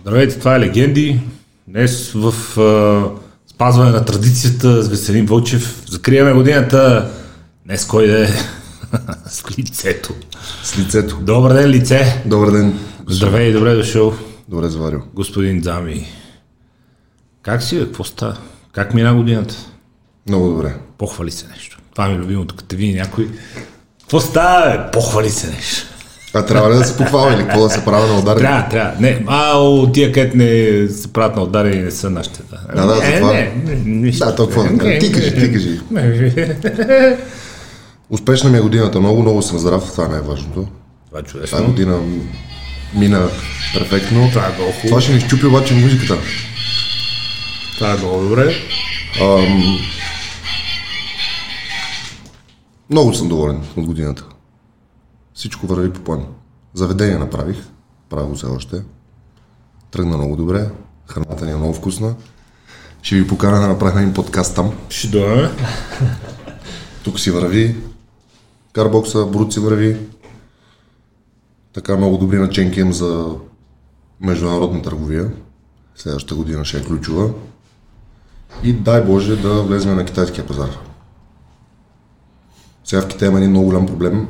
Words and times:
Здравейте, 0.00 0.38
това 0.38 0.56
е 0.56 0.60
Легенди. 0.60 1.20
Днес 1.68 2.12
в 2.14 2.58
а, 2.60 3.10
спазване 3.50 3.90
на 3.90 4.04
традицията 4.04 4.82
с 4.82 4.88
Веселин 4.88 5.26
Вълчев 5.26 5.84
закриваме 5.88 6.32
годината. 6.32 7.10
Днес 7.66 7.86
кой 7.86 8.06
да 8.06 8.24
е 8.24 8.28
с 9.26 9.58
лицето. 9.58 10.14
С 10.62 10.78
лицето. 10.78 11.16
Добър 11.20 11.52
ден, 11.52 11.70
лице. 11.70 12.22
Добър 12.26 12.50
ден. 12.50 12.78
Здравей, 13.08 13.52
добре 13.52 13.74
дошъл, 13.74 14.14
Добре 14.48 14.68
заварил. 14.68 15.02
господин 15.14 15.60
Дзами. 15.60 16.06
Как 17.42 17.62
си, 17.62 17.78
бе? 17.78 17.84
Какво 17.84 18.04
става? 18.04 18.36
Как 18.72 18.94
мина 18.94 19.14
годината? 19.14 19.54
Много 20.28 20.48
добре. 20.48 20.74
Похвали 20.98 21.30
се 21.30 21.46
нещо. 21.46 21.78
Това 21.92 22.08
ми 22.08 22.14
е 22.14 22.18
любимото, 22.18 22.54
като 22.56 22.76
види 22.76 22.94
някой. 22.94 23.30
Какво 24.00 24.20
става, 24.20 24.70
бе? 24.78 24.90
Похвали 24.92 25.30
се 25.30 25.50
нещо. 25.50 25.86
А 26.34 26.42
трябва 26.42 26.70
ли 26.70 26.74
да 26.74 26.84
се 26.84 26.96
похваля 26.96 27.34
или 27.34 27.42
какво 27.42 27.62
да 27.62 27.70
се 27.70 27.84
прави 27.84 28.12
на 28.12 28.18
ударите? 28.18 28.42
Трябва, 28.42 28.68
трябва. 28.68 29.00
Не, 29.00 29.24
а, 29.26 29.92
тия 29.92 30.12
където 30.12 30.36
не 30.36 30.88
се 30.88 31.12
правят 31.12 31.36
на 31.36 31.42
ударени 31.42 31.82
не 31.82 31.90
са 31.90 32.10
нашите. 32.10 32.40
Да, 32.74 32.86
Да, 32.86 32.94
не, 32.94 33.06
затова. 33.06 33.32
не, 33.32 33.52
не, 33.64 33.74
нищо. 33.86 34.24
Да, 34.26 34.34
толкова. 34.34 34.64
Не, 34.64 34.98
Ти 34.98 35.12
кажи, 35.12 35.34
ти 35.34 35.52
кажи. 35.52 35.80
Успешна 38.10 38.50
ми 38.50 38.58
е 38.58 38.60
годината. 38.60 39.00
Много, 39.00 39.22
много 39.22 39.42
съм 39.42 39.58
здрав. 39.58 39.90
Това 39.92 40.04
е 40.04 40.08
най-важното. 40.08 40.66
Това 41.06 41.20
е 41.20 41.22
чудесно. 41.22 41.66
година 41.66 41.96
м- 41.96 42.22
мина 42.94 43.28
перфектно. 43.74 44.28
Това 44.30 44.42
е 44.42 44.52
много 44.54 44.72
хубаво. 44.72 44.88
Това 44.88 45.00
ще 45.00 45.12
ни 45.12 45.20
щупи 45.20 45.46
обаче 45.46 45.74
музиката. 45.74 46.16
Това 47.78 47.90
е 47.90 47.96
много 47.96 48.22
добре. 48.22 48.54
Ам... 49.22 49.78
Много 52.90 53.14
съм 53.14 53.28
доволен 53.28 53.60
от 53.76 53.86
годината. 53.86 54.24
Всичко 55.40 55.66
върви 55.66 55.92
по 55.92 56.00
план. 56.00 56.26
Заведение 56.74 57.18
направих. 57.18 57.56
Правя 58.08 58.26
го 58.26 58.34
все 58.34 58.46
още. 58.46 58.82
Тръгна 59.90 60.16
много 60.16 60.36
добре. 60.36 60.70
Храната 61.06 61.44
ни 61.46 61.52
е 61.52 61.56
много 61.56 61.74
вкусна. 61.74 62.14
Ще 63.02 63.16
ви 63.16 63.26
покана 63.26 63.60
да 63.60 63.68
направим 63.68 63.98
един 63.98 64.14
подкаст 64.14 64.54
там. 64.54 64.72
Ще 64.88 65.08
дойдем. 65.08 65.50
Тук 67.04 67.20
си 67.20 67.30
върви. 67.30 67.76
Карбокса, 68.72 69.26
Брут 69.26 69.52
си 69.52 69.60
върви. 69.60 70.06
Така 71.72 71.96
много 71.96 72.18
добри 72.18 72.38
наченки 72.38 72.80
имам 72.80 72.92
за 72.92 73.34
международна 74.20 74.82
търговия. 74.82 75.32
Следващата 75.96 76.34
година 76.34 76.64
ще 76.64 76.78
е 76.78 76.84
ключова. 76.84 77.30
И 78.62 78.72
дай 78.72 79.04
Боже 79.04 79.36
да 79.36 79.62
влезем 79.62 79.96
на 79.96 80.04
китайския 80.04 80.46
пазар. 80.46 80.70
Сега 82.84 83.02
в 83.02 83.08
Китай 83.08 83.28
има 83.28 83.38
един 83.38 83.50
много 83.50 83.66
голям 83.66 83.86
проблем. 83.86 84.28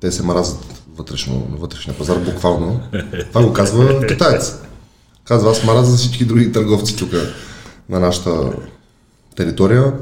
Те 0.00 0.12
се 0.12 0.22
мразят 0.22 0.82
вътрешно, 0.96 1.46
на 1.50 1.56
вътрешния 1.56 1.98
пазар, 1.98 2.18
буквално. 2.18 2.80
Това 3.28 3.42
го 3.46 3.52
казва 3.52 4.06
китаец. 4.06 4.54
Казва, 5.24 5.50
аз 5.50 5.64
мразя 5.64 5.90
за 5.90 5.96
всички 5.96 6.24
други 6.24 6.52
търговци 6.52 6.96
тук 6.96 7.10
на 7.88 8.00
нашата 8.00 8.52
територия. 9.36 9.92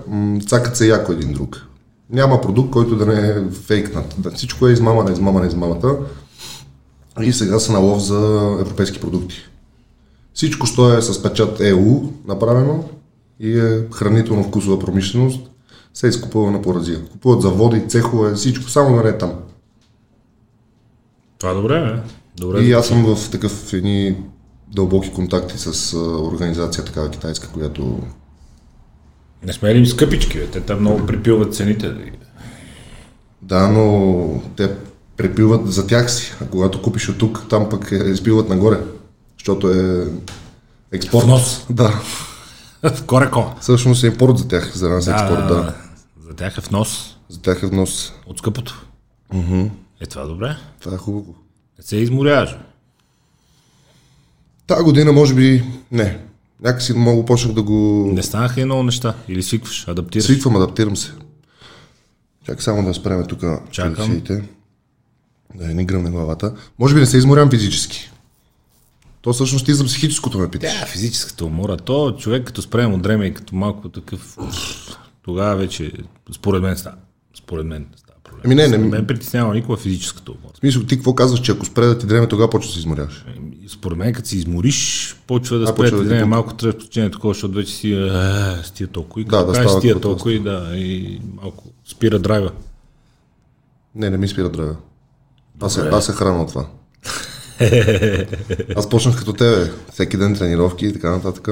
Цакат 0.46 0.76
се 0.76 0.88
яко 0.88 1.12
един 1.12 1.32
друг. 1.32 1.66
Няма 2.10 2.40
продукт, 2.40 2.70
който 2.70 2.96
да 2.96 3.06
не 3.06 3.28
е 3.28 3.50
фейкнат. 3.50 4.14
Всичко 4.34 4.68
е 4.68 4.72
измама 4.72 5.04
на 5.04 5.12
измама 5.12 5.40
на 5.40 5.46
измамата. 5.46 5.96
И 7.22 7.32
сега 7.32 7.58
са 7.58 7.72
на 7.72 7.78
лов 7.78 8.02
за 8.02 8.56
европейски 8.60 9.00
продукти. 9.00 9.36
Всичко, 10.34 10.66
що 10.66 10.94
е 10.94 11.02
с 11.02 11.22
печат 11.22 11.60
ЕУ 11.60 12.02
направено 12.26 12.84
и 13.40 13.58
е 13.58 13.82
хранително 13.92 14.44
вкусова 14.44 14.78
промишленост, 14.78 15.40
се 15.94 16.06
изкупува 16.08 16.50
на 16.50 16.62
поразия. 16.62 17.04
Купуват 17.04 17.42
заводи, 17.42 17.88
цехове, 17.88 18.34
всичко, 18.34 18.70
само 18.70 18.96
да 18.96 19.02
не 19.02 19.08
е 19.08 19.18
там. 19.18 19.32
Това 21.38 21.52
е 21.52 21.54
добре, 21.54 21.80
бе. 21.80 22.00
Добре. 22.36 22.60
И 22.60 22.72
аз 22.72 22.86
съм 22.86 23.14
в 23.14 23.30
такъв 23.30 23.72
едни 23.72 24.16
дълбоки 24.68 25.12
контакти 25.12 25.58
с 25.58 25.94
а, 25.94 25.98
организация 25.98 26.84
такава 26.84 27.10
китайска, 27.10 27.48
която 27.48 28.00
Не 29.42 29.52
сме 29.52 29.74
ли 29.74 29.86
скъпички, 29.86 30.38
бе? 30.38 30.46
Те 30.46 30.60
там 30.60 30.80
много 30.80 31.06
припилват 31.06 31.54
цените. 31.54 31.94
Да, 33.42 33.68
но 33.68 34.42
те 34.56 34.76
препиват 35.16 35.72
за 35.72 35.86
тях 35.86 36.12
си. 36.12 36.32
А 36.40 36.46
когато 36.46 36.82
купиш 36.82 37.08
от 37.08 37.18
тук, 37.18 37.46
там 37.50 37.68
пък 37.68 37.92
е, 37.92 37.94
изпиват 37.94 38.48
нагоре. 38.48 38.80
Защото 39.38 39.70
е 39.70 40.06
експорт. 40.92 41.24
Внос. 41.24 41.66
Да. 41.70 42.00
Кореко. 43.06 43.54
Всъщност 43.60 44.04
е 44.04 44.06
импорт 44.06 44.38
за 44.38 44.48
тях, 44.48 44.76
за 44.76 44.88
нас 44.88 45.06
е 45.06 45.10
експорт, 45.10 45.48
да. 45.48 45.74
За 46.28 46.34
тях 46.34 46.58
е 46.58 46.60
внос 46.60 47.16
За 47.28 47.40
тях 47.40 47.62
е 47.62 47.66
внос. 47.66 48.12
от 48.26 48.38
скъпото. 48.38 48.86
Mm-hmm. 49.34 49.70
Е, 50.00 50.06
това 50.06 50.22
е 50.22 50.26
добре. 50.26 50.56
Това 50.80 50.94
е 50.94 50.98
хубаво. 50.98 51.34
Не 51.78 51.84
се 51.84 51.96
изморяваш. 51.96 52.56
Та 54.66 54.82
година, 54.82 55.12
може 55.12 55.34
би, 55.34 55.64
не. 55.92 56.20
Някакси 56.62 56.92
много 56.92 57.24
почнах 57.24 57.54
да 57.54 57.62
го... 57.62 58.10
Не 58.14 58.22
станаха 58.22 58.60
и 58.60 58.64
много 58.64 58.82
неща. 58.82 59.14
Или 59.28 59.42
свикваш, 59.42 59.88
адаптираш. 59.88 60.24
Свиквам, 60.24 60.56
адаптирам 60.56 60.96
се. 60.96 61.12
Чакай 62.46 62.62
само 62.62 62.84
да 62.84 62.94
спреме 62.94 63.26
тук 63.26 63.40
телевизиите. 63.74 64.48
Да 65.54 65.66
не 65.74 65.84
гръмне 65.84 66.10
главата. 66.10 66.54
Може 66.78 66.94
би 66.94 67.00
не 67.00 67.06
се 67.06 67.16
изморявам 67.16 67.50
физически. 67.50 68.10
То 69.22 69.32
всъщност 69.32 69.66
ти 69.66 69.74
за 69.74 69.84
психическото 69.84 70.38
ме 70.38 70.50
питаш. 70.50 70.80
Да, 70.80 70.86
физическата 70.86 71.44
умора. 71.44 71.76
То 71.76 72.12
човек 72.12 72.46
като 72.46 72.62
спреме 72.62 72.94
от 72.94 73.02
дреме 73.02 73.26
и 73.26 73.34
като 73.34 73.56
малко 73.56 73.88
такъв... 73.88 74.36
Тогава 75.22 75.56
вече, 75.56 75.92
според 76.32 76.62
мен 76.62 76.76
става. 76.76 76.96
Според 77.34 77.66
мен. 77.66 77.86
Ами 78.46 78.54
не, 78.54 78.68
не, 78.68 78.78
Мен 78.78 79.06
притеснява 79.06 79.54
никога 79.54 79.76
физическата 79.76 80.32
умора. 80.32 80.52
В 80.54 80.58
смисъл, 80.58 80.82
ти 80.82 80.96
какво 80.96 81.14
казваш, 81.14 81.40
че 81.40 81.52
ако 81.52 81.66
спре 81.66 81.86
да 81.86 81.98
ти 81.98 82.06
дреме, 82.06 82.26
тогава 82.26 82.50
почва 82.50 82.68
да 82.68 82.72
се 82.72 82.78
изморяваш? 82.78 83.24
Еми, 83.36 83.56
Според 83.68 83.98
мен, 83.98 84.12
като 84.12 84.28
се 84.28 84.36
измориш, 84.36 85.16
почва 85.26 85.58
да 85.58 85.64
А, 85.64 85.66
спре 85.66 85.76
почва 85.76 85.96
да 85.96 86.02
да 86.02 86.08
дреме 86.08 86.22
ти 86.22 86.28
малко 86.28 86.54
трябва 86.54 86.78
почине 86.78 87.10
такова, 87.10 87.34
защото 87.34 87.54
вече 87.54 87.72
си 87.72 87.92
е, 87.92 88.10
с 88.64 88.70
тия 88.74 88.88
толкова. 88.88 89.20
И 89.20 89.24
Да, 89.24 89.44
да 89.44 89.54
става 89.54 89.68
с 89.68 89.80
тия 89.80 90.00
толкова 90.00 90.32
и 90.32 90.38
да, 90.38 90.70
и 90.74 91.20
малко 91.42 91.64
спира 91.86 92.18
драйва. 92.18 92.50
Не, 93.94 94.10
не 94.10 94.16
ми 94.16 94.28
спира 94.28 94.48
дръга. 94.48 94.76
Аз 95.60 95.74
се, 95.74 95.80
аз 95.80 96.06
се 96.06 96.12
храна 96.12 96.42
от 96.42 96.48
това. 96.48 96.66
аз 98.76 98.88
почнах 98.88 99.18
като 99.18 99.32
тебе. 99.32 99.70
Всеки 99.92 100.16
ден 100.16 100.34
тренировки 100.34 100.86
и 100.86 100.92
така 100.92 101.10
нататък. 101.10 101.48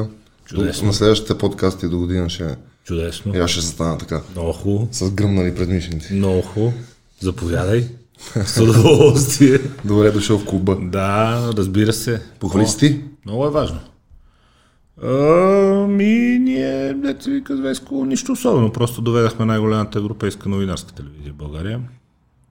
Чудесно. 0.46 0.86
На 0.86 0.92
следващите 0.92 1.38
подкасти 1.38 1.88
до 1.88 1.98
година 1.98 2.30
ще... 2.30 2.56
Чудесно. 2.84 3.34
И 3.34 3.38
аз 3.38 3.50
ще 3.50 3.60
застана 3.60 3.98
така. 3.98 4.22
Много 4.32 4.52
хубаво. 4.52 4.88
С 4.92 5.10
гръмнали 5.10 5.54
предмишленици. 5.54 6.14
Много 6.14 6.42
хубаво. 6.42 6.72
Заповядай. 7.20 7.88
С 8.44 8.60
удоволствие. 8.60 9.58
Добре 9.84 10.10
дошъл 10.10 10.38
в 10.38 10.44
клуба. 10.44 10.78
да, 10.82 11.50
разбира 11.56 11.92
се. 11.92 12.22
Похвали 12.40 12.66
ти? 12.78 13.00
Много 13.24 13.46
е 13.46 13.50
важно. 13.50 13.80
Ами, 15.02 16.38
ние, 16.40 16.94
дете 16.94 17.30
вика, 17.30 17.56
Веско, 17.56 18.04
нищо 18.04 18.32
особено. 18.32 18.72
Просто 18.72 19.02
доведахме 19.02 19.44
най-голямата 19.44 19.98
европейска 19.98 20.48
новинарска 20.48 20.92
телевизия 20.92 21.32
в 21.32 21.36
България. 21.36 21.80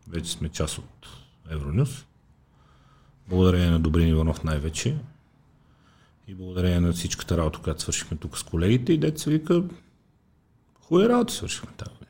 Вече 0.10 0.32
сме 0.32 0.50
част 0.50 0.78
от 0.78 1.08
Евронюс. 1.52 2.06
Благодарение 3.30 3.70
на 3.70 3.80
Добрин 3.80 4.08
Иванов 4.08 4.44
най-вече. 4.44 4.96
И 6.28 6.36
благодарение 6.36 6.80
на 6.80 6.94
всичката 6.94 7.38
работа, 7.38 7.60
която 7.60 7.82
свършихме 7.82 8.18
тук 8.18 8.38
с 8.38 8.44
колегите. 8.44 8.94
И 8.94 8.98
деца 8.98 9.32
вика, 9.32 9.64
хубави 10.88 11.10
работи 11.10 11.34
свършихме 11.34 11.70
година. 11.72 12.08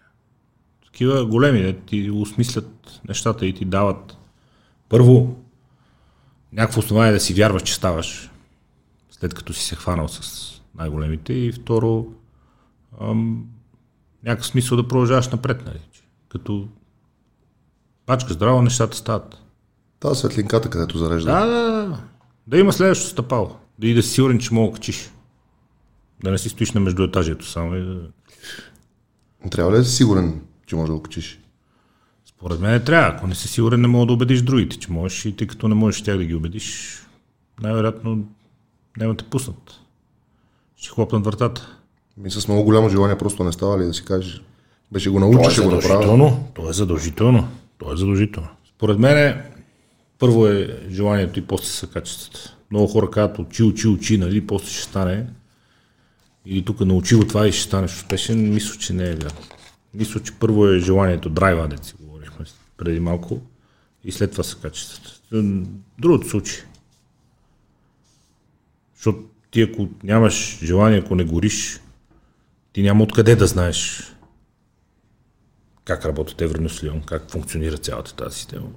Такива 0.86 1.26
големи, 1.26 1.62
де 1.62 1.80
ти 1.80 2.12
осмислят 2.12 3.02
нещата 3.08 3.46
и 3.46 3.54
ти 3.54 3.66
дават 3.66 4.18
първо 4.90 5.36
някакво 6.54 6.80
основание 6.80 7.14
да 7.14 7.20
си 7.20 7.34
вярваш, 7.34 7.64
че 7.64 7.76
ставаш, 7.76 8.32
след 9.12 9.34
като 9.34 9.54
си 9.54 9.66
се 9.66 9.76
хванал 9.76 10.08
с 10.08 10.50
най-големите 10.76 11.34
и 11.34 11.52
второ 11.52 12.06
ам, 13.02 13.46
някакъв 14.24 14.48
смисъл 14.48 14.78
да 14.78 14.88
продължаваш 14.88 15.30
напред, 15.30 15.66
нали? 15.66 15.80
Като 16.30 16.68
пачка 18.06 18.34
здраво, 18.34 18.62
нещата 18.62 18.98
стават. 18.98 19.38
Та 20.00 20.16
светлинката, 20.16 20.70
където 20.70 20.98
зарежда. 20.98 21.32
Да, 21.32 21.46
да, 21.46 21.72
да. 21.72 22.04
Да 22.48 22.58
има 22.58 22.74
следващото 22.74 23.12
стъпало. 23.12 23.56
Да 23.80 23.88
и 23.88 23.94
да 23.94 24.04
си 24.04 24.10
сигурен, 24.10 24.40
че 24.40 24.54
мога 24.54 24.74
качиш. 24.74 25.12
Да 26.24 26.32
не 26.32 26.38
си 26.38 26.50
стоиш 26.50 26.72
на 26.72 26.82
междуетажието 26.82 27.46
само 27.46 27.76
и 27.76 27.86
да... 27.86 28.02
Трябва 29.52 29.72
ли 29.74 29.78
да 29.78 29.86
си 29.86 29.96
сигурен, 29.96 30.42
че 30.66 30.76
можеш 30.76 30.88
да 30.88 30.96
го 30.96 31.04
качиш? 31.04 31.40
Според 32.26 32.60
мен 32.60 32.72
не 32.72 32.84
трябва. 32.84 33.18
Ако 33.18 33.28
не 33.28 33.36
си 33.36 33.48
сигурен, 33.48 33.82
не 33.82 33.88
мога 33.88 34.06
да 34.06 34.14
убедиш 34.14 34.42
другите, 34.42 34.80
че 34.80 34.92
можеш 34.92 35.26
и 35.26 35.36
тъй 35.36 35.48
като 35.48 35.68
не 35.68 35.76
можеш 35.76 36.02
тях 36.02 36.18
да 36.18 36.26
ги 36.26 36.36
убедиш, 36.36 37.00
най-вероятно 37.62 38.26
няма 38.98 39.18
те 39.18 39.24
пуснат. 39.24 39.80
Ще 40.76 40.90
хлопнат 40.90 41.26
вратата. 41.26 41.78
Ми 42.18 42.32
с 42.32 42.48
много 42.48 42.64
голямо 42.64 42.90
желание 42.90 43.18
просто 43.18 43.44
не 43.44 43.52
става 43.52 43.80
ли 43.80 43.86
да 43.86 43.94
си 43.94 44.06
кажеш. 44.06 44.42
Беше 44.92 45.10
го 45.10 45.20
научиш, 45.20 45.54
ще 45.54 45.62
го 45.62 45.72
направя. 45.72 46.38
То 46.54 46.70
е 46.70 46.74
задължително. 46.74 47.48
То 47.78 47.94
е 47.94 47.98
задължително. 47.98 48.50
Според 48.76 49.00
мен 49.00 49.42
първо 50.20 50.48
е 50.48 50.80
желанието 50.90 51.40
и 51.40 51.42
после 51.42 51.66
са 51.66 51.88
качествата. 51.88 52.56
Много 52.72 52.88
хора 52.88 53.10
казват 53.10 53.40
учи, 53.40 53.64
учи, 53.64 53.88
учи, 53.88 54.18
нали, 54.18 54.48
после 54.48 54.70
ще 54.70 54.84
стане. 54.84 55.26
Или 56.46 56.66
тук 56.66 56.80
научи 56.80 57.16
го 57.16 57.28
това 57.28 57.48
и 57.48 57.52
ще 57.52 57.64
станеш 57.64 57.96
успешен. 57.96 58.54
Мисля, 58.54 58.80
че 58.80 58.94
не 58.94 59.04
е 59.04 59.16
вярно. 59.16 59.42
Мисля, 59.94 60.24
че 60.24 60.34
първо 60.34 60.68
е 60.68 60.80
желанието, 60.80 61.30
драйва, 61.30 61.68
да 61.68 61.84
си 61.84 61.96
говорихме 62.00 62.46
преди 62.78 63.00
малко. 63.00 63.42
И 64.04 64.12
след 64.12 64.32
това 64.32 64.44
са 64.44 64.58
качествата. 64.58 65.10
Другото 66.00 66.30
се 66.30 66.38
учи. 66.38 66.64
Защото 68.96 69.24
ти 69.52 69.62
ако 69.62 69.88
нямаш 70.04 70.60
желание, 70.64 71.00
ако 71.00 71.16
не 71.16 71.24
гориш, 71.24 71.80
ти 72.74 72.82
няма 72.82 73.04
откъде 73.04 73.36
да 73.36 73.48
знаеш 73.48 74.14
как 75.86 76.06
работят 76.06 76.42
Евронюс 76.42 76.84
Лион, 76.84 77.02
как 77.02 77.32
функционира 77.32 77.78
цялата 77.78 78.16
тази 78.16 78.36
система. 78.36 78.68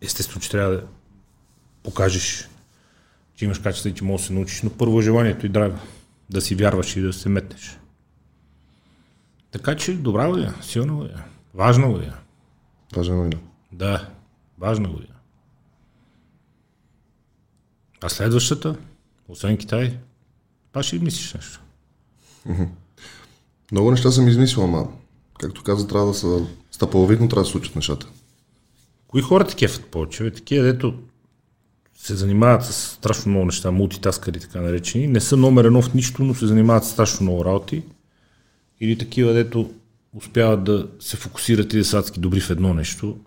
Естествено, 0.00 0.40
че 0.40 0.50
трябва 0.50 0.72
да 0.72 0.86
покажеш, 1.82 2.48
че 3.36 3.44
имаш 3.44 3.58
качества 3.58 3.90
и 3.90 3.94
че 3.94 4.04
можеш 4.04 4.24
да 4.24 4.26
се 4.26 4.32
научиш, 4.32 4.62
но 4.62 4.70
първо 4.70 4.98
е 4.98 5.02
желанието 5.02 5.46
и 5.46 5.48
драйва. 5.48 5.80
Да 6.30 6.40
си 6.40 6.54
вярваш 6.54 6.96
и 6.96 7.00
да 7.00 7.12
се 7.12 7.28
метнеш. 7.28 7.78
Така 9.50 9.76
че 9.76 9.94
добра 9.94 10.28
година, 10.28 10.54
силна 10.62 10.94
година, 10.94 11.24
важна 11.54 11.88
година. 11.88 12.18
Важна 12.96 13.16
новина. 13.16 13.38
Да, 13.72 14.08
важна 14.58 14.88
година. 14.88 15.14
А 18.02 18.08
следващата, 18.08 18.76
освен 19.28 19.56
Китай, 19.56 19.98
па 20.72 20.82
ще 20.82 20.98
мислиш 20.98 21.34
нещо. 21.34 21.60
Много 23.72 23.90
неща 23.90 24.10
съм 24.10 24.28
измислил, 24.28 24.64
ама 24.64 24.88
както 25.38 25.62
каза, 25.62 25.88
трябва 25.88 26.06
да 26.06 26.14
са 26.14 26.46
стъпаловидно 26.70 27.28
трябва 27.28 27.42
да 27.42 27.46
се 27.46 27.52
случат 27.52 27.76
нещата. 27.76 28.06
Кои 29.08 29.22
хора 29.22 29.46
те 29.46 29.54
кефат 29.54 29.86
повече? 29.86 30.22
Бе? 30.22 30.30
Такива, 30.30 30.64
дето 30.64 30.98
се 31.96 32.14
занимават 32.14 32.64
с 32.64 32.72
страшно 32.72 33.30
много 33.30 33.46
неща, 33.46 33.70
мултитаскари 33.70 34.40
така 34.40 34.60
наречени, 34.60 35.06
не 35.06 35.20
са 35.20 35.36
номер 35.36 35.64
едно 35.64 35.82
в 35.82 35.94
нищо, 35.94 36.24
но 36.24 36.34
се 36.34 36.46
занимават 36.46 36.84
с 36.84 36.90
страшно 36.90 37.24
много 37.24 37.44
работи. 37.44 37.82
Или 38.80 38.98
такива, 38.98 39.32
дето 39.32 39.70
успяват 40.14 40.64
да 40.64 40.88
се 41.00 41.16
фокусират 41.16 41.72
и 41.72 41.78
да 41.78 41.84
са 41.84 41.98
адски 41.98 42.20
добри 42.20 42.40
в 42.40 42.50
едно 42.50 42.74
нещо, 42.74 43.18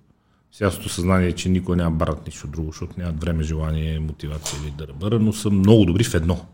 с 0.51 0.61
ясното 0.61 0.89
съзнание, 0.89 1.31
че 1.31 1.49
никой 1.49 1.77
няма 1.77 1.95
барат 1.95 2.27
нищо 2.27 2.47
друго, 2.47 2.71
защото 2.71 2.99
нямат 2.99 3.21
време, 3.21 3.43
желание, 3.43 3.99
мотивация 3.99 4.59
или 4.63 4.71
да 4.71 4.87
ръбъра, 4.87 5.19
но 5.19 5.33
са 5.33 5.49
много 5.49 5.85
добри 5.85 6.03
в 6.03 6.13
едно. 6.13 6.45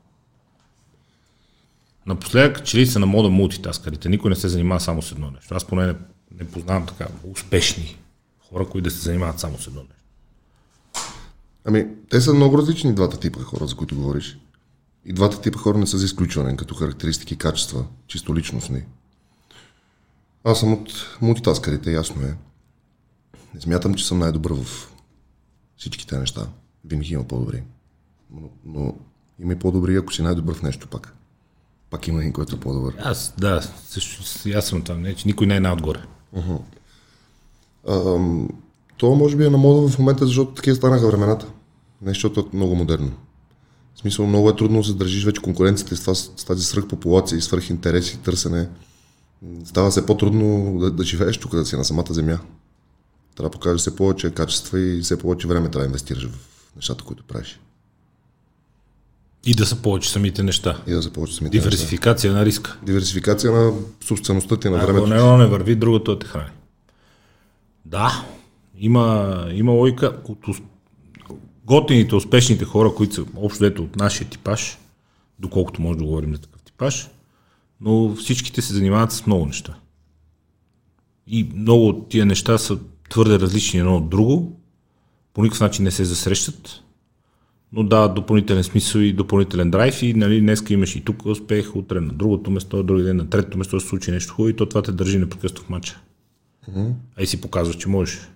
Напоследък, 2.06 2.66
че 2.66 2.78
ли 2.78 2.88
са 2.88 3.00
на 3.00 3.06
мода 3.06 3.30
мултитаскарите, 3.30 4.10
никой 4.10 4.30
не 4.30 4.36
се 4.36 4.48
занимава 4.48 4.80
само 4.80 5.02
с 5.02 5.12
едно 5.12 5.32
нещо. 5.32 5.56
Аз 5.56 5.66
поне 5.66 5.86
не, 5.86 5.96
не 6.40 6.48
познавам 6.48 6.86
така 6.86 7.08
успешни 7.32 7.98
хора, 8.50 8.66
които 8.66 8.84
да 8.84 8.92
се 8.92 9.02
занимават 9.02 9.40
само 9.40 9.58
с 9.58 9.68
едно 9.68 9.82
нещо. 9.82 9.95
Ами, 11.66 11.88
те 12.10 12.22
са 12.22 12.34
много 12.34 12.58
различни 12.58 12.96
двата 12.96 13.20
типа 13.20 13.40
хора, 13.40 13.68
за 13.68 13.76
които 13.76 13.96
говориш. 13.96 14.40
И 15.06 15.14
двата 15.14 15.42
типа 15.42 15.60
хора 15.60 15.78
не 15.78 15.88
са 15.88 15.98
за 15.98 16.06
изключване, 16.06 16.58
като 16.58 16.76
характеристики 16.76 17.34
и 17.34 17.38
качества, 17.38 17.86
чисто 18.08 18.36
личностни. 18.36 18.84
Аз 20.44 20.60
съм 20.60 20.74
от 20.74 21.18
мултитаскарите, 21.22 21.92
ясно 21.92 22.22
е. 22.22 22.38
Не 23.54 23.62
смятам, 23.62 23.94
че 23.94 24.08
съм 24.08 24.20
най-добър 24.20 24.54
в 24.54 24.92
всичките 25.78 26.20
неща. 26.20 26.48
Винаги 26.86 27.14
има 27.14 27.24
по-добри. 27.24 27.64
Но, 28.32 28.50
но 28.66 28.96
има 29.40 29.54
и 29.54 29.60
по-добри, 29.60 29.96
ако 29.96 30.14
си 30.14 30.22
най-добър 30.22 30.56
в 30.56 30.62
нещо 30.62 30.88
пак. 30.88 31.16
Пак 31.90 32.08
има 32.08 32.20
един, 32.20 32.34
който 32.34 32.56
е 32.56 32.60
по-добър. 32.60 32.96
Аз, 33.00 33.34
да, 33.38 33.62
също, 33.86 34.50
аз 34.56 34.68
съм 34.68 34.82
там, 34.82 35.02
не, 35.02 35.16
че 35.16 35.28
никой 35.28 35.48
не 35.48 35.56
е 35.56 35.60
най-отгоре. 35.60 36.00
Ам, 37.90 38.50
то 38.98 39.16
може 39.16 39.36
би 39.36 39.46
е 39.46 39.50
на 39.50 39.58
мода 39.58 39.88
в 39.88 40.00
момента, 40.00 40.26
защото 40.26 40.54
такива 40.54 40.76
станаха 40.76 41.08
времената. 41.08 41.46
Не 42.02 42.10
защото 42.12 42.40
е 42.40 42.56
много 42.58 42.76
модерно. 42.76 43.12
В 43.96 44.00
смисъл, 44.00 44.28
много 44.28 44.50
е 44.50 44.56
трудно 44.56 44.82
да 44.82 44.88
се 44.88 44.94
държиш 44.94 45.26
вече 45.26 45.42
конкуренцията 45.42 45.96
с, 45.96 46.02
това, 46.02 46.16
с 46.16 46.46
тази 46.46 46.64
свръхпопулация 46.64 47.38
и 47.38 47.42
свръхинтерес 47.42 48.14
и 48.14 48.18
търсене. 48.18 48.70
Става 49.66 49.92
се 49.92 50.06
по-трудно 50.06 50.78
да, 50.80 50.92
да 50.92 51.04
живееш 51.04 51.38
тук, 51.38 51.56
да 51.56 51.66
си 51.66 51.76
на 51.76 51.86
самата 51.86 52.06
земя. 52.10 52.40
Трябва 53.36 53.50
да 53.50 53.54
покажеш 53.54 53.82
все 53.82 53.96
повече 53.96 54.32
качества 54.32 54.80
и 54.80 55.02
все 55.02 55.20
повече 55.20 55.48
време 55.48 55.70
трябва 55.70 55.84
да 55.84 55.90
инвестираш 55.90 56.28
в 56.28 56.76
нещата, 56.76 57.04
които 57.04 57.24
правиш. 57.24 57.60
И 59.46 59.56
да 59.56 59.66
са 59.66 59.76
повече 59.76 60.12
самите 60.12 60.44
неща. 60.44 60.82
И 60.88 60.92
да 60.92 61.04
се 61.04 61.14
повече 61.14 61.36
самите 61.36 61.58
неща. 61.58 61.70
Диверсификация 61.70 62.34
на 62.34 62.46
риска. 62.46 62.78
Диверсификация 62.84 63.52
на 63.52 63.74
собствеността 64.06 64.58
ти 64.58 64.70
на 64.70 64.78
Ако 64.78 64.86
времето. 64.86 65.08
не, 65.08 65.16
едно 65.16 65.38
не 65.38 65.46
върви, 65.46 65.76
другото 65.76 66.20
те 66.20 66.28
храни. 66.28 66.50
Да, 67.86 68.26
има, 68.78 69.48
има 69.54 69.72
лойка 69.72 70.22
от 70.28 70.46
готините, 71.66 72.16
успешните 72.16 72.66
хора, 72.66 72.94
които 72.96 73.16
са 73.16 73.26
общо 73.36 73.64
дето 73.64 73.84
от 73.84 73.96
нашия 73.96 74.28
типаж, 74.28 74.78
доколкото 75.40 75.82
може 75.82 75.98
да 75.98 76.06
говорим 76.06 76.36
за 76.36 76.42
такъв 76.42 76.62
типаж, 76.62 77.10
но 77.82 78.16
всичките 78.16 78.62
се 78.62 78.74
занимават 78.74 79.12
с 79.12 79.26
много 79.26 79.46
неща. 79.46 79.76
И 81.28 81.50
много 81.56 81.88
от 81.88 82.10
тия 82.10 82.26
неща 82.26 82.58
са 82.58 82.80
твърде 83.10 83.40
различни 83.40 83.80
едно 83.80 83.98
от 83.98 84.10
друго, 84.10 84.60
по 85.34 85.44
никакъв 85.44 85.62
начин 85.62 85.84
не 85.84 85.92
се 85.92 86.06
засрещат, 86.06 86.84
но 87.72 87.84
дават 87.84 88.16
допълнителен 88.16 88.64
смисъл 88.64 89.00
и 89.00 89.14
допълнителен 89.14 89.72
драйв 89.72 90.04
и 90.04 90.14
нали, 90.14 90.42
днеска 90.42 90.74
имаш 90.74 90.96
и 90.96 91.02
тук 91.02 91.26
успех, 91.26 91.76
утре 91.76 92.02
на 92.02 92.14
другото 92.14 92.52
место, 92.52 92.84
други 92.84 93.04
ден 93.04 93.18
на 93.18 93.30
третото 93.30 93.58
место 93.58 93.80
се 93.80 93.88
случи 93.88 94.12
нещо 94.12 94.34
хубаво 94.34 94.50
и 94.50 94.56
то 94.56 94.66
това 94.66 94.82
те 94.82 94.92
държи 94.92 95.20
непрекъснато 95.20 95.62
в 95.62 95.70
матча. 95.70 96.00
А 97.18 97.24
и 97.24 97.28
си 97.28 97.42
показваш, 97.42 97.78
че 97.78 97.90
можеш. 97.90 98.30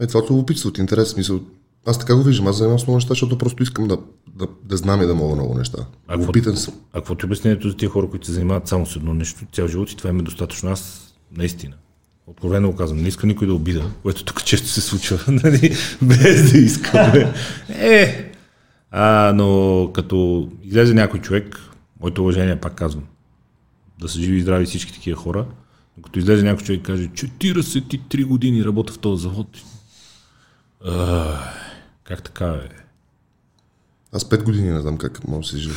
Е, 0.00 0.06
това 0.06 0.20
е 0.20 0.30
любопитство, 0.30 0.68
от 0.68 0.78
интерес. 0.78 1.08
Смисъл, 1.08 1.40
аз 1.86 1.98
така 1.98 2.16
го 2.16 2.22
виждам, 2.22 2.46
аз 2.46 2.56
занимавам 2.56 2.78
с 2.78 2.86
много 2.86 2.96
неща, 2.96 3.08
защото 3.08 3.38
просто 3.38 3.62
искам 3.62 3.88
да, 3.88 3.98
да, 4.36 4.46
да 4.64 4.76
знам 4.76 5.02
и 5.02 5.06
да 5.06 5.14
мога 5.14 5.34
много 5.34 5.54
неща. 5.54 5.78
А 6.08 6.16
Любопитен 6.16 6.56
съм. 6.56 6.74
А 6.92 6.98
какво 6.98 7.14
ти 7.14 7.24
е 7.24 7.26
обяснението 7.26 7.68
за 7.68 7.76
тия 7.76 7.88
хора, 7.88 8.10
които 8.10 8.26
се 8.26 8.32
занимават 8.32 8.68
само 8.68 8.86
с 8.86 8.96
едно 8.96 9.14
нещо 9.14 9.44
цял 9.52 9.68
живот 9.68 9.90
и 9.90 9.96
това 9.96 10.10
им 10.10 10.18
е 10.18 10.22
достатъчно? 10.22 10.70
Аз 10.70 11.14
наистина. 11.36 11.74
Откровено 12.26 12.70
го 12.70 12.76
казвам, 12.76 13.02
не 13.02 13.08
иска 13.08 13.26
никой 13.26 13.46
да 13.46 13.54
обида, 13.54 13.90
което 14.02 14.24
тук 14.24 14.44
често 14.44 14.68
се 14.68 14.80
случва, 14.80 15.18
нали, 15.28 15.76
без 16.02 16.52
да 16.52 16.58
искаме. 16.58 17.34
Е, 17.68 18.32
а, 18.90 19.32
но 19.34 19.90
като 19.94 20.48
излезе 20.62 20.94
някой 20.94 21.20
човек, 21.20 21.60
моето 22.00 22.22
уважение, 22.22 22.60
пак 22.60 22.74
казвам, 22.74 23.04
да 24.00 24.08
са 24.08 24.20
живи 24.20 24.38
и 24.38 24.40
здрави 24.42 24.66
всички 24.66 24.92
такива 24.92 25.20
хора, 25.20 25.46
но 25.96 26.02
като 26.02 26.18
излезе 26.18 26.42
някой 26.42 26.64
човек 26.66 26.80
и 26.80 26.82
каже, 26.82 27.08
43 27.08 28.24
години 28.24 28.64
работя 28.64 28.92
в 28.92 28.98
този 28.98 29.22
завод. 29.22 29.48
Как 32.04 32.22
така, 32.22 32.46
бе? 32.46 32.68
Аз 34.12 34.28
пет 34.28 34.42
години 34.42 34.70
не 34.70 34.80
знам 34.80 34.98
как 34.98 35.28
може 35.28 35.46
да 35.46 35.52
се 35.52 35.62
живе. 35.62 35.74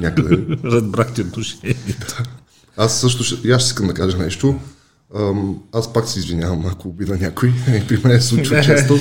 Някъде. 0.00 0.56
Разбрах 0.64 1.14
ти 1.14 1.20
отношението. 1.20 2.24
Аз 2.76 3.00
също 3.00 3.24
ще, 3.24 3.50
аз 3.50 3.62
ще 3.62 3.66
искам 3.66 3.86
да 3.86 3.94
кажа 3.94 4.18
нещо. 4.18 4.60
Аз 5.72 5.92
пак 5.92 6.08
се 6.08 6.18
извинявам, 6.18 6.66
ако 6.66 6.88
обида 6.88 7.16
някой. 7.16 7.52
При 7.88 8.00
мен 8.04 8.20
се 8.22 8.28
случва 8.28 8.62
често. 8.62 8.98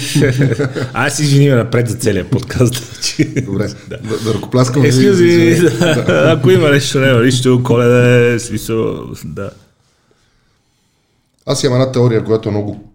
Аз 0.93 1.15
си 1.15 1.23
извиним 1.23 1.55
напред 1.55 1.89
за 1.89 1.95
целият 1.95 2.31
подкаст. 2.31 3.01
че- 3.03 3.41
Добре, 3.41 3.67
да, 3.89 3.97
да 3.97 4.33
ръкопляскам. 4.33 4.83
me, 4.83 6.05
да. 6.05 6.31
ако 6.37 6.51
има 6.51 6.69
нещо, 6.69 6.99
не, 6.99 7.25
нищо, 7.25 7.61
коледа 7.63 8.25
е, 8.25 8.39
смисъл, 8.39 9.05
да. 9.25 9.51
Аз 11.45 11.63
имам 11.63 11.81
една 11.81 11.91
теория, 11.91 12.23
която 12.23 12.49
е 12.49 12.51
много... 12.51 12.94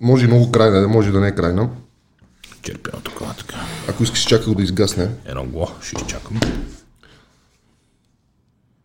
Може 0.00 0.24
и 0.24 0.28
много 0.28 0.52
крайна, 0.52 0.88
може 0.88 1.12
да 1.12 1.20
не 1.20 1.28
е 1.28 1.34
крайна. 1.34 1.70
Черпяно 2.62 3.02
такова, 3.02 3.34
така. 3.34 3.56
Ако 3.88 4.02
искаш, 4.02 4.24
чакай 4.24 4.46
го 4.46 4.54
да 4.54 4.62
изгасне. 4.62 5.10
Едно 5.24 5.44
гло, 5.44 5.68
ще 5.82 5.96
изчакам. 5.96 6.40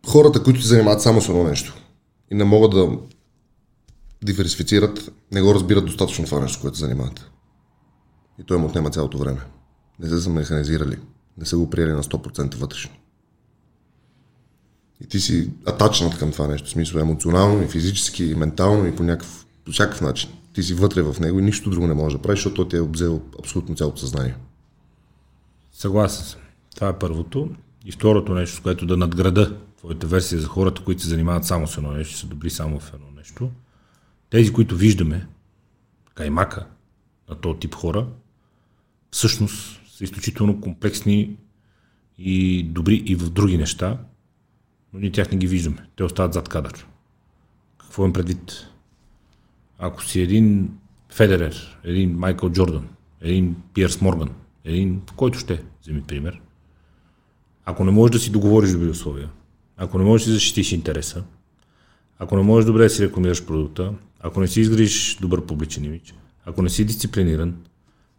хората, 0.08 0.44
които 0.44 0.62
се 0.62 0.68
занимават 0.68 1.02
само 1.02 1.22
с 1.22 1.30
едно 1.30 1.44
нещо 1.44 1.76
и 2.32 2.36
не 2.36 2.44
могат 2.44 2.72
да 2.72 2.90
диверсифицират, 4.24 5.12
не 5.32 5.42
го 5.42 5.56
разбират 5.56 5.86
достатъчно 5.86 6.26
това 6.26 6.40
нещо, 6.40 6.62
което 6.62 6.78
се 6.78 6.86
занимават. 6.86 7.32
И 8.40 8.44
той 8.44 8.58
им 8.58 8.66
отнема 8.66 8.90
цялото 8.90 9.18
време. 9.18 9.42
Не 10.00 10.10
се 10.10 10.22
са 10.22 10.30
механизирали. 10.30 10.98
Не 11.38 11.46
са 11.46 11.58
го 11.58 11.70
приели 11.70 11.92
на 11.92 12.04
100% 12.04 12.56
вътрешно. 12.56 12.92
И 15.02 15.08
ти 15.08 15.20
си 15.20 15.50
атачнат 15.66 16.18
към 16.18 16.32
това 16.32 16.48
нещо, 16.48 16.68
в 16.68 16.72
смисъл 16.72 17.00
емоционално, 17.00 17.64
и 17.64 17.68
физически, 17.68 18.26
и 18.26 18.36
ментално, 18.36 18.88
и 18.88 18.96
по, 18.96 19.04
някакъв, 19.04 19.46
по 19.66 19.72
всякакъв 19.72 20.02
начин. 20.02 20.30
Ти 20.54 20.64
си 20.64 20.74
вътре 20.74 21.02
в 21.02 21.20
него 21.20 21.40
и 21.40 21.42
нищо 21.42 21.70
друго 21.70 21.88
не 21.88 21.94
можеш 21.94 22.18
да 22.18 22.22
правиш, 22.22 22.40
защото 22.40 22.56
той 22.56 22.68
ти 22.68 22.76
е 22.76 22.82
обзел 22.82 23.22
абсолютно 23.40 23.76
цялото 23.76 24.00
съзнание. 24.00 24.36
Съгласен 25.72 26.26
съм. 26.26 26.42
Това 26.76 26.90
е 26.90 27.00
първото. 27.00 27.50
И 27.86 27.92
второто 27.92 28.34
нещо, 28.34 28.56
с 28.56 28.60
което 28.60 28.86
да 28.86 28.98
надграда 28.98 29.58
твоята 29.78 30.08
версия 30.08 30.42
за 30.42 30.48
хората, 30.48 30.84
които 30.84 31.02
се 31.02 31.10
занимават 31.10 31.46
само 31.46 31.68
с 31.68 31.78
едно 31.78 31.92
нещо, 31.92 32.18
са 32.18 32.28
добри 32.28 32.50
само 32.50 32.80
в 32.80 32.94
едно 32.94 33.08
нещо. 33.18 33.52
Тези, 34.30 34.54
които 34.54 34.76
виждаме, 34.76 35.28
каймака 36.14 36.68
на 37.30 37.36
този 37.36 37.60
тип 37.60 37.76
хора, 37.76 38.08
всъщност 39.12 39.82
са 39.92 40.04
изключително 40.04 40.62
комплексни 40.62 41.38
и 42.18 42.64
добри 42.64 42.96
и 42.96 43.16
в 43.16 43.30
други 43.30 43.58
неща, 43.58 43.98
но 44.94 45.00
ние 45.00 45.12
тях 45.12 45.32
не 45.32 45.38
ги 45.38 45.48
виждаме. 45.48 45.88
Те 45.96 46.04
остават 46.04 46.34
зад 46.34 46.50
кадър. 46.50 46.88
Какво 47.78 48.06
им 48.06 48.14
предвид? 48.14 48.71
Ако 49.84 50.04
си 50.04 50.22
един 50.22 50.70
Федерер, 51.10 51.80
един 51.84 52.18
Майкъл 52.18 52.50
Джордан, 52.50 52.88
един 53.22 53.56
Пиерс 53.74 54.02
Морган, 54.02 54.30
един, 54.66 55.02
който 55.16 55.40
ще, 55.40 55.64
вземи 55.82 56.02
пример, 56.02 56.42
ако 57.66 57.84
не 57.84 57.92
можеш 57.92 58.12
да 58.12 58.20
си 58.20 58.32
договориш 58.32 58.72
добри 58.72 58.90
условия, 58.90 59.30
ако 59.78 59.98
не 59.98 60.04
можеш 60.04 60.26
да 60.26 60.30
си 60.30 60.34
защитиш 60.34 60.72
интереса, 60.72 61.24
ако 62.20 62.38
не 62.38 62.44
можеш 62.44 62.66
добре 62.66 62.84
да 62.84 62.90
си 62.90 63.04
рекламираш 63.04 63.46
продукта, 63.46 63.94
ако 64.20 64.42
не 64.42 64.48
си 64.48 64.62
изградиш 64.62 65.18
добър 65.22 65.46
публичен 65.46 65.86
имидж, 65.86 66.14
ако 66.46 66.62
не 66.62 66.70
си 66.70 66.86
дисциплиниран, 66.86 67.56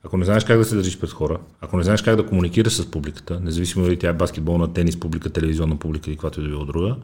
Ако 0.04 0.16
не 0.16 0.24
знаеш 0.24 0.44
как 0.44 0.58
да 0.58 0.64
се 0.64 0.74
държиш 0.74 0.98
пред 0.98 1.10
хора, 1.10 1.40
ако 1.60 1.76
не 1.76 1.82
знаеш 1.82 2.02
как 2.02 2.16
да 2.16 2.26
комуникираш 2.26 2.72
с 2.72 2.90
публиката, 2.90 3.40
независимо 3.40 3.84
дали 3.84 3.98
тя 3.98 4.08
е 4.08 4.12
баскетболна, 4.12 4.72
тенис 4.72 5.00
публика, 5.00 5.30
телевизионна 5.30 5.78
публика 5.78 6.10
или 6.10 6.16
каквато 6.16 6.40
и 6.40 6.42
да 6.42 6.48
било 6.48 6.64
друга, 6.64 6.96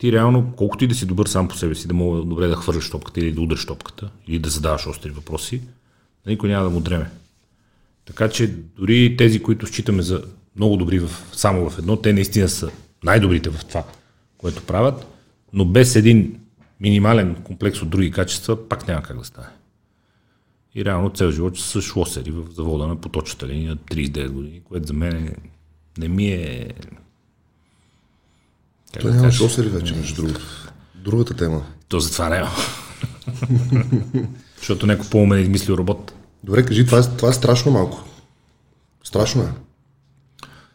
ти 0.00 0.12
реално, 0.12 0.52
колкото 0.56 0.84
и 0.84 0.86
да 0.86 0.94
си 0.94 1.06
добър 1.06 1.26
сам 1.26 1.48
по 1.48 1.56
себе 1.56 1.74
си, 1.74 1.88
да 1.88 1.94
мога 1.94 2.22
добре 2.22 2.46
да 2.46 2.56
хвърляш 2.56 2.90
топката 2.90 3.20
или 3.20 3.32
да 3.32 3.40
удреш 3.40 3.66
топката, 3.66 4.10
или 4.26 4.38
да 4.38 4.50
задаваш 4.50 4.86
остри 4.86 5.10
въпроси, 5.10 5.62
никой 6.26 6.48
няма 6.48 6.64
да 6.64 6.70
му 6.70 6.80
дреме. 6.80 7.10
Така 8.04 8.28
че 8.28 8.54
дори 8.76 9.16
тези, 9.18 9.42
които 9.42 9.66
считаме 9.66 10.02
за 10.02 10.22
много 10.56 10.76
добри 10.76 10.98
в, 10.98 11.10
само 11.32 11.70
в 11.70 11.78
едно, 11.78 11.96
те 11.96 12.12
наистина 12.12 12.48
са 12.48 12.70
най-добрите 13.04 13.50
в 13.50 13.64
това, 13.64 13.84
което 14.38 14.62
правят, 14.62 15.06
но 15.52 15.64
без 15.64 15.96
един 15.96 16.40
минимален 16.80 17.34
комплекс 17.34 17.82
от 17.82 17.90
други 17.90 18.10
качества, 18.10 18.68
пак 18.68 18.88
няма 18.88 19.02
как 19.02 19.18
да 19.18 19.24
стане. 19.24 19.48
И 20.74 20.84
реално 20.84 21.10
цел 21.10 21.30
живот 21.30 21.58
са 21.58 21.82
шлосери 21.82 22.30
в 22.30 22.44
завода 22.50 22.86
на 22.86 22.96
поточната 22.96 23.48
линия 23.48 23.76
39 23.76 24.28
години, 24.28 24.60
което 24.64 24.86
за 24.86 24.92
мен 24.92 25.34
не 25.98 26.08
ми 26.08 26.26
е... 26.32 26.70
Как 28.92 29.02
Той 29.02 29.12
няма 29.12 29.32
шлосери 29.32 29.68
вече, 29.68 29.94
между 29.94 30.22
другото. 30.22 30.40
Другата 30.94 31.34
тема. 31.34 31.62
То 31.88 32.00
затова 32.00 32.28
няма. 32.28 32.50
Защото 34.58 34.86
някой 34.86 35.06
по-умен 35.10 35.38
е 35.38 35.42
измислил 35.42 35.74
робот. 35.74 36.12
Добре, 36.44 36.64
кажи, 36.64 36.86
това 36.86 36.98
е, 36.98 37.02
това 37.02 37.28
е 37.28 37.32
страшно 37.32 37.72
малко. 37.72 38.04
Страшно 39.04 39.42
е. 39.42 39.48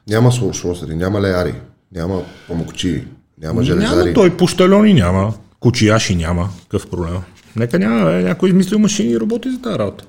Няма 0.08 0.32
шлосери, 0.32 0.96
няма 0.96 1.22
леяри, 1.22 1.56
няма 1.92 2.24
помокчи, 2.48 3.08
няма 3.42 3.64
железари. 3.64 3.98
Няма 3.98 4.14
той 4.14 4.38
пущальони 4.38 4.94
няма, 4.94 5.34
кучияши 5.60 6.16
няма. 6.16 6.50
Какъв 6.62 6.90
проблем? 6.90 7.18
Нека 7.56 7.80
няма, 7.80 8.12
е, 8.12 8.24
някой 8.24 8.50
измислил 8.50 8.80
машини 8.80 9.12
и 9.12 9.20
роботи 9.20 9.52
за 9.52 9.62
тази 9.62 9.80
работа. 9.80 10.06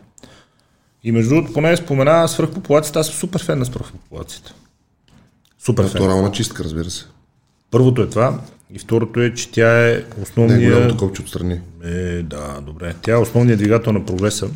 И 1.04 1.12
между 1.12 1.34
другото, 1.34 1.52
поне 1.52 1.76
спомена 1.76 2.28
свръхпопулацията, 2.28 2.98
аз 2.98 3.06
съм 3.06 3.14
супер 3.14 3.42
фен 3.44 3.58
на 3.58 3.64
свръхпопулацията. 3.64 4.54
Супер 5.58 5.82
фен. 5.82 5.92
Натурална 5.92 6.32
чистка, 6.32 6.64
разбира 6.64 6.90
се. 6.90 7.06
Първото 7.70 8.02
е 8.02 8.10
това. 8.10 8.40
И 8.70 8.78
второто 8.78 9.20
е, 9.20 9.34
че 9.34 9.50
тя 9.50 9.90
е 9.90 10.04
основният... 10.22 10.60
Не 10.60 10.66
е 10.66 10.70
голямото 10.70 10.96
копче 10.96 11.22
отстрани. 11.22 11.60
Е, 11.84 12.22
да, 12.22 12.60
добре. 12.60 12.94
Тя 13.02 13.12
е 13.12 13.16
основният 13.16 13.58
двигател 13.58 13.92
на 13.92 14.04
прогреса. 14.04 14.50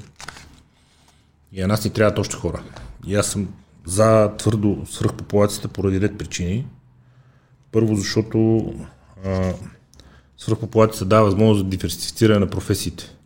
И 1.52 1.60
на 1.60 1.66
нас 1.66 1.84
ни 1.84 1.90
трябват 1.90 2.18
още 2.18 2.36
хора. 2.36 2.62
И 3.06 3.14
аз 3.14 3.26
съм 3.26 3.48
за 3.84 4.36
твърдо 4.38 4.82
свръхпопулацията 4.86 5.68
поради 5.68 6.00
ред 6.00 6.18
причини. 6.18 6.66
Първо, 7.72 7.96
защото 7.96 8.64
а, 9.24 9.52
свръхпопулацията 10.38 11.04
дава 11.04 11.24
възможност 11.24 11.58
за 11.58 11.70
диверсифициране 11.70 12.38
на 12.38 12.50
професиите. 12.50 13.16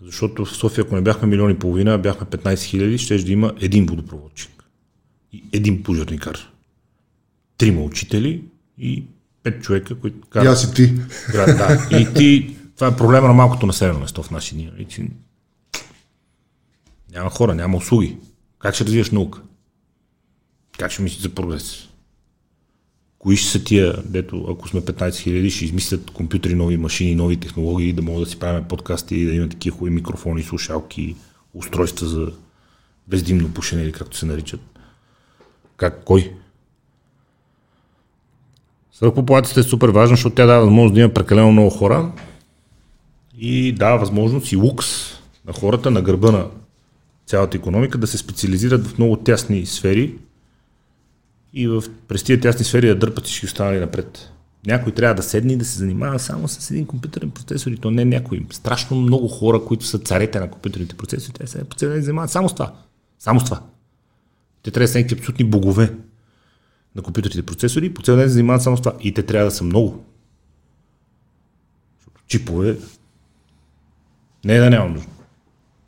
Защото 0.00 0.44
в 0.44 0.56
София, 0.56 0.84
ако 0.84 0.94
не 0.94 1.00
бяхме 1.00 1.28
милиони 1.28 1.52
и 1.52 1.58
половина, 1.58 1.98
бяхме 1.98 2.26
15 2.26 2.62
хиляди, 2.62 2.98
ще 2.98 3.18
да 3.18 3.32
има 3.32 3.52
един 3.60 3.86
водопроводчик 3.86 4.64
и 5.32 5.44
един 5.52 5.82
пожарникар. 5.82 6.52
Трима 7.58 7.82
учители 7.82 8.44
и 8.78 9.04
пет 9.42 9.62
човека, 9.62 9.94
които 9.94 10.28
карат. 10.28 10.44
И 10.44 10.48
аз 10.48 10.64
и 10.64 10.74
ти. 10.74 10.94
Град, 11.32 11.56
да. 11.56 11.98
И 11.98 12.14
ти, 12.14 12.56
това 12.76 12.86
е 12.86 12.96
проблема 12.96 13.28
на 13.28 13.34
малкото 13.34 13.66
населено 13.66 14.00
место 14.00 14.22
в 14.22 14.30
наши 14.30 14.54
дни. 14.54 14.70
Няма 17.12 17.30
хора, 17.30 17.54
няма 17.54 17.76
услуги. 17.76 18.16
Как 18.58 18.74
ще 18.74 18.84
развиеш 18.84 19.10
наука? 19.10 19.40
Как 20.78 20.90
ще 20.90 21.02
мислиш 21.02 21.22
за 21.22 21.28
прогрес? 21.28 21.88
Кои 23.18 23.36
ще 23.36 23.50
са 23.50 23.64
тия, 23.64 24.02
дето 24.04 24.46
ако 24.50 24.68
сме 24.68 24.80
15 24.80 25.16
хиляди, 25.16 25.50
ще 25.50 25.64
измислят 25.64 26.10
компютри, 26.10 26.54
нови 26.54 26.76
машини, 26.76 27.14
нови 27.14 27.36
технологии, 27.36 27.92
да 27.92 28.02
могат 28.02 28.24
да 28.24 28.30
си 28.30 28.38
правим 28.38 28.64
подкасти 28.64 29.14
и 29.14 29.26
да 29.26 29.34
има 29.34 29.48
такива 29.48 29.76
хубави 29.76 29.94
микрофони, 29.94 30.42
слушалки, 30.42 31.16
устройства 31.54 32.06
за 32.06 32.32
бездимно 33.08 33.54
пушене 33.54 33.82
или 33.82 33.92
както 33.92 34.16
се 34.16 34.26
наричат. 34.26 34.60
Как, 35.76 36.04
кой? 36.04 36.32
Свърхпопулацията 38.92 39.60
е 39.60 39.62
супер 39.62 39.88
важна, 39.88 40.16
защото 40.16 40.36
тя 40.36 40.46
дава 40.46 40.60
възможност 40.60 40.94
да 40.94 41.00
има 41.00 41.14
прекалено 41.14 41.52
много 41.52 41.70
хора 41.70 42.12
и 43.38 43.72
дава 43.72 43.98
възможност 43.98 44.52
и 44.52 44.56
лукс 44.56 44.86
на 45.46 45.52
хората 45.52 45.90
на 45.90 46.02
гърба 46.02 46.30
на 46.30 46.46
цялата 47.26 47.56
економика 47.56 47.98
да 47.98 48.06
се 48.06 48.18
специализират 48.18 48.86
в 48.86 48.98
много 48.98 49.16
тясни 49.16 49.66
сфери 49.66 50.14
и 51.54 51.68
в, 51.68 51.84
през 52.08 52.22
тия 52.22 52.40
тясни 52.40 52.64
сфери 52.64 52.86
да 52.86 52.94
дърпат 52.94 53.24
всички 53.24 53.46
останали 53.46 53.80
напред. 53.80 54.32
Някой 54.66 54.92
трябва 54.92 55.14
да 55.14 55.22
седне 55.22 55.52
и 55.52 55.56
да 55.56 55.64
се 55.64 55.78
занимава 55.78 56.18
само 56.18 56.48
с 56.48 56.70
един 56.70 56.86
компютърен 56.86 57.30
процесор 57.30 57.70
и 57.70 57.76
то 57.76 57.90
не 57.90 58.04
някой. 58.04 58.46
Страшно 58.50 58.96
много 58.96 59.28
хора, 59.28 59.64
които 59.64 59.84
са 59.84 59.98
царете 59.98 60.40
на 60.40 60.50
компютърните 60.50 60.96
процесори, 60.96 61.32
те 61.32 61.46
се 61.46 61.64
по 61.64 61.76
занимават 61.78 62.30
само 62.30 62.48
с 62.48 62.52
това. 62.52 62.72
Само 63.18 63.40
с 63.40 63.44
това. 63.44 63.60
Те 64.62 64.70
трябва 64.70 64.84
да 64.84 64.92
са 64.92 64.98
някакви 64.98 65.18
абсолютни 65.18 65.44
богове 65.44 65.94
на 66.94 67.02
компютърните 67.02 67.46
процесори 67.46 67.94
по 67.94 68.02
цял 68.02 68.16
ден 68.16 68.28
се 68.28 68.32
занимават 68.32 68.62
само 68.62 68.76
с 68.76 68.80
това. 68.80 68.96
И 69.00 69.14
те 69.14 69.22
трябва 69.22 69.44
да 69.44 69.50
са 69.50 69.64
много. 69.64 70.04
Чипове 72.26 72.78
не 74.44 74.56
е 74.56 74.60
да 74.60 74.70
няма 74.70 74.88
нужда. 74.88 75.08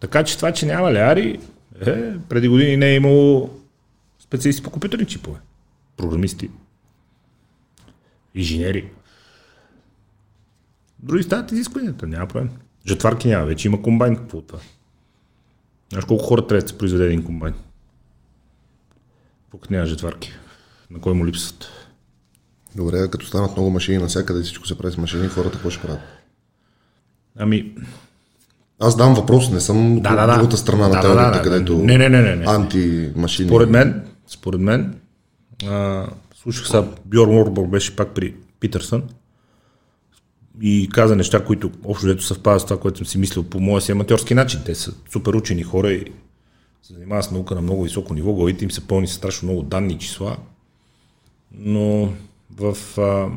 Така 0.00 0.24
че 0.24 0.36
това, 0.36 0.52
че 0.52 0.66
няма 0.66 0.92
ляри, 0.92 1.40
е, 1.86 2.18
преди 2.18 2.48
години 2.48 2.76
не 2.76 2.86
е 2.86 2.94
имало 2.94 3.50
специалисти 4.18 4.62
по 4.62 4.70
компютърни 4.70 5.06
чипове. 5.06 5.38
Програмисти. 5.96 6.50
Инженери. 8.34 8.90
Други 10.98 11.22
стават 11.22 11.52
изискванията, 11.52 12.06
няма 12.06 12.26
проблем. 12.26 12.50
Жетварки 12.86 13.28
няма, 13.28 13.46
вече 13.46 13.68
има 13.68 13.82
комбайн. 13.82 14.16
Какво 14.16 14.42
това? 14.42 14.60
Знаеш 15.90 16.04
колко 16.04 16.24
хора 16.24 16.46
трябва 16.46 16.62
да 16.62 16.68
се 16.68 16.78
произведе 16.78 17.06
един 17.06 17.24
комбайн? 17.24 17.54
Тук 19.50 19.70
няма 19.70 19.86
жетварки. 19.86 20.32
На 20.90 21.00
кой 21.00 21.14
му 21.14 21.26
липсват? 21.26 21.68
Добре, 22.76 23.08
като 23.10 23.26
станат 23.26 23.52
много 23.52 23.70
машини 23.70 23.98
навсякъде 23.98 24.42
всичко 24.42 24.66
се 24.66 24.78
прави 24.78 24.94
с 24.94 24.96
машини, 24.96 25.28
хората 25.28 25.52
какво 25.52 25.70
ще 25.70 25.82
правят? 25.82 26.00
Ами, 27.36 27.74
аз 28.80 28.96
дам 28.96 29.14
въпрос, 29.14 29.50
не 29.50 29.60
съм 29.60 30.00
да, 30.00 30.26
да, 30.26 30.34
другата 30.34 30.56
страна 30.56 30.88
да, 30.88 30.94
на 30.94 31.00
теорията, 31.00 31.30
да, 31.30 31.36
да, 31.36 31.42
където 31.42 31.78
не, 31.78 31.98
не, 31.98 32.08
не, 32.08 32.22
не, 32.22 32.36
не. 32.36 32.44
антимашини. 32.46 33.48
Според 33.48 33.70
мен, 33.70 34.04
според 34.26 34.60
мен, 34.60 34.94
а, 35.66 36.06
слушах 36.42 36.66
сега, 36.66 36.84
Бьор 37.04 37.28
Морбор 37.28 37.66
беше 37.66 37.96
пак 37.96 38.14
при 38.14 38.34
Питърсън 38.60 39.02
и 40.62 40.88
каза 40.92 41.16
неща, 41.16 41.44
които 41.44 41.70
общо 41.84 42.06
взето 42.06 42.22
съвпадат 42.22 42.60
с 42.60 42.64
това, 42.64 42.80
което 42.80 42.98
съм 42.98 43.06
си 43.06 43.18
мислил 43.18 43.42
по 43.42 43.60
моя 43.60 43.80
си 43.80 43.92
аматьорски 43.92 44.34
начин. 44.34 44.60
Те 44.64 44.74
са 44.74 44.92
супер 45.12 45.34
учени 45.34 45.62
хора 45.62 45.92
и 45.92 46.04
се 46.82 46.92
занимават 46.92 47.24
с 47.24 47.30
наука 47.30 47.54
на 47.54 47.62
много 47.62 47.82
високо 47.82 48.14
ниво, 48.14 48.32
главите 48.32 48.64
им 48.64 48.70
се 48.70 48.86
пълни 48.86 49.06
с 49.06 49.12
страшно 49.12 49.48
много 49.48 49.62
данни 49.62 49.94
и 49.94 49.98
числа. 49.98 50.36
Но 51.58 52.12
в 52.56 52.76
а, 52.98 53.28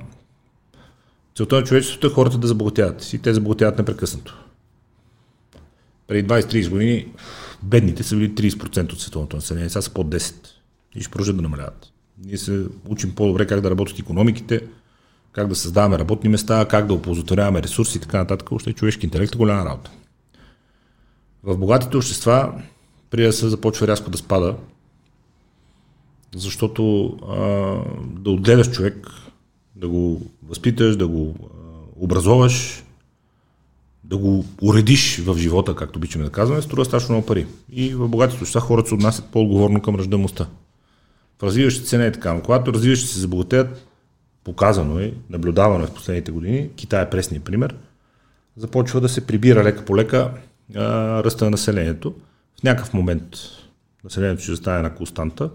целта 1.36 1.56
на 1.56 1.64
човечеството 1.64 2.08
е 2.08 2.10
хората 2.10 2.38
да 2.38 2.48
забогатяват. 2.48 3.14
И 3.14 3.20
те 3.20 3.34
забогатяват 3.34 3.78
непрекъснато 3.78 4.48
преди 6.08 6.28
20-30 6.28 6.70
години 6.70 7.08
бедните 7.64 8.04
са 8.04 8.16
били 8.16 8.36
30% 8.36 8.94
от 8.94 9.02
световното 9.02 9.36
население, 9.36 9.70
сега 9.70 9.82
са 9.82 9.94
под 9.94 10.08
10 10.08 10.34
и 10.96 11.02
ще 11.02 11.12
продължат 11.12 11.36
да 11.36 11.42
намаляват. 11.42 11.92
Ние 12.26 12.38
се 12.38 12.66
учим 12.88 13.16
по-добре 13.16 13.48
как 13.48 13.62
да 13.62 13.70
работят 13.70 14.00
економиките, 14.00 14.62
как 15.32 15.48
да 15.48 15.56
създаваме 15.56 16.00
работни 16.00 16.30
места, 16.30 16.68
как 16.70 16.88
да 16.88 16.94
оползотворяваме 16.94 17.64
ресурси 17.64 17.98
и 17.98 18.02
така 18.02 18.18
нататък. 18.18 18.52
Още 18.52 18.74
човешки 18.74 19.06
интелект 19.06 19.36
е 19.36 19.38
голяма 19.38 19.66
работа. 19.66 19.92
В 21.44 21.58
богатите 21.58 21.98
общества 21.98 22.62
прия 23.10 23.34
се 23.34 23.50
започва 23.50 23.88
рязко 23.88 24.10
да 24.10 24.18
спада, 24.18 24.56
защото 26.38 27.08
а, 27.30 27.38
да 28.22 28.32
отгледаш 28.32 28.72
човек, 28.72 29.08
да 29.76 29.88
го 29.90 30.22
възпиташ, 30.48 30.96
да 30.96 31.08
го 31.08 31.36
а, 31.42 31.46
образоваш, 31.96 32.84
да 34.04 34.18
го 34.18 34.46
уредиш 34.62 35.20
в 35.20 35.38
живота, 35.38 35.76
както 35.76 36.00
обичаме 36.00 36.26
да 36.26 36.32
казваме, 36.32 36.62
струва 36.62 36.86
страшно 36.86 37.14
много 37.14 37.26
пари. 37.26 37.46
И 37.72 37.96
в 37.96 38.08
богатите 38.08 38.38
общества 38.38 38.62
хората 38.62 38.88
се 38.88 38.96
отнасят 38.96 39.26
по-отговорно 39.26 39.82
към 39.82 39.96
ръждаемостта. 39.96 40.48
В 41.40 41.44
развиващите 41.44 41.90
се 41.90 41.98
не 41.98 42.06
е 42.06 42.12
така, 42.12 42.34
но 42.34 42.42
когато 42.42 42.74
развиващите 42.74 43.14
се 43.14 43.20
забогатеят, 43.20 43.88
показано 44.44 45.00
е, 45.00 45.14
наблюдавано 45.30 45.84
е 45.84 45.88
в 45.88 45.94
последните 45.94 46.32
години, 46.32 46.70
Китай 46.76 47.04
е 47.04 47.10
пресния 47.10 47.42
пример, 47.42 47.76
започва 48.58 49.02
да 49.02 49.10
се 49.10 49.28
прибира 49.28 49.64
лека 49.64 49.86
по 49.86 49.98
лека 49.98 50.32
ръста 50.76 51.46
на 51.46 51.52
населението. 51.52 52.16
В 52.60 52.64
някакъв 52.64 52.94
момент 52.94 53.24
населението 54.04 54.44
ще 54.44 54.56
стане 54.56 54.78
една 54.78 54.96
константа, 54.96 55.50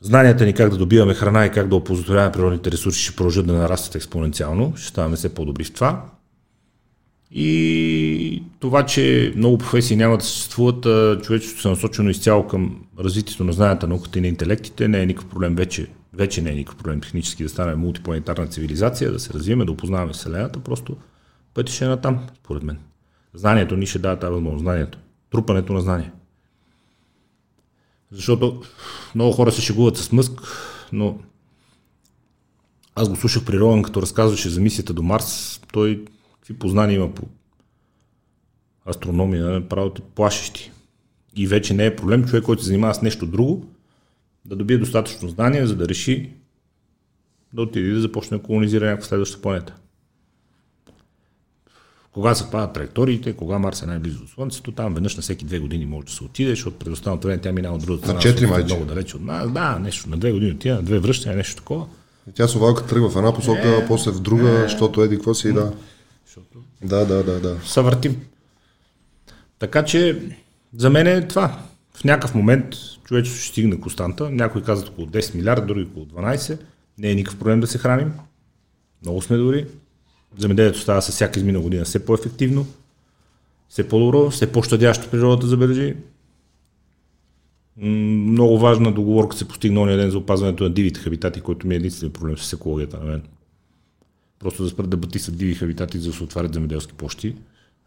Знанията 0.00 0.46
ни 0.46 0.52
как 0.52 0.70
да 0.70 0.76
добиваме 0.76 1.14
храна 1.14 1.46
и 1.46 1.50
как 1.50 1.68
да 1.68 1.76
оползотворяваме 1.76 2.32
природните 2.32 2.70
ресурси 2.70 3.02
ще 3.02 3.16
продължат 3.16 3.46
да 3.46 3.52
нарастват 3.52 3.94
експоненциално, 3.94 4.72
ще 4.76 4.88
ставаме 4.88 5.16
все 5.16 5.34
по-добри 5.34 5.64
в 5.64 5.72
това. 5.72 6.04
И 7.30 8.42
това, 8.60 8.86
че 8.86 9.32
много 9.36 9.58
професии 9.58 9.96
няма 9.96 10.16
да 10.16 10.24
съществуват, 10.24 10.82
човечеството 11.22 11.62
се 11.62 11.68
е 11.68 11.70
насочено 11.70 12.10
изцяло 12.10 12.46
към 12.46 12.84
развитието 12.98 13.44
на 13.44 13.52
знанията, 13.52 13.86
науката 13.86 14.18
и 14.18 14.22
на 14.22 14.28
интелектите, 14.28 14.88
не 14.88 15.02
е 15.02 15.06
никакъв 15.06 15.30
проблем 15.30 15.54
вече. 15.54 15.86
Вече 16.12 16.42
не 16.42 16.50
е 16.50 16.54
никакъв 16.54 16.76
проблем 16.76 17.00
технически 17.00 17.42
да 17.42 17.48
станем 17.48 17.78
мултипланетарна 17.78 18.46
цивилизация, 18.46 19.12
да 19.12 19.18
се 19.18 19.32
развиеме, 19.32 19.64
да 19.64 19.72
опознаваме 19.72 20.12
Вселената, 20.12 20.60
просто 20.60 20.96
пътя 21.54 21.72
ще 21.72 21.84
е 21.84 21.88
натам, 21.88 22.26
според 22.38 22.62
мен. 22.62 22.78
Знанието 23.34 23.76
ни 23.76 23.86
ще 23.86 23.98
дава 23.98 24.18
тази 24.18 24.32
възможност. 24.32 24.62
Знанието. 24.62 24.98
Трупането 25.30 25.72
на 25.72 25.80
знание. 25.80 26.12
Защото 28.12 28.62
много 29.14 29.32
хора 29.32 29.52
се 29.52 29.62
шегуват 29.62 29.96
с 29.96 30.12
Мъск, 30.12 30.32
но 30.92 31.18
аз 32.94 33.08
го 33.08 33.16
слушах 33.16 33.44
при 33.44 33.58
Роган, 33.58 33.82
като 33.82 34.02
разказваше 34.02 34.48
за 34.48 34.60
мисията 34.60 34.92
до 34.92 35.02
Марс. 35.02 35.60
Той 35.72 36.04
какви 36.34 36.54
познания 36.54 36.96
има 36.96 37.14
по 37.14 37.22
астрономия, 38.86 39.46
направо 39.46 39.90
те 39.90 40.02
плашещи. 40.14 40.72
И 41.36 41.46
вече 41.46 41.74
не 41.74 41.86
е 41.86 41.96
проблем 41.96 42.24
човек, 42.24 42.44
който 42.44 42.62
се 42.62 42.68
занимава 42.68 42.94
с 42.94 43.02
нещо 43.02 43.26
друго, 43.26 43.66
да 44.44 44.56
добие 44.56 44.78
достатъчно 44.78 45.28
знание, 45.28 45.66
за 45.66 45.76
да 45.76 45.88
реши 45.88 46.32
да 47.52 47.62
отиде 47.62 47.92
да 47.92 48.00
започне 48.00 48.36
да 48.36 48.42
колонизира 48.42 48.86
някаква 48.86 49.08
следваща 49.08 49.42
планета. 49.42 49.76
Кога 52.12 52.34
се 52.34 52.50
падат 52.50 52.72
траекториите, 52.72 53.32
кога 53.32 53.58
Марс 53.58 53.82
е 53.82 53.86
най-близо 53.86 54.20
до 54.20 54.28
Слънцето, 54.28 54.72
там 54.72 54.94
веднъж 54.94 55.16
на 55.16 55.22
всеки 55.22 55.44
две 55.44 55.58
години 55.58 55.86
може 55.86 56.06
да 56.06 56.12
се 56.12 56.24
отиде, 56.24 56.50
защото 56.50 56.76
през 56.78 56.92
останалото 56.92 57.26
време 57.26 57.40
тя 57.40 57.52
минава 57.52 57.74
от 57.76 57.82
другата 57.82 58.06
страна. 58.06 58.20
четири 58.20 58.46
Слънцето 58.46 58.54
е 58.54 58.58
майче. 58.58 58.74
Много 58.74 58.94
далеч 58.94 59.14
от 59.14 59.22
нас. 59.22 59.50
Да, 59.52 59.78
нещо. 59.78 60.10
На 60.10 60.16
две 60.16 60.32
години 60.32 60.52
отида, 60.52 60.74
на 60.74 60.82
две 60.82 60.98
връщане, 60.98 61.36
нещо 61.36 61.56
такова. 61.56 61.86
И 62.30 62.32
тя 62.32 62.48
совалка 62.48 62.86
тръгва 62.86 63.10
в 63.10 63.16
една 63.16 63.34
посока, 63.34 63.80
а 63.82 63.86
после 63.86 64.10
в 64.10 64.20
друга, 64.20 64.60
защото 64.62 65.02
еди 65.02 65.16
какво 65.16 65.34
си, 65.34 65.52
да. 65.52 65.72
Защото 66.26 66.58
Да, 66.82 67.06
да, 67.06 67.24
да, 67.24 67.40
да. 67.40 67.56
съвъртим. 67.64 68.16
Така 69.58 69.84
че 69.84 70.22
за 70.76 70.90
мен 70.90 71.06
е 71.06 71.28
това. 71.28 71.58
В 71.94 72.04
някакъв 72.04 72.34
момент 72.34 72.74
човечеството 73.04 73.42
ще 73.42 73.52
стигне 73.52 73.80
константа. 73.80 74.30
Някои 74.30 74.62
казват 74.62 74.88
около 74.88 75.06
10 75.06 75.34
милиарда, 75.34 75.66
други 75.66 75.86
около 75.90 76.06
12. 76.06 76.58
Не 76.98 77.10
е 77.10 77.14
никакъв 77.14 77.38
проблем 77.38 77.60
да 77.60 77.66
се 77.66 77.78
храним. 77.78 78.12
Много 79.02 79.22
сме 79.22 79.36
дори. 79.36 79.66
Земеделието 80.38 80.78
става 80.78 81.02
с 81.02 81.12
всяка 81.12 81.40
измина 81.40 81.60
година 81.60 81.84
все 81.84 82.04
по-ефективно, 82.04 82.66
все 83.68 83.88
по-добро, 83.88 84.30
все 84.30 84.52
по-щадящо 84.52 85.10
природата 85.10 85.46
забележи. 85.46 85.96
Много 87.76 88.58
важна 88.58 88.92
договорка 88.92 89.36
се 89.36 89.48
постигна 89.48 89.80
ония 89.80 89.96
ден 89.96 90.10
за 90.10 90.18
опазването 90.18 90.64
на 90.64 90.70
дивите 90.70 91.00
хабитати, 91.00 91.40
който 91.40 91.66
ми 91.66 91.74
е 91.74 91.76
единственият 91.76 92.14
проблем 92.14 92.38
с 92.38 92.52
екологията 92.52 92.98
на 92.98 93.04
мен. 93.04 93.22
Просто 94.38 94.62
да 94.62 94.68
спрат 94.68 94.90
да 94.90 94.96
батисат 94.96 95.36
диви 95.36 95.54
хабитати, 95.54 95.98
за 95.98 96.10
да 96.10 96.16
се 96.16 96.24
отварят 96.24 96.54
земеделски 96.54 96.92
площи. 96.94 97.36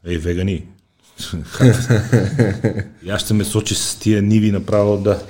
Ей, 0.06 0.18
вегани. 0.18 0.66
и 3.06 3.10
аз 3.10 3.22
ще 3.22 3.34
ме 3.34 3.44
сочи 3.44 3.76
с 3.76 4.00
тия 4.00 4.22
ниви 4.22 4.52
направо 4.52 4.98
да. 4.98 5.24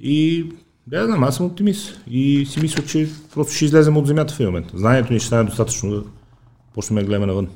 И 0.00 0.46
да, 0.86 1.06
знам, 1.06 1.24
аз 1.24 1.36
съм 1.36 1.46
оптимист. 1.46 2.00
И 2.06 2.46
си 2.46 2.60
мисля, 2.60 2.84
че 2.84 3.08
просто 3.34 3.54
ще 3.54 3.64
излезем 3.64 3.96
от 3.96 4.06
земята 4.06 4.34
в 4.34 4.40
един 4.40 4.46
момент. 4.46 4.70
Знанието 4.74 5.12
ни 5.12 5.18
ще 5.18 5.26
стане 5.26 5.44
достатъчно 5.44 5.90
да 5.90 6.04
почнем 6.74 6.98
да 6.98 7.04
гледаме 7.04 7.26
навън. 7.26 7.48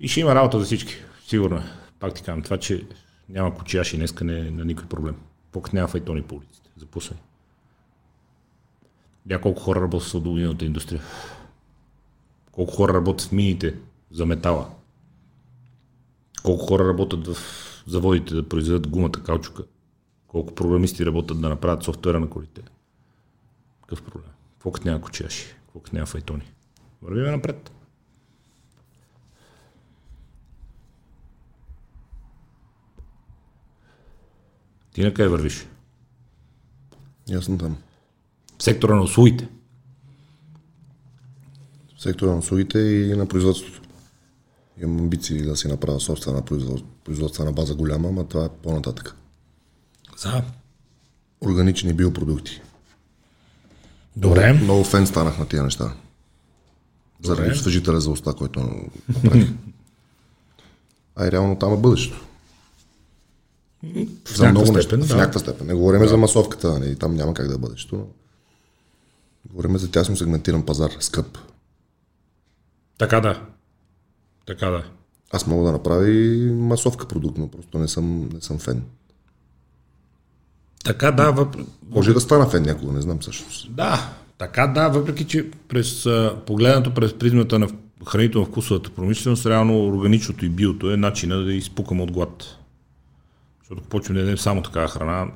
И 0.00 0.08
ще 0.08 0.20
има 0.20 0.34
работа 0.34 0.58
за 0.58 0.64
всички. 0.64 0.96
Сигурно 1.26 1.56
е. 1.56 1.64
Пак 2.00 2.14
ти 2.14 2.22
казвам, 2.22 2.42
това, 2.42 2.56
че 2.56 2.84
няма 3.28 3.54
кочияши 3.54 3.96
днеска 3.96 4.24
не 4.24 4.38
е 4.38 4.50
на 4.50 4.64
никой 4.64 4.86
проблем. 4.86 5.14
Покът 5.52 5.72
няма 5.72 5.88
файтони 5.88 6.22
по 6.22 6.34
улиците. 6.34 6.70
Запусвай. 6.76 7.18
Я 9.30 9.40
колко 9.40 9.62
хора 9.62 9.80
работят 9.80 10.10
в 10.10 10.16
автомобилната 10.16 10.64
индустрия. 10.64 11.02
Колко 12.52 12.74
хора 12.74 12.94
работят 12.94 13.28
в 13.28 13.32
мините 13.32 13.74
за 14.10 14.26
метала. 14.26 14.68
Колко 16.42 16.66
хора 16.66 16.88
работят 16.88 17.26
в 17.26 17.36
заводите 17.86 18.34
да 18.34 18.48
произведат 18.48 18.88
гумата, 18.88 19.22
каучука. 19.24 19.62
Колко 20.34 20.54
програмисти 20.54 21.06
работят 21.06 21.40
да 21.40 21.48
направят 21.48 21.82
софтуера 21.82 22.20
на 22.20 22.30
колите. 22.30 22.62
Какъв 23.80 24.02
проблем? 24.02 24.30
Какво 24.52 24.72
като 24.72 24.88
няма 24.88 25.00
кочияши? 25.00 25.46
Какво 25.66 25.80
като 25.80 25.96
няма 25.96 26.06
файтони? 26.06 26.52
Вървиме 27.02 27.30
напред. 27.30 27.72
Ти 34.92 35.02
на 35.02 35.14
къде 35.14 35.28
вървиш? 35.28 35.66
Ясно 37.28 37.58
там. 37.58 37.76
В 38.58 38.62
сектора 38.62 38.94
на 38.94 39.02
услугите. 39.02 39.48
В 41.96 42.02
сектора 42.02 42.30
на 42.30 42.38
услугите 42.38 42.78
и 42.78 43.16
на 43.16 43.28
производството. 43.28 43.88
Имам 44.82 44.98
амбиции 44.98 45.42
да 45.42 45.56
си 45.56 45.68
направя 45.68 46.00
собствена 46.00 46.42
производ- 46.42 46.84
производствена 47.04 47.52
база 47.52 47.74
голяма, 47.74 48.08
ама 48.08 48.28
това 48.28 48.44
е 48.44 48.48
по-нататък. 48.62 49.16
За. 50.16 50.42
Органични 51.40 51.92
биопродукти. 51.92 52.60
Добре. 54.16 54.52
Много 54.52 54.84
фен 54.84 55.06
станах 55.06 55.38
на 55.38 55.48
тия 55.48 55.62
неща. 55.62 55.92
Заради 57.22 57.50
освежителя 57.50 58.00
за 58.00 58.10
уста, 58.10 58.32
който 58.32 58.60
направих. 59.08 59.48
а 61.16 61.26
и 61.26 61.32
реално 61.32 61.58
там 61.58 61.72
е 61.72 61.76
бъдещето. 61.76 62.24
В 64.24 64.40
някаква 64.40 64.66
степен, 64.66 65.02
В 65.02 65.08
да. 65.08 65.16
някаква 65.16 65.40
степен. 65.40 65.66
Не 65.66 65.74
говорим 65.74 66.08
за 66.08 66.16
масовката, 66.16 66.78
нали, 66.78 66.98
там 66.98 67.14
няма 67.14 67.34
как 67.34 67.48
да 67.48 67.54
е 67.54 67.58
бъдещето, 67.58 67.96
но 67.96 68.06
говорим 69.50 69.78
за 69.78 69.90
тясно 69.90 70.16
сегментиран 70.16 70.66
пазар, 70.66 70.90
скъп. 71.00 71.38
Така 72.98 73.20
да. 73.20 73.42
Така 74.46 74.66
да. 74.66 74.84
Аз 75.32 75.46
мога 75.46 75.64
да 75.64 75.72
направя 75.72 76.10
и 76.10 76.50
масовка 76.52 77.08
продукт, 77.08 77.38
но 77.38 77.48
просто 77.48 77.78
не 77.78 77.88
съм, 77.88 78.28
не 78.28 78.40
съм 78.40 78.58
фен. 78.58 78.82
Така 80.84 81.10
да, 81.10 81.30
въп... 81.30 81.56
Може 81.90 82.12
да 82.12 82.20
стана 82.20 82.46
фен 82.46 82.62
някога, 82.62 82.92
не 82.92 83.00
знам 83.00 83.18
всъщност. 83.18 83.74
да, 83.74 84.10
така 84.38 84.66
да, 84.66 84.88
въпреки 84.88 85.24
че 85.24 85.50
през 85.68 86.08
погледнато 86.46 86.94
през 86.94 87.14
призмата 87.18 87.58
на 87.58 87.68
хранително-вкусовата 88.04 88.90
промишленост, 88.90 89.46
реално 89.46 89.86
органичното 89.86 90.44
и 90.44 90.48
биото 90.48 90.90
е 90.90 90.96
начина 90.96 91.36
да 91.36 91.54
изпукаме 91.54 92.02
от 92.02 92.12
глад. 92.12 92.44
Защото 93.60 93.80
ако 93.80 93.88
почнем 93.88 94.14
да 94.14 94.20
ядем 94.20 94.38
само 94.38 94.62
такава 94.62 94.88
храна, 94.88 95.26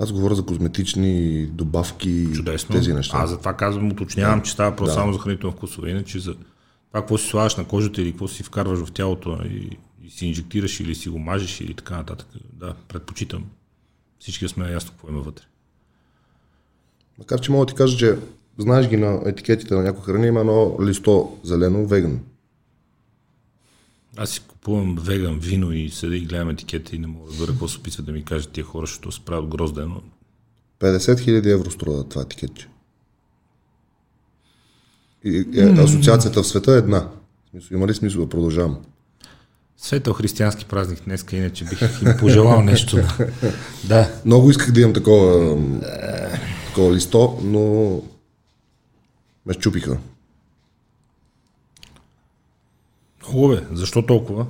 Аз 0.00 0.12
говоря 0.12 0.34
за 0.34 0.44
козметични 0.44 1.46
добавки, 1.46 2.28
чудесно. 2.34 2.74
тези 2.74 2.92
неща. 2.92 3.16
Аз 3.16 3.30
затова 3.30 3.52
казвам, 3.52 3.92
уточнявам, 3.92 4.42
че 4.42 4.52
става 4.52 4.76
просто 4.76 4.94
само 4.94 5.12
за 5.12 5.18
хранително-вкусова. 5.18 5.88
Иначе 5.88 6.18
за 6.18 6.34
това, 6.34 7.00
какво 7.00 7.18
си 7.18 7.28
слагаш 7.28 7.56
на 7.56 7.64
кожата 7.64 8.02
или 8.02 8.10
какво 8.10 8.28
си 8.28 8.42
вкарваш 8.42 8.78
в 8.78 8.92
тялото 8.92 9.38
и, 9.44 9.78
и 10.04 10.10
си 10.10 10.26
инжектираш 10.26 10.80
или 10.80 10.94
си 10.94 11.08
го 11.08 11.18
мажеш 11.18 11.60
или 11.60 11.74
така 11.74 11.96
нататък. 11.96 12.28
Да, 12.52 12.74
предпочитам. 12.88 13.44
Всички 14.24 14.48
сме 14.48 14.64
наясно 14.64 14.90
какво 14.90 15.08
има 15.08 15.20
вътре. 15.20 15.44
Макар, 17.18 17.40
че 17.40 17.52
мога 17.52 17.66
да 17.66 17.72
ти 17.72 17.76
кажа, 17.76 17.96
че 17.96 18.18
знаеш 18.58 18.88
ги 18.88 18.96
на 18.96 19.22
етикетите 19.24 19.74
на 19.74 19.82
някои 19.82 20.04
храни, 20.04 20.26
има 20.26 20.40
едно 20.40 20.76
листо 20.82 21.38
зелено, 21.42 21.86
веган. 21.86 22.20
Аз 24.16 24.30
си 24.30 24.40
купувам 24.40 24.96
веган 25.00 25.38
вино 25.38 25.72
и 25.72 25.90
седа 25.90 26.16
и 26.16 26.20
гледам 26.20 26.50
етикета 26.50 26.96
и 26.96 26.98
не 26.98 27.06
мога 27.06 27.26
да 27.26 27.30
разбера 27.30 27.50
какво 27.50 27.68
се 27.68 27.78
опитват 27.78 28.06
да 28.06 28.12
ми 28.12 28.24
кажат 28.24 28.52
тия 28.52 28.64
хора, 28.64 28.86
защото 28.86 29.12
се 29.12 29.24
правят 29.24 29.48
гроздено. 29.48 30.02
50 30.80 30.98
000 30.98 31.52
евро 31.52 31.70
струва 31.70 32.04
това 32.04 32.22
етикетче. 32.22 32.68
И, 35.24 35.60
асоциацията 35.60 36.42
в 36.42 36.46
света 36.46 36.72
е 36.72 36.78
една. 36.78 37.10
Има 37.70 37.86
ли 37.86 37.94
смисъл 37.94 38.22
да 38.22 38.28
продължавам? 38.28 38.84
Светъл 39.76 40.14
християнски 40.14 40.64
празник 40.64 41.04
днеска, 41.04 41.36
иначе 41.36 41.64
бих 41.64 42.02
им 42.02 42.16
пожелал 42.18 42.62
нещо. 42.62 42.96
да. 43.84 44.10
Много 44.24 44.50
исках 44.50 44.72
да 44.72 44.80
имам 44.80 44.94
такова, 44.94 45.56
такова 46.66 46.94
листо, 46.94 47.38
но 47.42 48.02
ме 49.46 49.54
щупиха. 49.54 49.98
Хубаво 53.22 53.48
бе. 53.48 53.62
Защо 53.72 54.06
толкова? 54.06 54.46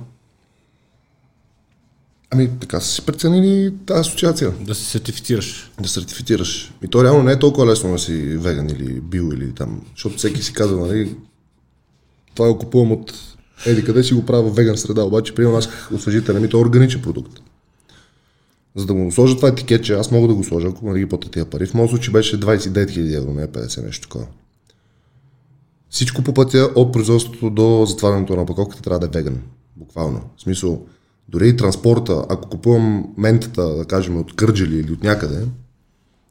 Ами 2.31 2.59
така 2.59 2.79
са 2.79 2.87
си 2.87 3.05
преценили 3.05 3.73
тази 3.85 3.99
асоциация. 3.99 4.51
Да 4.51 4.75
се 4.75 4.85
сертифицираш. 4.85 5.71
Да 5.81 5.87
сертифицираш. 5.89 6.73
И 6.83 6.87
то 6.87 7.03
реално 7.03 7.23
не 7.23 7.31
е 7.31 7.39
толкова 7.39 7.67
лесно 7.67 7.91
да 7.91 7.99
си 7.99 8.13
веган 8.37 8.69
или 8.69 9.01
бил 9.01 9.31
или 9.33 9.55
там. 9.55 9.85
Защото 9.95 10.17
всеки 10.17 10.43
си 10.43 10.53
казва, 10.53 10.87
нали, 10.87 11.15
това 12.35 12.47
го 12.53 12.59
купувам 12.59 12.91
от 12.91 13.34
еди 13.65 13.83
къде 13.83 14.03
си 14.03 14.13
го 14.13 14.25
правя 14.25 14.49
в 14.49 14.55
веган 14.55 14.77
среда, 14.77 15.03
обаче 15.03 15.35
приемам 15.35 15.55
аз 15.55 15.69
освежителя 15.93 16.39
ми, 16.39 16.49
то 16.49 16.57
е 16.57 16.61
органичен 16.61 17.01
продукт. 17.01 17.39
За 18.75 18.85
да 18.85 18.93
му 18.93 19.11
сложа 19.11 19.35
това 19.35 19.47
етикетче, 19.47 19.93
аз 19.93 20.11
мога 20.11 20.27
да 20.27 20.33
го 20.33 20.43
сложа, 20.43 20.67
ако 20.67 20.93
не 20.93 20.99
ги 20.99 21.05
платя 21.05 21.31
тия 21.31 21.45
пари. 21.45 21.65
В 21.65 21.73
моят 21.73 21.89
случай 21.89 22.11
беше 22.11 22.39
29 22.39 22.69
000 22.69 23.17
евро, 23.17 23.33
не 23.33 23.43
е 23.43 23.47
50 23.47 23.85
нещо 23.85 24.07
такова. 24.07 24.27
Всичко 25.89 26.21
по 26.21 26.33
пътя 26.33 26.69
от 26.75 26.93
производството 26.93 27.49
до 27.49 27.85
затварянето 27.87 28.35
на 28.35 28.41
опаковката 28.41 28.81
трябва 28.81 28.99
да 28.99 29.05
е 29.05 29.21
веган. 29.21 29.41
Буквално. 29.75 30.21
В 30.37 30.41
смисъл, 30.41 30.85
дори 31.29 31.49
и 31.49 31.57
транспорта, 31.57 32.25
ако 32.29 32.49
купувам 32.49 33.05
ментата, 33.17 33.75
да 33.75 33.85
кажем, 33.85 34.17
от 34.17 34.35
Кърджали 34.35 34.79
или 34.79 34.91
от 34.91 35.03
някъде, 35.03 35.45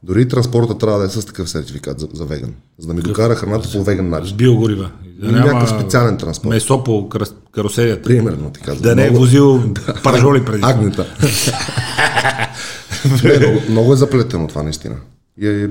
дори 0.05 0.27
транспорта 0.27 0.77
трябва 0.77 0.99
да 0.99 1.05
е 1.05 1.09
с 1.09 1.25
такъв 1.25 1.49
сертификат 1.49 1.99
за, 1.99 2.07
за 2.13 2.25
веган. 2.25 2.53
За 2.77 2.87
да 2.87 2.93
ми 2.93 3.01
докара 3.01 3.35
храната 3.35 3.69
по 3.71 3.83
веган 3.83 4.07
С 4.07 4.09
начин. 4.09 4.37
биогорива. 4.37 4.91
Да 5.19 5.31
Някакъв 5.31 5.69
специален 5.69 6.17
транспорт. 6.17 6.49
Месо 6.49 6.83
по 6.83 7.09
кар- 7.09 7.33
карусерията. 7.51 8.01
Примерно 8.01 8.49
ти 8.49 8.59
казвам. 8.59 8.83
Да 8.83 8.95
не 8.95 9.05
е 9.05 9.09
возил 9.09 9.63
паржоли 10.03 10.45
преди. 10.45 10.61
Агнета. 10.63 11.05
не, 13.23 13.39
много, 13.39 13.61
много 13.69 13.93
е 13.93 13.97
заплетено 13.97 14.47
това 14.47 14.63
наистина. 14.63 14.95
И 15.41 15.47
е, 15.47 15.69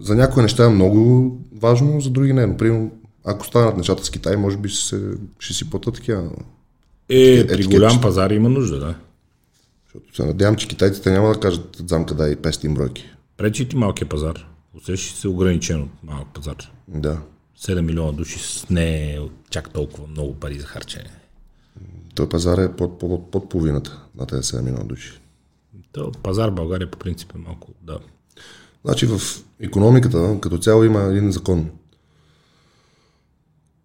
за 0.00 0.14
някои 0.14 0.42
неща 0.42 0.64
е 0.64 0.68
много 0.68 1.32
важно, 1.60 2.00
за 2.00 2.10
други 2.10 2.32
не. 2.32 2.46
Например, 2.46 2.88
Ако 3.24 3.46
станат 3.46 3.76
нещата 3.76 4.04
с 4.04 4.10
Китай, 4.10 4.36
може 4.36 4.56
би 4.56 4.68
ще, 4.68 4.84
се, 4.86 5.00
ще 5.38 5.54
си 5.54 5.70
платят 5.70 5.94
такива. 5.94 6.22
Е, 6.22 6.26
при 7.08 7.30
етикетчета. 7.38 7.68
голям 7.68 8.00
пазар 8.00 8.30
има 8.30 8.48
нужда, 8.48 8.78
да. 8.78 8.94
Защото 9.94 10.16
се 10.16 10.24
надявам, 10.24 10.56
че 10.56 10.68
китайците 10.68 11.10
няма 11.10 11.28
да 11.28 11.40
кажат 11.40 11.82
замка 11.88 12.14
дай 12.14 12.36
500 12.36 12.74
бройки. 12.74 13.10
Пречи 13.36 13.68
ти 13.68 13.76
малкия 13.76 14.08
пазар. 14.08 14.46
Усещаш 14.74 15.14
се 15.14 15.28
ограничен 15.28 15.82
от 15.82 15.90
малък 16.02 16.28
пазар. 16.34 16.56
Да. 16.88 17.20
7 17.58 17.80
милиона 17.80 18.12
души 18.12 18.38
с 18.38 18.66
не 18.70 19.14
е 19.14 19.18
чак 19.50 19.70
толкова 19.70 20.06
много 20.06 20.34
пари 20.34 20.58
за 20.58 20.66
харчене. 20.66 21.10
Той 22.14 22.28
пазар 22.28 22.58
е 22.58 22.76
под, 22.76 22.98
под, 22.98 23.30
под 23.30 23.48
половината 23.48 24.00
на 24.16 24.26
тези 24.26 24.42
7 24.42 24.62
милиона 24.62 24.84
души. 24.84 25.20
То 25.92 26.12
пазар 26.22 26.48
в 26.48 26.54
България 26.54 26.90
по 26.90 26.98
принцип 26.98 27.32
е 27.34 27.38
малко, 27.38 27.68
да. 27.82 27.98
Значи 28.84 29.06
в 29.06 29.20
економиката 29.60 30.38
като 30.40 30.58
цяло 30.58 30.84
има 30.84 31.02
един 31.02 31.32
закон. 31.32 31.70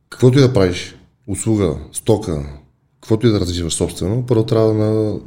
Каквото 0.10 0.38
и 0.38 0.42
да 0.42 0.54
правиш, 0.54 0.96
услуга, 1.28 1.78
стока, 1.94 2.60
каквото 3.02 3.28
и 3.28 3.32
да 3.32 3.40
развиваш 3.40 3.74
собствено, 3.74 4.26
първо 4.26 4.46
трябва 4.46 4.74
на 4.74 4.94
дом- 4.94 5.22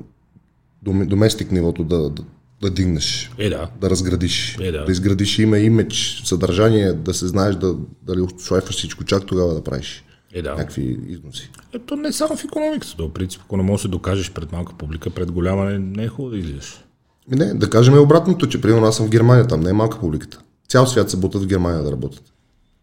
доместик 0.84 1.52
нивото 1.52 1.84
да, 1.84 2.10
да, 2.10 2.22
да 2.62 2.70
дигнеш, 2.70 3.30
Е, 3.38 3.50
да. 3.50 3.68
да 3.80 3.90
разградиш, 3.90 4.56
Е, 4.60 4.72
да. 4.72 4.84
да 4.84 4.92
изградиш 4.92 5.38
име, 5.38 5.58
имидж, 5.58 6.22
съдържание, 6.24 6.92
да 6.92 7.14
се 7.14 7.26
знаеш 7.26 7.56
да, 7.56 7.74
дали 8.02 8.26
шлайфаш 8.46 8.76
всичко, 8.76 9.04
чак 9.04 9.26
тогава 9.26 9.54
да 9.54 9.64
правиш 9.64 10.04
Е, 10.32 10.42
да. 10.42 10.50
някакви 10.50 10.98
износи. 11.08 11.50
Ето 11.72 11.96
не 11.96 12.12
само 12.12 12.36
в 12.36 12.44
економиката, 12.44 12.94
в 12.98 13.12
принцип, 13.12 13.40
ако 13.44 13.56
не 13.56 13.62
можеш 13.62 13.82
да 13.82 13.88
докажеш 13.88 14.32
пред 14.32 14.52
малка 14.52 14.72
публика, 14.72 15.10
пред 15.10 15.32
голяма 15.32 15.64
не, 15.64 15.78
не 15.78 16.04
е 16.04 16.08
хубаво 16.08 16.30
да 16.30 16.38
излизаш. 16.38 16.84
Не, 17.28 17.54
да 17.54 17.70
кажем 17.70 17.98
обратното, 17.98 18.48
че 18.48 18.60
примерно 18.60 18.86
аз 18.86 18.96
съм 18.96 19.06
в 19.06 19.10
Германия, 19.10 19.46
там 19.46 19.60
не 19.60 19.70
е 19.70 19.72
малка 19.72 20.00
публиката. 20.00 20.40
Цял 20.68 20.86
свят 20.86 21.10
се 21.10 21.16
бутат 21.16 21.42
в 21.42 21.46
Германия 21.46 21.82
да 21.82 21.92
работят. 21.92 22.32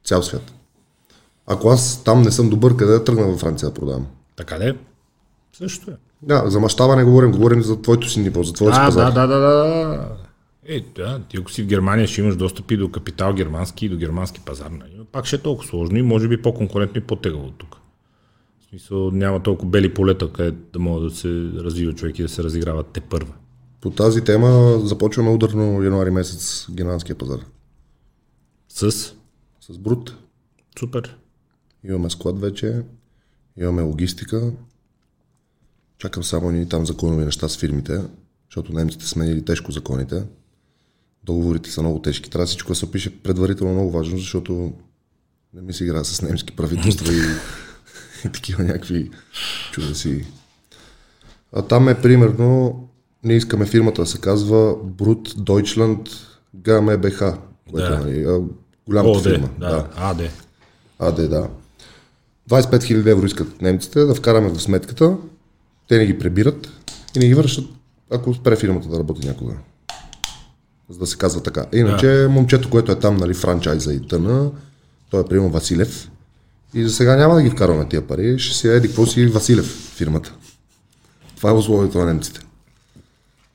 Цял 0.03 0.23
свят. 0.23 0.53
Ако 1.47 1.69
аз 1.69 2.03
там 2.03 2.21
не 2.21 2.31
съм 2.31 2.49
добър, 2.49 2.75
къде 2.75 2.91
да 2.91 3.03
тръгна 3.03 3.27
във 3.27 3.39
Франция 3.39 3.69
да 3.69 3.73
продавам? 3.73 4.07
Така 4.35 4.57
де? 4.57 4.75
Също 5.57 5.91
е. 5.91 5.93
Да, 6.21 6.43
за 6.49 6.59
мащаба 6.59 6.95
не 6.95 7.03
говорим, 7.03 7.31
говорим 7.31 7.61
за 7.61 7.81
твоето 7.81 8.09
си 8.09 8.19
ниво, 8.19 8.43
за 8.43 8.53
твоя 8.53 8.73
си 8.73 8.79
пазар. 8.85 9.11
да, 9.11 9.27
да, 9.27 9.39
да, 9.39 9.49
да. 9.49 10.17
Е, 10.65 10.85
да, 10.95 11.21
ти 11.29 11.37
ако 11.37 11.51
си 11.51 11.63
в 11.63 11.67
Германия 11.67 12.07
ще 12.07 12.21
имаш 12.21 12.35
достъпи 12.35 12.77
до 12.77 12.91
капитал 12.91 13.33
германски 13.33 13.85
и 13.85 13.89
до 13.89 13.97
германски 13.97 14.39
пазар. 14.45 14.69
нали? 14.71 14.91
Пак 15.11 15.25
ще 15.25 15.35
е 15.35 15.39
толкова 15.39 15.67
сложно 15.67 15.97
и 15.97 16.01
може 16.01 16.27
би 16.27 16.41
по-конкурентно 16.41 16.97
и 16.97 17.03
по-тегаво 17.03 17.45
от 17.45 17.57
тук. 17.57 17.77
В 18.59 18.69
смисъл 18.69 19.11
няма 19.11 19.43
толкова 19.43 19.69
бели 19.69 19.93
полета, 19.93 20.33
където 20.33 20.57
да 20.73 20.79
могат 20.79 21.03
да 21.03 21.15
се 21.15 21.29
развива 21.55 21.93
човек 21.93 22.19
и 22.19 22.23
да 22.23 22.29
се 22.29 22.43
разиграват 22.43 22.87
те 22.93 23.01
първа. 23.01 23.33
По 23.81 23.89
тази 23.89 24.23
тема 24.23 24.79
започваме 24.83 25.29
ударно 25.29 25.83
януари 25.83 26.09
месец 26.11 26.67
германския 26.71 27.15
пазар. 27.15 27.39
С 28.69 28.91
С 29.61 29.77
Брут 29.79 30.15
супер. 30.79 31.17
имаме 31.83 32.09
склад 32.09 32.39
вече, 32.39 32.81
имаме 33.57 33.81
логистика. 33.81 34.51
Чакам 35.97 36.23
само 36.23 36.51
ни 36.51 36.69
там 36.69 36.85
законови 36.85 37.25
неща 37.25 37.49
с 37.49 37.57
фирмите, 37.57 38.01
защото 38.49 38.73
немците 38.73 39.07
сменили 39.07 39.45
тежко 39.45 39.71
законите. 39.71 40.23
Договорите 41.23 41.71
са 41.71 41.81
много 41.81 42.01
тежки. 42.01 42.29
Трябва 42.29 42.45
всичко 42.45 42.71
да 42.71 42.75
се 42.75 42.91
пише 42.91 43.23
предварително 43.23 43.73
много 43.73 43.91
важно, 43.91 44.17
защото 44.17 44.73
не 45.53 45.61
ми 45.61 45.73
се 45.73 45.83
играе 45.83 46.03
с 46.03 46.21
немски 46.21 46.55
правителства 46.55 47.13
и, 47.13 47.17
и 48.25 48.31
такива 48.31 48.63
някакви 48.63 49.11
чудеси. 49.71 50.25
А 51.53 51.61
там 51.61 51.89
е 51.89 52.01
примерно, 52.01 52.83
ние 53.23 53.37
искаме 53.37 53.65
фирмата 53.65 54.01
да 54.01 54.07
се 54.07 54.21
казва 54.21 54.75
Brut 54.75 55.29
Deutschland 55.29 56.09
GmbH, 56.57 57.37
което 57.71 57.89
Да. 57.89 57.95
е 57.95 57.99
нали, 57.99 58.43
голямата 58.87 59.19
О, 59.19 59.23
фирма. 59.23 59.49
да, 59.59 59.87
а, 59.95 60.13
де. 60.13 60.31
АД, 60.99 61.15
да. 61.15 61.49
25 62.49 62.77
000 62.77 63.07
евро 63.11 63.25
искат 63.25 63.61
немците 63.61 63.99
да 64.05 64.15
вкараме 64.15 64.49
в 64.49 64.61
сметката, 64.61 65.17
те 65.87 65.97
не 65.97 66.05
ги 66.05 66.19
прибират 66.19 66.69
и 67.15 67.19
не 67.19 67.27
ги 67.27 67.33
връщат, 67.33 67.65
ако 68.11 68.33
спре 68.33 68.55
фирмата 68.55 68.87
да 68.87 68.99
работи 68.99 69.27
някога. 69.27 69.53
За 70.89 70.99
да 70.99 71.07
се 71.07 71.17
казва 71.17 71.43
така. 71.43 71.65
Иначе 71.73 72.07
да. 72.07 72.29
момчето, 72.29 72.69
което 72.69 72.91
е 72.91 72.99
там, 72.99 73.17
нали, 73.17 73.33
франчайза 73.33 73.93
и 73.93 74.07
тъна, 74.07 74.51
той 75.09 75.21
е 75.21 75.25
примерно 75.25 75.49
Василев. 75.49 76.11
И 76.73 76.83
за 76.83 76.89
сега 76.89 77.15
няма 77.15 77.35
да 77.35 77.41
ги 77.41 77.49
вкарваме 77.49 77.89
тия 77.89 78.07
пари, 78.07 78.39
ще 78.39 78.57
си 78.57 78.67
еди 78.67 78.87
какво 78.87 79.05
си 79.05 79.27
Василев 79.27 79.93
фирмата. 79.95 80.33
Това 81.35 81.49
е 81.49 81.53
условието 81.53 81.97
на 81.97 82.05
немците. 82.05 82.39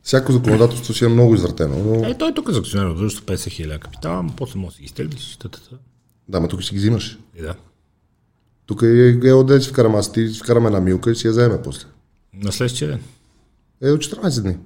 Всяко 0.03 0.33
законодателство 0.33 0.95
си 0.95 1.05
е 1.05 1.09
много 1.09 1.35
извъртено, 1.35 1.77
но 1.79 2.09
Е, 2.09 2.19
той 2.19 2.35
тук 2.35 2.49
е 2.49 2.53
за 2.53 2.59
акционерно 2.59 2.95
дружество 2.95 3.25
50 3.25 3.51
хиляди 3.51 3.81
капитала, 3.81 4.19
ама 4.19 4.33
после 4.37 4.59
може 4.59 4.71
да 4.71 4.75
си 4.75 4.81
ги 4.81 4.87
изтеглиш. 4.87 5.37
Тата. 5.37 5.61
да, 6.29 6.41
ма 6.41 6.49
тук 6.49 6.65
си 6.65 6.75
ги 6.75 6.79
взимаш. 6.79 7.19
И 7.39 7.43
да. 7.43 7.55
Тук 8.67 8.83
е 8.83 9.13
ГОД 9.13 9.63
си 9.63 9.69
вкараме, 9.69 9.99
аз 9.99 10.13
ти 10.13 10.29
си 10.29 10.39
вкараме 10.39 10.67
една 10.67 10.81
милка 10.81 11.11
и 11.11 11.17
си 11.17 11.27
я 11.27 11.31
вземе 11.31 11.63
после. 11.63 11.87
На 12.35 12.53
следващия 12.53 12.89
ден. 12.89 13.03
Е, 13.83 13.91
от 13.91 14.01
14 14.01 14.43
дни. 14.43 14.59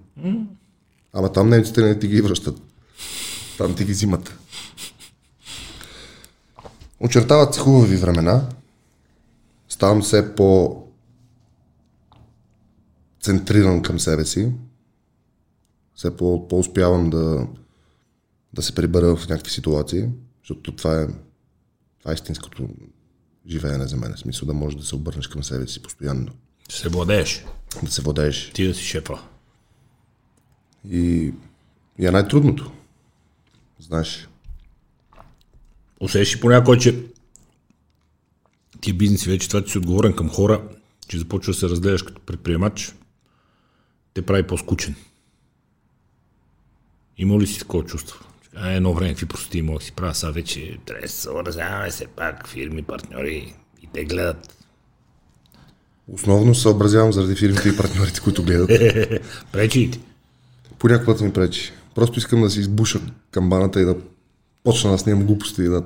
Ама 1.13 1.33
там 1.33 1.49
немците 1.49 1.83
не 1.83 1.99
ти 1.99 2.09
ги 2.09 2.21
връщат. 2.21 2.63
Там 3.59 3.75
ти 3.75 3.85
ги 3.85 3.93
взимат. 3.93 4.39
Очертават 7.01 7.55
се 7.55 7.61
хубави 7.61 7.97
времена. 7.97 8.49
Ставам 9.69 10.03
все 10.03 10.35
по 10.35 10.83
центриран 13.21 13.83
към 13.83 14.01
себе 14.01 14.25
си. 14.25 14.53
Все 15.95 16.17
по, 16.17 16.49
по-успявам 16.49 17.11
да, 17.11 17.47
да 18.53 18.63
се 18.63 18.75
прибера 18.75 19.17
в 19.17 19.29
някакви 19.29 19.51
ситуации, 19.51 20.09
защото 20.43 20.77
това 20.77 21.03
е, 21.03 21.07
това 21.99 22.11
е 22.11 22.15
истинското 22.15 22.69
живеене 23.47 23.87
за 23.87 23.97
мен. 23.97 24.15
В 24.15 24.19
смисъл 24.19 24.47
да 24.47 24.55
можеш 24.55 24.79
да 24.79 24.87
се 24.87 24.95
обърнеш 24.95 25.27
към 25.27 25.45
себе 25.45 25.67
си 25.67 25.83
постоянно. 25.83 26.33
Ще 26.69 26.81
се 26.81 26.89
владееш. 26.89 27.45
Да 27.83 27.91
се 27.91 28.03
водееш. 28.03 28.51
Ти 28.51 28.67
да 28.67 28.75
си 28.75 28.85
шефа. 28.85 29.19
И, 30.91 31.33
и 31.99 32.07
е 32.07 32.11
най-трудното. 32.11 32.73
Знаеш. 33.79 34.29
Усещаш 36.01 36.41
понякога, 36.41 36.79
че 36.79 37.05
тия 38.81 38.95
бизнеси 38.95 39.31
вече 39.31 39.49
това, 39.49 39.65
че 39.65 39.73
си 39.73 39.79
отговорен 39.79 40.17
към 40.17 40.31
хора, 40.31 40.69
че 41.09 41.19
започва 41.19 41.53
да 41.53 41.59
се 41.59 41.69
разгледаш 41.69 42.03
като 42.03 42.21
предприемач, 42.21 42.95
те 44.15 44.27
прави 44.27 44.43
по-скучен. 44.43 44.95
Има 47.19 47.39
ли 47.41 47.47
си 47.47 47.59
такова 47.59 47.85
чувство? 47.85 48.25
А, 48.55 48.71
едно 48.71 48.95
време 48.95 49.11
какви 49.11 49.27
простоти 49.27 49.63
мога 49.63 49.79
да 49.79 49.85
си 49.85 49.93
правя, 49.93 50.15
сега 50.15 50.33
вече 50.33 50.79
трябва 50.87 51.03
да 51.03 51.09
се 51.09 51.21
съобразяваме 51.21 51.91
все 51.91 52.07
пак, 52.07 52.49
фирми, 52.49 52.83
партньори 52.83 53.55
и 53.83 53.87
те 53.93 54.05
гледат. 54.05 54.66
Основно 56.13 56.55
се 56.55 56.63
съобразявам 56.63 57.13
заради 57.13 57.35
фирмите 57.35 57.69
и 57.69 57.77
партньорите, 57.77 58.21
които 58.21 58.43
гледат. 58.43 58.69
Пречи 59.53 59.91
ти? 59.91 60.01
Понякога 60.79 61.13
път 61.13 61.21
ми 61.21 61.33
пречи. 61.33 61.73
Просто 61.95 62.19
искам 62.19 62.43
да 62.43 62.51
си 62.51 62.61
избуша 62.61 63.01
камбаната 63.31 63.81
и 63.81 63.85
да 63.85 63.97
почна 64.65 64.91
да 64.91 64.99
снимам 64.99 65.27
глупости 65.27 65.63
и 65.63 65.69
да 65.69 65.83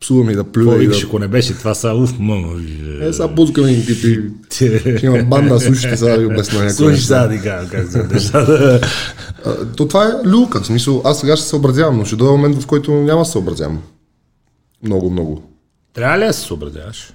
псувам 0.00 0.30
и 0.30 0.34
да 0.34 0.44
Какво 0.44 0.52
плюя 0.52 0.76
и 0.76 0.78
викаш, 0.78 1.00
да... 1.00 1.06
ако 1.06 1.18
не 1.18 1.28
беше 1.28 1.54
това 1.54 1.74
са, 1.74 1.94
уф, 1.94 2.18
мама. 2.18 2.60
Е, 3.00 3.12
сега 3.12 3.34
пускам 3.34 3.64
един 3.64 3.86
тип 3.86 4.04
и 4.04 4.30
ще 4.98 5.00
имам 5.02 5.30
банда, 5.30 5.60
слушайте 5.60 5.96
сега 5.96 6.12
да 6.12 6.18
ви 6.18 6.26
обясня 6.26 6.58
някои 6.58 6.74
Слушай, 6.74 6.98
сега 6.98 7.26
да 7.26 7.42
кажа 7.42 7.70
как 7.70 8.12
нещата. 8.12 8.80
А, 9.44 9.66
То 9.66 9.88
това 9.88 10.04
е 10.04 10.28
люлка. 10.28 10.60
В 10.60 10.66
смисъл, 10.66 11.02
аз 11.04 11.20
сега 11.20 11.36
ще 11.36 11.42
се 11.42 11.48
съобразявам, 11.48 11.96
но 11.96 12.04
ще 12.04 12.16
дойде 12.16 12.32
момент, 12.32 12.62
в 12.62 12.66
който 12.66 12.92
няма 12.92 13.20
да 13.20 13.24
се 13.24 13.32
съобразявам. 13.32 13.82
Много, 14.82 15.10
много. 15.10 15.42
Трябва 15.94 16.18
ли 16.18 16.24
да 16.24 16.32
се 16.32 16.40
съобразяваш? 16.40 17.12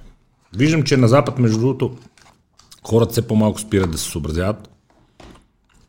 Виждам, 0.56 0.84
че 0.84 0.98
на 0.98 1.08
Запад, 1.08 1.40
между 1.40 1.60
другото, 1.60 1.92
хората 2.88 3.12
все 3.12 3.28
по-малко 3.28 3.60
спират 3.60 3.92
да 3.92 3.98
се 3.98 4.12
съобразяват. 4.12 4.70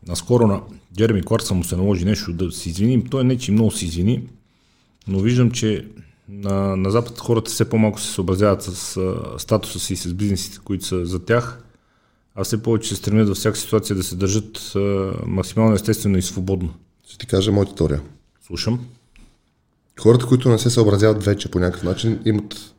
Наскоро 0.07 0.47
на 0.47 0.61
Джереми 0.97 1.23
Кларксън 1.23 1.57
му 1.57 1.63
се 1.63 1.75
наложи 1.75 2.05
нещо 2.05 2.33
да 2.33 2.51
се 2.51 2.69
извини. 2.69 3.03
Той 3.09 3.23
не, 3.23 3.37
че 3.37 3.51
много 3.51 3.71
се 3.71 3.85
извини, 3.85 4.27
но 5.07 5.19
виждам, 5.19 5.51
че 5.51 5.87
на, 6.29 6.75
на 6.75 6.91
Запад 6.91 7.19
хората 7.19 7.51
все 7.51 7.69
по-малко 7.69 7.99
се 7.99 8.13
съобразяват 8.13 8.63
с 8.63 8.97
а, 8.97 9.39
статуса 9.39 9.79
си 9.79 9.93
и 9.93 9.97
с 9.97 10.13
бизнесите, 10.13 10.59
които 10.63 10.85
са 10.85 11.05
за 11.05 11.25
тях, 11.25 11.63
а 12.35 12.43
все 12.43 12.63
повече 12.63 12.89
се 12.89 12.95
стремят 12.95 13.27
във 13.27 13.37
всяка 13.37 13.57
ситуация 13.57 13.95
да 13.95 14.03
се 14.03 14.15
държат 14.15 14.57
а, 14.75 14.79
максимално 15.25 15.75
естествено 15.75 16.17
и 16.17 16.21
свободно. 16.21 16.73
Ще 17.07 17.17
ти 17.17 17.27
кажа 17.27 17.51
моята 17.51 17.75
теория. 17.75 18.01
Слушам. 18.47 18.85
Хората, 19.99 20.25
които 20.25 20.49
не 20.49 20.59
се 20.59 20.69
съобразяват 20.69 21.23
вече 21.23 21.51
по 21.51 21.59
някакъв 21.59 21.83
начин, 21.83 22.19
имат 22.25 22.73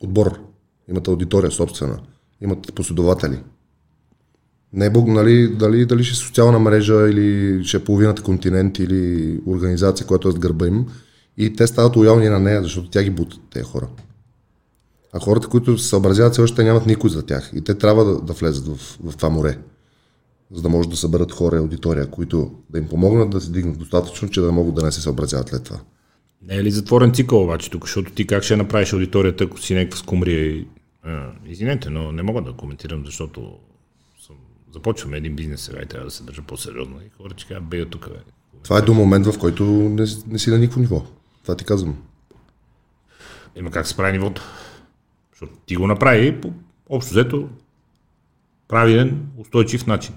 отбор, 0.00 0.49
имат 0.90 1.08
аудитория 1.08 1.50
собствена, 1.50 1.98
имат 2.40 2.74
последователи. 2.74 3.38
Не 4.72 4.86
е 4.86 4.90
бог, 4.90 5.08
нали, 5.08 5.48
дали, 5.48 5.86
дали 5.86 6.04
ще 6.04 6.12
е 6.12 6.26
социална 6.26 6.58
мрежа 6.58 7.08
или 7.08 7.60
ще 7.64 7.76
е 7.76 7.84
половината 7.84 8.22
континент 8.22 8.78
или 8.78 9.38
организация, 9.46 10.06
която 10.06 10.28
е 10.28 10.32
с 10.32 10.38
гърба 10.38 10.66
им 10.66 10.86
и 11.36 11.52
те 11.52 11.66
стават 11.66 11.96
лоялни 11.96 12.28
на 12.28 12.40
нея, 12.40 12.62
защото 12.62 12.90
тя 12.90 13.02
ги 13.02 13.10
бутат, 13.10 13.40
тези 13.50 13.64
хора. 13.64 13.88
А 15.12 15.20
хората, 15.20 15.48
които 15.48 15.78
се 15.78 15.88
съобразяват, 15.88 16.32
все 16.32 16.42
още 16.42 16.64
нямат 16.64 16.86
никой 16.86 17.10
за 17.10 17.26
тях 17.26 17.50
и 17.54 17.60
те 17.60 17.74
трябва 17.74 18.04
да, 18.04 18.20
да 18.20 18.32
влезат 18.32 18.66
в, 18.66 18.98
в 19.04 19.16
това 19.16 19.30
море 19.30 19.58
за 20.52 20.62
да 20.62 20.68
може 20.68 20.88
да 20.88 20.96
съберат 20.96 21.32
хора 21.32 21.56
и 21.56 21.58
аудитория, 21.58 22.06
които 22.06 22.50
да 22.70 22.78
им 22.78 22.88
помогнат 22.88 23.30
да 23.30 23.40
се 23.40 23.50
дигнат 23.50 23.78
достатъчно, 23.78 24.28
че 24.28 24.40
да 24.40 24.52
могат 24.52 24.74
да 24.74 24.82
не 24.82 24.92
се 24.92 25.00
съобразяват 25.00 25.48
след 25.48 25.64
това. 25.64 25.80
Не 26.42 26.56
е 26.56 26.64
ли 26.64 26.70
затворен 26.70 27.14
цикъл 27.14 27.42
обаче 27.42 27.70
тук, 27.70 27.84
защото 27.84 28.12
ти 28.12 28.26
как 28.26 28.42
ще 28.42 28.56
направиш 28.56 28.92
аудиторията, 28.92 29.44
ако 29.44 29.60
си 29.60 29.74
някаква 29.74 29.98
скумрия 29.98 30.46
и... 30.46 30.66
А, 31.02 31.30
извинете, 31.46 31.90
но 31.90 32.12
не 32.12 32.22
мога 32.22 32.42
да 32.42 32.52
коментирам, 32.52 33.04
защото 33.04 33.58
съм... 34.20 34.36
започваме 34.74 35.16
един 35.16 35.36
бизнес 35.36 35.60
сега 35.60 35.82
и 35.82 35.86
трябва 35.86 36.04
да 36.04 36.10
се 36.10 36.22
държа 36.22 36.42
по-сериозно. 36.42 37.00
И 37.06 37.10
хора, 37.22 37.34
че 37.34 37.46
казват, 37.46 37.68
бега 37.68 37.84
тук, 37.84 38.08
бе. 38.08 38.18
Това 38.62 38.78
е 38.78 38.82
до 38.82 38.94
момент, 38.94 39.26
в 39.26 39.38
който 39.38 39.64
не, 39.64 40.06
не 40.26 40.38
си 40.38 40.50
на 40.50 40.58
никакво 40.58 40.80
ниво. 40.80 41.04
Това 41.42 41.56
ти 41.56 41.64
казвам. 41.64 41.96
Има 43.56 43.70
как 43.70 43.86
се 43.86 43.96
прави 43.96 44.12
нивото. 44.12 44.42
Защото 45.32 45.52
ти 45.66 45.76
го 45.76 45.86
направи 45.86 46.40
по 46.40 46.52
общо 46.88 47.10
взето 47.10 47.48
правилен, 48.68 49.28
устойчив 49.36 49.86
начин. 49.86 50.14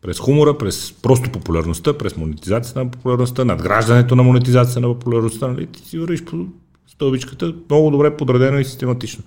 През 0.00 0.18
хумора, 0.18 0.58
през 0.58 0.92
просто 0.92 1.30
популярността, 1.30 1.98
през 1.98 2.16
монетизацията 2.16 2.84
на 2.84 2.90
популярността, 2.90 3.44
надграждането 3.44 4.16
на 4.16 4.22
монетизацията 4.22 4.80
на 4.80 4.88
популярността, 4.88 5.48
нали? 5.48 5.66
ти 5.66 5.88
си 5.88 5.98
вървиш 5.98 6.24
по 6.24 6.46
стълбичката 6.86 7.54
много 7.70 7.90
добре 7.90 8.16
подредено 8.16 8.58
и 8.58 8.64
систематично. 8.64 9.24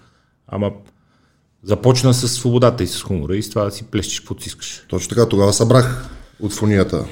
Ама 0.47 0.71
започна 1.63 2.13
с 2.13 2.27
свободата 2.27 2.83
и 2.83 2.87
с 2.87 3.03
хумора 3.03 3.35
и 3.35 3.43
с 3.43 3.49
това 3.49 3.65
да 3.65 3.71
си 3.71 3.83
плещиш 3.83 4.19
каквото 4.19 4.47
искаш. 4.47 4.85
Точно 4.89 5.09
така, 5.09 5.29
тогава 5.29 5.53
събрах 5.53 6.09
от 6.39 6.53
фонията. 6.53 7.05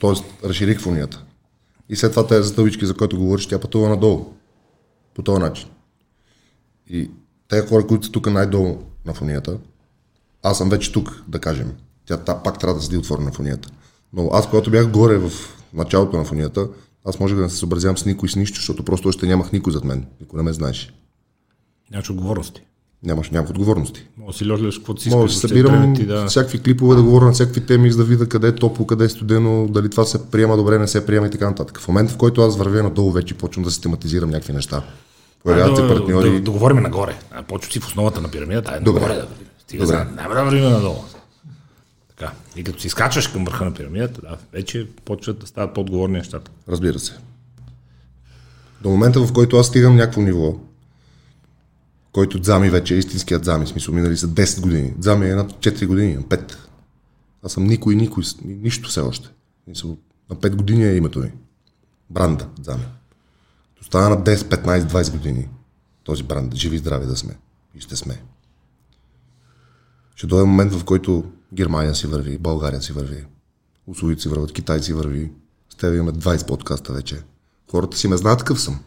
Тоест, 0.00 0.24
разширих 0.44 0.80
фонията. 0.80 1.24
И 1.88 1.96
след 1.96 2.10
това 2.10 2.26
тези 2.26 2.48
стълбички, 2.48 2.86
за 2.86 2.94
които 2.94 3.18
говориш, 3.18 3.46
тя 3.46 3.58
пътува 3.58 3.88
надолу. 3.88 4.26
По 5.14 5.22
този 5.22 5.40
начин. 5.40 5.68
И 6.88 7.10
тези 7.48 7.68
хора, 7.68 7.86
които 7.86 8.06
са 8.06 8.12
тук 8.12 8.30
най-долу 8.30 8.78
на 9.06 9.14
фонията, 9.14 9.58
аз 10.42 10.58
съм 10.58 10.70
вече 10.70 10.92
тук, 10.92 11.22
да 11.28 11.38
кажем. 11.38 11.72
Тя 12.06 12.16
та, 12.16 12.42
пак 12.42 12.58
трябва 12.58 12.78
да 12.78 12.84
седи 12.84 12.96
отворена 12.96 13.32
фонията. 13.32 13.68
Но 14.12 14.28
аз, 14.32 14.50
когато 14.50 14.70
бях 14.70 14.90
горе 14.90 15.18
в 15.18 15.30
началото 15.74 16.16
на 16.16 16.24
фонията, 16.24 16.68
аз 17.04 17.20
можех 17.20 17.36
да 17.36 17.42
не 17.42 17.50
се 17.50 17.56
съобразявам 17.56 17.98
с 17.98 18.04
никой 18.04 18.28
с 18.28 18.36
нищо, 18.36 18.56
защото 18.56 18.84
просто 18.84 19.08
още 19.08 19.26
нямах 19.26 19.52
никой 19.52 19.72
зад 19.72 19.84
мен. 19.84 20.06
Никой 20.20 20.36
не 20.36 20.42
ме 20.42 20.52
знаеше. 20.52 20.94
Нямаш 21.90 22.10
отговорности. 22.10 22.62
Нямаш, 23.02 23.30
нямах 23.30 23.50
отговорности. 23.50 24.06
Може 24.16 24.32
да 24.32 24.38
си 24.38 24.46
лежиш 24.46 24.78
каквото 24.78 25.02
си 25.02 25.10
Мога 25.10 25.24
да 25.24 25.32
събирам 25.32 25.94
да... 25.94 26.26
всякакви 26.26 26.62
клипове, 26.62 26.96
да 26.96 27.02
говоря 27.02 27.24
на 27.24 27.32
всякакви 27.32 27.66
теми, 27.66 27.90
за 27.90 27.98
да 27.98 28.04
видя 28.04 28.28
къде 28.28 28.48
е 28.48 28.54
топло, 28.54 28.86
къде 28.86 29.04
е 29.04 29.08
студено, 29.08 29.68
дали 29.68 29.90
това 29.90 30.04
се 30.04 30.30
приема 30.30 30.56
добре, 30.56 30.78
не 30.78 30.88
се 30.88 31.06
приема 31.06 31.26
и 31.26 31.30
така 31.30 31.48
нататък. 31.48 31.80
В 31.80 31.88
момента, 31.88 32.12
в 32.12 32.16
който 32.16 32.42
аз 32.42 32.56
вървя 32.56 32.82
надолу, 32.82 33.10
вече 33.10 33.34
почвам 33.34 33.64
да 33.64 33.70
систематизирам 33.70 34.30
някакви 34.30 34.52
неща. 34.52 34.82
Появяват 35.44 35.76
се 35.76 35.88
партньори. 35.88 36.30
Да, 36.30 36.40
да, 36.40 36.50
говорим 36.50 36.76
нагоре. 36.76 37.16
Почва 37.48 37.72
си 37.72 37.80
в 37.80 37.86
основата 37.86 38.20
на 38.20 38.28
пирамидата, 38.28 38.70
а 38.74 38.80
Добре. 38.80 39.00
нагоре 39.00 39.14
да. 39.14 39.26
Стига 39.58 39.84
Добре. 39.84 39.98
сега, 39.98 40.22
няма 40.22 40.34
да 40.34 40.44
вървим 40.44 40.70
надолу. 40.70 41.04
Така. 42.08 42.32
И 42.56 42.64
като 42.64 42.80
си 42.80 42.88
скачаш 42.88 43.26
към 43.28 43.44
върха 43.44 43.64
на 43.64 43.74
пирамидата, 43.74 44.20
да, 44.20 44.36
вече 44.52 44.86
почват 45.04 45.38
да 45.38 45.46
стават 45.46 45.74
по-отговорни 45.74 46.18
нещата. 46.18 46.50
Разбира 46.68 46.98
се. 46.98 47.12
До 48.82 48.88
момента, 48.88 49.20
в 49.20 49.32
който 49.32 49.56
аз 49.56 49.66
стигам 49.66 49.96
някакво 49.96 50.20
ниво, 50.20 50.54
който 52.18 52.38
Дзами 52.38 52.70
вече 52.70 52.94
е 52.94 52.98
истинският 52.98 53.42
Дзами, 53.42 53.66
смисъл 53.66 53.94
минали 53.94 54.16
са 54.16 54.28
10 54.28 54.60
години. 54.60 54.94
Дзами 54.96 55.30
е 55.30 55.34
над 55.34 55.52
4 55.52 55.86
години, 55.86 56.14
на 56.14 56.22
5. 56.22 56.56
Аз 57.42 57.52
съм 57.52 57.64
никой, 57.64 57.96
никой, 57.96 58.24
нищо 58.44 58.88
все 58.88 59.00
още. 59.00 59.28
В 59.28 59.64
Смисъл, 59.64 59.98
на 60.30 60.36
5 60.36 60.54
години 60.54 60.84
е 60.84 60.96
името 60.96 61.18
ми. 61.18 61.32
Бранда, 62.10 62.48
Дзами. 62.58 62.84
То 63.78 63.84
стана 63.84 64.08
на 64.08 64.24
10, 64.24 64.36
15, 64.36 64.80
20 64.80 65.12
години. 65.12 65.48
Този 66.04 66.22
бранд, 66.22 66.54
живи 66.54 66.76
и 66.76 66.78
здрави 66.78 67.06
да 67.06 67.16
сме. 67.16 67.36
И 67.74 67.80
ще 67.80 67.96
сме. 67.96 68.22
Ще 70.14 70.26
дойде 70.26 70.44
момент, 70.44 70.72
в 70.72 70.84
който 70.84 71.24
Германия 71.54 71.94
си 71.94 72.06
върви, 72.06 72.38
България 72.38 72.82
си 72.82 72.92
върви, 72.92 73.24
услугите 73.86 74.22
си 74.22 74.28
върват, 74.28 74.52
Китай 74.52 74.82
си 74.82 74.92
върви. 74.92 75.32
С 75.70 75.74
теб 75.74 75.94
имаме 75.94 76.12
20 76.12 76.46
подкаста 76.46 76.92
вече. 76.92 77.22
Хората 77.70 77.96
си 77.96 78.08
ме 78.08 78.16
знаят 78.16 78.38
какъв 78.38 78.60
съм. 78.60 78.80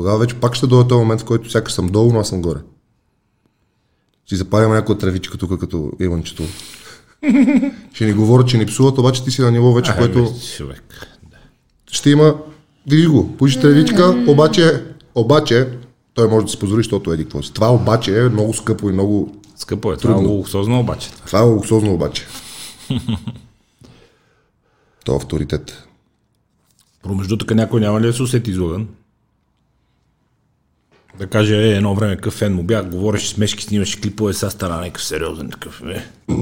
Тогава 0.00 0.18
вече 0.18 0.34
пак 0.34 0.54
ще 0.54 0.66
дойде 0.66 0.88
този 0.88 0.98
момент, 0.98 1.20
в 1.20 1.24
който 1.24 1.50
сякаш 1.50 1.72
съм 1.72 1.86
долу, 1.86 2.12
но 2.12 2.20
аз 2.20 2.28
съм 2.28 2.42
горе. 2.42 2.58
Си 4.28 4.36
запалим 4.36 4.70
някаква 4.70 4.98
тревичка 4.98 5.38
тук, 5.38 5.60
като 5.60 5.90
Иванчето. 6.00 6.42
ще 7.94 8.04
ни 8.04 8.12
говорят, 8.12 8.48
че 8.48 8.58
ни 8.58 8.66
псуват, 8.66 8.98
обаче 8.98 9.24
ти 9.24 9.30
си 9.30 9.42
на 9.42 9.50
ниво 9.50 9.72
вече, 9.72 9.96
което 9.98 10.18
Е, 10.18 10.22
бе, 10.22 10.28
човек. 10.56 10.82
Да. 11.30 11.36
ще 11.90 12.10
има, 12.10 12.36
види 12.86 13.06
го, 13.06 13.36
пуши 13.36 13.60
тревичка, 13.60 14.24
обаче, 14.28 14.84
обаче, 15.14 15.68
той 16.14 16.28
може 16.28 16.46
да 16.46 16.52
си 16.52 16.58
позволи, 16.58 16.80
защото 16.80 17.12
еди 17.12 17.22
какво 17.24 17.42
си. 17.42 17.52
Това 17.52 17.72
обаче 17.72 18.20
е 18.24 18.28
много 18.28 18.54
скъпо 18.54 18.90
и 18.90 18.92
много... 18.92 19.36
Скъпо 19.56 19.92
е, 19.92 19.96
това 19.96 20.12
е 20.12 20.16
Трудно. 20.16 20.30
луксозно 20.30 20.80
обаче. 20.80 21.10
Това. 21.10 21.26
Това 21.26 21.38
е 21.38 21.42
луксозно 21.42 21.94
обаче. 21.94 22.26
То 25.04 25.12
е 25.12 25.16
авторитет. 25.16 25.88
Промежду 27.02 27.36
тук 27.36 27.54
някой 27.54 27.80
няма 27.80 28.00
ли 28.00 28.06
да 28.06 28.12
се 28.12 28.22
усети 28.22 28.50
излаган? 28.50 28.88
Да 31.20 31.26
каже, 31.26 31.56
е, 31.56 31.76
едно 31.76 31.94
време 31.94 32.16
какъв 32.16 32.34
фен 32.34 32.54
му 32.54 32.62
бях, 32.62 32.86
говореше 32.86 33.28
смешки, 33.28 33.64
снимаше 33.64 34.00
клипове, 34.00 34.34
сега 34.34 34.50
стана 34.50 34.76
някакъв 34.76 35.04
сериозен 35.04 35.50
такъв. 35.50 35.82
Е. 35.82 36.04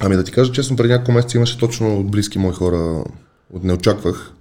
Ами 0.00 0.16
да 0.16 0.24
ти 0.24 0.32
кажа 0.32 0.52
честно, 0.52 0.76
преди 0.76 0.92
няколко 0.92 1.12
месеца 1.12 1.36
имаше 1.36 1.58
точно 1.58 2.00
от 2.00 2.10
близки 2.10 2.38
мои 2.38 2.52
хора, 2.52 3.04
от 3.52 3.64
не 3.64 3.72
очаквах 3.72 4.32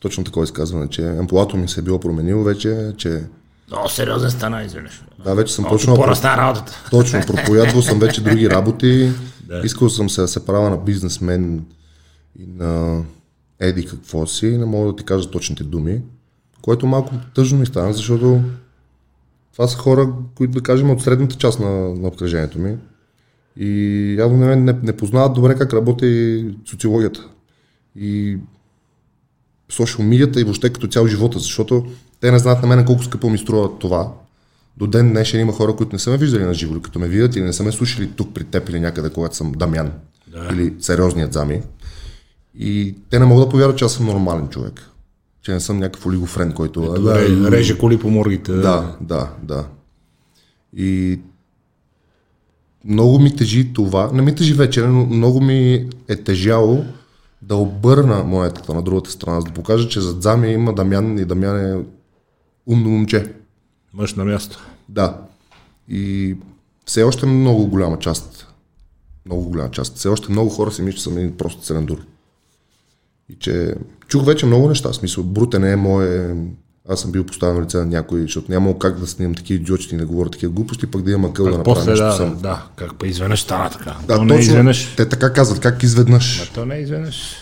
точно 0.00 0.24
такова 0.24 0.44
изказване, 0.44 0.88
че 0.88 1.02
ампулато 1.06 1.56
ми 1.56 1.68
се 1.68 1.80
е 1.80 1.82
било 1.82 2.00
променило 2.00 2.42
вече, 2.44 2.92
че 2.96 3.22
Много 3.70 3.88
сериозен 3.88 4.30
стана, 4.30 4.64
изведнъж. 4.64 5.02
да, 5.24 5.34
вече 5.34 5.54
съм 5.54 5.62
Малко 5.62 5.76
точно, 5.78 5.94
по-разна 5.94 6.36
работата. 6.36 6.84
точно 6.90 7.20
проповядвал 7.26 7.82
съм 7.82 7.98
вече 7.98 8.20
други 8.20 8.50
работи, 8.50 9.10
Да. 9.46 9.62
искал 9.64 9.90
съм 9.90 10.10
се 10.10 10.20
да 10.20 10.28
се 10.28 10.46
правя 10.46 10.70
на 10.70 10.76
бизнесмен 10.76 11.64
и 12.38 12.46
на 12.46 13.02
еди 13.60 13.86
какво 13.86 14.26
си, 14.26 14.46
не 14.46 14.64
мога 14.64 14.90
да 14.92 14.96
ти 14.96 15.04
кажа 15.04 15.30
точните 15.30 15.64
думи, 15.64 16.00
което 16.62 16.86
малко 16.86 17.14
тъжно 17.34 17.58
ми 17.58 17.66
стана, 17.66 17.92
защото 17.92 18.40
това 19.56 19.68
са 19.68 19.78
хора, 19.78 20.12
които 20.34 20.52
да 20.52 20.62
кажем 20.62 20.90
от 20.90 21.02
средната 21.02 21.36
част 21.36 21.60
на, 21.60 21.70
на 21.94 22.08
обкръжението 22.08 22.58
ми. 22.58 22.76
И 23.56 24.14
явно 24.18 24.36
не, 24.36 24.56
не, 24.56 24.74
не 24.82 24.96
познават 24.96 25.34
добре 25.34 25.54
как 25.54 25.72
работи 25.72 26.44
социологията. 26.64 27.28
И 27.96 28.38
social 29.72 30.02
медията 30.02 30.40
и 30.40 30.44
въобще 30.44 30.72
като 30.72 30.86
цял 30.86 31.06
живота, 31.06 31.38
защото 31.38 31.86
те 32.20 32.30
не 32.30 32.38
знаят 32.38 32.62
на 32.62 32.68
мен 32.68 32.84
колко 32.84 33.02
скъпо 33.02 33.30
ми 33.30 33.38
струва 33.38 33.78
това. 33.78 34.12
До 34.76 34.86
ден 34.86 35.10
днешен 35.10 35.40
има 35.40 35.52
хора, 35.52 35.76
които 35.76 35.92
не 35.92 35.98
са 35.98 36.10
ме 36.10 36.16
виждали 36.16 36.44
на 36.44 36.54
живо, 36.54 36.80
като 36.80 36.98
ме 36.98 37.08
видят 37.08 37.36
или 37.36 37.44
не 37.44 37.52
са 37.52 37.62
ме 37.62 37.72
слушали 37.72 38.10
тук 38.16 38.34
при 38.34 38.44
теб 38.44 38.68
или 38.68 38.80
някъде, 38.80 39.10
когато 39.10 39.36
съм 39.36 39.52
Дамян. 39.52 39.92
Да. 40.26 40.48
Или 40.52 40.74
сериозният 40.80 41.32
зами. 41.32 41.62
И 42.58 42.94
те 43.10 43.18
не 43.18 43.26
могат 43.26 43.46
да 43.46 43.50
повярват, 43.50 43.78
че 43.78 43.84
аз 43.84 43.92
съм 43.92 44.06
нормален 44.06 44.48
човек. 44.48 44.90
Че 45.46 45.52
не 45.52 45.60
съм 45.60 45.78
някакъв 45.78 46.06
олигофрен, 46.06 46.52
който... 46.52 46.80
е, 46.80 46.84
Ре- 46.86 47.50
Реже 47.50 47.78
коли 47.78 47.98
по 47.98 48.10
моргите. 48.10 48.52
Да, 48.52 48.96
да, 49.00 49.30
да. 49.42 49.68
И 50.76 51.20
много 52.84 53.18
ми 53.18 53.36
тежи 53.36 53.72
това. 53.72 54.10
Не 54.12 54.22
ми 54.22 54.34
тежи 54.34 54.54
вече, 54.54 54.82
но 54.82 55.06
много 55.06 55.40
ми 55.40 55.88
е 56.08 56.16
тежало 56.16 56.84
да 57.42 57.56
обърна 57.56 58.24
монетата 58.24 58.74
на 58.74 58.82
другата 58.82 59.10
страна, 59.10 59.40
за 59.40 59.46
да 59.46 59.52
покажа, 59.52 59.88
че 59.88 60.00
зад 60.00 60.22
зами 60.22 60.48
има 60.48 60.74
Дамян 60.74 61.18
и 61.18 61.24
Дамян 61.24 61.72
е 61.72 61.84
умно 62.66 62.90
момче. 62.90 63.34
Мъж 63.94 64.14
на 64.14 64.24
място. 64.24 64.58
Да. 64.88 65.20
И 65.88 66.36
все 66.86 67.02
още 67.02 67.26
много 67.26 67.66
голяма 67.66 67.98
част, 67.98 68.46
много 69.26 69.42
голяма 69.42 69.70
част, 69.70 69.96
все 69.96 70.08
още 70.08 70.32
много 70.32 70.50
хора 70.50 70.72
си 70.72 70.82
мислят, 70.82 70.96
че 70.98 71.02
съм 71.04 71.18
един 71.18 71.36
просто 71.36 71.62
цилендур. 71.62 72.06
И 73.28 73.34
че 73.34 73.74
чух 74.08 74.24
вече 74.24 74.46
много 74.46 74.68
неща, 74.68 74.92
смисъл, 74.92 75.24
Бруте 75.24 75.58
не 75.58 75.72
е 75.72 75.76
мое, 75.76 76.36
аз 76.88 77.00
съм 77.00 77.12
бил 77.12 77.24
поставен 77.24 77.62
лице 77.62 77.76
на 77.76 77.86
някой, 77.86 78.22
защото 78.22 78.52
няма 78.52 78.78
как 78.78 79.00
да 79.00 79.06
снимам 79.06 79.34
такива 79.34 79.60
идиотите 79.60 79.94
и 79.94 79.98
да 79.98 80.06
говоря 80.06 80.30
такива 80.30 80.52
глупости, 80.52 80.86
пък 80.86 81.02
да 81.02 81.10
имам 81.10 81.32
къл 81.32 81.44
да 81.44 81.58
направя 81.58 81.84
нещо 81.84 82.04
да, 82.04 82.12
сам. 82.12 82.38
да, 82.42 82.66
как 82.76 82.94
па 82.98 83.06
изведнъж 83.06 83.40
стана 83.40 83.70
така. 83.70 83.96
Да, 84.06 84.16
То 84.16 84.24
не 84.24 84.28
точно. 84.28 84.42
изведнъж. 84.42 84.94
Те 84.96 85.08
така 85.08 85.32
казват, 85.32 85.60
как 85.60 85.82
изведнъж. 85.82 86.40
А 86.50 86.54
то 86.54 86.66
не 86.66 86.74
изведнъж. 86.74 87.36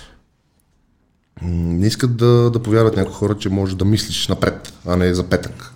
Не 1.43 1.87
искат 1.87 2.17
да, 2.17 2.51
да 2.51 2.63
повярват 2.63 2.97
някои 2.97 3.15
хора, 3.15 3.39
че 3.39 3.49
можеш 3.49 3.77
да 3.77 3.85
мислиш 3.85 4.29
напред, 4.29 4.73
а 4.87 4.97
не 4.97 5.15
за 5.15 5.29
петък. 5.29 5.73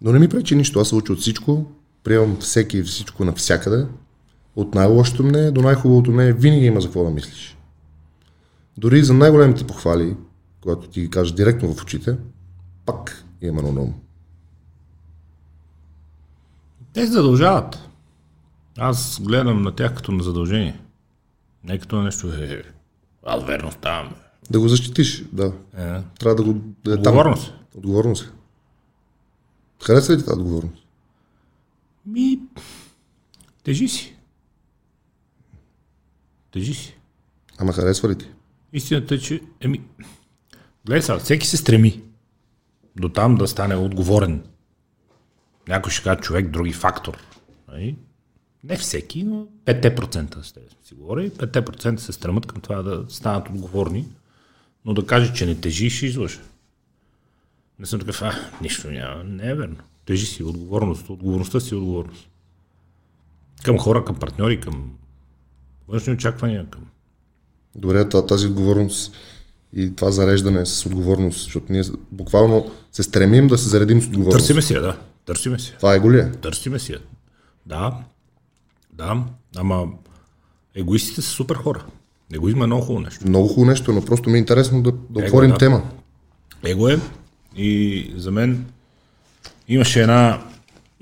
Но 0.00 0.12
не 0.12 0.18
ми 0.18 0.28
пречи 0.28 0.56
нищо. 0.56 0.80
Аз 0.80 0.88
се 0.88 0.94
уча 0.94 1.12
от 1.12 1.20
всичко, 1.20 1.66
приемам 2.04 2.36
всеки 2.40 2.78
и 2.78 2.82
всичко 2.82 3.24
навсякъде. 3.24 3.86
От 4.56 4.74
най-лошото 4.74 5.22
мнение 5.22 5.50
до 5.50 5.62
най-хубавото 5.62 6.10
мнение 6.10 6.32
винаги 6.32 6.66
има 6.66 6.80
за 6.80 6.88
какво 6.88 7.04
да 7.04 7.10
мислиш. 7.10 7.58
Дори 8.78 9.04
за 9.04 9.14
най-големите 9.14 9.66
похвали, 9.66 10.16
когато 10.62 10.88
ти 10.88 11.00
ги 11.00 11.10
кажеш 11.10 11.32
директно 11.32 11.74
в 11.74 11.82
очите, 11.82 12.16
пак 12.86 13.24
има 13.42 13.62
на 13.62 13.80
ум. 13.80 13.94
Те 16.92 17.06
се 17.06 17.12
задължават. 17.12 17.88
Аз 18.78 19.20
гледам 19.22 19.62
на 19.62 19.74
тях 19.74 19.94
като 19.94 20.12
на 20.12 20.22
задължение. 20.22 20.80
Не 21.64 21.78
като 21.78 22.02
нещо, 22.02 22.28
е, 22.28 22.62
аз 23.26 23.44
верно 23.44 23.72
ставам. 23.72 24.12
Да 24.50 24.60
го 24.60 24.68
защитиш, 24.68 25.24
да. 25.32 25.52
Е, 25.78 26.00
Трябва 26.18 26.34
да 26.34 26.42
го... 26.42 26.52
Да 26.84 26.92
е 26.92 26.94
там. 26.94 27.12
отговорност. 27.12 27.54
Отговорност. 27.76 28.24
е. 28.24 28.30
Харесва 29.84 30.14
ли 30.14 30.18
ти 30.18 30.24
тази 30.24 30.40
отговорност? 30.40 30.82
Ми, 32.06 32.40
тежи 33.64 33.88
си. 33.88 34.13
Тежи 36.54 36.74
си. 36.74 36.96
Ама 37.58 37.72
харесва 37.72 38.08
ли 38.08 38.18
ти? 38.18 38.26
Истината 38.72 39.14
е, 39.14 39.18
че... 39.18 39.40
Еми, 39.60 39.82
гледай 40.86 41.02
сега, 41.02 41.18
всеки 41.18 41.46
се 41.46 41.56
стреми 41.56 42.02
до 42.96 43.08
там 43.08 43.34
да 43.34 43.48
стане 43.48 43.76
отговорен. 43.76 44.42
Някой 45.68 45.92
ще 45.92 46.02
каже 46.02 46.20
човек, 46.20 46.48
други 46.48 46.72
фактор. 46.72 47.18
Нали? 47.68 47.96
Не 48.64 48.76
всеки, 48.76 49.24
но 49.24 49.46
5% 49.64 50.42
с 50.42 50.52
тебе 50.52 50.66
си 50.84 50.94
говори. 50.94 51.30
5% 51.30 51.96
се 51.96 52.12
стремат 52.12 52.46
към 52.46 52.60
това 52.60 52.82
да 52.82 53.04
станат 53.08 53.48
отговорни, 53.48 54.08
но 54.84 54.94
да 54.94 55.06
каже, 55.06 55.34
че 55.34 55.46
не 55.46 55.60
тежи, 55.60 55.90
ще 55.90 56.06
излъжа. 56.06 56.40
Не 57.78 57.86
съм 57.86 58.00
такъв, 58.00 58.22
а, 58.22 58.32
нищо 58.62 58.90
няма. 58.90 59.24
Не 59.24 59.50
е 59.50 59.54
верно. 59.54 59.76
Тежи 60.04 60.26
си 60.26 60.42
отговорност. 60.42 61.10
Отговорността 61.10 61.60
си 61.60 61.74
е 61.74 61.78
отговорност. 61.78 62.28
Към 63.64 63.78
хора, 63.78 64.04
към 64.04 64.16
партньори, 64.16 64.60
към 64.60 64.98
външни 65.88 66.12
очаквания, 66.12 66.66
към... 66.70 66.80
Добре, 67.74 68.08
та- 68.08 68.26
тази 68.26 68.46
отговорност 68.46 69.16
и 69.72 69.96
това 69.96 70.10
зареждане 70.10 70.66
с 70.66 70.86
отговорност, 70.86 71.42
защото 71.44 71.72
ние 71.72 71.82
буквално 72.12 72.70
се 72.92 73.02
стремим 73.02 73.46
да 73.48 73.58
се 73.58 73.68
заредим 73.68 74.02
с 74.02 74.06
отговорност. 74.06 74.38
Търсиме 74.38 74.62
си 74.62 74.74
я, 74.74 74.80
да. 74.80 74.98
Търсиме 75.26 75.58
си 75.58 75.70
я. 75.70 75.76
Това 75.76 75.94
е 75.94 75.98
го 75.98 76.12
ли 76.12 76.18
е? 76.18 76.32
Търсиме 76.32 76.78
си 76.78 76.92
я. 76.92 76.98
Да, 77.66 77.98
да, 78.92 79.24
ама 79.56 79.86
егоистите 80.74 81.22
са 81.22 81.30
супер 81.30 81.56
хора. 81.56 81.84
Егоизма 82.34 82.64
е 82.64 82.66
много 82.66 82.82
хубаво 82.82 83.04
нещо. 83.04 83.28
Много 83.28 83.48
хубаво 83.48 83.66
нещо, 83.70 83.92
но 83.92 84.04
просто 84.04 84.30
ми 84.30 84.36
е 84.36 84.38
интересно 84.38 84.82
да, 84.82 84.92
да 84.92 85.20
Его, 85.20 85.26
отворим 85.26 85.50
да. 85.50 85.58
тема. 85.58 85.82
Его 86.64 86.88
е 86.88 87.00
и 87.56 88.12
за 88.16 88.30
мен 88.30 88.66
имаше 89.68 90.00
една 90.02 90.44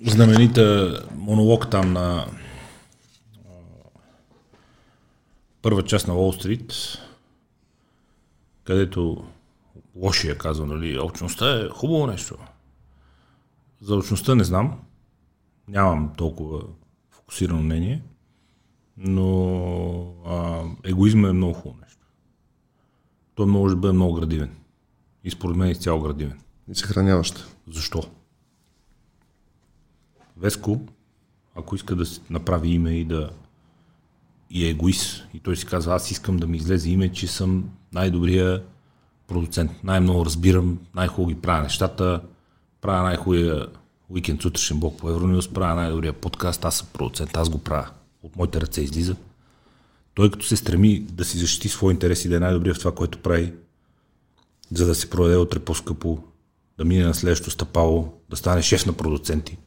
знаменита 0.07 0.99
монолог 1.17 1.71
там 1.71 1.93
на 1.93 2.27
а, 3.47 3.51
първа 5.63 5.85
част 5.85 6.09
на 6.09 6.15
Уолл 6.15 6.33
Стрит, 6.33 6.75
където 8.65 9.25
лошия 9.97 10.39
казва, 10.39 10.67
нали, 10.67 10.99
общността 10.99 11.61
е 11.61 11.69
хубаво 11.69 12.07
нещо. 12.07 12.39
За 13.81 13.97
общността 13.97 14.35
не 14.35 14.45
знам, 14.45 14.81
нямам 15.69 16.13
толкова 16.17 16.63
фокусирано 17.11 17.63
мнение, 17.63 18.03
но 18.97 20.15
а, 20.27 20.65
егоизма 20.85 21.29
е 21.29 21.33
много 21.33 21.55
хубаво 21.55 21.81
нещо. 21.83 22.07
Той 23.35 23.47
може 23.47 23.75
да 23.75 23.81
бъде 23.81 23.93
много 23.93 24.15
градивен. 24.15 24.57
И 25.25 25.31
според 25.31 25.57
мен 25.57 25.69
е 25.69 25.71
изцяло 25.71 26.01
градивен. 26.01 26.41
И 26.69 26.75
съхраняваща. 26.75 27.47
Защо? 27.69 28.03
Веско, 30.37 30.81
ако 31.55 31.77
иска 31.77 31.97
да 31.97 32.05
направи 32.31 32.69
име 32.69 32.91
и 32.91 33.05
да 33.05 33.31
и 34.53 34.67
е 34.67 34.69
егоист, 34.69 35.25
и 35.35 35.41
той 35.41 35.57
си 35.57 35.67
казва, 35.67 35.95
аз 35.95 36.11
искам 36.11 36.37
да 36.37 36.47
ми 36.47 36.57
излезе 36.57 36.91
име, 36.91 37.13
че 37.13 37.27
съм 37.27 37.65
най-добрия 37.93 38.63
продуцент, 39.27 39.71
най-много 39.85 40.25
разбирам, 40.25 40.79
най-хубаво 40.95 41.29
ги 41.29 41.41
правя 41.41 41.63
нещата, 41.63 42.21
правя 42.81 43.03
най-хубавия 43.03 43.67
уикенд 44.09 44.43
сутрешен 44.43 44.81
блок 44.81 44.99
по 44.99 45.11
Евронюс, 45.11 45.49
правя 45.49 45.75
най-добрия 45.75 46.13
подкаст, 46.13 46.65
аз 46.65 46.77
съм 46.77 46.89
продуцент, 46.93 47.37
аз 47.37 47.49
го 47.49 47.59
правя. 47.59 47.91
От 48.23 48.37
моите 48.37 48.61
ръце 48.61 48.81
излиза. 48.81 49.17
Той 50.15 50.31
като 50.31 50.47
се 50.47 50.57
стреми 50.57 51.01
да 51.01 51.25
си 51.25 51.39
защити 51.39 51.69
свои 51.69 51.93
интереси, 51.93 52.29
да 52.29 52.37
е 52.37 52.41
най-добрия 52.41 52.75
в 52.75 52.79
това, 52.79 52.95
което 52.95 53.19
прави, 53.19 53.53
за 54.73 54.87
да 54.87 54.95
се 54.95 55.11
продаде 55.11 55.37
утре 55.37 55.59
по-скъпо, 55.59 56.19
да 56.79 56.85
мине 56.85 57.05
на 57.05 57.15
следващото 57.15 57.51
стъпало, 57.51 58.13
да 58.31 58.37
стане 58.37 58.63
шеф 58.63 58.87
на 58.87 58.93
продуценти. 58.93 59.59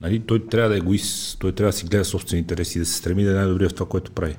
Нали? 0.00 0.20
Той 0.20 0.46
трябва 0.46 0.68
да 0.68 0.74
е 0.74 0.78
егоист, 0.78 1.38
той 1.38 1.52
трябва 1.52 1.68
да 1.72 1.76
си 1.76 1.86
гледа 1.86 2.04
собствени 2.04 2.40
интереси 2.40 2.78
и 2.78 2.80
да 2.80 2.86
се 2.86 2.94
стреми 2.94 3.24
да 3.24 3.30
е 3.30 3.34
най-добрия 3.34 3.68
в 3.68 3.74
това, 3.74 3.88
което 3.88 4.10
прави. 4.12 4.36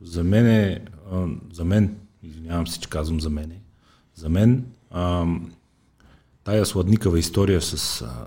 За 0.00 0.24
мен 0.24 0.46
е, 0.46 0.80
за 1.52 1.64
мен, 1.64 1.96
извинявам 2.22 2.66
се, 2.66 2.80
че 2.80 2.88
казвам 2.88 3.20
за 3.20 3.30
мене, 3.30 3.60
за 4.14 4.28
мен 4.28 4.64
а, 4.90 5.26
тая 6.44 6.66
сладникава 6.66 7.18
история 7.18 7.62
с 7.62 8.02
а, 8.02 8.26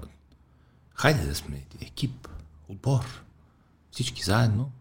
хайде 0.94 1.26
да 1.26 1.36
сме 1.36 1.66
екип, 1.82 2.28
отбор, 2.70 3.24
всички 3.92 4.24
заедно, 4.24 4.72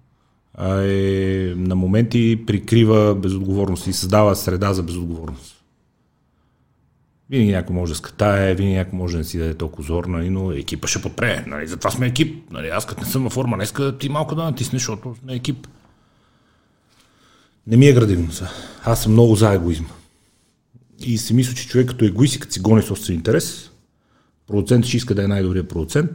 а, 0.54 0.82
е, 0.82 1.54
на 1.56 1.76
моменти 1.76 2.44
прикрива 2.46 3.14
безотговорност 3.14 3.86
и 3.86 3.92
създава 3.92 4.36
среда 4.36 4.72
за 4.72 4.82
безотговорност. 4.82 5.59
Винаги 7.30 7.52
някой 7.52 7.76
може 7.76 7.92
да 7.92 7.96
скатае, 7.96 8.54
винаги 8.54 8.76
някой 8.76 8.98
може 8.98 9.12
да 9.12 9.18
не 9.18 9.24
си 9.24 9.38
даде 9.38 9.54
толкова 9.54 9.82
зор, 9.82 10.04
нали, 10.04 10.30
но 10.30 10.52
екипа 10.52 10.88
ще 10.88 11.02
подпре. 11.02 11.44
Нали, 11.46 11.66
затова 11.66 11.90
сме 11.90 12.06
екип. 12.06 12.50
Нали, 12.50 12.68
аз 12.68 12.86
като 12.86 13.00
не 13.00 13.06
съм 13.06 13.22
във 13.22 13.32
форма, 13.32 13.56
днеска 13.56 13.98
ти 13.98 14.08
малко 14.08 14.34
да 14.34 14.44
натиснеш, 14.44 14.82
защото 14.82 15.14
сме 15.22 15.34
екип. 15.34 15.66
Не 17.66 17.76
ми 17.76 17.86
е 17.86 17.92
градивно 17.92 18.32
са. 18.32 18.48
Аз 18.84 19.02
съм 19.02 19.12
много 19.12 19.36
за 19.36 19.54
егоизма. 19.54 19.88
И 20.98 21.18
си 21.18 21.34
мисля, 21.34 21.54
че 21.54 21.68
човек 21.68 21.88
като 21.88 22.04
егоист 22.04 22.34
и 22.34 22.40
като 22.40 22.52
си 22.52 22.60
гони 22.60 22.82
собствен 22.82 23.16
интерес, 23.16 23.70
продуцент 24.46 24.84
ще 24.84 24.96
иска 24.96 25.14
да 25.14 25.24
е 25.24 25.28
най-добрият 25.28 25.68
продуцент, 25.68 26.10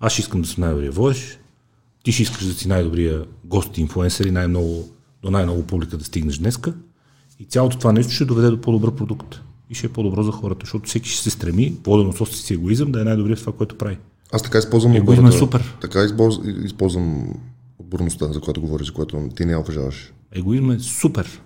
аз 0.00 0.12
ще 0.12 0.22
искам 0.22 0.42
да 0.42 0.48
съм 0.48 0.60
най-добрият 0.60 0.94
водещ, 0.94 1.38
ти 2.02 2.12
ще 2.12 2.22
искаш 2.22 2.44
да 2.44 2.52
си 2.52 2.68
най-добрия 2.68 3.24
гост 3.44 3.78
и 3.78 3.80
инфлуенсър 3.80 4.24
и 4.24 4.30
най-много, 4.30 4.88
до 5.22 5.30
най-много 5.30 5.66
публика 5.66 5.96
да 5.96 6.04
стигнеш 6.04 6.38
днеска. 6.38 6.74
И 7.38 7.44
цялото 7.44 7.78
това 7.78 7.92
нещо 7.92 8.12
ще 8.12 8.24
доведе 8.24 8.50
до 8.50 8.60
по-добър 8.60 8.94
продукт. 8.94 9.40
И 9.70 9.74
ще 9.74 9.86
е 9.86 9.90
по-добро 9.90 10.22
за 10.22 10.32
хората, 10.32 10.60
защото 10.66 10.88
всеки 10.88 11.10
ще 11.10 11.22
се 11.22 11.30
стреми, 11.30 11.76
воден 11.84 12.06
от 12.06 12.16
собствения 12.16 12.46
си 12.46 12.54
егоизъм, 12.54 12.92
да 12.92 13.00
е 13.00 13.04
най-добрият 13.04 13.38
в 13.38 13.42
това, 13.42 13.52
което 13.52 13.78
прави. 13.78 13.98
Аз 14.32 14.42
така 14.42 14.58
използвам 14.58 14.96
Егоизма 14.96 15.28
е 15.28 15.32
супер. 15.32 15.76
Така 15.80 16.04
използвам, 16.04 16.64
използвам 16.64 17.34
отборността, 17.78 18.32
за 18.32 18.40
която 18.40 18.60
говориш, 18.60 18.86
за 18.86 18.92
която 18.92 19.28
ти 19.36 19.44
не 19.44 19.52
я 19.52 19.60
уважаваш. 19.60 20.12
Егоизма 20.32 20.74
е 20.74 20.78
супер. 20.78 21.40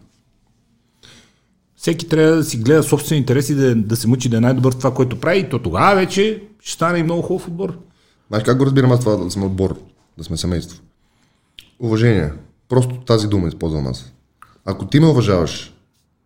Всеки 1.77 2.09
трябва 2.09 2.37
да 2.37 2.45
си 2.45 2.57
гледа 2.57 2.83
собствени 2.83 3.19
интереси, 3.19 3.55
да, 3.55 3.75
да 3.75 3.97
се 3.97 4.09
мъчи 4.09 4.29
да 4.29 4.37
е 4.37 4.41
най-добър 4.41 4.75
в 4.75 4.79
това, 4.79 4.95
което 4.95 5.21
прави, 5.21 5.39
и 5.39 5.49
то 5.49 5.59
тогава 5.59 5.95
вече 5.95 6.43
ще 6.61 6.73
стане 6.73 6.99
и 6.99 7.03
много 7.03 7.23
хубав 7.23 7.49
отбор. 7.49 7.79
Знаеш 8.29 8.45
как 8.45 8.59
го 8.59 8.67
разбирам 8.67 8.93
аз 8.93 9.01
това 9.01 9.17
да 9.17 9.31
сме 9.31 9.45
отбор, 9.45 9.81
да 10.19 10.25
сме 10.25 10.37
семейство? 10.37 10.83
Уважение. 11.81 12.33
Просто 12.69 12.97
тази 12.97 13.27
дума 13.27 13.49
използвам 13.49 13.87
аз. 13.87 14.13
Ако 14.65 14.87
ти 14.87 15.01
ме 15.01 15.07
уважаваш 15.07 15.75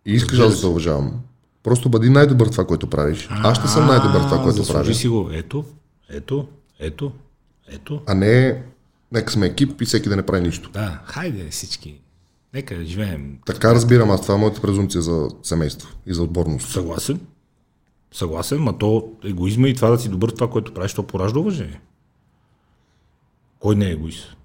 и 0.05 0.13
искаш 0.13 0.39
аз 0.39 0.55
да 0.55 0.61
те 0.61 0.67
уважавам, 0.67 1.13
просто 1.63 1.89
бъди 1.89 2.09
най-добър 2.09 2.47
това, 2.47 2.65
което 2.67 2.89
правиш. 2.89 3.27
Аз 3.31 3.57
ще 3.57 3.67
съм 3.67 3.87
най-добър 3.87 4.19
това, 4.19 4.41
което 4.43 4.57
Заслужи 4.57 4.73
правя. 4.83 4.93
си 4.93 5.07
го. 5.07 5.29
Ето, 5.31 5.65
ето, 6.09 6.47
ето, 6.79 7.11
ето. 7.67 8.01
А 8.07 8.13
не 8.13 8.63
нека 9.11 9.31
сме 9.31 9.45
екип 9.45 9.81
и 9.81 9.85
всеки 9.85 10.09
да 10.09 10.15
не 10.15 10.25
прави 10.25 10.41
нищо. 10.41 10.69
Да, 10.69 11.01
хайде 11.05 11.49
всички. 11.49 12.01
Нека 12.53 12.85
живеем. 12.85 13.37
Така 13.45 13.73
разбирам 13.75 14.11
аз. 14.11 14.21
Това 14.21 14.35
е 14.35 14.37
моята 14.37 14.61
презумпция 14.61 15.01
за 15.01 15.27
семейство 15.43 15.89
и 16.05 16.13
за 16.13 16.23
отборност. 16.23 16.69
Съгласен. 16.69 17.19
Съгласен, 18.11 18.59
ма 18.59 18.77
то 18.77 19.11
егоизма 19.23 19.67
и 19.67 19.75
това 19.75 19.89
да 19.89 19.99
си 19.99 20.09
добър 20.09 20.29
това, 20.29 20.49
което 20.49 20.73
правиш, 20.73 20.93
то 20.93 21.03
поражда 21.03 21.39
уважение. 21.39 21.81
Кой 23.59 23.75
не 23.75 23.85
е 23.85 23.91
егоист? 23.91 24.35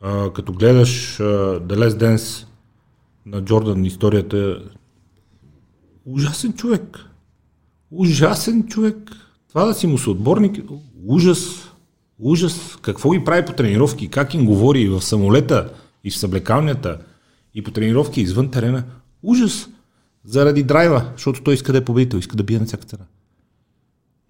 А, 0.00 0.32
като 0.32 0.52
гледаш 0.52 1.20
а, 1.20 1.24
The 1.60 1.74
Last 1.74 1.98
Dance 1.98 2.46
на 3.26 3.44
Джордан, 3.44 3.84
историята, 3.84 4.62
ужасен 6.06 6.52
човек. 6.52 6.98
Ужасен 7.90 8.68
човек. 8.68 9.10
Това 9.48 9.64
да 9.64 9.74
си 9.74 9.86
му 9.86 9.98
съотборник, 9.98 10.64
ужас. 11.06 11.72
Ужас. 12.18 12.78
Какво 12.82 13.10
ги 13.10 13.24
прави 13.24 13.46
по 13.46 13.52
тренировки, 13.52 14.08
как 14.08 14.34
им 14.34 14.46
говори 14.46 14.80
и 14.80 14.88
в 14.88 15.02
самолета, 15.02 15.72
и 16.04 16.10
в 16.10 16.16
съблекалнята, 16.16 16.98
и 17.54 17.62
по 17.62 17.70
тренировки 17.70 18.20
извън 18.20 18.50
терена. 18.50 18.84
Ужас. 19.22 19.68
Заради 20.24 20.62
драйва, 20.62 21.10
защото 21.16 21.42
той 21.42 21.54
иска 21.54 21.72
да 21.72 21.78
е 21.78 21.84
победител, 21.84 22.18
иска 22.18 22.36
да 22.36 22.42
бие 22.42 22.58
на 22.58 22.66
всяка 22.66 22.84
цена. 22.84 23.04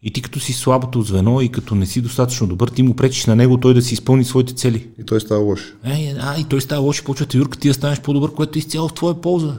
И 0.03 0.13
ти 0.13 0.23
като 0.23 0.41
си 0.41 0.53
слабото 0.53 1.03
звено 1.03 1.41
и 1.41 1.49
като 1.49 1.75
не 1.75 1.87
си 1.87 2.01
достатъчно 2.01 2.47
добър, 2.47 2.69
ти 2.69 2.83
му 2.83 2.97
пречиш 2.97 3.27
на 3.27 3.37
него 3.37 3.61
той 3.61 3.75
да 3.75 3.83
си 3.83 3.95
изпълни 3.95 4.25
своите 4.25 4.55
цели. 4.55 4.89
И 4.99 5.05
той 5.05 5.20
става 5.20 5.41
лош. 5.41 5.61
Е, 5.85 6.14
а, 6.20 6.41
и 6.41 6.45
той 6.45 6.61
става 6.61 6.81
лош 6.81 6.99
и 6.99 7.05
почва 7.05 7.27
те 7.27 7.39
юрка, 7.39 7.59
ти 7.59 7.68
да 7.68 7.75
станеш 7.75 8.01
по-добър, 8.01 8.33
което 8.33 8.59
е 8.59 8.61
изцяло 8.61 8.89
в 8.89 8.95
твоя 8.95 9.20
полза. 9.20 9.59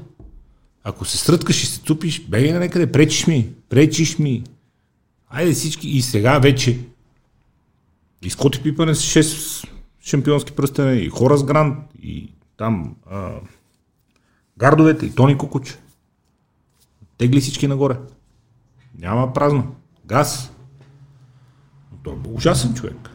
Ако 0.84 1.06
се 1.06 1.18
сръткаш 1.18 1.64
и 1.64 1.66
се 1.66 1.82
цупиш, 1.82 2.26
бегай 2.28 2.52
на 2.52 2.60
някъде, 2.60 2.92
пречиш 2.92 3.28
ми, 3.28 3.50
пречиш 3.70 4.20
ми. 4.20 4.44
Айде 5.30 5.54
всички, 5.54 5.90
и 5.90 6.02
сега 6.02 6.40
вече. 6.40 6.80
И 8.22 8.30
Скоти 8.30 8.64
Пипане 8.64 8.96
с 8.96 9.02
6 9.02 9.68
шампионски 10.02 10.52
пръстена, 10.52 10.96
и 10.96 11.10
Хорас 11.10 11.44
Грант, 11.44 11.78
и 12.02 12.32
там 12.58 12.96
а, 13.10 13.32
гардовете, 14.58 15.06
и 15.06 15.16
Тони 15.16 15.38
Кукуч. 15.38 15.78
Тегли 17.18 17.42
всички 17.42 17.68
нагоре. 17.68 17.98
Няма 19.00 19.34
празно. 19.34 19.76
Газ. 20.06 20.52
Но 21.92 21.98
Той 22.04 22.14
е 22.14 22.18
ужасен 22.28 22.74
човек. 22.74 23.10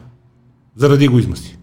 Заради 0.75 1.05
егоизма 1.05 1.35
си. 1.35 1.57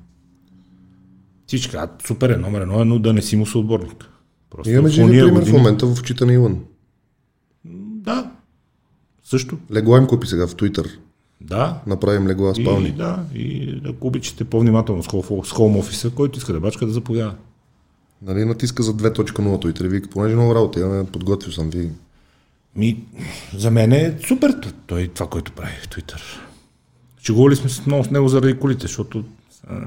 Всички 1.46 1.72
казват, 1.72 2.02
супер 2.06 2.30
е, 2.30 2.36
номер 2.36 2.60
едно 2.60 2.80
е, 2.80 2.84
но 2.84 2.98
да 2.98 3.12
не 3.12 3.22
си 3.22 3.36
му 3.36 3.46
съотборник. 3.46 4.15
Просто 4.56 4.70
Имаме 4.70 4.90
в 4.90 4.98
ония 4.98 5.24
пример 5.24 5.30
в 5.32 5.34
години- 5.34 5.58
момента 5.58 5.86
в 5.86 6.00
очите 6.00 6.24
на 6.24 6.32
Илон. 6.32 6.64
Да. 7.64 8.30
Също. 9.24 9.58
Легло 9.72 9.96
им 9.96 10.06
купи 10.06 10.26
сега 10.26 10.46
в 10.46 10.54
Twitter. 10.54 10.90
Да. 11.40 11.80
Направим 11.86 12.28
легла 12.28 12.52
И, 12.56 12.62
спални. 12.62 12.92
да, 12.92 13.24
и 13.34 13.80
ако 13.88 14.06
обичате 14.06 14.44
по-внимателно 14.44 15.02
с 15.44 15.50
хоум 15.50 15.76
офиса, 15.76 16.10
който 16.10 16.38
иска 16.38 16.52
да 16.52 16.60
бачка 16.60 16.86
да 16.86 16.92
заповяда. 16.92 17.34
Нали, 18.22 18.44
натиска 18.44 18.82
за 18.82 18.94
2.0 18.94 19.22
Twitter 19.40 19.84
и 19.84 19.88
вика, 19.88 20.08
понеже 20.10 20.34
много 20.34 20.54
работа 20.54 20.80
имаме, 20.80 21.06
подготвил 21.06 21.52
съм 21.52 21.70
ви. 21.70 21.90
Ми, 22.76 23.04
за 23.54 23.70
мен 23.70 23.92
е 23.92 24.18
супер 24.26 24.54
той 24.86 25.08
това, 25.08 25.26
което 25.26 25.52
прави 25.52 25.72
в 25.82 25.88
Twitter. 25.88 26.20
Чугували 27.22 27.56
сме 27.56 27.68
с 27.68 27.86
много 27.86 28.04
с 28.04 28.10
него 28.10 28.28
заради 28.28 28.58
колите, 28.58 28.82
защото 28.82 29.24
а, 29.68 29.80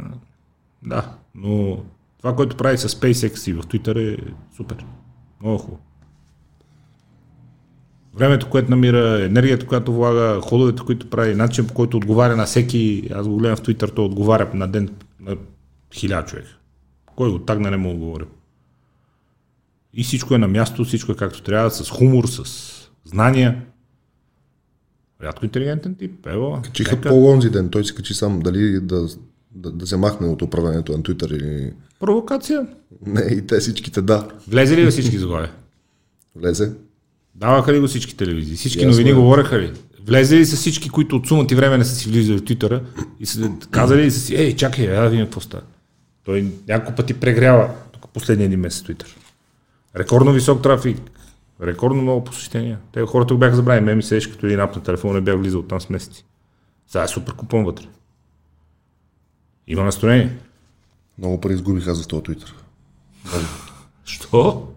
да, 0.83 1.11
но 1.35 1.77
това, 2.19 2.35
което 2.35 2.57
прави 2.57 2.77
с 2.77 2.89
SpaceX 2.89 3.49
и 3.49 3.53
в 3.53 3.63
Twitter 3.63 4.13
е 4.13 4.33
супер. 4.57 4.85
Много 5.41 5.57
хубаво. 5.57 5.81
Времето, 8.13 8.49
което 8.49 8.69
намира, 8.69 9.25
енергията, 9.25 9.67
която 9.67 9.93
влага, 9.93 10.41
ходовете, 10.41 10.81
които 10.85 11.09
прави, 11.09 11.35
начин 11.35 11.67
по 11.67 11.73
който 11.73 11.97
отговаря 11.97 12.35
на 12.35 12.45
всеки, 12.45 13.09
аз 13.13 13.27
го 13.27 13.37
гледам 13.37 13.57
в 13.57 13.61
Twitter, 13.61 13.95
той 13.95 14.05
отговаря 14.05 14.49
на 14.53 14.67
ден 14.67 14.89
на 15.19 15.37
хиляда 15.93 16.27
човек. 16.27 16.45
Кой 17.15 17.31
го 17.31 17.39
тагна 17.39 17.71
не 17.71 17.77
му 17.77 17.91
отговори. 17.91 18.23
И 19.93 20.03
всичко 20.03 20.35
е 20.35 20.37
на 20.37 20.47
място, 20.47 20.83
всичко 20.83 21.11
е 21.11 21.15
както 21.15 21.43
трябва, 21.43 21.71
с 21.71 21.89
хумор, 21.89 22.25
с 22.27 22.43
знания. 23.05 23.65
Рядко 25.23 25.45
интелигентен 25.45 25.95
тип. 25.95 26.27
Ево, 26.27 26.61
Качиха 26.63 26.95
нека. 26.95 27.09
по 27.09 27.25
онзи 27.25 27.49
ден, 27.49 27.69
той 27.69 27.85
се 27.85 27.95
качи 27.95 28.13
сам, 28.13 28.39
дали 28.39 28.79
да, 28.79 29.07
да, 29.55 29.71
да 29.71 29.87
се 29.87 29.97
махне 29.97 30.27
от 30.27 30.41
управлението 30.41 30.91
на 30.91 30.97
Twitter 30.97 31.31
или... 31.31 31.73
Провокация. 31.99 32.67
Не, 33.05 33.21
и 33.21 33.47
те 33.47 33.59
всичките 33.59 34.01
да. 34.01 34.27
Влезе 34.47 34.77
ли 34.77 34.91
всички 34.91 35.17
заглави? 35.17 35.47
Влезе. 36.35 36.71
Даваха 37.35 37.73
ли 37.73 37.79
го 37.79 37.87
всички 37.87 38.17
телевизии? 38.17 38.55
Всички 38.55 38.79
Ясно 38.79 38.91
новини 38.91 39.09
е. 39.09 39.13
говореха 39.13 39.59
ли? 39.59 39.73
Влезе 40.05 40.37
ли 40.37 40.45
са 40.45 40.55
всички, 40.55 40.89
които 40.89 41.15
от 41.15 41.27
сумата 41.27 41.47
и 41.51 41.55
време 41.55 41.77
не 41.77 41.85
са 41.85 41.95
си 41.95 42.09
влизали 42.09 42.37
в 42.37 42.45
Твитъра 42.45 42.81
и 43.19 43.25
са 43.25 43.51
казали 43.71 44.01
ли 44.01 44.11
са 44.11 44.19
си, 44.19 44.35
ей, 44.35 44.55
чакай, 44.55 44.85
я 44.85 45.01
да 45.01 45.09
видим 45.09 45.25
какво 45.25 45.39
става. 45.39 45.63
Той 46.25 46.51
няколко 46.67 46.95
пъти 46.95 47.13
прегрява 47.13 47.69
тук 47.91 48.09
последния 48.13 48.45
един 48.45 48.59
месец 48.59 48.83
Твитър. 48.83 49.17
Рекордно 49.95 50.31
висок 50.31 50.61
трафик, 50.61 50.97
рекордно 51.61 52.01
много 52.01 52.23
посещения. 52.23 52.77
Те 52.91 53.01
хората 53.01 53.33
го 53.33 53.39
бяха 53.39 53.55
забравили. 53.55 53.85
Ме 53.85 53.95
ми 53.95 54.03
седеш 54.03 54.27
като 54.27 54.45
един 54.45 54.59
ап 54.59 54.75
на 54.75 54.83
телефона, 54.83 55.13
не 55.13 55.21
бях 55.21 55.37
влизал 55.37 55.61
там 55.61 55.81
с 55.81 55.89
месеци. 55.89 56.25
Сега 56.87 57.03
е 57.03 57.07
супер 57.07 57.33
купон 57.33 57.65
вътре. 57.65 57.85
Има 59.69 59.83
настроение. 59.83 60.37
Много 61.17 61.41
пари 61.41 61.53
изгубих 61.53 61.87
аз 61.87 61.97
за 61.97 62.07
този 62.07 62.21
Twitter. 62.23 62.53
Що? 64.05 64.67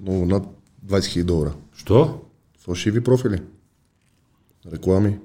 Много 0.00 0.26
над 0.26 0.42
20 0.86 0.98
000 0.98 1.24
долара. 1.24 1.52
Що? 1.76 2.20
Фалшиви 2.58 3.04
профили. 3.04 3.42
Реклами. 4.72 5.18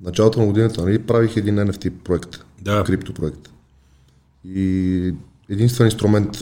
Началото 0.00 0.40
на 0.40 0.46
годината 0.46 0.82
нали, 0.82 0.98
правих 0.98 1.36
един 1.36 1.54
NFT 1.54 1.90
проект. 1.90 2.44
Да. 2.62 2.84
Криптопроект. 2.84 3.50
И 4.44 5.14
единствен 5.48 5.86
инструмент 5.86 6.36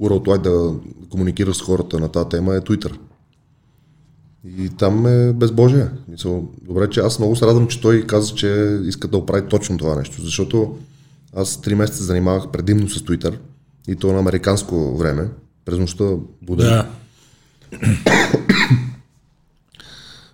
Worldwide 0.00 0.42
да 0.42 0.74
комуникира 1.10 1.54
с 1.54 1.62
хората 1.62 2.00
на 2.00 2.08
тази 2.08 2.28
тема 2.28 2.54
е 2.54 2.60
Twitter. 2.60 2.98
И 4.58 4.68
там 4.68 5.06
е 5.06 5.32
безбожие. 5.32 5.88
Мисъл, 6.08 6.48
добре, 6.62 6.90
че 6.90 7.00
аз 7.00 7.18
много 7.18 7.36
се 7.36 7.46
радвам, 7.46 7.68
че 7.68 7.80
той 7.80 8.06
каза, 8.06 8.34
че 8.34 8.80
иска 8.84 9.08
да 9.08 9.16
оправи 9.16 9.48
точно 9.48 9.78
това 9.78 9.96
нещо, 9.96 10.22
защото 10.22 10.78
аз 11.36 11.60
три 11.60 11.74
месеца 11.74 11.98
се 11.98 12.04
занимавах 12.04 12.50
предимно 12.50 12.88
с 12.88 13.00
Twitter 13.00 13.38
и 13.88 13.96
то 13.96 14.12
на 14.12 14.18
американско 14.18 14.96
време, 14.96 15.28
през 15.64 15.78
нощта 15.78 16.04
буден. 16.42 16.66
Да. 16.66 16.88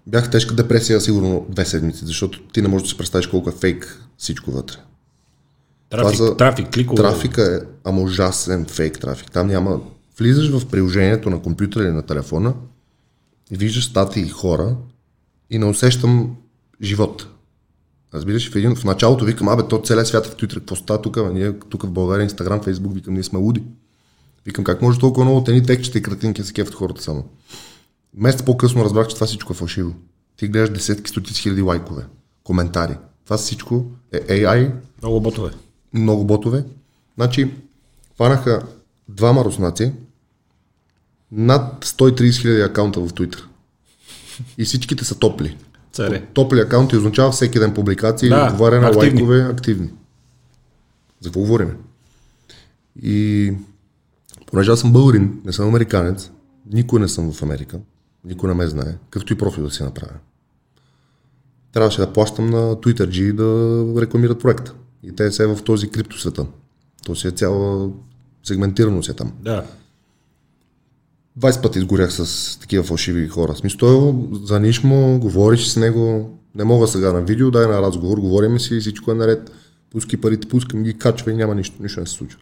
Бях 0.07 0.26
в 0.26 0.30
тежка 0.30 0.55
депресия 0.55 1.00
сигурно 1.00 1.46
две 1.48 1.64
седмици, 1.64 2.05
защото 2.05 2.42
ти 2.42 2.62
не 2.62 2.68
можеш 2.68 2.82
да 2.82 2.88
си 2.90 2.96
представиш 2.96 3.26
колко 3.26 3.48
е 3.48 3.53
фейк 3.53 4.03
всичко 4.18 4.50
вътре. 4.50 4.76
Трафик, 5.90 6.18
за- 6.18 6.36
трафик, 6.36 6.70
кликове. 6.70 7.03
Трафика 7.03 7.42
е 7.57 7.66
ама 7.84 8.00
ужасен 8.00 8.66
фейк 8.66 9.00
трафик. 9.00 9.30
Там 9.30 9.46
няма... 9.46 9.80
Влизаш 10.18 10.50
в 10.50 10.66
приложението 10.66 11.30
на 11.30 11.42
компютъра 11.42 11.84
или 11.84 11.92
на 11.92 12.03
телефона 12.03 12.55
и 13.50 13.57
виждаш 13.57 13.84
статии 13.84 14.22
и 14.22 14.28
хора 14.28 14.76
и 15.50 15.59
не 15.59 15.64
усещам 15.64 16.36
живот. 16.82 17.26
Разбираш, 18.14 18.52
в, 18.52 18.56
един, 18.56 18.76
в 18.76 18.84
началото 18.84 19.24
викам, 19.24 19.48
абе, 19.48 19.62
то 19.68 19.82
целият 19.84 20.06
свят 20.06 20.26
е 20.26 20.28
в 20.28 20.36
Twitter, 20.36 20.54
какво 20.54 20.76
става 20.76 21.02
тук, 21.02 21.32
ние 21.32 21.58
тук 21.58 21.82
в 21.82 21.90
България, 21.90 22.24
Инстаграм, 22.24 22.62
Фейсбук, 22.62 22.94
викам, 22.94 23.14
ние 23.14 23.22
сме 23.22 23.38
луди. 23.38 23.62
Викам, 24.46 24.64
как 24.64 24.82
може 24.82 24.98
толкова 24.98 25.24
много 25.24 25.38
от 25.38 25.48
едни 25.48 25.66
текчета 25.66 25.98
и 25.98 26.02
картинки 26.02 26.42
се 26.42 26.52
кефят 26.52 26.74
хората 26.74 27.02
само. 27.02 27.24
Месец 28.14 28.42
по-късно 28.42 28.84
разбрах, 28.84 29.08
че 29.08 29.14
това 29.14 29.26
всичко 29.26 29.52
е 29.52 29.56
фалшиво. 29.56 29.94
Ти 30.36 30.48
гледаш 30.48 30.70
десетки, 30.70 31.10
стотици 31.10 31.42
хиляди 31.42 31.62
лайкове, 31.62 32.06
коментари. 32.44 32.96
Това 33.24 33.36
всичко 33.36 33.84
е 34.12 34.20
AI, 34.20 34.72
Много 35.02 35.20
ботове. 35.20 35.50
много 35.92 36.24
ботове. 36.24 36.64
Значи, 37.14 37.50
фанаха 38.16 38.62
двама 39.08 39.44
руснаци, 39.44 39.92
над 41.32 41.84
130 41.84 42.40
хиляди 42.40 42.60
акаунта 42.60 43.00
в 43.00 43.12
Twitter. 43.12 43.42
И 44.58 44.64
всичките 44.64 45.04
са 45.04 45.18
топли. 45.18 45.56
Царе. 45.93 46.26
Топли 46.34 46.61
акаунти 46.61 46.97
означава 46.97 47.30
всеки 47.32 47.59
ден 47.59 47.74
публикации, 47.74 48.28
Да, 48.28 48.47
отговаря 48.47 48.80
на 48.80 48.86
активни. 48.88 49.09
лайкове, 49.22 49.40
активни. 49.43 49.90
За 51.20 51.28
какво 51.28 51.40
говорим? 51.40 51.76
И 53.03 53.53
понеже 54.47 54.70
аз 54.70 54.80
съм 54.80 54.93
българин, 54.93 55.40
не 55.45 55.53
съм 55.53 55.68
американец, 55.68 56.30
никой 56.72 57.01
не 57.01 57.09
съм 57.09 57.32
в 57.32 57.43
Америка, 57.43 57.78
никой 58.24 58.49
не 58.49 58.55
ме 58.55 58.66
знае, 58.66 58.95
какъвто 59.05 59.32
и 59.32 59.38
профил 59.38 59.64
да 59.64 59.70
си 59.70 59.82
направя. 59.82 60.14
Трябваше 61.72 62.01
да 62.01 62.12
плащам 62.12 62.51
на 62.51 62.76
TwitterG 62.76 63.32
да 63.32 64.01
рекламират 64.01 64.40
проекта. 64.40 64.74
И 65.03 65.12
те 65.14 65.30
са 65.30 65.49
в 65.49 65.62
този 65.62 65.88
криптосвета. 65.90 66.47
То 67.07 67.16
си 67.16 67.28
е 67.28 67.30
цяло 67.30 67.93
сегментирано 68.43 69.03
си 69.03 69.11
е 69.11 69.14
там. 69.14 69.32
Да. 69.40 69.64
20 71.38 71.62
пъти 71.62 71.78
изгорях 71.78 72.12
с 72.12 72.58
такива 72.60 72.84
фалшиви 72.84 73.28
хора. 73.28 73.54
Смисъл, 73.56 73.78
той 73.78 74.14
заниш 74.46 74.82
му, 74.82 75.18
говориш 75.18 75.66
с 75.66 75.76
него, 75.76 76.30
не 76.54 76.64
мога 76.64 76.88
сега 76.88 77.12
на 77.12 77.22
видео, 77.22 77.50
дай 77.50 77.66
на 77.66 77.82
разговор, 77.82 78.18
говорим 78.18 78.60
си, 78.60 78.80
всичко 78.80 79.10
е 79.10 79.14
наред, 79.14 79.52
пускай 79.90 80.20
парите, 80.20 80.48
пускам 80.48 80.82
ги, 80.82 80.98
качва 80.98 81.32
и 81.32 81.36
няма 81.36 81.54
нищо, 81.54 81.82
нищо 81.82 82.00
не 82.00 82.06
се 82.06 82.12
случва. 82.12 82.40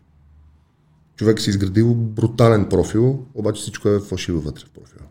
Човек 1.16 1.40
си 1.40 1.50
изградил 1.50 1.94
брутален 1.94 2.68
профил, 2.68 3.24
обаче 3.34 3.60
всичко 3.60 3.88
е 3.88 4.00
фалшиво 4.00 4.40
вътре 4.40 4.64
в 4.66 4.70
профила. 4.70 5.02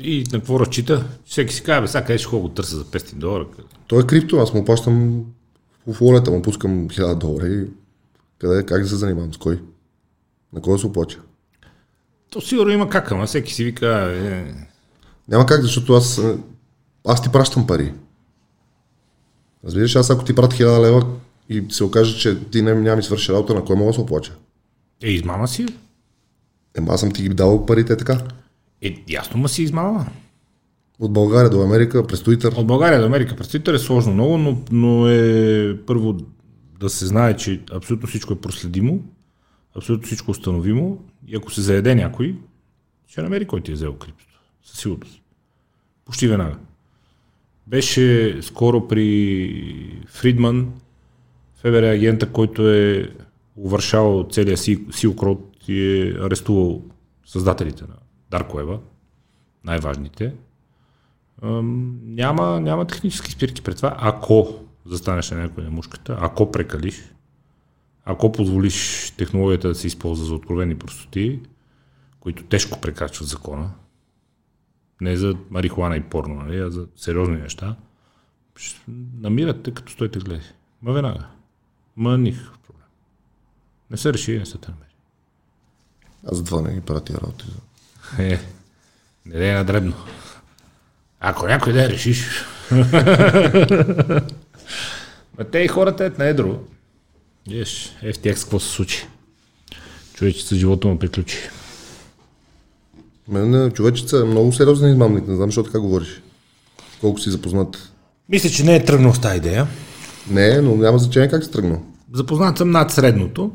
И 0.00 0.24
на 0.32 0.38
какво 0.38 0.60
разчита? 0.60 1.04
Всеки 1.24 1.54
си 1.54 1.62
казва, 1.62 1.88
сега 1.88 2.04
къде 2.04 2.18
ще 2.18 2.36
го 2.36 2.48
търся 2.48 2.76
за 2.76 2.84
500 2.84 3.14
долара? 3.14 3.46
Той 3.86 4.02
е 4.02 4.06
крипто, 4.06 4.36
аз 4.36 4.54
му 4.54 4.64
плащам 4.64 5.24
в 5.86 5.98
волета, 5.98 6.30
му 6.30 6.42
пускам 6.42 6.88
1000 6.88 7.14
долара 7.14 7.48
и 7.48 7.66
къде, 8.38 8.66
как 8.66 8.82
да 8.82 8.88
се 8.88 8.96
занимавам, 8.96 9.34
с 9.34 9.36
кой? 9.36 9.62
На 10.52 10.60
кой 10.60 10.78
се 10.78 10.86
оплача? 10.86 11.20
То 12.34 12.40
сигурно 12.40 12.72
има 12.72 12.88
как, 12.88 13.12
ама 13.12 13.26
всеки 13.26 13.54
си 13.54 13.64
вика, 13.64 14.12
е, 14.16 14.54
Няма 15.28 15.46
как, 15.46 15.62
защото 15.62 15.92
аз, 15.92 16.18
е, 16.18 16.36
аз 17.06 17.22
ти 17.22 17.28
пращам 17.28 17.66
пари. 17.66 17.92
Разбираш, 19.64 19.96
аз 19.96 20.10
ако 20.10 20.24
ти 20.24 20.34
пратя 20.34 20.56
1000 20.56 20.80
лева 20.80 21.06
и 21.48 21.64
се 21.70 21.84
окаже, 21.84 22.18
че 22.18 22.40
ти 22.40 22.62
не, 22.62 22.74
няма 22.74 22.96
ми 22.96 23.02
свърши 23.02 23.32
работа, 23.32 23.54
на 23.54 23.64
кой 23.64 23.76
мога 23.76 23.90
да 23.90 23.94
се 23.94 24.00
оплача? 24.00 24.32
е 25.02 25.10
измама 25.10 25.48
си. 25.48 25.66
Ема 26.74 26.92
аз 26.92 27.00
съм 27.00 27.12
ти 27.12 27.22
ги 27.22 27.28
дал 27.28 27.66
парите 27.66 27.96
така. 27.96 28.20
Е, 28.82 29.04
ясно 29.08 29.40
ма 29.40 29.48
си 29.48 29.62
измама. 29.62 30.06
От 31.00 31.12
България 31.12 31.50
до 31.50 31.62
Америка, 31.62 32.06
през 32.06 32.20
Twitter. 32.20 32.58
От 32.58 32.66
България 32.66 33.00
до 33.00 33.06
Америка 33.06 33.36
през 33.36 33.46
Twitter 33.46 33.74
е 33.74 33.78
сложно 33.78 34.12
много, 34.12 34.38
но, 34.38 34.58
но 34.70 35.08
е 35.08 35.78
първо 35.86 36.16
да 36.80 36.90
се 36.90 37.06
знае, 37.06 37.36
че 37.36 37.60
абсолютно 37.72 38.08
всичко 38.08 38.32
е 38.32 38.40
проследимо, 38.40 39.00
абсолютно 39.76 40.06
всичко 40.06 40.30
установимо 40.30 41.04
и 41.26 41.36
ако 41.36 41.50
се 41.52 41.60
заеде 41.60 41.94
някой, 41.94 42.36
ще 43.06 43.22
намери 43.22 43.46
кой 43.46 43.60
ти 43.60 43.70
е 43.70 43.74
взел 43.74 43.94
криптото. 43.94 44.40
Със 44.62 44.78
сигурност. 44.78 45.22
Почти 46.04 46.28
веднага. 46.28 46.58
Беше 47.66 48.38
скоро 48.42 48.88
при 48.88 50.02
Фридман, 50.06 50.72
ФБР 51.56 51.82
агента, 51.82 52.32
който 52.32 52.70
е 52.70 53.10
увършавал 53.56 54.28
целия 54.30 54.56
Silk 54.56 55.14
Road 55.16 55.68
и 55.68 56.00
е 56.00 56.14
арестувал 56.20 56.82
създателите 57.26 57.84
на 57.84 57.94
Web, 58.40 58.80
най-важните. 59.64 60.34
Няма, 61.42 62.60
няма 62.60 62.86
технически 62.86 63.30
спирки 63.30 63.62
пред 63.62 63.76
това, 63.76 63.96
ако 63.98 64.54
застанеш 64.86 65.30
на 65.30 65.36
някой 65.36 65.64
на 65.64 65.70
мушката, 65.70 66.18
ако 66.20 66.50
прекалиш, 66.50 67.02
ако 68.04 68.32
позволиш 68.32 69.10
технологията 69.16 69.68
да 69.68 69.74
се 69.74 69.86
използва 69.86 70.26
за 70.26 70.34
откровени 70.34 70.78
простоти, 70.78 71.40
които 72.20 72.44
тежко 72.44 72.80
прекрачват 72.80 73.28
закона, 73.28 73.70
не 75.00 75.16
за 75.16 75.36
марихуана 75.50 75.96
и 75.96 76.02
порно, 76.02 76.34
нали, 76.34 76.58
а 76.58 76.70
за 76.70 76.86
сериозни 76.96 77.36
неща, 77.36 77.76
намират 79.18 79.62
те 79.62 79.74
като 79.74 79.92
стоите 79.92 80.18
гледай. 80.18 80.40
Ма 80.82 80.92
веднага. 80.92 81.26
Ма 81.96 82.18
никакъв 82.18 82.58
проблем. 82.58 82.86
Не 83.90 83.96
се 83.96 84.12
реши 84.12 84.38
не 84.38 84.46
се 84.46 84.58
те 84.58 84.70
намери. 84.70 84.94
Аз 86.26 86.36
затова 86.36 86.62
не 86.62 86.74
ги 86.74 86.80
правя 86.80 87.04
тия 87.04 87.18
работи. 87.18 87.44
Е, 88.18 88.40
не 89.26 89.38
дай 89.38 89.54
на 89.54 89.64
дребно. 89.64 89.94
Ако 91.20 91.46
някой 91.46 91.72
да 91.72 91.88
решиш. 91.88 92.44
Ма 95.38 95.44
те 95.52 95.58
и 95.58 95.68
хората 95.68 96.06
е 96.06 96.10
на 96.18 96.24
едро. 96.24 96.60
Виж, 97.48 97.96
FTX 98.02 98.42
какво 98.42 98.60
се 98.60 98.68
случи. 98.68 99.06
Човечица 100.14 100.56
живота 100.56 100.88
му 100.88 100.98
приключи. 100.98 101.38
Мен 103.28 103.70
човечица 103.70 104.20
е 104.20 104.24
много 104.24 104.52
сериозен 104.52 104.90
измамник, 104.90 105.28
не 105.28 105.36
знам 105.36 105.48
защо 105.48 105.62
така 105.62 105.80
говориш. 105.80 106.22
Колко 107.00 107.20
си 107.20 107.30
запознат. 107.30 107.92
Мисля, 108.28 108.50
че 108.50 108.64
не 108.64 108.76
е 108.76 108.84
тръгнал 108.84 109.14
с 109.14 109.20
тази 109.20 109.36
идея. 109.36 109.66
Не, 110.30 110.60
но 110.60 110.76
няма 110.76 110.98
значение 110.98 111.30
как 111.30 111.44
си 111.44 111.50
тръгнал. 111.50 111.82
Запознат 112.12 112.58
съм 112.58 112.70
над 112.70 112.90
средното. 112.90 113.52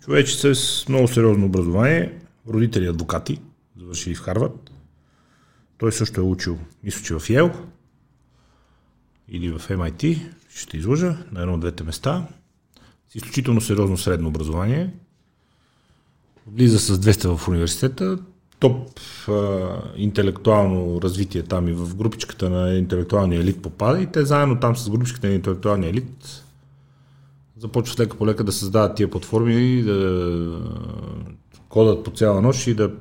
Човечица 0.00 0.48
е 0.48 0.54
с 0.54 0.88
много 0.88 1.08
сериозно 1.08 1.46
образование. 1.46 2.12
Родители 2.48 2.86
адвокати, 2.86 3.40
завършили 3.80 4.14
в 4.14 4.20
Харвард. 4.20 4.70
Той 5.78 5.92
също 5.92 6.20
е 6.20 6.24
учил, 6.24 6.58
мисля, 6.84 7.02
че 7.04 7.14
в 7.14 7.30
Йел 7.30 7.50
или 9.28 9.50
в 9.50 9.68
MIT, 9.68 10.20
ще 10.56 10.76
излъжа, 10.76 11.16
на 11.32 11.40
едно 11.40 11.54
от 11.54 11.60
двете 11.60 11.84
места. 11.84 12.26
С 13.08 13.14
изключително 13.14 13.60
сериозно 13.60 13.98
средно 13.98 14.28
образование. 14.28 14.94
Влиза 16.46 16.78
с 16.78 16.98
200 16.98 17.36
в 17.36 17.48
университета. 17.48 18.18
Топ 18.58 19.00
а, 19.28 19.68
интелектуално 19.96 21.02
развитие 21.02 21.42
там 21.42 21.68
и 21.68 21.72
в 21.72 21.96
групичката 21.96 22.50
на 22.50 22.74
интелектуалния 22.74 23.40
елит 23.40 23.62
попада 23.62 24.02
и 24.02 24.06
те 24.06 24.24
заедно 24.24 24.60
там 24.60 24.76
с 24.76 24.90
групичката 24.90 25.26
на 25.26 25.34
интелектуалния 25.34 25.90
елит 25.90 26.42
започват 27.58 28.00
лека 28.00 28.16
по 28.16 28.26
лека 28.26 28.44
да 28.44 28.52
създават 28.52 28.96
тия 28.96 29.10
платформи, 29.10 29.82
да 29.82 30.60
кодат 31.68 32.04
по 32.04 32.10
цяла 32.10 32.42
нощ 32.42 32.66
и 32.66 32.74
да 32.74 32.92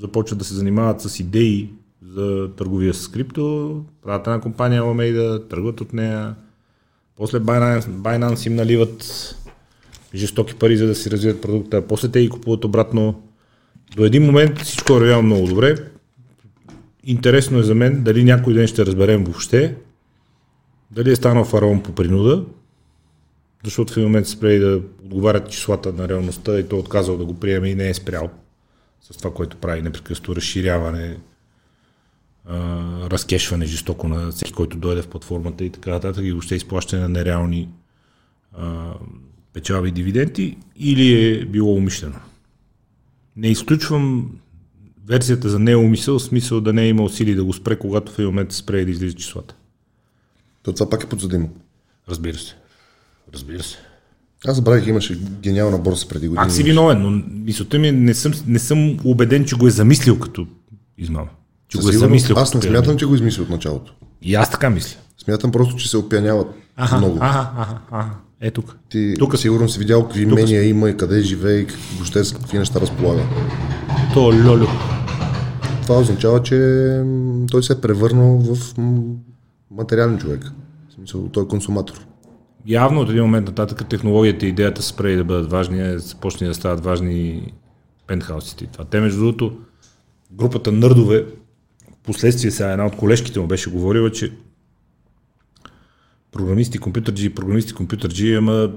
започват 0.00 0.38
да 0.38 0.44
се 0.44 0.54
занимават 0.54 1.00
с 1.00 1.20
идеи 1.20 1.70
за 2.06 2.50
търговия 2.56 2.94
с 2.94 3.08
крипто, 3.08 3.84
правят 4.02 4.26
една 4.26 4.40
компания 4.40 4.82
Alameda, 4.82 5.48
тръгват 5.48 5.80
от 5.80 5.92
нея, 5.92 6.34
после 7.16 7.38
Binance, 7.38 7.80
Binance 7.80 8.46
им 8.46 8.54
наливат 8.54 9.04
жестоки 10.14 10.54
пари, 10.54 10.76
за 10.76 10.86
да 10.86 10.94
си 10.94 11.10
развият 11.10 11.42
продукта, 11.42 11.86
после 11.86 12.08
те 12.08 12.20
ги 12.20 12.28
купуват 12.28 12.64
обратно. 12.64 13.22
До 13.96 14.04
един 14.04 14.22
момент 14.22 14.58
всичко 14.58 14.92
вървява 14.92 15.22
много 15.22 15.46
добре. 15.46 15.76
Интересно 17.04 17.58
е 17.58 17.62
за 17.62 17.74
мен 17.74 18.02
дали 18.02 18.24
някой 18.24 18.54
ден 18.54 18.66
ще 18.66 18.86
разберем 18.86 19.24
въобще, 19.24 19.76
дали 20.90 21.10
е 21.10 21.16
станал 21.16 21.44
фараон 21.44 21.82
по 21.82 21.92
принуда, 21.92 22.44
защото 23.64 23.92
в 23.92 23.96
един 23.96 24.08
момент 24.08 24.26
се 24.26 24.32
спрели 24.32 24.58
да 24.58 24.80
отговарят 25.04 25.50
числата 25.50 25.92
на 25.92 26.08
реалността 26.08 26.58
и 26.58 26.68
той 26.68 26.78
е 26.78 26.80
отказал 26.80 27.16
да 27.16 27.24
го 27.24 27.40
приеме 27.40 27.68
и 27.68 27.74
не 27.74 27.88
е 27.88 27.94
спрял 27.94 28.30
с 29.00 29.16
това, 29.16 29.34
което 29.34 29.56
прави 29.56 29.82
непрекъснато 29.82 30.36
разширяване, 30.36 31.16
разкешване 33.10 33.66
жестоко 33.66 34.08
на 34.08 34.30
всеки, 34.30 34.52
който 34.52 34.76
дойде 34.76 35.02
в 35.02 35.08
платформата 35.08 35.64
и 35.64 35.70
така 35.70 35.90
нататък 35.90 36.24
и 36.24 36.32
въобще 36.32 36.54
изплащане 36.54 37.02
на 37.02 37.08
нереални 37.08 37.68
а, 38.52 38.94
печалби 39.52 39.88
и 39.88 39.92
дивиденти 39.92 40.58
или 40.76 41.30
е 41.30 41.44
било 41.44 41.74
умишлено. 41.74 42.18
Не 43.36 43.48
изключвам 43.48 44.30
версията 45.06 45.48
за 45.48 45.58
неумисъл, 45.58 46.18
в 46.18 46.22
смисъл 46.22 46.60
да 46.60 46.72
не 46.72 46.82
е 46.82 46.88
имал 46.88 47.08
сили 47.08 47.34
да 47.34 47.44
го 47.44 47.52
спре, 47.52 47.76
когато 47.78 48.12
в 48.12 48.18
един 48.18 48.26
момент 48.26 48.52
спре 48.52 48.84
да 48.84 48.90
излиза 48.90 49.16
числата. 49.16 49.54
То 50.62 50.72
това 50.72 50.90
пак 50.90 51.04
е 51.04 51.08
подсъдимо. 51.08 51.50
Разбира 52.08 52.38
се. 52.38 52.54
Разбира 53.34 53.62
се. 53.62 53.78
Аз 54.44 54.56
забравих, 54.56 54.86
имаше 54.86 55.18
гениална 55.42 55.78
борса 55.78 56.08
преди 56.08 56.28
години. 56.28 56.44
Пак 56.44 56.52
си 56.52 56.62
виновен, 56.62 57.02
но 57.02 57.10
мисълта 57.30 57.78
ми 57.78 57.88
е, 57.88 57.92
не 57.92 58.14
съм, 58.14 58.32
не 58.46 58.58
съм 58.58 58.98
убеден, 59.04 59.44
че 59.44 59.56
го 59.56 59.66
е 59.66 59.70
замислил 59.70 60.18
като 60.18 60.46
измама. 60.98 61.28
Че 61.72 61.78
го 61.78 61.88
е 61.88 61.92
замислил. 61.92 62.36
аз 62.38 62.54
не 62.54 62.62
смятам, 62.62 62.96
че 62.96 63.06
го 63.06 63.14
измисли 63.14 63.42
от 63.42 63.50
началото. 63.50 63.94
И 64.22 64.34
аз 64.34 64.50
така 64.50 64.70
мисля. 64.70 64.98
Смятам 65.24 65.52
просто, 65.52 65.76
че 65.76 65.88
се 65.88 65.96
опяняват 65.96 66.46
Аха, 66.76 66.98
много. 66.98 67.18
аха, 67.20 67.50
аха, 67.58 67.78
аха. 67.90 68.10
Е 68.40 68.50
тук. 68.50 68.76
Ти 68.88 69.14
Тук 69.18 69.38
сигурно 69.38 69.68
си 69.68 69.78
видял 69.78 70.02
какви 70.02 70.26
мнения 70.26 70.68
има 70.68 70.90
и 70.90 70.96
къде 70.96 71.20
живее 71.20 71.58
и 71.58 71.66
въобще 71.96 72.24
с 72.24 72.32
какви 72.32 72.58
неща 72.58 72.80
разполага. 72.80 73.22
То 74.14 74.20
лолю. 74.20 74.66
Това 75.82 75.98
означава, 75.98 76.42
че 76.42 76.56
той 77.50 77.62
се 77.62 77.72
е 77.72 77.80
превърнал 77.80 78.38
в 78.38 78.74
материален 79.70 80.18
човек. 80.18 80.44
В 80.90 80.92
смисъл, 80.94 81.28
той 81.28 81.44
е 81.44 81.48
консуматор. 81.48 82.06
Явно 82.66 83.00
от 83.00 83.10
един 83.10 83.22
момент 83.22 83.46
нататък 83.46 83.88
технологията 83.88 84.46
и 84.46 84.48
идеята 84.48 84.82
са 84.82 84.88
спрели 84.88 85.16
да 85.16 85.24
бъдат 85.24 85.50
важни, 85.50 85.80
а 85.80 86.00
са 86.00 86.16
почнали 86.16 86.48
да 86.48 86.54
стават 86.54 86.84
важни 86.84 87.52
пентхаусите. 88.06 88.64
и 88.64 88.66
Това. 88.66 88.84
Те, 88.84 89.00
между 89.00 89.18
другото, 89.18 89.52
групата 90.32 90.72
нърдове, 90.72 91.24
последствие 92.02 92.50
сега 92.50 92.72
една 92.72 92.86
от 92.86 92.96
колежките 92.96 93.40
му 93.40 93.46
беше 93.46 93.70
говорила, 93.70 94.12
че 94.12 94.32
програмисти, 96.32 96.78
компютърджи, 96.78 97.34
програмисти, 97.34 97.72
компютърджи, 97.72 98.34
ама 98.34 98.70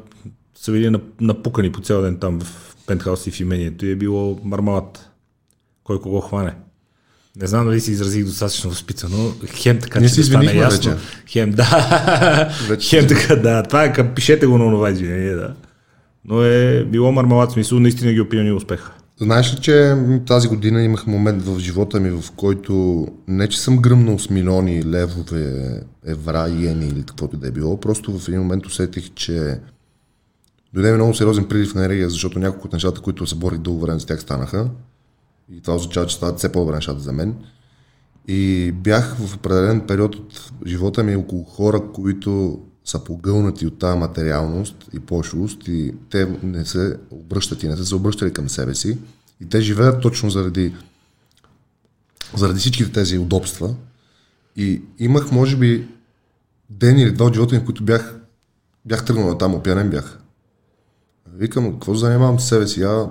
са 0.55 0.71
били 0.71 0.88
нап- 0.88 1.21
напукани 1.21 1.71
по 1.71 1.82
цял 1.82 2.01
ден 2.01 2.17
там 2.19 2.39
в 2.41 2.76
пентхаус 2.88 3.28
и 3.28 3.32
в 3.32 3.39
имението 3.39 3.86
и 3.86 3.91
е 3.91 3.95
било 3.95 4.39
мармалат. 4.43 5.09
Кой 5.84 6.01
кого 6.01 6.21
хване. 6.21 6.55
Не 7.39 7.47
знам 7.47 7.65
дали 7.65 7.82
си 7.82 7.91
изразих 7.91 8.26
достатъчно 8.26 8.69
възпитано. 8.69 9.34
Хем 9.53 9.80
така, 9.80 9.99
Ние 9.99 10.09
че 10.09 10.15
се 10.15 10.21
да 10.21 10.28
стане 10.28 10.53
ясно. 10.53 10.91
вече. 10.91 11.01
Хем, 11.28 11.51
да. 11.51 12.53
Вече 12.67 12.89
Хем 12.89 13.07
така, 13.07 13.36
да. 13.36 13.63
Това 13.63 13.84
е 13.84 14.15
пишете 14.15 14.45
го 14.45 14.57
на 14.57 14.71
това 14.71 14.91
извинение, 14.91 15.34
да. 15.36 15.55
Но 16.26 16.43
е 16.43 16.86
било 16.86 17.11
мармалат, 17.11 17.51
смисъл, 17.51 17.80
наистина 17.80 18.13
ги 18.13 18.21
опияни 18.21 18.51
успеха. 18.51 18.93
Знаеш 19.18 19.53
ли, 19.53 19.61
че 19.61 19.97
тази 20.28 20.47
година 20.47 20.84
имах 20.84 21.07
момент 21.07 21.43
в 21.43 21.59
живота 21.59 21.99
ми, 21.99 22.09
в 22.09 22.32
който 22.32 23.07
не, 23.28 23.47
че 23.47 23.59
съм 23.59 23.78
гръмнал 23.78 24.20
с 24.20 24.30
милиони 24.30 24.86
левове, 24.86 25.82
евра, 26.05 26.49
иени 26.49 26.88
или 26.88 27.03
каквото 27.03 27.36
и 27.36 27.39
да 27.39 27.47
е 27.47 27.51
било, 27.51 27.80
просто 27.80 28.20
в 28.20 28.28
един 28.28 28.39
момент 28.39 28.66
усетих, 28.66 29.13
че 29.13 29.59
дойде 30.74 30.91
ми 30.91 30.97
много 30.97 31.13
сериозен 31.13 31.45
прилив 31.45 31.76
на 31.76 31.86
енергия, 31.86 32.09
защото 32.09 32.39
няколко 32.39 32.68
от 32.68 32.74
нещата, 32.74 33.01
които 33.01 33.28
се 33.28 33.36
борих 33.36 33.59
дълго 33.59 33.80
време 33.80 33.99
с 33.99 34.05
тях 34.05 34.22
станаха. 34.22 34.70
И 35.51 35.61
това 35.61 35.76
означава, 35.76 36.07
че 36.07 36.16
стават 36.16 36.38
все 36.38 36.51
по-добре 36.51 36.76
нещата 36.76 36.99
за 36.99 37.13
мен. 37.13 37.36
И 38.28 38.72
бях 38.72 39.16
в 39.16 39.36
определен 39.36 39.82
период 39.82 40.16
от 40.16 40.51
живота 40.66 41.03
ми 41.03 41.16
около 41.16 41.43
хора, 41.43 41.82
които 41.93 42.59
са 42.86 43.04
погълнати 43.04 43.66
от 43.66 43.80
тази 43.80 44.00
материалност 44.00 44.76
и 44.94 45.00
пошлост 45.00 45.68
и 45.68 45.94
те 46.10 46.26
не 46.44 46.66
се 46.66 46.98
обръщат 47.12 47.64
и 47.64 47.68
не 47.68 47.78
са 47.78 47.86
се 47.86 47.96
обръщали 47.96 48.34
към 48.34 48.50
себе 48.50 48.76
си. 48.76 48.98
И 49.42 49.50
те 49.50 49.62
живеят 49.62 50.02
точно 50.02 50.30
заради, 50.30 50.76
заради 52.38 52.60
всичките 52.60 52.92
тези 52.92 53.18
удобства. 53.18 53.76
И 54.56 54.82
имах, 55.00 55.32
може 55.32 55.58
би, 55.58 55.88
ден 56.70 57.00
или 57.00 57.12
два 57.12 57.26
от 57.26 57.34
живота 57.34 57.56
ми, 57.56 57.62
в 57.62 57.66
които 57.66 57.84
бях, 57.84 58.16
бях 58.86 59.06
тръгнал 59.06 59.28
на 59.28 59.38
там, 59.38 59.56
опянен 59.56 59.90
бях. 59.90 60.20
Викам, 61.34 61.72
какво 61.72 61.96
занимавам 61.96 62.40
с 62.40 62.48
себе 62.48 62.68
си? 62.68 62.84
А, 62.84 63.10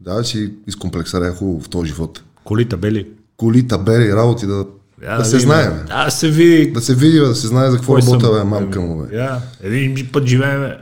да, 0.00 0.24
си 0.24 0.54
изкомплексаря 0.66 1.34
хубаво 1.34 1.60
в 1.60 1.68
този 1.68 1.88
живот. 1.88 2.22
Коли, 2.44 2.68
табели. 2.68 3.10
Коли, 3.36 3.68
табели, 3.68 4.14
работи, 4.14 4.46
да, 4.46 4.66
Я 5.02 5.16
да 5.16 5.24
се 5.24 5.36
видим. 5.36 5.46
знае. 5.48 5.70
бе. 5.70 5.82
Да, 5.82 6.10
се 6.10 6.30
види. 6.30 6.72
Да 6.72 6.80
се 6.80 6.94
види, 6.94 7.20
бе, 7.20 7.26
да 7.26 7.34
се 7.34 7.46
знае 7.46 7.70
за 7.70 7.76
какво 7.76 8.00
съм? 8.00 8.12
работа, 8.12 8.32
бе, 8.32 8.44
мамка 8.44 8.80
му. 8.80 9.06
Бе. 9.06 9.16
Я, 9.16 9.42
един 9.60 10.08
път 10.12 10.26
живеем. 10.26 10.60
бе. 10.60 10.78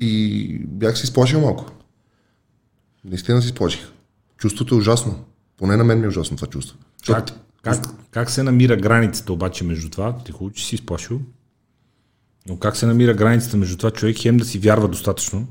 И 0.00 0.58
бях 0.68 0.98
се 0.98 1.04
изплашил 1.04 1.40
малко. 1.40 1.66
Наистина 3.04 3.42
се 3.42 3.46
изплаших. 3.46 3.92
Чувството 4.38 4.74
е 4.74 4.78
ужасно. 4.78 5.24
Поне 5.58 5.76
на 5.76 5.84
мен 5.84 5.98
ми 5.98 6.04
е 6.04 6.08
ужасно 6.08 6.36
това 6.36 6.48
чувство. 6.48 6.78
Как, 7.06 7.30
как, 7.62 7.80
как 8.10 8.30
се 8.30 8.42
намира 8.42 8.76
границата 8.76 9.32
обаче 9.32 9.64
между 9.64 9.90
това? 9.90 10.18
Ти 10.24 10.32
хубаво, 10.32 10.54
че 10.54 10.66
си 10.66 10.74
изплашил. 10.74 11.20
Но 12.48 12.58
как 12.58 12.76
се 12.76 12.86
намира 12.86 13.14
границата 13.14 13.56
между 13.56 13.76
това 13.76 13.90
човек 13.90 14.16
хем 14.18 14.36
да 14.36 14.44
си 14.44 14.58
вярва 14.58 14.88
достатъчно, 14.88 15.46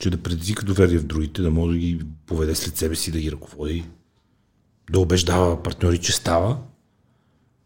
че 0.00 0.10
да 0.10 0.22
предизвика 0.22 0.64
доверие 0.64 0.98
в 0.98 1.04
другите, 1.06 1.42
да 1.42 1.50
може 1.50 1.72
да 1.72 1.78
ги 1.78 2.00
поведе 2.26 2.54
след 2.54 2.76
себе 2.76 2.94
си, 2.94 3.12
да 3.12 3.18
ги 3.18 3.32
ръководи, 3.32 3.84
да 4.90 5.00
убеждава 5.00 5.62
партньори, 5.62 5.98
че 5.98 6.12
става, 6.12 6.58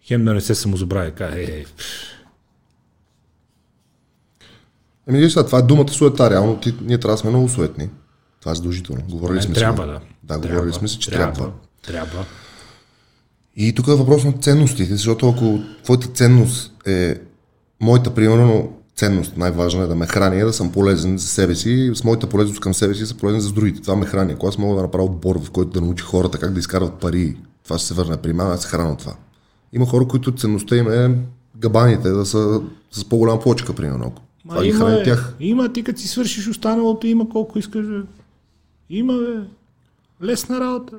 хем 0.08 0.24
да 0.24 0.34
не 0.34 0.40
се 0.40 0.54
самозабравя. 0.54 1.10
Каже, 1.10 1.42
е, 1.42 1.64
пф, 1.64 2.16
Еми, 5.08 5.18
виж 5.18 5.34
това 5.34 5.58
е 5.58 5.62
думата 5.62 5.88
суета. 5.88 6.30
Реално 6.30 6.56
ти, 6.56 6.74
ние 6.80 6.98
трябва 6.98 7.14
да 7.14 7.18
сме 7.18 7.30
много 7.30 7.48
суетни. 7.48 7.88
Това 8.40 8.52
е 8.52 8.54
задължително. 8.54 9.02
Говорили 9.10 9.42
сме 9.42 9.54
трябва 9.54 9.82
си. 9.84 9.90
да. 10.22 10.38
Да, 10.38 10.48
говорили 10.48 10.72
сме 10.72 10.88
си, 10.88 10.98
че 10.98 11.10
трябва. 11.10 11.52
Трябва. 11.86 12.24
И 13.56 13.72
тук 13.72 13.86
е 13.88 13.94
въпрос 13.94 14.24
на 14.24 14.32
ценностите, 14.32 14.96
защото 14.96 15.28
ако 15.28 15.58
твоята 15.82 16.08
ценност 16.08 16.72
е 16.86 17.20
моята, 17.80 18.14
примерно, 18.14 18.72
ценност, 18.96 19.36
най-важна 19.36 19.82
е 19.82 19.86
да 19.86 19.94
ме 19.94 20.06
храни, 20.06 20.40
е 20.40 20.44
да 20.44 20.52
съм 20.52 20.72
полезен 20.72 21.18
за 21.18 21.26
себе 21.26 21.54
си 21.54 21.70
и 21.70 21.96
с 21.96 22.04
моята 22.04 22.26
полезност 22.26 22.60
към 22.60 22.74
себе 22.74 22.94
си 22.94 23.06
съм 23.06 23.18
полезен 23.18 23.40
за 23.40 23.52
другите. 23.52 23.82
Това 23.82 23.96
ме 23.96 24.06
храни. 24.06 24.32
Ако 24.32 24.48
аз 24.48 24.58
мога 24.58 24.76
да 24.76 24.82
направя 24.82 25.04
отбор, 25.04 25.40
в 25.44 25.50
който 25.50 25.70
да 25.70 25.80
научи 25.80 26.04
хората 26.04 26.38
как 26.38 26.52
да 26.52 26.60
изкарват 26.60 27.00
пари, 27.00 27.36
това 27.64 27.78
ще 27.78 27.88
се 27.88 27.94
върне 27.94 28.16
при 28.16 28.32
мен, 28.32 28.46
аз 28.46 28.62
се 28.62 28.68
храна 28.68 28.96
това. 28.96 29.14
Има 29.72 29.86
хора, 29.86 30.08
които 30.08 30.32
ценността 30.32 30.76
им 30.76 30.90
е 30.90 31.18
габаните 31.56 32.08
да 32.08 32.26
са 32.26 32.62
с 32.90 33.04
по-голяма 33.04 33.40
плочка, 33.40 33.74
примерно. 33.74 34.12
Това 34.48 34.64
ги 34.64 34.72
храни 34.72 35.00
е, 35.00 35.02
тях. 35.02 35.34
Има, 35.40 35.72
ти 35.72 35.82
като 35.84 36.00
си 36.00 36.08
свършиш 36.08 36.48
останалото, 36.48 37.06
има 37.06 37.28
колко 37.28 37.58
искаш. 37.58 37.86
Бе. 37.86 38.02
Има, 38.90 39.12
бе. 39.12 39.40
Лесна 40.26 40.60
работа. 40.60 40.96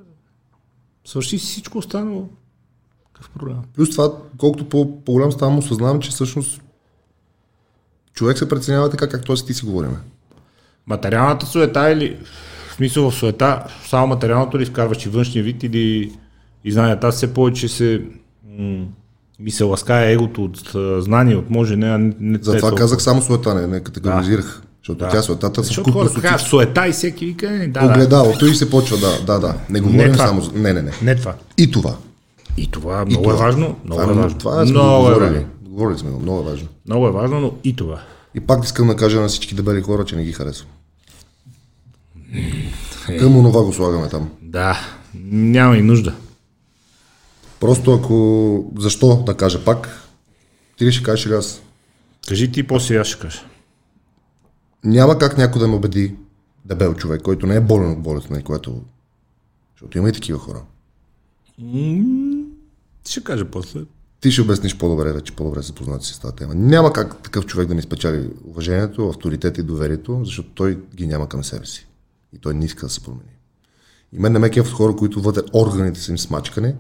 Свърши 1.06 1.40
си 1.40 1.46
всичко 1.46 1.78
останало. 1.78 2.30
Какъв 3.14 3.30
проблем? 3.30 3.58
Плюс 3.76 3.90
това, 3.90 4.12
колкото 4.38 4.70
по- 4.70 5.04
по-голям 5.04 5.32
ставам, 5.32 5.58
осъзнавам, 5.58 6.00
че 6.00 6.10
всъщност 6.10 6.62
човек 8.14 8.38
се 8.38 8.50
преценява 8.50 8.90
така, 8.90 9.10
както 9.10 9.34
аз 9.34 9.42
и 9.42 9.46
ти 9.46 9.54
си 9.54 9.66
говорим. 9.66 9.98
Материалната 10.88 11.46
суета 11.46 11.92
или 11.92 12.18
в 12.70 12.74
смисъл 12.74 13.12
в 13.12 13.16
суета, 13.16 13.64
само 13.88 14.08
материалното 14.08 14.60
ли 14.60 14.66
вкарваш 14.66 15.06
и 15.06 15.10
външния 15.10 15.44
вид 15.44 15.64
или 15.64 16.18
и 16.64 16.72
знанията. 16.72 17.12
Все 17.12 17.34
повече 17.34 17.68
се 17.68 18.06
ми 19.40 19.52
се 19.52 19.64
ласкае 19.64 20.12
егото 20.14 20.44
от 20.44 20.72
знание, 21.04 21.36
от 21.36 21.50
може, 21.50 21.76
не, 21.76 21.88
а 21.88 21.98
не, 21.98 22.14
не 22.20 22.40
Затова 22.42 22.76
казах 22.76 23.02
само 23.02 23.22
суета, 23.22 23.56
не, 23.56 23.68
не 23.68 23.80
категоризирах. 23.80 24.62
Защото 24.82 25.00
Да. 25.00 25.10
тя 25.10 25.22
суетата 25.22 25.64
с 25.64 25.68
Защото 25.68 25.92
хората 25.92 26.22
казват 26.22 26.42
суета 26.42 26.88
и 26.88 26.92
всеки 26.92 27.26
вика, 27.26 27.52
е, 27.52 27.68
да, 27.68 27.80
да. 27.80 27.86
Огледалото 27.86 28.46
и 28.46 28.56
се 28.56 28.70
почва, 28.70 28.98
да, 28.98 29.22
да, 29.26 29.40
да. 29.40 29.56
Не 29.70 29.80
говорим 29.80 30.12
това. 30.14 30.28
само 30.28 30.42
за... 30.42 30.52
Не, 30.52 30.74
не, 30.74 30.82
не. 30.82 30.92
Не 31.02 31.16
това. 31.16 31.34
И 31.58 31.72
това. 31.72 31.96
И 32.58 32.68
това 32.72 33.06
много 33.06 33.30
е 33.32 33.34
това. 33.34 33.46
важно. 33.46 33.76
Много 33.86 34.02
Това 34.02 34.12
е 34.12 34.16
е, 34.16 34.20
важно. 34.22 34.38
това 34.38 34.62
е, 34.62 34.66
сме 34.66 34.74
го 34.74 34.80
много, 34.84 35.08
е 35.08 35.14
говорили. 35.14 35.34
важно. 35.34 35.48
Говорили 35.70 35.98
сме 36.00 36.12
го, 36.12 36.20
много 36.20 36.40
е 36.40 36.52
важно. 36.52 36.68
много 36.88 37.08
е 37.08 37.12
важно, 37.12 37.40
но 37.40 37.52
и 37.64 37.76
това. 37.76 38.00
И 38.36 38.40
пак 38.40 38.66
искам 38.66 38.88
да 38.88 38.96
кажа 38.96 39.22
на 39.22 39.28
всички 39.28 39.56
дебели 39.56 39.82
хора, 39.82 40.06
че 40.06 40.16
не 40.16 40.24
ги 40.24 40.32
харесвам. 40.34 40.70
Е. 43.10 43.18
Към 43.18 43.38
онова 43.38 43.64
го 43.64 43.74
слагаме 43.74 44.10
там. 44.10 44.30
Да, 44.42 44.80
няма 45.32 45.78
и 45.78 45.82
нужда. 45.82 46.14
Просто 47.60 47.94
ако... 47.94 48.72
Защо 48.78 49.24
да 49.26 49.38
кажа 49.38 49.66
пак? 49.66 49.90
Ти 50.78 50.86
ли 50.86 50.92
ще 50.92 51.04
кажеш 51.04 51.26
или 51.26 51.34
аз? 51.34 51.62
Кажи 52.28 52.52
ти, 52.52 52.68
после 52.68 52.98
аз 52.98 53.08
ще 53.08 53.20
кажа. 53.20 53.40
Няма 54.84 55.18
как 55.18 55.38
някой 55.38 55.62
да 55.62 55.68
ме 55.68 55.76
убеди 55.76 56.16
дебел 56.66 56.94
човек, 56.94 57.22
който 57.22 57.48
не 57.48 57.56
е 57.56 57.62
болен 57.62 57.92
от 57.92 58.02
болест, 58.02 58.30
на 58.30 58.44
което... 58.44 58.82
Защото 59.76 59.98
има 59.98 60.10
и 60.10 60.14
такива 60.14 60.40
хора. 60.40 60.62
Ще 63.10 63.24
кажа 63.24 63.46
после. 63.46 63.80
Ти 64.22 64.32
ще 64.32 64.42
обясниш 64.42 64.78
по-добре, 64.78 65.14
вече 65.14 65.36
по-добре 65.36 65.64
се 65.64 65.76
познати 65.76 66.06
с 66.06 66.20
тази 66.20 66.36
тема. 66.36 66.56
Няма 66.56 66.94
как 66.94 67.24
такъв 67.24 67.46
човек 67.46 67.68
да 67.68 67.76
ми 67.76 67.82
спечели 67.82 68.30
уважението, 68.46 69.10
авторитет 69.10 69.58
и 69.58 69.64
доверието, 69.64 70.22
защото 70.24 70.50
той 70.50 70.80
ги 70.96 71.08
няма 71.08 71.30
към 71.30 71.44
себе 71.44 71.66
си. 71.66 71.88
И 72.34 72.40
той 72.40 72.54
не 72.54 72.66
иска 72.66 72.86
да 72.86 72.90
се 72.92 73.04
промени. 73.04 73.38
И 74.14 74.20
мен 74.20 74.34
не 74.34 74.40
ме 74.40 74.50
кефат 74.50 74.74
хора, 74.74 74.96
които 74.96 75.22
вътре 75.22 75.42
органите 75.54 76.00
са 76.00 76.12
им 76.12 76.18
смачкани 76.18 76.74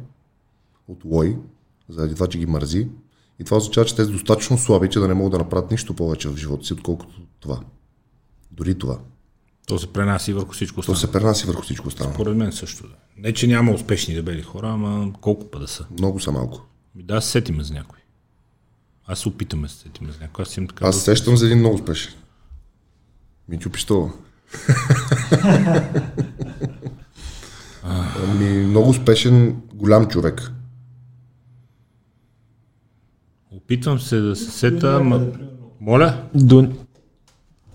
от 0.88 1.06
лой, 1.06 1.38
заради 1.90 2.14
това, 2.14 2.28
че 2.28 2.38
ги 2.38 2.46
мързи. 2.46 2.88
И 3.40 3.44
това 3.44 3.58
означава, 3.58 3.86
че 3.86 3.96
те 3.96 4.06
са 4.06 4.12
достатъчно 4.12 4.58
слаби, 4.58 4.90
че 4.90 5.00
да 5.00 5.08
не 5.08 5.14
могат 5.14 5.32
да 5.32 5.38
направят 5.38 5.72
нищо 5.72 5.94
повече 5.94 6.30
в 6.30 6.38
живота 6.38 6.66
си, 6.66 6.74
отколкото 6.74 7.22
това. 7.40 7.60
Дори 8.52 8.76
това. 8.76 9.00
То 9.68 9.80
се 9.80 9.88
пренаси 9.88 10.34
върху 10.34 10.52
всичко 10.52 10.76
То 10.76 10.80
останало. 10.80 11.00
се 11.00 11.12
пренаси 11.12 11.48
върху 11.48 11.62
всичко 11.62 11.88
останало. 11.88 12.16
Поред 12.16 12.38
мен 12.38 12.52
също. 12.52 12.84
Да. 12.84 12.96
Не, 13.18 13.34
че 13.34 13.48
няма 13.48 13.72
успешни 13.72 14.14
дебели 14.14 14.42
хора, 14.42 14.70
ама 14.70 15.14
колко 15.22 15.52
па 15.52 15.60
да 15.60 15.68
са. 15.68 15.86
Много 15.92 16.20
са 16.20 16.32
малко. 16.32 16.66
Ми 16.96 17.04
да, 17.04 17.22
се 17.22 17.30
сетиме 17.32 17.64
за 17.64 17.74
някой. 17.74 18.00
Аз 19.06 19.20
се 19.20 19.30
опитаме 19.30 19.68
да 19.68 19.70
се 19.74 19.80
сетиме 19.80 20.12
за 20.12 20.20
някой. 20.20 20.44
Аз 20.44 20.58
имам 20.58 20.68
така. 20.68 20.88
Аз 20.88 20.96
се 20.96 21.02
сещам 21.02 21.38
за 21.38 21.46
един 21.46 21.60
много 21.60 21.76
успешен. 21.76 22.14
Мичо 23.50 23.70
Пистола. 23.70 24.14
Ами, 27.84 28.50
много 28.50 28.90
успешен, 28.90 29.62
голям 29.74 30.08
човек. 30.08 30.52
Опитвам 33.68 34.00
се 34.00 34.20
да 34.20 34.36
се 34.36 34.52
сета, 34.52 35.00
ма... 35.04 35.22
Моля? 35.82 36.14
До, 36.34 36.68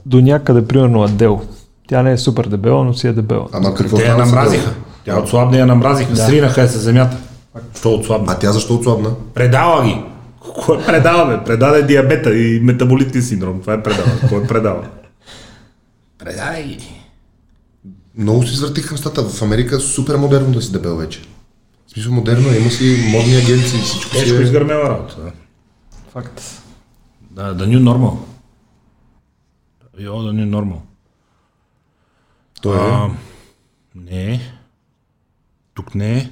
до 0.07 0.21
някъде, 0.21 0.67
примерно, 0.67 1.03
Адел. 1.03 1.41
Тя 1.89 2.03
не 2.03 2.13
е 2.13 2.19
супер 2.19 2.47
дебела, 2.47 2.85
но 2.85 2.95
си 2.95 3.09
е 3.09 3.13
дебела. 3.13 3.49
Ама 3.53 3.75
какво 3.75 3.97
Те 3.97 4.05
я 4.05 4.17
намразиха. 4.17 4.75
Тя 5.05 5.21
отслабна 5.21 5.57
и 5.57 5.61
я 5.61 5.67
намразиха. 5.67 6.13
Да. 6.13 6.27
Сринаха 6.27 6.61
я 6.61 6.69
с 6.69 6.79
земята. 6.79 7.17
Що 7.79 7.95
отслабна? 7.95 8.33
А 8.33 8.39
тя 8.39 8.53
защо 8.53 8.75
отслабна? 8.75 9.11
Предава 9.35 9.85
ги. 9.85 10.03
Кой 10.41 10.85
предава, 10.87 11.37
бе? 11.37 11.45
Предаде 11.45 11.83
диабета 11.83 12.37
и 12.39 12.61
метаболитен 12.61 13.23
синдром. 13.23 13.61
Това 13.61 13.73
е 13.73 13.83
предава. 13.83 14.11
Кой 14.29 14.45
е 14.45 14.47
предава? 14.47 14.83
Предаде 16.19 16.63
ги. 16.63 17.03
Много 18.19 18.47
се 18.47 18.53
извъртиха 18.53 18.95
нещата. 18.95 19.23
В 19.23 19.43
Америка 19.43 19.81
супер 19.81 20.17
модерно 20.17 20.53
да 20.53 20.63
си 20.63 20.73
дебел 20.73 20.97
вече. 20.97 21.21
В 21.87 21.93
смисъл 21.93 22.13
модерно, 22.13 22.57
има 22.57 22.71
си 22.71 23.11
модни 23.11 23.37
агенции 23.37 23.79
и 23.79 23.83
всичко 23.83 24.15
си 24.15 24.21
Тежко 24.21 24.41
е... 24.41 24.43
изгърмела 24.43 24.91
работа. 24.91 25.17
Да. 25.25 25.31
Факт. 26.13 26.63
Да, 27.31 27.57
the 27.57 27.67
new 27.67 27.81
normal. 27.81 28.17
Йо, 29.99 30.13
the 30.13 30.33
new 30.33 30.51
normal. 30.51 30.81
То 32.63 32.75
е. 32.75 32.79
А, 32.79 33.11
не 33.95 34.35
е. 34.35 34.41
Тук 35.75 35.95
не 35.95 36.19
е. 36.19 36.31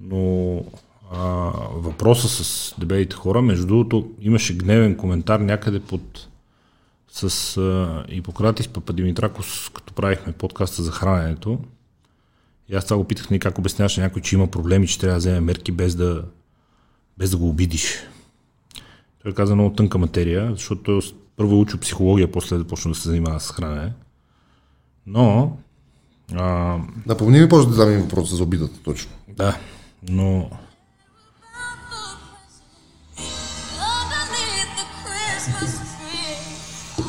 Но 0.00 0.62
а, 1.12 1.20
въпроса 1.72 2.28
с 2.28 2.74
дебелите 2.78 3.16
хора, 3.16 3.42
между 3.42 3.66
другото, 3.66 4.10
имаше 4.20 4.56
гневен 4.56 4.96
коментар 4.96 5.40
някъде 5.40 5.80
под 5.80 6.28
с 7.08 7.56
а, 7.56 8.04
Ипократ 8.08 8.60
и 8.60 8.62
с 8.62 8.68
Папа 8.68 8.92
Димитракос, 8.92 9.70
като 9.74 9.92
правихме 9.92 10.32
подкаста 10.32 10.82
за 10.82 10.92
храненето. 10.92 11.58
И 12.68 12.74
аз 12.74 12.84
това 12.84 12.96
го 12.96 13.04
питах 13.04 13.30
нали, 13.30 13.40
как 13.40 13.58
обясняваш 13.58 13.96
на 13.96 14.02
някой, 14.02 14.22
че 14.22 14.34
има 14.34 14.46
проблеми, 14.46 14.88
че 14.88 14.98
трябва 14.98 15.14
да 15.14 15.18
вземе 15.18 15.40
мерки 15.40 15.72
без 15.72 15.94
да, 15.94 16.24
без 17.18 17.30
да 17.30 17.36
го 17.36 17.48
обидиш. 17.48 18.06
Той 19.26 19.34
каза 19.34 19.54
много 19.54 19.70
тънка 19.70 19.98
материя, 19.98 20.50
защото 20.52 20.82
той 20.82 21.00
първо 21.36 21.54
е 21.54 21.58
учил 21.58 21.80
психология, 21.80 22.32
после 22.32 22.58
да 22.58 22.66
почна 22.66 22.90
да 22.90 22.98
се 22.98 23.08
занимава 23.08 23.40
с 23.40 23.50
хранене. 23.50 23.92
Но, 25.06 25.56
а, 26.34 26.78
Напомни 27.06 27.40
ми 27.40 27.48
после 27.48 27.68
да 27.68 27.74
задам 27.74 28.02
въпроса 28.02 28.36
за 28.36 28.42
обидата, 28.42 28.82
точно. 28.84 29.10
да, 29.28 29.56
но. 30.08 30.50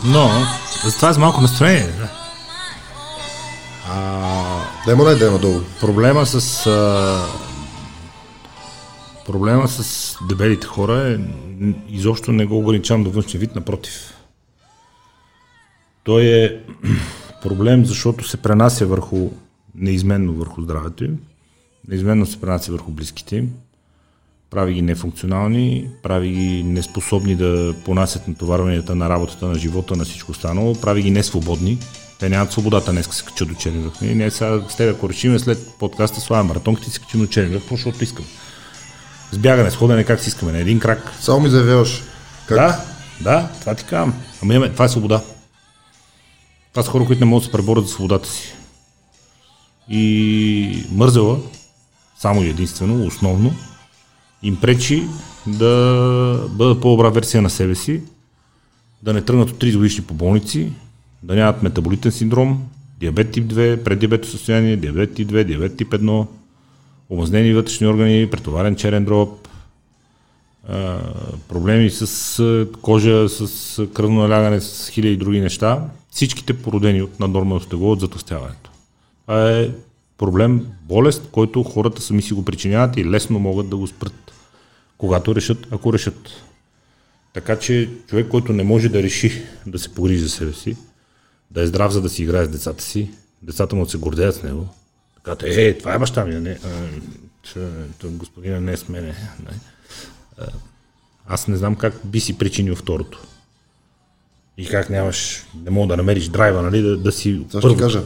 Но, 0.06 0.30
за 0.86 0.96
това 0.96 1.10
е 1.10 1.14
с 1.14 1.18
малко 1.18 1.42
настроение. 1.42 1.92
Да. 2.00 2.10
Дай 4.86 4.96
му 4.96 5.04
най-дай 5.04 5.32
надолу. 5.32 5.62
Проблема 5.80 6.26
с 6.26 6.68
а, 6.68 7.26
проблема 9.28 9.68
с 9.68 10.16
дебелите 10.30 10.68
хора 10.68 11.08
е 11.08 11.18
изобщо 11.90 12.32
не 12.32 12.46
го 12.46 12.60
ограничавам 12.60 13.04
до 13.04 13.12
външния 13.12 13.40
вид, 13.40 13.56
напротив. 13.56 14.14
Той 16.04 16.24
е 16.26 16.60
проблем, 17.42 17.86
защото 17.86 18.28
се 18.28 18.38
пренася 18.38 18.86
върху 18.86 19.30
неизменно 19.76 20.34
върху 20.34 20.62
здравето 20.62 21.04
им, 21.04 21.18
неизменно 21.88 22.26
се 22.26 22.42
пренася 22.42 22.72
върху 22.72 22.92
близките 22.92 23.36
им, 23.36 23.54
прави 24.50 24.74
ги 24.74 24.82
нефункционални, 24.82 25.90
прави 26.04 26.30
ги 26.30 26.64
неспособни 26.64 27.36
да 27.36 27.76
понасят 27.86 28.28
натоварванията 28.28 28.96
на 28.96 29.10
работата, 29.10 29.48
на 29.48 29.56
живота, 29.56 29.96
на 29.96 30.06
всичко 30.06 30.32
останало, 30.32 30.76
прави 30.82 31.02
ги 31.02 31.12
несвободни. 31.12 31.80
Те 32.20 32.30
нямат 32.30 32.52
свободата 32.52 32.92
днес 32.92 33.08
се 33.12 33.26
качат 33.26 33.48
до 33.48 33.56
Чернигов. 33.56 34.02
Ние, 34.02 34.32
сега 34.32 34.62
с 34.70 34.76
теб, 34.76 34.96
ако 34.96 35.10
решим 35.10 35.40
след 35.40 35.68
подкаста 35.80 36.22
слава 36.22 36.44
маратонка, 36.44 36.82
ти 36.82 36.90
се 36.90 37.00
качим 37.00 37.20
до 37.20 37.28
Чернигов, 37.28 37.62
какво 37.62 37.76
защото 37.76 38.04
искам. 38.04 38.26
С 39.32 39.38
бягане, 39.38 39.72
с 39.72 39.76
ходене, 39.76 40.04
как 40.04 40.20
си 40.20 40.30
искаме, 40.30 40.52
на 40.52 40.58
един 40.58 40.80
крак. 40.80 41.14
Само 41.20 41.40
ми 41.40 41.50
заявяваш. 41.50 42.04
Как? 42.48 42.58
Да, 42.58 42.84
да, 43.22 43.50
това 43.60 43.76
ти 43.76 43.84
казвам. 43.84 44.14
Ама 44.42 44.54
имаме, 44.54 44.74
това 44.74 44.86
е 44.86 44.90
свобода. 44.90 45.22
Това 46.72 46.84
са 46.84 46.90
хора, 46.90 47.06
които 47.06 47.20
не 47.20 47.26
могат 47.26 47.42
да 47.42 47.46
се 47.46 47.52
преборят 47.52 47.88
за 47.88 47.94
свободата 47.94 48.30
си. 48.30 48.54
И 49.90 50.86
мързела, 50.92 51.40
само 52.18 52.44
и 52.44 52.50
единствено, 52.50 53.06
основно, 53.06 53.54
им 54.44 54.56
пречи 54.56 55.08
да 55.48 56.48
бъдат 56.50 56.82
по-добра 56.82 57.10
версия 57.10 57.42
на 57.42 57.50
себе 57.50 57.76
си, 57.76 58.02
да 59.04 59.14
не 59.14 59.22
тръгнат 59.22 59.50
от 59.50 59.58
30 59.58 59.78
годишни 59.78 60.04
по 60.04 60.14
болници, 60.14 60.72
да 61.24 61.36
нямат 61.36 61.64
метаболитен 61.64 62.12
синдром, 62.12 62.68
диабет 63.00 63.32
тип 63.32 63.54
2, 63.54 63.84
преддиабетно 63.84 64.30
състояние, 64.30 64.78
диабет 64.78 65.14
тип 65.14 65.30
2, 65.30 65.44
диабет 65.44 65.78
тип 65.78 65.90
1, 65.90 66.28
омазнени 67.10 67.54
вътрешни 67.54 67.88
органи, 67.88 68.30
претоварен 68.30 68.76
черен 68.76 69.06
дроб, 69.06 69.48
проблеми 71.48 71.90
с 71.90 72.68
кожа, 72.82 73.30
с 73.30 73.88
кръвно 73.94 74.22
налягане, 74.22 74.62
с 74.62 74.90
хиляди 74.90 75.18
други 75.18 75.40
неща, 75.40 75.90
всичките 76.12 76.54
породени 76.54 77.02
от 77.02 77.20
наднормалното 77.20 77.68
тегло 77.68 77.92
от 77.92 78.00
затластяването. 78.00 78.72
Това 79.22 79.52
е 79.52 79.70
проблем, 80.18 80.68
болест, 80.82 81.30
който 81.32 81.64
хората 81.64 82.02
сами 82.02 82.22
си 82.22 82.34
го 82.34 82.46
причиняват 82.46 82.98
и 82.98 83.06
лесно 83.06 83.40
могат 83.40 83.70
да 83.70 83.78
го 83.78 83.88
спрат, 83.88 84.32
когато 84.98 85.36
решат, 85.36 85.68
ако 85.72 85.94
решат. 85.94 86.30
Така 87.34 87.60
че 87.60 87.90
човек, 88.08 88.28
който 88.28 88.54
не 88.54 88.64
може 88.64 88.90
да 88.90 89.04
реши 89.04 89.44
да 89.66 89.80
се 89.80 89.94
погрижи 89.94 90.20
за 90.20 90.30
себе 90.30 90.54
си, 90.54 90.78
да 91.52 91.62
е 91.62 91.68
здрав, 91.68 91.92
за 91.92 92.02
да 92.02 92.10
си 92.10 92.24
играе 92.24 92.46
с 92.46 92.50
децата 92.50 92.84
си, 92.84 93.10
децата 93.42 93.76
му 93.76 93.86
се 93.86 93.98
гордеят 93.98 94.36
с 94.36 94.44
него, 94.44 94.68
така, 95.36 95.62
е, 95.62 95.78
това 95.78 95.94
е 95.94 96.00
баща 96.00 96.26
ми, 96.26 96.36
а 96.36 96.40
не, 96.40 96.58
господина 98.04 98.62
не 98.62 98.72
е 98.72 98.78
с 98.78 98.90
мене. 98.90 99.08
Не. 99.08 99.58
Аз 101.28 101.48
не 101.48 101.58
знам 101.58 101.76
как 101.76 102.06
би 102.06 102.20
си 102.20 102.38
причинил 102.38 102.76
второто. 102.76 103.20
И 104.58 104.68
как 104.68 104.90
нямаш, 104.90 105.46
не 105.64 105.70
мога 105.72 105.88
да 105.88 105.98
намериш 105.98 106.28
драйва, 106.28 106.62
нали, 106.62 106.82
да, 106.82 106.98
да 106.98 107.12
си 107.12 107.46
Това 107.50 107.62
ще 107.62 107.70
ти 107.70 107.78
кажа. 107.78 108.04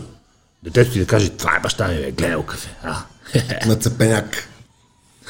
Детето 0.63 0.91
ти 0.91 0.99
да 0.99 1.07
каже, 1.07 1.29
това 1.29 1.55
е 1.55 1.59
баща 1.59 1.87
ми, 1.87 1.95
бе, 1.95 2.11
гледай 2.11 2.45
кафе. 2.45 2.69
А, 2.83 3.03
На 3.67 3.75
цепеняк. 3.75 4.49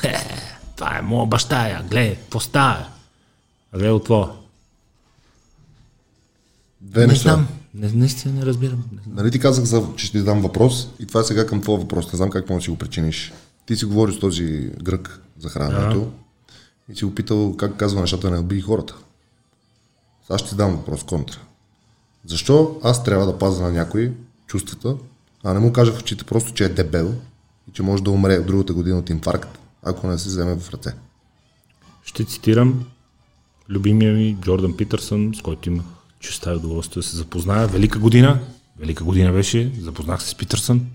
това 0.75 0.97
е 0.97 1.01
моя 1.01 1.25
баща, 1.25 1.67
я, 1.67 1.83
гледай, 1.83 2.15
какво 2.15 2.39
става? 2.39 2.87
А 3.71 3.77
гледай 3.77 3.91
от 3.91 4.03
това. 4.05 4.35
Две 6.81 7.01
Не 7.01 7.07
неща. 7.07 7.33
знам. 7.33 7.47
Не, 7.73 7.91
наистина 7.91 8.33
не 8.33 8.45
разбирам. 8.45 8.83
Нали 9.07 9.31
ти 9.31 9.39
казах, 9.39 9.65
за, 9.65 9.83
че 9.95 10.05
ще 10.05 10.17
ти 10.17 10.23
дам 10.23 10.41
въпрос 10.41 10.89
и 10.99 11.05
това 11.05 11.21
е 11.21 11.23
сега 11.23 11.45
към 11.45 11.61
твоя 11.61 11.79
въпрос. 11.79 12.13
Не 12.13 12.17
знам 12.17 12.29
как 12.29 12.49
можеш 12.49 12.61
да 12.61 12.65
си 12.65 12.71
го 12.71 12.77
причиниш. 12.77 13.33
Ти 13.65 13.75
си 13.75 13.85
говориш 13.85 14.15
с 14.15 14.19
този 14.19 14.69
грък 14.83 15.21
за 15.39 15.49
храненето 15.49 16.11
и 16.89 16.95
си 16.95 17.05
го 17.05 17.15
питал 17.15 17.57
как 17.57 17.77
казва 17.77 18.01
нещата 18.01 18.31
не 18.31 18.37
обиди 18.37 18.61
хората. 18.61 18.95
Сега 20.27 20.37
ще 20.37 20.49
ти 20.49 20.55
дам 20.55 20.71
въпрос 20.71 21.03
контра. 21.03 21.39
Защо 22.25 22.79
аз 22.83 23.03
трябва 23.03 23.25
да 23.25 23.37
пазя 23.37 23.63
на 23.63 23.71
някой 23.71 24.13
чувствата, 24.47 24.95
а 25.43 25.53
не 25.53 25.59
му 25.59 25.73
кажа 25.73 25.93
в 25.93 25.99
очите 25.99 26.23
просто, 26.23 26.53
че 26.53 26.65
е 26.65 26.69
дебел 26.69 27.15
и 27.69 27.71
че 27.71 27.83
може 27.83 28.03
да 28.03 28.11
умре 28.11 28.37
от 28.37 28.45
другата 28.45 28.73
година 28.73 28.97
от 28.97 29.09
инфаркт, 29.09 29.59
ако 29.83 30.07
не 30.07 30.17
се 30.17 30.29
вземе 30.29 30.55
в 30.55 30.69
ръце. 30.69 30.93
Ще 32.03 32.25
цитирам 32.25 32.85
любимия 33.69 34.13
ми 34.13 34.37
Джордан 34.41 34.77
Питърсън, 34.77 35.31
с 35.35 35.41
който 35.41 35.69
имах 35.69 35.85
честа 36.21 36.53
и 36.53 36.55
удоволствие 36.55 37.01
да 37.01 37.07
се 37.07 37.15
запозная. 37.15 37.67
Велика 37.67 37.99
година, 37.99 38.39
велика 38.79 39.03
година 39.03 39.31
беше, 39.31 39.71
запознах 39.79 40.23
се 40.23 40.29
с 40.29 40.35
Питърсън. 40.35 40.87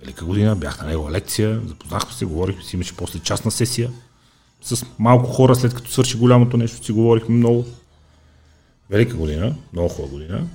Велика 0.00 0.24
година, 0.24 0.56
бях 0.56 0.80
на 0.80 0.86
негова 0.86 1.10
лекция, 1.10 1.60
запознахме 1.66 2.12
се, 2.12 2.24
говорихме 2.24 2.62
си, 2.62 2.76
имаше 2.76 2.96
после 2.96 3.18
частна 3.18 3.50
сесия. 3.50 3.90
С 4.62 4.86
малко 4.98 5.30
хора, 5.30 5.54
след 5.54 5.74
като 5.74 5.90
свърши 5.90 6.18
голямото 6.18 6.56
нещо, 6.56 6.84
си 6.84 6.92
говорихме 6.92 7.34
много. 7.34 7.66
Велика 8.90 9.16
година, 9.16 9.54
много 9.72 9.88
хубава 9.88 10.12
година. 10.12 10.46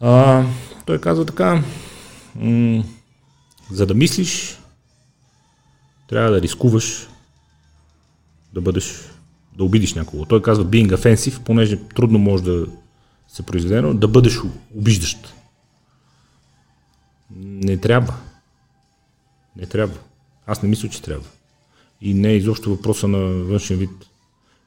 А, 0.00 0.44
той 0.86 1.00
казва 1.00 1.26
така, 1.26 1.62
м- 2.34 2.84
за 3.70 3.86
да 3.86 3.94
мислиш, 3.94 4.58
трябва 6.08 6.30
да 6.30 6.42
рискуваш 6.42 7.08
да 8.52 8.60
бъдеш, 8.60 9.09
да 9.56 9.64
обидиш 9.64 9.94
някого. 9.94 10.24
Той 10.24 10.42
казва 10.42 10.64
being 10.64 10.96
offensive, 10.96 11.40
понеже 11.40 11.76
трудно 11.76 12.18
може 12.18 12.44
да 12.44 12.66
се 13.28 13.42
произведе, 13.42 13.80
но 13.80 13.94
да 13.94 14.08
бъдеш 14.08 14.38
обиждащ. 14.76 15.34
Не 17.36 17.76
трябва. 17.76 18.14
Не 19.56 19.66
трябва. 19.66 19.98
Аз 20.46 20.62
не 20.62 20.68
мисля, 20.68 20.88
че 20.88 21.02
трябва. 21.02 21.26
И 22.00 22.14
не 22.14 22.28
е 22.28 22.36
изобщо 22.36 22.70
въпроса 22.70 23.08
на 23.08 23.18
външен 23.18 23.76
вид. 23.76 23.90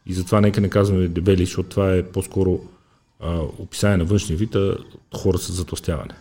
И 0.06 0.14
затова 0.14 0.42
нека 0.42 0.62
не 0.62 0.70
казваме 0.70 1.08
дебели, 1.08 1.46
защото 1.46 1.70
това 1.70 1.94
е 1.96 2.04
по-скоро 2.04 2.60
а, 3.20 3.40
описание 3.40 3.98
на 3.98 4.06
външния 4.06 4.38
вид, 4.38 4.56
а 4.56 4.78
хора 5.16 5.38
с 5.38 5.52
затластяване. 5.52 6.14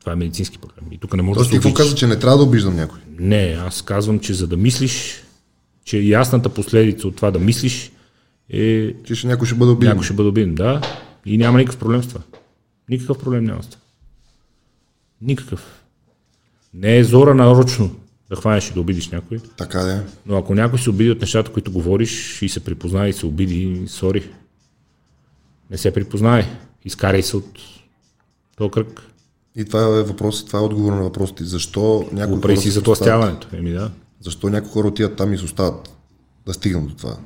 Това 0.00 0.12
е 0.12 0.16
медицински 0.16 0.58
проблем. 0.58 0.84
И 0.92 0.98
тук 0.98 1.16
не 1.16 1.22
може 1.22 1.38
Тоест 1.38 1.50
да 1.50 1.56
ти 1.56 1.62
се 1.62 1.68
какво 1.68 1.82
каза, 1.82 1.94
че 1.94 2.06
не 2.06 2.18
трябва 2.18 2.38
да 2.38 2.44
обиждам 2.44 2.76
някой? 2.76 2.98
Не, 3.18 3.58
аз 3.60 3.82
казвам, 3.82 4.20
че 4.20 4.34
за 4.34 4.46
да 4.46 4.56
мислиш, 4.56 5.22
че 5.90 5.98
ясната 5.98 6.48
последица 6.48 7.08
от 7.08 7.16
това 7.16 7.30
да 7.30 7.38
мислиш 7.38 7.92
е 8.50 8.94
Че 9.04 9.14
ще 9.14 9.26
някой 9.26 9.46
ще 9.46 9.56
бъде 9.56 9.70
обиден. 9.72 9.88
някой 9.90 10.04
ще 10.04 10.14
бъде 10.14 10.28
обиден. 10.28 10.54
Да, 10.54 10.80
и 11.26 11.38
няма 11.38 11.58
никакъв 11.58 11.78
проблем 11.80 12.02
с 12.02 12.08
това. 12.08 12.20
Никакъв 12.88 13.18
проблем 13.18 13.44
няма 13.44 13.62
с 13.62 13.66
това. 13.66 13.82
Никакъв. 15.22 15.84
Не 16.74 16.96
е 16.98 17.04
зора 17.04 17.34
нарочно 17.34 17.96
да 18.30 18.36
хванеш 18.36 18.70
и 18.70 18.74
да 18.74 18.80
обидиш 18.80 19.08
някой, 19.08 19.38
Така 19.56 19.78
да 19.78 19.92
е. 19.94 20.00
но 20.26 20.36
ако 20.36 20.54
някой 20.54 20.78
се 20.78 20.90
обиди 20.90 21.10
от 21.10 21.20
нещата, 21.20 21.52
които 21.52 21.72
говориш 21.72 22.42
и 22.42 22.48
се 22.48 22.64
припознае 22.64 23.08
и 23.08 23.12
се 23.12 23.26
обиди, 23.26 23.82
сори. 23.86 24.30
Не 25.70 25.78
се 25.78 25.90
припознай. 25.90 26.44
Изкарай 26.84 27.22
се 27.22 27.36
от 27.36 27.58
този 28.56 28.70
кръг. 28.70 29.02
И 29.56 29.64
това 29.64 29.82
е 29.82 30.02
въпрос, 30.02 30.44
това 30.44 30.58
е 30.58 30.62
отговор 30.62 30.92
на 30.92 31.02
въпросите. 31.02 31.44
Защо 31.44 32.08
някои 32.12 32.36
Го 32.36 32.42
хора 32.42 32.56
си 32.56 32.70
затластяването. 32.70 33.48
Еми 33.52 33.70
да. 33.70 33.90
Защо 34.20 34.50
някои 34.50 34.70
хора 34.70 34.88
отиват 34.88 35.16
там 35.16 35.32
и 35.32 35.38
се 35.38 35.44
остават 35.44 35.90
да 36.46 36.54
стигнат 36.54 36.86
до 36.88 36.94
това, 36.94 37.16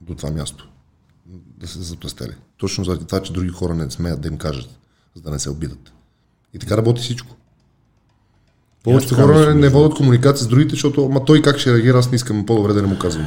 до 0.00 0.14
това 0.14 0.30
място? 0.30 0.68
Да 1.58 1.68
се 1.68 1.82
запластели. 1.82 2.34
Точно 2.56 2.84
заради 2.84 3.04
това, 3.04 3.22
че 3.22 3.32
други 3.32 3.48
хора 3.48 3.74
не 3.74 3.90
смеят 3.90 4.20
да 4.20 4.28
им 4.28 4.38
кажат, 4.38 4.78
за 5.14 5.22
да 5.22 5.30
не 5.30 5.38
се 5.38 5.50
обидат. 5.50 5.92
И 6.54 6.58
така 6.58 6.76
работи 6.76 7.00
всичко. 7.00 7.36
Повечето 8.82 9.14
хора 9.14 9.54
не, 9.54 9.54
не 9.54 9.68
водят 9.68 9.96
комуникация 9.96 10.44
с 10.44 10.48
другите, 10.48 10.70
защото 10.70 11.08
ма 11.08 11.24
той 11.24 11.42
как 11.42 11.58
ще 11.58 11.72
реагира, 11.72 11.98
аз 11.98 12.10
не 12.10 12.16
искам 12.16 12.46
по-добре 12.46 12.72
да 12.72 12.82
не 12.82 12.88
му 12.88 12.98
казвам. 12.98 13.26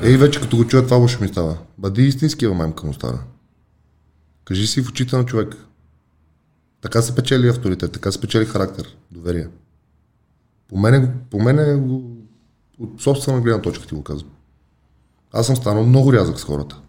Ей, 0.00 0.16
вече 0.16 0.40
като 0.40 0.56
го 0.56 0.66
чуя, 0.66 0.84
това 0.84 1.08
ще 1.08 1.22
ми 1.22 1.28
става. 1.28 1.58
Бъди 1.78 2.02
истински, 2.02 2.48
бе, 2.48 2.54
мамка 2.54 2.86
му 2.86 2.94
стара. 2.94 3.18
Кажи 4.44 4.66
си 4.66 4.82
в 4.82 4.88
очите 4.88 5.16
на 5.16 5.24
човек. 5.24 5.56
Така 6.80 7.02
се 7.02 7.14
печели 7.14 7.48
авторитет, 7.48 7.92
така 7.92 8.12
се 8.12 8.20
печели 8.20 8.44
характер, 8.44 8.96
доверие. 9.10 9.48
По 10.70 10.76
мене, 10.76 11.10
по 11.30 11.38
мене 11.38 11.82
от 12.78 13.02
собствена 13.02 13.40
гледна 13.40 13.62
точка 13.62 13.86
ти 13.86 13.94
го 13.94 14.02
казвам. 14.02 14.30
Аз 15.32 15.46
съм 15.46 15.56
станал 15.56 15.86
много 15.86 16.12
рязък 16.12 16.40
с 16.40 16.44
хората. 16.44 16.80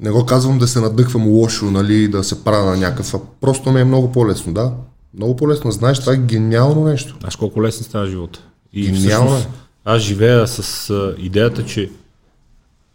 Не 0.00 0.10
го 0.10 0.26
казвам 0.26 0.58
да 0.58 0.68
се 0.68 0.80
надъхвам 0.80 1.26
лошо, 1.26 1.70
нали, 1.70 2.08
да 2.08 2.24
се 2.24 2.44
правя 2.44 2.70
на 2.70 2.76
някакъв, 2.76 3.14
просто 3.40 3.72
ми 3.72 3.80
е 3.80 3.84
много 3.84 4.12
по-лесно, 4.12 4.52
да. 4.54 4.72
Много 5.14 5.36
по-лесно. 5.36 5.70
Знаеш, 5.70 6.00
това 6.00 6.12
е 6.12 6.16
гениално 6.16 6.84
нещо. 6.84 7.16
Знаеш 7.20 7.36
колко 7.36 7.62
лесен 7.62 7.84
става 7.84 8.06
живота. 8.06 8.42
И 8.72 8.82
Гениално 8.82 9.30
всъщност, 9.30 9.58
аз 9.84 10.02
живея 10.02 10.46
с 10.46 10.90
а, 10.90 11.14
идеята, 11.18 11.66
че 11.66 11.90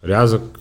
рязък, 0.07 0.59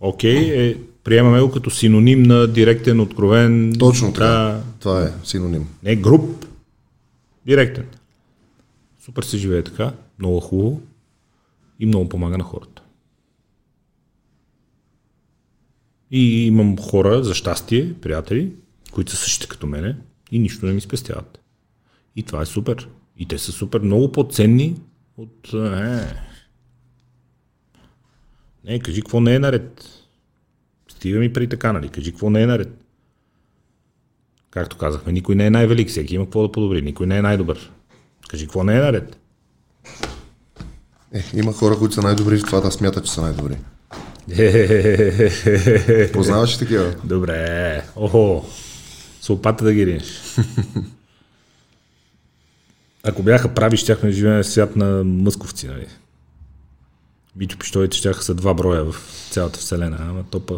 окей, 0.00 0.68
е, 0.68 0.76
приемаме 1.04 1.40
го 1.40 1.50
като 1.50 1.70
синоним 1.70 2.22
на 2.22 2.46
директен, 2.46 3.00
откровен. 3.00 3.74
Точно 3.78 4.12
така. 4.12 4.26
Да, 4.26 4.60
Това 4.80 5.02
е 5.02 5.12
синоним. 5.24 5.66
не 5.82 5.96
груп, 5.96 6.44
директен. 7.46 7.88
Супер 8.98 9.22
се 9.22 9.38
живее 9.38 9.64
така, 9.64 9.92
много 10.18 10.40
хубаво 10.40 10.82
и 11.78 11.86
много 11.86 12.08
помага 12.08 12.38
на 12.38 12.44
хората. 12.44 12.82
И 16.10 16.46
имам 16.46 16.78
хора, 16.78 17.24
за 17.24 17.34
щастие, 17.34 17.94
приятели, 17.94 18.52
които 18.92 19.10
са 19.10 19.16
същите 19.16 19.48
като 19.48 19.66
мене 19.66 19.96
и 20.30 20.38
нищо 20.38 20.66
не 20.66 20.72
ми 20.72 20.80
спестяват. 20.80 21.40
И 22.16 22.22
това 22.22 22.42
е 22.42 22.46
супер. 22.46 22.88
И 23.16 23.28
те 23.28 23.38
са 23.38 23.52
супер 23.52 23.80
много 23.80 24.12
по-ценни 24.12 24.80
от... 25.16 25.54
Е, 25.54 26.22
не, 28.64 28.80
кажи 28.80 29.02
какво 29.02 29.20
не 29.20 29.34
е 29.34 29.38
наред. 29.38 29.88
Стига 30.88 31.18
ми 31.18 31.32
при 31.32 31.48
така, 31.48 31.72
нали? 31.72 31.88
Кажи 31.88 32.10
какво 32.12 32.30
не 32.30 32.42
е 32.42 32.46
наред. 32.46 32.81
Както 34.52 34.76
казахме, 34.76 35.12
никой 35.12 35.34
не 35.34 35.46
е 35.46 35.50
най-велик, 35.50 35.88
всеки 35.88 36.14
има 36.14 36.24
какво 36.24 36.42
да 36.42 36.52
подобри, 36.52 36.82
никой 36.82 37.06
не 37.06 37.18
е 37.18 37.22
най-добър. 37.22 37.70
Кажи 38.28 38.46
какво 38.46 38.64
не 38.64 38.76
е 38.76 38.80
наред. 38.80 39.16
Е, 41.14 41.24
има 41.34 41.52
хора, 41.52 41.78
които 41.78 41.94
са 41.94 42.02
най-добри 42.02 42.38
в 42.38 42.42
това 42.42 42.60
да 42.60 42.70
смятат, 42.70 43.04
че 43.04 43.12
са 43.12 43.22
най-добри. 43.22 43.56
Познаваш 46.12 46.58
такива? 46.58 46.94
Добре. 47.04 47.84
Охо. 47.96 48.44
С 49.20 49.36
да 49.62 49.72
ги 49.72 49.86
ринеш. 49.86 50.20
Ако 53.02 53.22
бяха 53.22 53.54
прави, 53.54 53.76
щяхме 53.76 54.08
да 54.08 54.14
живеем 54.14 54.42
в 54.42 54.46
свят 54.46 54.76
на 54.76 55.04
мъсковци, 55.04 55.66
нали? 55.66 55.86
Вичо 57.36 57.58
пищовите 57.58 57.96
щяха 57.96 58.22
са 58.22 58.34
два 58.34 58.54
броя 58.54 58.84
в 58.84 58.94
цялата 59.30 59.58
вселена, 59.58 59.96
ама 60.00 60.24
топа 60.30 60.54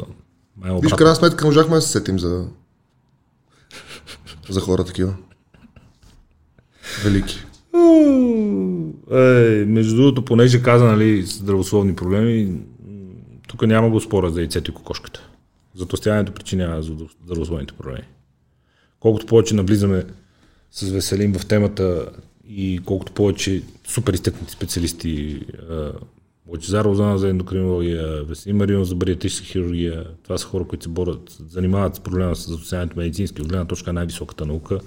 е 0.67 0.81
Виж, 0.83 0.93
крайна 0.93 1.17
сметка 1.17 1.47
можахме 1.47 1.75
да 1.75 1.83
се 1.83 1.89
сетим 1.89 2.19
за, 2.19 2.47
за 4.49 4.61
хора 4.61 4.85
такива. 4.85 5.17
Велики. 7.05 7.39
Е, 9.13 9.65
между 9.65 9.97
другото, 9.97 10.25
понеже 10.25 10.63
каза, 10.63 10.85
нали, 10.85 11.23
здравословни 11.23 11.97
проблеми, 11.97 12.61
тук 13.49 13.67
няма 13.67 13.91
го 13.91 14.01
спора 14.01 14.31
за 14.31 14.41
яйцето 14.41 14.71
и 14.71 14.75
кокошката. 14.75 15.29
Затластяването 15.75 16.33
причинява 16.33 16.83
здраво- 16.83 17.11
здравословните 17.25 17.75
проблеми. 17.75 18.05
Колкото 19.01 19.27
повече 19.27 19.55
навлизаме 19.55 20.05
с 20.71 20.91
Веселин 20.91 21.39
в 21.39 21.47
темата 21.47 22.09
и 22.49 22.81
колкото 22.85 23.13
повече 23.13 23.63
супер 23.89 24.13
изтъкнати 24.13 24.53
специалисти, 24.53 25.41
а, 26.49 26.51
Лъчезар 26.51 26.85
Лозана 26.85 27.19
за 27.19 27.29
ендокринология, 27.29 28.25
Веселин 28.25 28.57
Маринов 28.57 28.89
за 28.89 28.95
бариатрична 28.95 29.47
хирургия, 29.47 30.07
това 30.23 30.39
са 30.39 30.47
хора, 30.47 30.65
които 30.65 30.83
се 30.83 30.89
борят, 30.89 31.37
занимават 31.49 31.95
с 31.95 32.01
проблема 32.01 32.37
с 32.37 32.49
затластяването 32.51 32.99
медицински, 32.99 33.43
от 33.43 33.49
гледна 33.49 33.65
точка 33.65 33.93
на 33.93 34.01
най-високата 34.01 34.47
наука. 34.47 34.81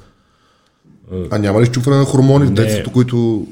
А 1.31 1.37
няма 1.37 1.61
ли 1.61 1.65
щупване 1.65 1.97
на 1.97 2.05
хормони 2.05 2.45
в 2.45 2.49
Не. 2.49 2.55
детството, 2.55 2.91
които 2.91 3.47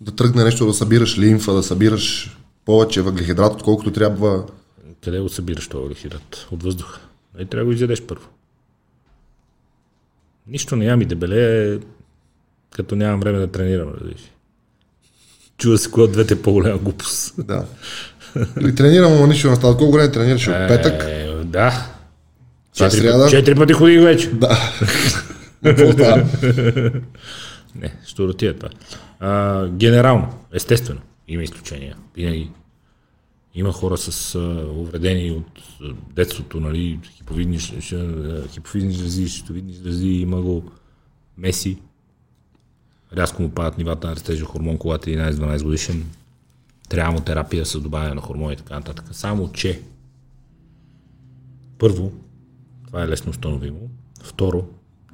да 0.00 0.12
тръгне 0.12 0.44
нещо 0.44 0.66
да 0.66 0.72
събираш 0.72 1.18
лимфа, 1.18 1.52
да 1.52 1.62
събираш 1.62 2.36
повече 2.64 3.02
въглехидрат, 3.02 3.54
отколкото 3.54 3.92
трябва. 3.92 4.46
Къде 5.04 5.20
го 5.20 5.28
събираш 5.28 5.68
това 5.68 5.80
въглехидрат? 5.80 6.48
От 6.50 6.62
въздуха. 6.62 7.00
Нали 7.34 7.46
трябва 7.46 7.64
да 7.64 7.66
го 7.66 7.72
изядеш 7.72 8.02
първо. 8.02 8.28
Нищо 10.46 10.76
не 10.76 10.84
ям 10.84 11.02
и 11.02 11.04
дебеле, 11.04 11.78
като 12.70 12.96
нямам 12.96 13.20
време 13.20 13.38
да 13.38 13.46
тренирам. 13.46 13.88
Разбираш. 13.88 14.30
Чува 15.60 15.78
се 15.78 15.90
коя 15.90 16.04
от 16.04 16.12
двете 16.12 16.34
е 16.34 16.42
по-голяма 16.42 16.78
глупост. 16.78 17.34
Да. 17.38 17.64
Или 18.60 18.74
тренирам, 18.74 19.28
нищо 19.28 19.50
не 19.50 19.56
става. 19.56 19.76
Колко 19.76 19.92
време 19.92 20.12
тренираш? 20.12 20.48
От 20.48 20.68
петък? 20.68 21.02
Е, 21.02 21.26
да. 21.44 21.86
Това 22.74 22.86
е 22.86 22.90
Четири, 22.90 23.08
сряда? 23.08 23.30
четири 23.30 23.54
пъти 23.54 23.72
ходих 23.72 24.02
вече. 24.02 24.30
Да. 24.30 24.72
Не, 27.74 27.94
ще 28.06 28.22
отида 28.22 28.54
това. 28.54 28.68
А, 29.20 29.66
генерално, 29.68 30.28
естествено, 30.52 31.00
има 31.28 31.42
изключения. 31.42 31.96
Винаги. 32.16 32.50
Има 33.54 33.72
хора 33.72 33.96
с 33.96 34.34
а, 34.34 34.38
увредени 34.76 35.30
от 35.30 35.62
а, 35.82 35.94
детството, 36.16 36.60
нали, 36.60 36.98
хиповидни, 37.16 37.58
хипофизни 38.48 38.92
жлези, 38.92 39.28
щитовидни 39.28 39.72
жлези, 39.72 40.06
има 40.06 40.40
го 40.40 40.64
Меси. 41.38 41.78
Рязко 43.16 43.42
му 43.42 43.50
падат 43.50 43.78
нивата 43.78 44.06
на 44.06 44.16
растежа 44.16 44.44
хормон, 44.44 44.78
когато 44.78 45.10
е 45.10 45.12
11-12 45.12 45.62
годишен. 45.62 46.06
Трябва 46.88 47.12
му 47.12 47.20
терапия 47.20 47.66
с 47.66 47.80
добавяне 47.80 48.14
на 48.14 48.20
хормони 48.20 48.52
и 48.52 48.56
така 48.56 48.74
нататък. 48.74 49.04
Само, 49.12 49.52
че 49.52 49.82
първо, 51.78 52.12
това 52.86 53.02
е 53.02 53.08
лесно 53.08 53.30
установимо. 53.30 53.90
Второ, 54.22 54.66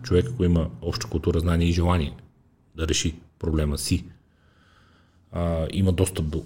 човек, 0.02 0.26
ако 0.28 0.44
има 0.44 0.70
обща 0.82 1.08
култура, 1.08 1.40
знание 1.40 1.68
и 1.68 1.72
желание 1.72 2.16
да 2.76 2.88
реши 2.88 3.14
проблема 3.38 3.78
си, 3.78 4.04
а, 5.32 5.66
има 5.72 5.92
достъп 5.92 6.28
до 6.28 6.44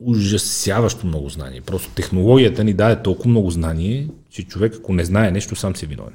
ужасяващо 0.00 1.06
много 1.06 1.28
знание. 1.28 1.60
Просто 1.60 1.90
технологията 1.90 2.64
ни 2.64 2.74
даде 2.74 3.02
толкова 3.02 3.30
много 3.30 3.50
знание, 3.50 4.08
че 4.30 4.46
човек, 4.46 4.74
ако 4.76 4.92
не 4.92 5.04
знае 5.04 5.30
нещо, 5.30 5.56
сам 5.56 5.76
се 5.76 5.86
е 5.86 5.88
виновен. 5.88 6.14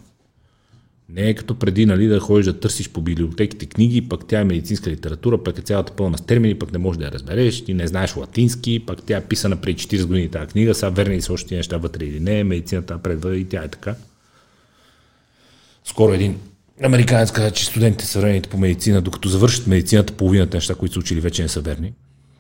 Не 1.10 1.30
е 1.30 1.34
като 1.34 1.60
преди 1.60 1.86
нали, 1.86 2.08
да 2.08 2.20
ходиш 2.20 2.46
да 2.46 2.60
търсиш 2.60 2.90
по 2.90 3.02
библиотеките 3.02 3.66
книги, 3.66 4.10
пък 4.10 4.26
тя 4.28 4.40
е 4.40 4.44
медицинска 4.44 4.90
литература, 4.90 5.44
пък 5.44 5.58
е 5.58 5.62
цялата 5.62 5.94
пълна 5.94 6.18
с 6.18 6.22
термини, 6.22 6.60
пък 6.60 6.72
не 6.72 6.78
можеш 6.78 6.98
да 6.98 7.06
я 7.06 7.12
разбереш, 7.12 7.66
ти 7.66 7.74
не 7.74 7.88
знаеш 7.88 8.16
латински, 8.16 8.84
пък 8.88 9.04
тя 9.04 9.18
е 9.18 9.26
писана 9.26 9.56
преди 9.56 9.84
40 9.84 10.06
години 10.06 10.30
тази 10.30 10.48
книга, 10.48 10.76
сега 10.76 10.90
верни 10.90 11.16
ли 11.16 11.22
са 11.22 11.34
още 11.34 11.56
неща 11.56 11.78
вътре 11.78 12.06
или 12.06 12.20
не, 12.20 12.44
медицината 12.44 12.94
напредва 12.94 13.38
и 13.38 13.46
тя 13.46 13.64
е 13.64 13.68
така. 13.68 13.96
Скоро 15.84 16.14
един 16.14 16.40
американец 16.84 17.32
каза, 17.32 17.52
че 17.52 17.66
студентите 17.66 18.06
съвременните 18.06 18.50
по 18.50 18.58
медицина, 18.58 19.02
докато 19.02 19.30
завършат 19.30 19.68
медицината, 19.68 20.14
половината 20.14 20.58
неща, 20.58 20.76
които 20.76 20.94
са 20.94 21.00
учили, 21.00 21.20
вече 21.20 21.42
не 21.42 21.50
са 21.50 21.62
верни, 21.62 21.94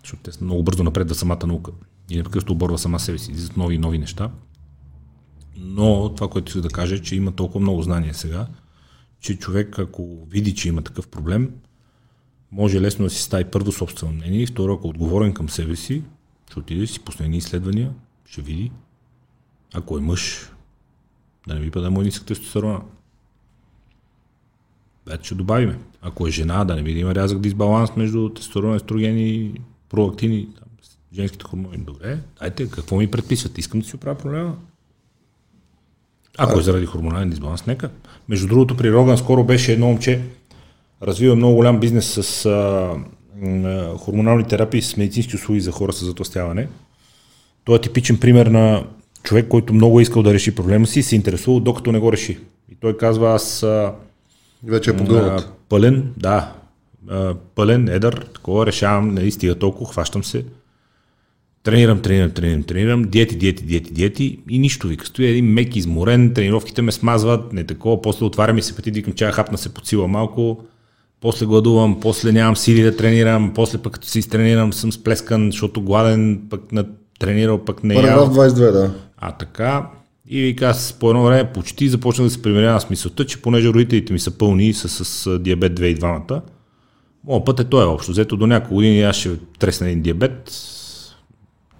защото 0.03 0.23
те 0.23 0.31
са 0.31 0.43
много 0.43 0.63
бързо 0.63 0.83
напредва 0.83 1.15
самата 1.15 1.47
наука 1.47 1.71
и 2.09 2.17
непрекъснато 2.17 2.53
оборва 2.53 2.77
сама 2.77 2.99
себе 2.99 3.17
си, 3.17 3.31
излизат 3.31 3.57
нови 3.57 3.75
и 3.75 3.77
нови 3.77 3.97
неща. 3.97 4.29
Но 5.57 6.15
това, 6.15 6.29
което 6.29 6.49
исках 6.49 6.61
да 6.61 6.69
кажа 6.69 6.95
е, 6.95 7.01
че 7.01 7.15
има 7.15 7.31
толкова 7.31 7.59
много 7.59 7.81
знания 7.81 8.13
сега, 8.13 8.47
че 9.19 9.39
човек, 9.39 9.79
ако 9.79 10.25
види, 10.29 10.55
че 10.55 10.69
има 10.69 10.81
такъв 10.81 11.07
проблем, 11.07 11.51
може 12.51 12.81
лесно 12.81 13.05
да 13.05 13.09
си 13.09 13.21
стави 13.21 13.43
първо 13.43 13.71
собствено 13.71 14.13
мнение 14.13 14.41
и 14.41 14.47
второ, 14.47 14.73
ако 14.73 14.87
е 14.87 14.89
отговорен 14.89 15.33
към 15.33 15.49
себе 15.49 15.75
си, 15.75 16.03
ще 16.49 16.59
отиде 16.59 16.87
си 16.87 16.99
пусне 16.99 17.25
едни 17.25 17.37
изследвания, 17.37 17.93
ще 18.25 18.41
види. 18.41 18.71
Ако 19.73 19.97
е 19.97 20.01
мъж, 20.01 20.51
да 21.47 21.53
не 21.53 21.59
ви 21.59 21.71
пада 21.71 21.91
му 21.91 22.01
нисък 22.01 22.25
тестостерона. 22.25 22.81
Вече 25.05 25.23
ще 25.23 25.35
добавиме. 25.35 25.79
Ако 26.01 26.27
е 26.27 26.31
жена, 26.31 26.65
да 26.65 26.75
не 26.75 26.83
види 26.83 26.99
има 26.99 27.15
рязък 27.15 27.39
дисбаланс 27.39 27.95
между 27.95 28.29
тестостерон, 28.29 28.75
естроген 28.75 29.17
и 29.17 29.61
пролактини, 29.89 30.47
там, 30.59 30.67
женските 31.13 31.45
хормони. 31.45 31.77
Добре, 31.77 32.19
дайте, 32.39 32.69
какво 32.69 32.97
ми 32.97 33.11
предписват? 33.11 33.57
Искам 33.57 33.79
да 33.79 33.85
си 33.85 33.95
оправя 33.95 34.17
проблема. 34.17 34.57
Ако 36.37 36.59
е 36.59 36.63
заради 36.63 36.85
хормонален 36.85 37.29
дисбаланс, 37.29 37.65
нека. 37.65 37.89
Между 38.29 38.47
другото, 38.47 38.77
при 38.77 38.91
Роган 38.91 39.17
скоро 39.17 39.43
беше 39.43 39.73
едно 39.73 39.87
момче, 39.87 40.21
развива 41.01 41.35
много 41.35 41.55
голям 41.55 41.79
бизнес 41.79 42.05
с 42.05 42.45
а, 42.45 42.91
м, 43.41 43.97
хормонални 43.97 44.43
терапии, 44.43 44.81
с 44.81 44.97
медицински 44.97 45.35
услуги 45.35 45.61
за 45.61 45.71
хора 45.71 45.93
с 45.93 46.05
затластяване. 46.05 46.67
Той 47.65 47.75
е 47.75 47.81
типичен 47.81 48.17
пример 48.17 48.45
на 48.45 48.83
човек, 49.23 49.47
който 49.47 49.73
много 49.73 49.99
е 49.99 50.01
искал 50.01 50.23
да 50.23 50.33
реши 50.33 50.55
проблема 50.55 50.87
си 50.87 50.99
и 50.99 51.03
се 51.03 51.15
интересува, 51.15 51.59
докато 51.59 51.91
не 51.91 51.99
го 51.99 52.11
реши. 52.11 52.39
И 52.71 52.75
той 52.81 52.97
казва, 52.97 53.33
аз 53.33 53.63
а, 53.63 53.93
Вече 54.63 54.89
е 54.89 54.93
а, 54.93 55.43
пълен, 55.69 56.13
да, 56.17 56.53
а, 57.09 57.35
пълен, 57.55 57.89
едър, 57.89 58.25
такова, 58.33 58.65
решавам, 58.65 59.13
не 59.13 59.31
стига 59.31 59.55
толкова, 59.55 59.91
хващам 59.91 60.23
се. 60.23 60.45
Тренирам, 61.65 62.01
тренирам, 62.01 62.31
тренирам, 62.31 62.63
тренирам, 62.63 63.03
диети, 63.03 63.35
диети, 63.35 63.63
диети, 63.63 63.93
диети 63.93 64.39
и 64.49 64.59
нищо 64.59 64.87
вика. 64.87 65.05
Стоя 65.05 65.29
един 65.29 65.45
мек 65.45 65.75
изморен, 65.75 66.33
тренировките 66.33 66.81
ме 66.81 66.91
смазват, 66.91 67.53
не 67.53 67.63
такова, 67.63 68.01
после 68.01 68.25
отваря 68.25 68.53
ми 68.53 68.61
се 68.61 68.73
апетит, 68.73 68.95
викам, 68.95 69.13
чая 69.13 69.31
хапна 69.31 69.57
се 69.57 69.73
под 69.73 69.87
сила 69.87 70.07
малко, 70.07 70.59
после 71.21 71.45
гладувам, 71.45 71.99
после 71.99 72.31
нямам 72.31 72.55
сили 72.55 72.81
да 72.81 72.97
тренирам, 72.97 73.51
после 73.55 73.77
пък 73.77 73.93
като 73.93 74.07
се 74.07 74.19
изтренирам 74.19 74.73
съм 74.73 74.91
сплескан, 74.91 75.51
защото 75.51 75.81
гладен, 75.81 76.41
пък 76.49 76.71
на 76.71 76.85
тренирал, 77.19 77.65
пък 77.65 77.83
не 77.83 77.95
Параграф 77.95 78.17
ял. 78.17 78.33
22, 78.33 78.71
да. 78.71 78.93
А 79.17 79.31
така, 79.31 79.89
и 80.29 80.41
вика, 80.41 80.65
аз 80.65 80.93
по 80.99 81.09
едно 81.09 81.23
време 81.23 81.51
почти 81.53 81.89
започнах 81.89 82.27
да 82.27 82.31
се 82.31 82.41
примерявам 82.41 82.81
с 82.81 82.89
мисълта, 82.89 83.25
че 83.25 83.41
понеже 83.41 83.67
родителите 83.67 84.13
ми 84.13 84.19
са 84.19 84.31
пълни 84.31 84.73
с, 84.73 84.89
с, 84.89 85.05
с 85.05 85.39
диабет 85.39 85.79
2 85.79 85.83
и 85.83 85.95
двамата, 85.95 86.41
моят 87.23 87.45
път 87.45 87.59
е 87.59 87.63
той 87.63 87.85
общо. 87.85 88.11
Взето 88.11 88.37
до 88.37 88.47
няколко 88.47 88.75
години 88.75 89.01
аз 89.01 89.15
ще 89.15 89.37
тресна 89.59 89.87
един 89.87 90.01
диабет, 90.01 90.51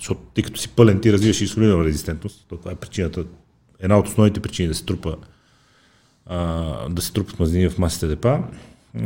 защото 0.06 0.22
ти 0.34 0.44
като 0.44 0.60
си 0.60 0.70
пълен, 0.70 1.02
ти 1.02 1.14
развиваш 1.14 1.42
инсулинова 1.42 1.86
резистентност. 1.86 2.46
То 2.50 2.58
Това 2.58 2.72
е 2.72 2.76
причината, 2.76 3.26
една 3.80 4.00
от 4.00 4.08
основните 4.08 4.40
причини 4.40 4.68
да 4.68 4.76
се 4.76 4.86
трупа 4.86 5.18
а, 6.26 6.90
да 6.90 7.02
се 7.02 7.14
трупат 7.14 7.40
мазнини 7.40 7.70
в 7.70 7.78
масите 7.78 8.08
депа. 8.08 8.40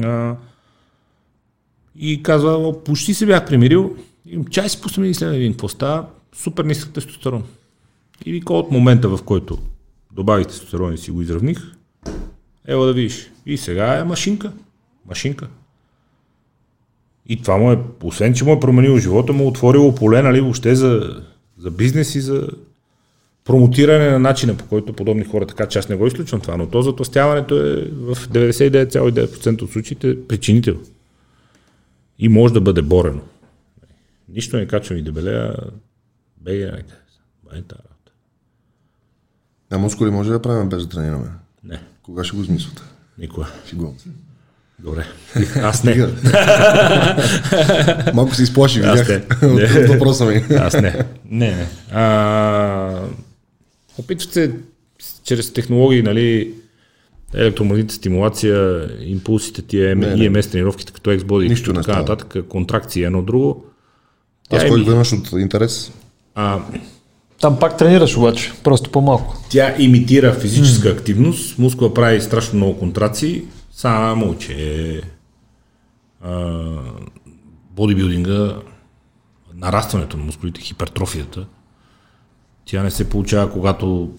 А, 0.03 0.35
и 1.95 2.23
казва, 2.23 2.51
«О, 2.51 2.83
почти 2.83 3.13
се 3.13 3.25
бях 3.25 3.45
примирил. 3.45 3.95
И 4.25 4.39
чай 4.49 4.69
си 4.69 4.81
пуснем 4.81 5.09
и 5.09 5.13
след 5.13 5.33
един 5.33 5.57
какво. 5.57 6.05
Супер 6.35 6.63
нисък 6.63 6.93
тестостерон. 6.93 7.43
И 8.25 8.31
вика 8.31 8.53
от 8.53 8.71
момента, 8.71 9.09
в 9.09 9.19
който 9.23 9.57
добавих 10.11 10.47
тестостерон 10.47 10.93
и 10.93 10.97
си 10.97 11.11
го 11.11 11.21
изравних, 11.21 11.75
ела 12.67 12.85
да 12.85 12.93
видиш. 12.93 13.31
И 13.45 13.57
сега 13.57 13.97
е 13.97 14.03
машинка. 14.03 14.51
Машинка. 15.05 15.47
И 17.29 17.41
това 17.41 17.57
му 17.57 17.71
е, 17.71 17.79
освен 18.03 18.33
че 18.33 18.43
му 18.43 18.53
е 18.53 18.59
променило 18.59 18.97
живота, 18.97 19.33
му 19.33 19.43
е 19.43 19.47
отворило 19.47 19.95
поле, 19.95 20.21
нали, 20.21 20.41
въобще 20.41 20.75
за, 20.75 21.21
за 21.57 21.71
бизнес 21.71 22.15
и 22.15 22.21
за 22.21 22.47
промотиране 23.45 24.09
на 24.09 24.19
начина, 24.19 24.57
по 24.57 24.65
който 24.67 24.93
подобни 24.93 25.23
хора, 25.23 25.47
така 25.47 25.67
че 25.67 25.79
аз 25.79 25.89
не 25.89 25.95
го 25.95 26.07
изключвам 26.07 26.41
това, 26.41 26.57
но 26.57 26.67
то 26.69 26.81
затластяването 26.81 27.57
е 27.57 27.75
в 27.91 28.15
99,9% 28.15 29.61
от 29.61 29.71
случаите 29.71 30.27
причинител. 30.27 30.77
И 32.19 32.29
може 32.29 32.53
да 32.53 32.61
бъде 32.61 32.81
борено. 32.81 33.21
Нищо 34.29 34.57
не 34.57 34.67
качвам 34.67 34.97
и 34.97 35.01
дебелея, 35.01 35.55
бега, 36.41 36.65
нека. 36.65 36.95
Бай 37.43 37.61
тази 37.61 37.79
работа. 37.79 38.11
А 39.71 39.77
мускули 39.77 40.11
може 40.11 40.31
да 40.31 40.41
правим 40.41 40.69
без 40.69 40.83
да 40.83 40.89
тренираме. 40.89 41.29
Не, 41.63 41.79
Кога 42.03 42.23
ще 42.23 42.35
го 42.35 42.43
измислите? 42.43 42.81
никога. 43.17 43.47
Шегувам 43.65 43.99
се. 43.99 44.09
Добре. 44.83 45.05
Аз 45.63 45.83
не. 45.83 46.07
Малко 48.13 48.35
се 48.35 48.43
изплаши, 48.43 48.79
видях. 48.79 49.09
не. 49.09 49.47
От 49.47 49.55
Не. 49.73 49.87
въпроса 49.87 50.25
ми. 50.25 50.43
Аз 50.55 50.73
не. 50.73 50.95
Не, 51.25 51.47
не. 51.47 51.67
А, 51.91 52.99
опитват 53.97 54.33
се 54.33 54.51
чрез 55.23 55.53
технологии, 55.53 56.01
нали, 56.01 56.51
електромагнитна 57.33 57.93
стимулация, 57.93 58.87
импулсите, 59.01 59.61
тия 59.61 59.95
Не, 59.95 60.15
не. 60.15 60.29
EMS 60.29 60.51
тренировките, 60.51 60.91
като 60.93 61.09
X-Body 61.09 61.59
и 61.61 61.63
така 61.63 61.83
става. 61.83 61.97
нататък, 61.99 62.45
контракции 62.49 63.03
едно 63.03 63.21
друго. 63.21 63.65
Аз 64.51 64.61
еми- 64.61 64.69
който 64.69 64.85
го 64.85 64.91
имаш 64.91 65.13
от 65.13 65.31
интерес. 65.31 65.91
а, 66.35 66.59
Там 67.41 67.59
пак 67.59 67.77
тренираш 67.77 68.17
обаче, 68.17 68.51
просто 68.63 68.89
по-малко. 68.89 69.43
тя 69.49 69.75
имитира 69.79 70.33
физическа 70.33 70.89
активност, 70.89 71.57
мускула 71.57 71.93
прави 71.93 72.21
страшно 72.21 72.57
много 72.57 72.79
контракции, 72.79 73.43
само 73.79 74.37
че 74.37 75.01
а, 76.21 76.65
бодибилдинга, 77.71 78.61
нарастването 79.53 80.17
на 80.17 80.23
мускулите, 80.23 80.61
хипертрофията, 80.61 81.47
тя 82.65 82.83
не 82.83 82.91
се 82.91 83.09
получава, 83.09 83.51
когато 83.51 84.17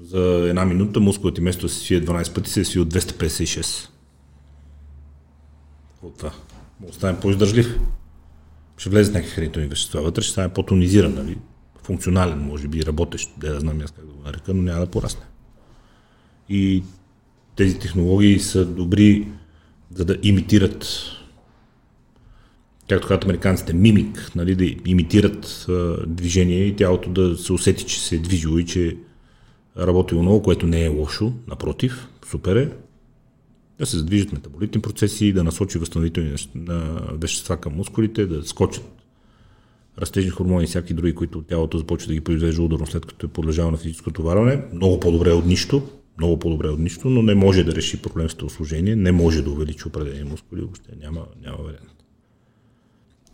за 0.00 0.20
една 0.48 0.64
минута 0.64 1.00
мускулът 1.00 1.34
ти 1.34 1.40
вместо 1.40 1.66
да 1.66 1.72
се 1.72 1.78
свие 1.78 2.04
12 2.04 2.34
пъти, 2.34 2.50
се 2.50 2.64
свие 2.64 2.82
от 2.82 2.94
256. 2.94 3.88
От 6.02 6.18
това. 6.18 6.32
Може 6.80 6.92
да 6.92 6.98
стане 6.98 7.20
по-издържлив. 7.20 7.78
Ще 8.76 8.90
влезе 8.90 9.12
някакви 9.12 9.34
хранителни 9.34 9.68
вещества 9.68 10.02
вътре, 10.02 10.22
ще 10.22 10.32
стане 10.32 10.48
по-тонизиран, 10.48 11.14
нали? 11.14 11.38
функционален, 11.82 12.38
може 12.38 12.68
би, 12.68 12.86
работещ, 12.86 13.30
да 13.38 13.46
я 13.46 13.60
знам 13.60 13.80
аз 13.84 13.90
как 13.90 14.06
да 14.06 14.12
го 14.12 14.22
нарека, 14.22 14.54
но 14.54 14.62
няма 14.62 14.80
да 14.80 14.90
порасне. 14.90 15.24
И 16.48 16.82
тези 17.56 17.78
технологии 17.78 18.38
са 18.40 18.64
добри, 18.64 19.28
за 19.94 20.04
да 20.04 20.16
имитират 20.22 20.86
както 22.88 23.08
казват 23.08 23.24
американците, 23.24 23.72
мимик, 23.72 24.32
нали, 24.34 24.54
да 24.54 24.90
имитират 24.90 25.66
а, 25.68 25.96
движение 26.06 26.64
и 26.64 26.76
тялото 26.76 27.10
да 27.10 27.36
се 27.36 27.52
усети, 27.52 27.84
че 27.84 28.00
се 28.00 28.16
е 28.16 28.18
движило 28.18 28.58
и 28.58 28.66
че 28.66 28.88
е 28.88 28.96
работило 29.86 30.22
много, 30.22 30.42
което 30.42 30.66
не 30.66 30.84
е 30.84 30.88
лошо, 30.88 31.32
напротив, 31.48 32.08
супер 32.30 32.56
е. 32.56 32.70
Да 33.78 33.86
се 33.86 33.98
задвижат 33.98 34.32
метаболитни 34.32 34.82
процеси, 34.82 35.32
да 35.32 35.44
насочи 35.44 35.78
възстановителни 35.78 36.34
на 36.54 37.00
вещества 37.12 37.56
към 37.56 37.72
мускулите, 37.76 38.26
да 38.26 38.42
скочат 38.42 38.84
растежни 39.98 40.30
хормони 40.30 40.64
и 40.64 40.66
всяки 40.66 40.94
други, 40.94 41.14
които 41.14 41.42
тялото 41.42 41.78
започва 41.78 42.08
да 42.08 42.14
ги 42.14 42.20
произвежда 42.20 42.62
ударно 42.62 42.86
след 42.86 43.06
като 43.06 43.26
е 43.26 43.28
подлежало 43.28 43.70
на 43.70 43.76
физическо 43.76 44.10
товарване. 44.10 44.62
Много 44.72 45.00
по-добре 45.00 45.32
от 45.32 45.46
нищо, 45.46 45.82
много 46.18 46.38
по-добре 46.38 46.68
от 46.68 46.78
нищо, 46.78 47.10
но 47.10 47.22
не 47.22 47.34
може 47.34 47.64
да 47.64 47.74
реши 47.74 48.02
проблем 48.02 48.30
с 48.30 48.34
телосложение, 48.34 48.96
не 48.96 49.12
може 49.12 49.42
да 49.42 49.50
увеличи 49.50 49.88
определени 49.88 50.30
мускули, 50.30 50.60
въобще 50.60 50.92
няма, 51.00 51.26
няма 51.42 51.56
вариант. 51.56 52.04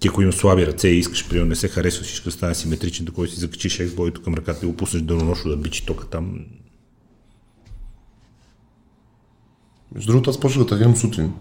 ти 0.01 0.09
ако 0.09 0.23
имаш 0.23 0.35
слаби 0.35 0.67
ръце 0.67 0.89
и 0.89 0.99
искаш, 0.99 1.29
примерно 1.29 1.49
не 1.49 1.57
се 1.57 1.69
харесваш, 1.69 2.13
искаш 2.13 2.25
да 2.25 2.39
стане 2.39 2.55
симетричен, 2.55 3.07
да 3.07 3.29
си 3.29 3.41
закачиш 3.41 3.81
ексбойто 3.81 4.23
към 4.23 4.35
ръката 4.35 4.67
и 4.67 4.69
го 4.69 4.77
пуснеш 4.77 5.03
денонощно 5.03 5.51
да 5.51 5.57
бичи 5.57 5.87
тока 5.87 6.07
там. 6.07 6.47
Между 9.95 10.13
другото, 10.13 10.31
аз 10.31 10.41
почнах 10.41 10.65
да 10.65 10.69
тренирам 10.69 10.97
сутрин. 10.97 11.33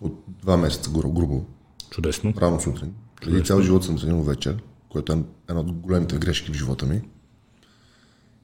От 0.00 0.24
два 0.28 0.56
месеца, 0.56 0.90
гру- 0.90 1.12
грубо. 1.12 1.46
Чудесно. 1.90 2.34
Рано 2.40 2.60
сутрин. 2.60 2.94
Преди 3.20 3.44
цял 3.44 3.62
живот 3.62 3.84
съм 3.84 3.98
тренирал 3.98 4.22
вечер, 4.22 4.62
което 4.88 5.12
е 5.12 5.16
една 5.48 5.60
от 5.60 5.72
големите 5.72 6.18
грешки 6.18 6.50
в 6.50 6.54
живота 6.54 6.86
ми. 6.86 7.02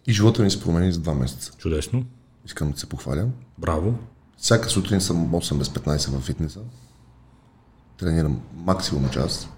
И 0.07 0.13
живота 0.13 0.43
ми 0.43 0.51
се 0.51 0.63
промени 0.63 0.93
за 0.93 1.01
два 1.01 1.15
месеца. 1.15 1.53
Чудесно. 1.59 2.05
Искам 2.47 2.71
да 2.71 2.79
се 2.79 2.87
похваля. 2.89 3.27
Браво. 3.59 3.95
Всяка 4.37 4.71
сутрин 4.71 5.01
съм 5.01 5.33
8 5.33 5.59
без 5.59 5.69
15 5.69 6.11
във 6.11 6.23
фитнеса. 6.23 6.61
Тренирам 7.99 8.41
максимум 8.55 9.09
час. 9.11 9.49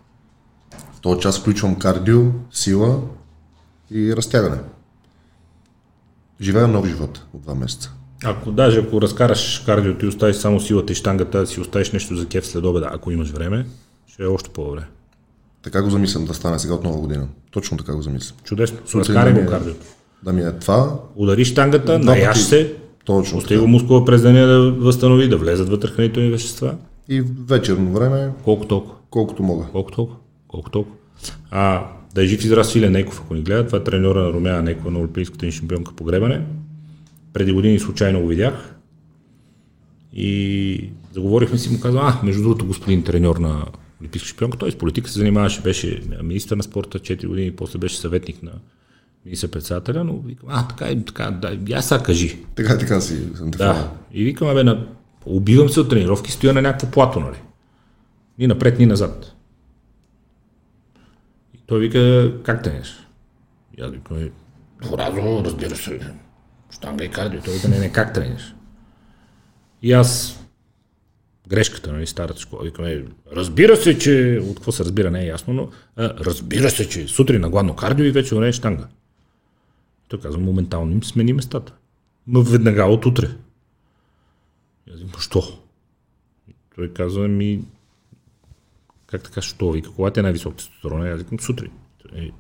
В 0.93 1.01
този 1.01 1.21
час 1.21 1.41
включвам 1.41 1.79
кардио, 1.79 2.23
сила 2.51 3.01
и 3.91 4.17
разтягане. 4.17 4.59
Живея 6.41 6.69
нов 6.69 6.87
живот 6.87 7.27
от 7.35 7.43
два 7.43 7.55
месеца. 7.55 7.93
Ако 8.25 8.53
даже 8.53 8.81
ако 8.81 9.03
разкараш 9.03 9.63
кардиото 9.67 10.05
и 10.05 10.09
оставиш 10.09 10.37
само 10.37 10.61
силата 10.61 10.93
и 10.93 10.97
штангата, 10.97 11.41
да 11.41 11.47
си 11.47 11.61
оставиш 11.61 11.93
нещо 11.93 12.17
за 12.17 12.27
кеф 12.27 12.47
след 12.47 12.65
обеда, 12.65 12.91
ако 12.93 13.11
имаш 13.11 13.31
време, 13.31 13.67
ще 14.07 14.23
е 14.23 14.27
още 14.27 14.51
по-добре. 14.51 14.87
Така 15.63 15.83
го 15.83 15.91
замислям 15.91 16.25
да 16.25 16.35
стане 16.35 16.59
сега 16.59 16.75
от 16.75 16.85
нова 16.85 17.01
година. 17.01 17.29
Точно 17.51 17.77
така 17.77 17.95
го 17.95 18.03
замислям. 18.03 18.39
Чудесно. 18.45 18.79
Разкарай 18.95 19.33
го 19.33 19.41
е- 19.41 19.47
кардиото. 19.47 19.87
Да 20.23 20.33
ми 20.33 20.41
е 20.41 20.53
това, 20.53 21.01
Удари 21.17 21.45
штангата, 21.45 21.99
наяш 21.99 22.39
се, 22.39 22.75
точно 23.05 23.39
остави 23.39 23.61
го 23.61 23.67
мускула 23.69 24.05
през 24.05 24.23
деня 24.23 24.47
да 24.47 24.73
възстанови, 24.73 25.29
да 25.29 25.37
влезат 25.37 25.69
вътре 25.69 25.89
хранителни 25.89 26.31
вещества. 26.31 26.77
И 27.09 27.21
вечерно 27.49 27.93
време, 27.93 28.33
Колко 28.45 28.67
толкова. 28.67 28.95
колкото 29.11 29.43
мога. 29.43 29.65
Колко 29.73 29.93
толкова? 29.93 30.19
Колко 30.49 30.71
толкова? 30.71 30.97
А, 31.51 31.87
да 32.15 32.25
е 32.25 32.27
жив 32.27 32.45
и 32.45 32.47
здрав 32.47 32.67
Свилен 32.67 32.93
Нейков, 32.93 33.21
ако 33.25 33.35
ни 33.35 33.43
гледа, 33.43 33.67
това 33.67 33.79
е 33.79 33.85
треньора 33.85 34.23
на 34.23 34.33
Румяна 34.33 34.63
Нейкова 34.63 34.91
на 34.91 34.99
Олимпийската 34.99 35.47
ни 35.47 35.53
шампионка 35.53 35.93
по 35.95 36.05
гребане. 36.05 36.43
Преди 37.33 37.53
години 37.53 37.79
случайно 37.79 38.21
го 38.21 38.27
видях 38.27 38.75
и 40.13 40.91
заговорихме 41.13 41.59
си 41.59 41.69
и 41.69 41.73
му 41.73 41.81
каза, 41.81 41.99
а, 42.03 42.21
между 42.25 42.43
другото, 42.43 42.67
господин 42.67 43.03
треньор 43.03 43.37
на 43.37 43.65
Олимпийска 44.01 44.29
шампионка, 44.29 44.59
той 44.59 44.71
с 44.71 44.79
политика 44.79 45.11
се 45.11 45.19
занимаваше, 45.19 45.61
беше 45.61 46.03
министър 46.23 46.57
на 46.57 46.63
спорта 46.63 46.99
4 46.99 47.27
години, 47.27 47.51
после 47.51 47.79
беше 47.79 47.99
съветник 47.99 48.43
на 48.43 48.53
министър-председателя, 49.27 50.05
но 50.05 50.19
викам, 50.19 50.49
а, 50.53 50.69
така 50.69 50.91
и 50.91 51.05
така, 51.05 51.31
да, 51.31 51.59
я 51.69 51.83
сега 51.83 52.03
кажи. 52.03 52.45
Така 52.55 52.75
и 52.75 52.79
така 52.79 53.01
си 53.01 53.23
съм 53.35 53.51
те 53.51 53.59
Да. 53.59 53.91
И 54.13 54.25
викам, 54.25 54.55
бе, 54.55 54.65
на... 54.65 54.87
убивам 55.27 55.69
се 55.69 55.81
от 55.81 55.91
тренировки, 55.91 56.33
стоя 56.33 56.55
на 56.55 56.63
някакво 56.63 56.91
плато, 56.91 57.21
нали? 57.21 57.37
Ни 58.39 58.47
напред, 58.47 58.79
ни 58.79 58.87
назад. 58.87 59.33
И 61.55 61.59
той 61.67 61.81
вика, 61.81 62.33
как 62.43 62.63
тренираш? 62.63 63.07
И 63.79 63.83
аз 63.83 63.91
викам, 63.91 64.17
«Е, 64.17 64.31
Разо, 64.93 65.45
разбира 65.45 65.77
се. 65.77 66.01
Штанга 66.71 67.05
и 67.05 67.11
кардио. 67.11 67.41
Той 67.41 67.55
вика, 67.55 67.69
не, 67.69 67.79
не, 67.79 67.93
как 67.93 68.15
тренираш? 68.15 68.55
И 69.83 69.93
аз, 69.93 70.41
грешката, 71.49 71.93
нали, 71.93 72.07
старата 72.07 72.41
школа, 72.41 72.65
викам, 72.65 72.85
«Е, 72.85 73.05
разбира 73.33 73.77
се, 73.77 73.99
че, 73.99 74.41
от 74.43 74.57
какво 74.57 74.73
се 74.73 74.85
разбира, 74.85 75.11
не 75.11 75.21
е 75.21 75.27
ясно, 75.27 75.55
но 75.55 75.69
а, 75.97 76.15
разбира 76.21 76.71
се, 76.71 76.89
че 76.89 77.09
сутрин 77.09 77.41
на 77.41 77.51
гладно 77.51 77.77
кардио 77.77 78.05
и 78.05 78.11
вече 78.11 78.35
време 78.35 78.53
штанга. 78.53 78.89
Той 80.09 80.21
казва, 80.21 80.41
моментално 80.41 80.93
им 80.93 81.05
смени 81.05 81.33
местата. 81.33 81.75
Ма 82.27 82.41
веднага 82.41 82.85
от 82.85 83.07
утре. 83.07 83.37
И 84.87 84.93
аз 84.93 85.01
викам, 85.01 85.21
що? 85.21 85.43
И 86.49 86.55
той 86.75 86.93
казва 86.93 87.29
ми, 87.29 87.65
как 89.07 89.23
така, 89.23 89.43
що? 89.43 89.71
Вика, 89.71 89.91
кога 89.91 90.11
ти 90.11 90.21
е 90.21 90.23
най-висок 90.23 90.57
тестостерон? 90.57 91.07
Аз 91.07 91.19
викам, 91.19 91.41
сутрин. 91.41 91.71
Той, 91.99 92.33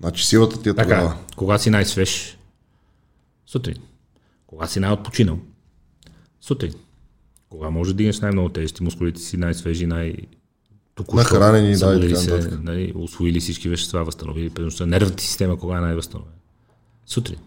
Значи 0.00 0.26
силата 0.26 0.62
ти 0.62 0.68
е 0.68 0.74
така, 0.74 0.88
тогава. 0.88 1.18
кога 1.36 1.58
си 1.58 1.70
най-свеж? 1.70 2.38
Сутрин. 3.46 3.76
Кога 4.46 4.66
си 4.66 4.80
най-отпочинал? 4.80 5.38
Сутрин. 6.40 6.74
Кога 7.48 7.70
може 7.70 7.90
да 7.90 7.96
дигнеш 7.96 8.20
най-много 8.20 8.48
тежести, 8.48 8.82
мускулите 8.82 9.20
си 9.20 9.36
най-свежи, 9.36 9.86
най- 9.86 10.16
Нахранени, 11.14 11.76
да, 11.76 12.06
и 12.06 12.16
се, 12.16 12.58
нали, 12.62 12.92
освоили 12.96 13.40
всички 13.40 13.68
вещества, 13.68 14.04
възстановили 14.04 14.50
предимността. 14.50 14.86
Нервната 14.86 15.22
система 15.22 15.58
кога 15.58 15.76
е 15.78 15.80
най-възстановена? 15.80 16.36
Сутрин. 17.06 17.38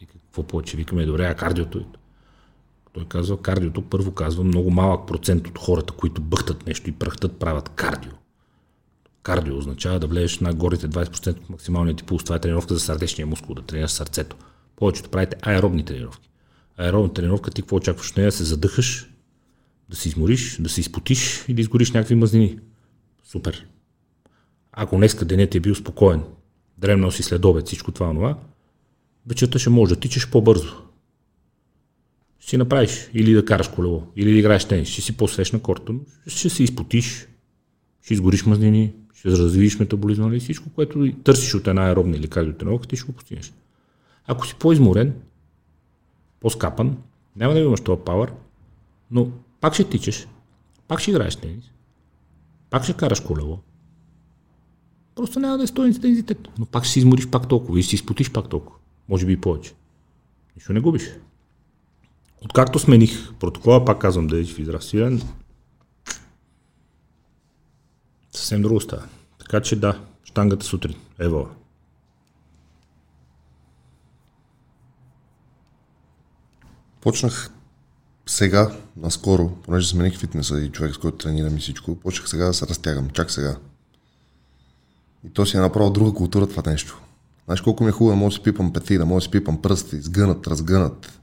И, 0.00 0.06
какво 0.06 0.42
повече? 0.42 0.76
Викаме, 0.76 1.06
добре, 1.06 1.24
а 1.24 1.34
кардиото? 1.34 1.86
Той 2.92 3.04
казва, 3.04 3.42
кардиото 3.42 3.82
първо 3.82 4.12
казва 4.12 4.44
много 4.44 4.70
малък 4.70 5.06
процент 5.06 5.48
от 5.48 5.58
хората, 5.58 5.92
които 5.92 6.20
бъхтат 6.20 6.66
нещо 6.66 6.90
и 6.90 6.92
пръхтат, 6.92 7.38
правят 7.38 7.68
кардио. 7.68 8.12
Кардио 9.22 9.56
означава 9.58 9.98
да 9.98 10.06
влезеш 10.06 10.38
на 10.38 10.54
горите 10.54 10.88
20% 10.88 11.28
от 11.28 11.50
максималния 11.50 11.96
ти 11.96 12.04
пулс. 12.04 12.24
Това 12.24 12.36
е 12.36 12.40
тренировка 12.40 12.74
за 12.74 12.80
сърдечния 12.80 13.26
мускул, 13.26 13.54
да 13.54 13.62
тренираш 13.62 13.90
сърцето. 13.90 14.36
Повечето 14.76 15.10
правите 15.10 15.36
аеробни 15.42 15.84
тренировки. 15.84 16.28
Аеробна 16.76 17.12
тренировка 17.12 17.50
ти 17.50 17.62
какво 17.62 17.76
очакваш 17.76 18.12
нея? 18.12 18.28
Да 18.28 18.32
се 18.32 18.44
задъхаш, 18.44 19.10
да 19.88 19.96
се 19.96 20.08
измориш, 20.08 20.56
да 20.60 20.68
се 20.68 20.80
изпотиш 20.80 21.44
и 21.48 21.54
да 21.54 21.60
изгориш 21.60 21.92
някакви 21.92 22.14
мазнини. 22.14 22.58
Супер. 23.24 23.66
Ако 24.72 24.96
днеска 24.96 25.24
денят 25.24 25.54
е 25.54 25.60
бил 25.60 25.74
спокоен, 25.74 26.24
дремнал 26.82 27.10
си 27.10 27.22
след 27.22 27.44
обед, 27.44 27.66
всичко 27.66 27.92
това, 27.92 28.14
това, 28.14 28.38
вечерта 29.26 29.58
ще 29.58 29.70
можеш 29.70 29.94
да 29.94 30.00
тичаш 30.00 30.30
по-бързо. 30.30 30.82
Ще 32.38 32.50
си 32.50 32.56
направиш 32.56 33.10
или 33.14 33.34
да 33.34 33.44
караш 33.44 33.68
колело, 33.68 34.06
или 34.16 34.32
да 34.32 34.38
играеш 34.38 34.64
тенис, 34.64 34.88
ще 34.88 35.00
си 35.00 35.16
по-свеж 35.16 35.52
на 35.52 35.62
корта, 35.62 35.92
но 35.92 36.00
ще 36.26 36.50
се 36.50 36.62
изпотиш, 36.62 37.26
ще 38.02 38.14
изгориш 38.14 38.46
мазнини, 38.46 38.92
ще 39.14 39.28
развиеш 39.28 39.78
метаболизма, 39.78 40.26
нали? 40.26 40.40
всичко, 40.40 40.70
което 40.70 41.12
търсиш 41.24 41.54
от 41.54 41.66
една 41.66 41.86
аеробна 41.86 42.16
или 42.16 42.28
кардиотренировка, 42.28 42.88
ти 42.88 42.96
ще 42.96 43.06
го 43.06 43.12
постигнеш. 43.12 43.52
Ако 44.26 44.46
си 44.46 44.54
по-изморен, 44.58 45.14
по-скапан, 46.40 46.96
няма 47.36 47.54
да 47.54 47.60
имаш 47.60 47.80
този 47.80 48.00
пауър, 48.04 48.32
но 49.10 49.30
пак 49.60 49.74
ще 49.74 49.84
тичаш, 49.84 50.26
пак 50.88 51.00
ще 51.00 51.10
играеш 51.10 51.36
тенис, 51.36 51.64
пак 52.70 52.84
ще 52.84 52.92
караш 52.92 53.20
колело. 53.20 53.58
Просто 55.14 55.40
няма 55.40 55.58
да 55.58 55.64
е 55.64 55.66
стоен 55.66 55.88
интензитет, 55.88 56.48
но 56.58 56.66
пак 56.66 56.84
ще 56.84 56.92
си 56.92 56.98
измориш 56.98 57.28
пак 57.28 57.48
толкова 57.48 57.78
и 57.78 57.82
ще 57.82 57.90
си 57.90 57.96
изпотиш 57.96 58.32
пак 58.32 58.48
толкова. 58.48 58.78
Може 59.08 59.26
би 59.26 59.32
и 59.32 59.40
повече. 59.40 59.74
Нищо 60.56 60.72
не 60.72 60.80
губиш. 60.80 61.10
Откакто 62.44 62.78
смених 62.78 63.34
протокола, 63.34 63.84
пак 63.84 64.00
казвам 64.00 64.26
да 64.26 64.40
е 64.40 64.42
жив 64.42 64.58
и 64.58 64.64
здрав 64.64 64.84
Свилен, 64.84 65.22
съвсем 68.32 68.62
друго 68.62 68.80
става. 68.80 69.08
Така 69.38 69.60
че 69.60 69.76
да, 69.76 70.00
штангата 70.24 70.66
сутрин. 70.66 70.94
Ево. 71.18 71.48
Почнах 77.00 77.50
сега, 78.26 78.76
наскоро, 78.96 79.56
понеже 79.62 79.88
смених 79.88 80.18
фитнеса 80.18 80.60
и 80.60 80.72
човек 80.72 80.94
с 80.94 80.98
който 80.98 81.18
тренирам 81.18 81.56
и 81.56 81.60
всичко, 81.60 81.94
почнах 81.94 82.28
сега 82.28 82.46
да 82.46 82.54
се 82.54 82.66
разтягам, 82.66 83.10
чак 83.10 83.30
сега. 83.30 83.56
И 85.26 85.30
то 85.32 85.46
си 85.46 85.56
е 85.56 85.60
направо 85.60 85.90
друга 85.90 86.12
култура 86.12 86.46
това 86.46 86.70
нещо. 86.70 87.00
Знаеш 87.44 87.60
колко 87.60 87.84
ми 87.84 87.88
е 87.88 87.92
хубаво 87.92 88.10
да 88.10 88.16
мога 88.16 88.30
да 88.30 88.34
си 88.34 88.42
пипам 88.42 88.72
пети, 88.72 88.98
да 88.98 89.06
мога 89.06 89.18
да 89.18 89.24
си 89.24 89.30
пипам 89.30 89.62
пръсти, 89.62 90.00
сгънат, 90.00 90.46
разгънат. 90.46 91.18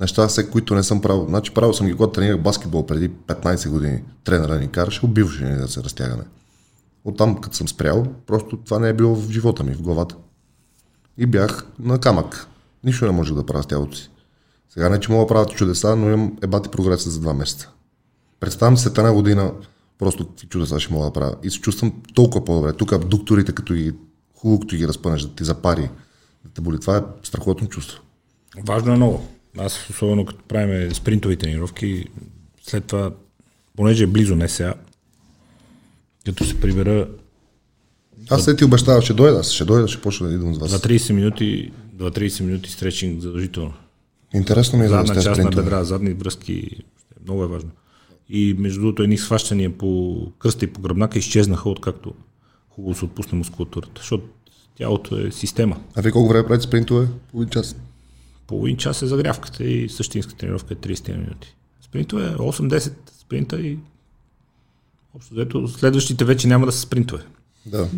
Неща, 0.00 0.28
все, 0.28 0.50
които 0.50 0.74
не 0.74 0.82
съм 0.82 1.00
правил. 1.00 1.26
Значи 1.28 1.54
правил 1.54 1.72
съм 1.72 1.86
ги, 1.86 1.92
когато 1.92 2.12
тренирах 2.12 2.42
баскетбол 2.42 2.86
преди 2.86 3.10
15 3.10 3.68
години. 3.68 4.02
Тренера 4.24 4.58
ни 4.58 4.68
караше, 4.68 5.04
убиваше 5.04 5.44
ни 5.44 5.56
да 5.56 5.68
се 5.68 5.82
разтягаме. 5.82 6.24
Оттам, 7.04 7.40
като 7.40 7.56
съм 7.56 7.68
спрял, 7.68 8.06
просто 8.26 8.56
това 8.56 8.78
не 8.78 8.88
е 8.88 8.92
било 8.92 9.14
в 9.14 9.30
живота 9.30 9.64
ми, 9.64 9.74
в 9.74 9.82
главата. 9.82 10.16
И 11.18 11.26
бях 11.26 11.66
на 11.78 11.98
камък. 11.98 12.46
Нищо 12.84 13.06
не 13.06 13.10
можех 13.10 13.34
да 13.34 13.46
правя 13.46 13.62
с 13.62 13.66
тялото 13.66 13.96
си. 13.96 14.10
Сега 14.70 14.88
не, 14.88 15.00
че 15.00 15.12
мога 15.12 15.24
да 15.24 15.28
правя 15.28 15.46
чудеса, 15.46 15.96
но 15.96 16.06
имам 16.06 16.38
ебати 16.42 16.68
прогреса 16.68 17.10
за 17.10 17.20
два 17.20 17.34
месеца. 17.34 17.70
Представям 18.40 18.76
се 18.76 18.88
една 18.88 19.12
година, 19.12 19.52
просто 20.00 20.24
чудеса 20.48 20.80
ще 20.80 20.92
мога 20.92 21.06
да 21.06 21.12
правя. 21.12 21.34
И 21.42 21.50
се 21.50 21.60
чувствам 21.60 21.92
толкова 22.14 22.44
по-добре. 22.44 22.72
Тук 22.72 22.92
абдукторите, 22.92 23.52
като 23.52 23.74
ги 23.74 23.92
хубаво, 24.34 24.60
като 24.60 24.76
ги 24.76 24.88
разпънеш, 24.88 25.22
да 25.22 25.34
ти 25.34 25.44
запари, 25.44 25.90
да 26.44 26.50
те 26.54 26.60
боли. 26.60 26.80
Това 26.80 26.96
е 26.96 27.02
страхотно 27.22 27.68
чувство. 27.68 28.02
Важно 28.66 28.92
е 28.92 28.96
много. 28.96 29.28
Аз, 29.58 29.90
особено 29.90 30.26
като 30.26 30.44
правим 30.44 30.94
спринтови 30.94 31.36
тренировки, 31.36 32.04
след 32.62 32.84
това, 32.84 33.10
понеже 33.76 34.04
е 34.04 34.06
близо 34.06 34.36
не 34.36 34.48
сега, 34.48 34.74
като 36.26 36.44
се 36.44 36.60
прибера 36.60 37.08
Аз 38.30 38.44
след 38.44 38.58
ти 38.58 38.64
обещавам, 38.64 39.02
ще 39.02 39.14
дойда, 39.14 39.42
ще 39.42 39.64
дойда, 39.64 39.88
ще 39.88 40.02
почна 40.02 40.28
да 40.28 40.34
идвам 40.34 40.54
с 40.54 40.58
вас. 40.58 40.70
за 40.70 40.80
30 40.80 41.12
минути, 41.12 41.72
2-30 41.96 42.42
минути 42.42 42.70
стречинг 42.70 43.20
задължително. 43.20 43.72
Интересно 44.34 44.78
ми 44.78 44.84
е 44.84 44.88
за 44.88 44.94
Задна 44.94 45.22
част 45.22 45.42
на 45.42 45.50
бедра, 45.50 45.84
задни 45.84 46.12
връзки, 46.12 46.70
много 47.24 47.44
е 47.44 47.46
важно. 47.46 47.70
И 48.30 48.54
между 48.58 48.80
другото, 48.80 49.02
едни 49.02 49.18
схващания 49.18 49.78
по 49.78 50.18
кръста 50.38 50.64
и 50.64 50.72
по 50.72 50.80
гръбнака 50.80 51.18
изчезнаха, 51.18 51.70
откакто 51.70 52.14
хубаво 52.68 52.94
се 52.94 53.04
отпусне 53.04 53.38
мускулатурата, 53.38 53.92
защото 53.96 54.24
тялото 54.74 55.18
е 55.18 55.32
система. 55.32 55.80
А 55.94 56.02
вие 56.02 56.12
колко 56.12 56.28
време 56.28 56.46
правите 56.46 56.66
спринтове? 56.66 57.08
Половин 57.30 57.50
час. 57.50 57.76
Половин 58.46 58.76
час 58.76 59.02
е 59.02 59.06
загрявката 59.06 59.64
и 59.64 59.88
същинска 59.88 60.34
тренировка 60.34 60.74
е 60.74 60.76
30 60.76 61.16
минути. 61.16 61.56
Спринтове 61.80 62.34
8-10 62.36 62.92
спринта 63.20 63.60
и 63.60 63.78
Общо 65.14 65.34
взето, 65.34 65.68
следващите 65.68 66.24
вече 66.24 66.48
няма 66.48 66.66
да 66.66 66.72
са 66.72 66.80
спринтове. 66.80 67.22
Да. 67.66 67.88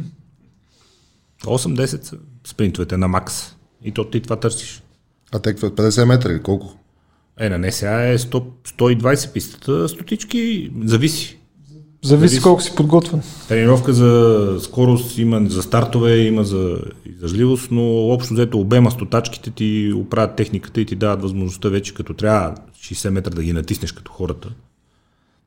8-10 1.44 2.04
са 2.04 2.16
спринтовете 2.44 2.96
на 2.96 3.08
макс. 3.08 3.56
И 3.84 3.92
то 3.92 4.04
ти 4.04 4.20
това 4.20 4.36
търсиш. 4.36 4.82
А 5.32 5.38
те 5.38 5.50
какво, 5.50 5.68
50 5.68 6.04
метра 6.04 6.32
или 6.32 6.42
колко? 6.42 6.78
Е, 7.38 7.48
на 7.48 7.58
НСА 7.58 8.02
е 8.02 8.18
100, 8.18 8.44
120 8.64 9.32
пистата, 9.32 9.88
стотички, 9.88 10.70
зависи. 10.84 11.38
Зависи 12.04 12.28
Зависи. 12.28 12.42
колко 12.42 12.62
си 12.62 12.74
подготвен. 12.76 13.22
Тренировка 13.48 13.92
за 13.92 14.56
скорост 14.60 15.18
има 15.18 15.46
за 15.48 15.62
стартове, 15.62 16.18
има 16.18 16.44
за 16.44 16.78
издържливост, 17.06 17.70
но 17.70 18.08
общо 18.08 18.34
взето 18.34 18.60
обема 18.60 18.90
стотачките 18.90 19.50
ти 19.50 19.92
оправят 19.96 20.36
техниката 20.36 20.80
и 20.80 20.86
ти 20.86 20.96
дават 20.96 21.22
възможността 21.22 21.68
вече 21.68 21.94
като 21.94 22.14
трябва 22.14 22.54
60 22.76 23.10
метра 23.10 23.30
да 23.30 23.42
ги 23.42 23.52
натиснеш 23.52 23.92
като 23.92 24.12
хората, 24.12 24.48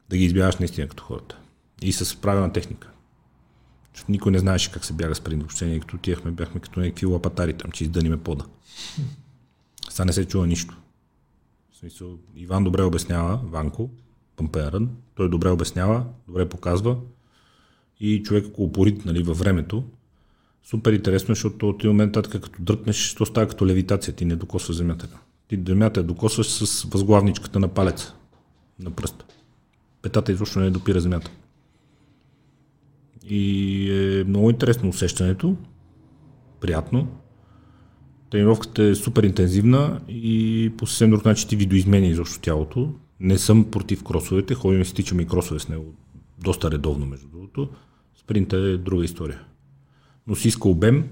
да 0.09 0.17
ги 0.17 0.25
избягаш 0.25 0.55
наистина 0.55 0.87
като 0.87 1.03
хората. 1.03 1.37
И 1.81 1.93
с 1.93 2.15
правилна 2.15 2.53
техника. 2.53 2.87
Защото 3.93 4.11
никой 4.11 4.31
не 4.31 4.39
знаеше 4.39 4.71
как 4.71 4.85
се 4.85 4.93
бяга 4.93 5.15
спринт 5.15 5.41
въобще, 5.41 5.65
ние 5.65 5.79
като 5.79 5.95
отивахме, 5.95 6.31
бяхме 6.31 6.61
като 6.61 6.79
някакви 6.79 7.05
лапатари 7.05 7.53
там, 7.53 7.71
че 7.71 7.83
издъниме 7.83 8.17
пода. 8.17 8.45
Сега 9.89 10.05
не 10.05 10.13
се 10.13 10.25
чува 10.25 10.47
нищо. 10.47 10.77
Смисъл, 11.85 12.17
Иван 12.35 12.63
добре 12.63 12.83
обяснява, 12.83 13.39
Ванко, 13.43 13.89
памперът, 14.35 14.83
той 15.15 15.29
добре 15.29 15.49
обяснява, 15.49 16.05
добре 16.27 16.49
показва 16.49 16.97
и 17.99 18.23
човек 18.23 18.45
ако 18.47 18.63
упорит 18.63 19.05
нали, 19.05 19.23
във 19.23 19.39
времето, 19.39 19.83
супер 20.63 20.93
интересно, 20.93 21.31
е, 21.31 21.35
защото 21.35 21.69
от 21.69 21.79
един 21.79 21.91
момент 21.91 22.15
нататък 22.15 22.43
като 22.43 22.61
дръпнеш, 22.61 23.15
то 23.15 23.25
става 23.25 23.47
като 23.47 23.67
левитация, 23.67 24.15
ти 24.15 24.25
не 24.25 24.35
докосваш 24.35 24.77
земята. 24.77 25.19
Ти 25.47 25.63
земята 25.67 26.03
докосваш 26.03 26.47
с 26.47 26.83
възглавничката 26.83 27.59
на 27.59 27.67
палеца, 27.67 28.15
на 28.79 28.91
пръста. 28.91 29.25
Петата 30.01 30.31
изобщо 30.31 30.59
не 30.59 30.71
допира 30.71 31.01
земята. 31.01 31.31
И 33.29 33.91
е 33.91 34.23
много 34.23 34.49
интересно 34.49 34.89
усещането, 34.89 35.55
приятно. 36.61 37.07
Тренировката 38.29 38.83
е 38.83 38.95
супер 38.95 39.23
интензивна 39.23 40.01
и 40.07 40.71
по 40.77 40.87
съвсем 40.87 41.09
друг 41.09 41.25
начин 41.25 41.49
ти 41.49 41.55
видоизменя 41.55 42.07
изобщо 42.07 42.39
тялото. 42.39 42.93
Не 43.19 43.37
съм 43.37 43.71
против 43.71 44.03
кросовете, 44.03 44.55
ходим 44.55 44.81
и 44.81 44.85
стичаме 44.85 45.21
и 45.21 45.27
кросове 45.27 45.59
с 45.59 45.69
него 45.69 45.93
доста 46.39 46.71
редовно, 46.71 47.05
между 47.05 47.27
другото. 47.27 47.69
Спринта 48.15 48.57
е 48.57 48.77
друга 48.77 49.05
история. 49.05 49.41
Но 50.27 50.35
си 50.35 50.47
иска 50.47 50.69
обем 50.69 51.09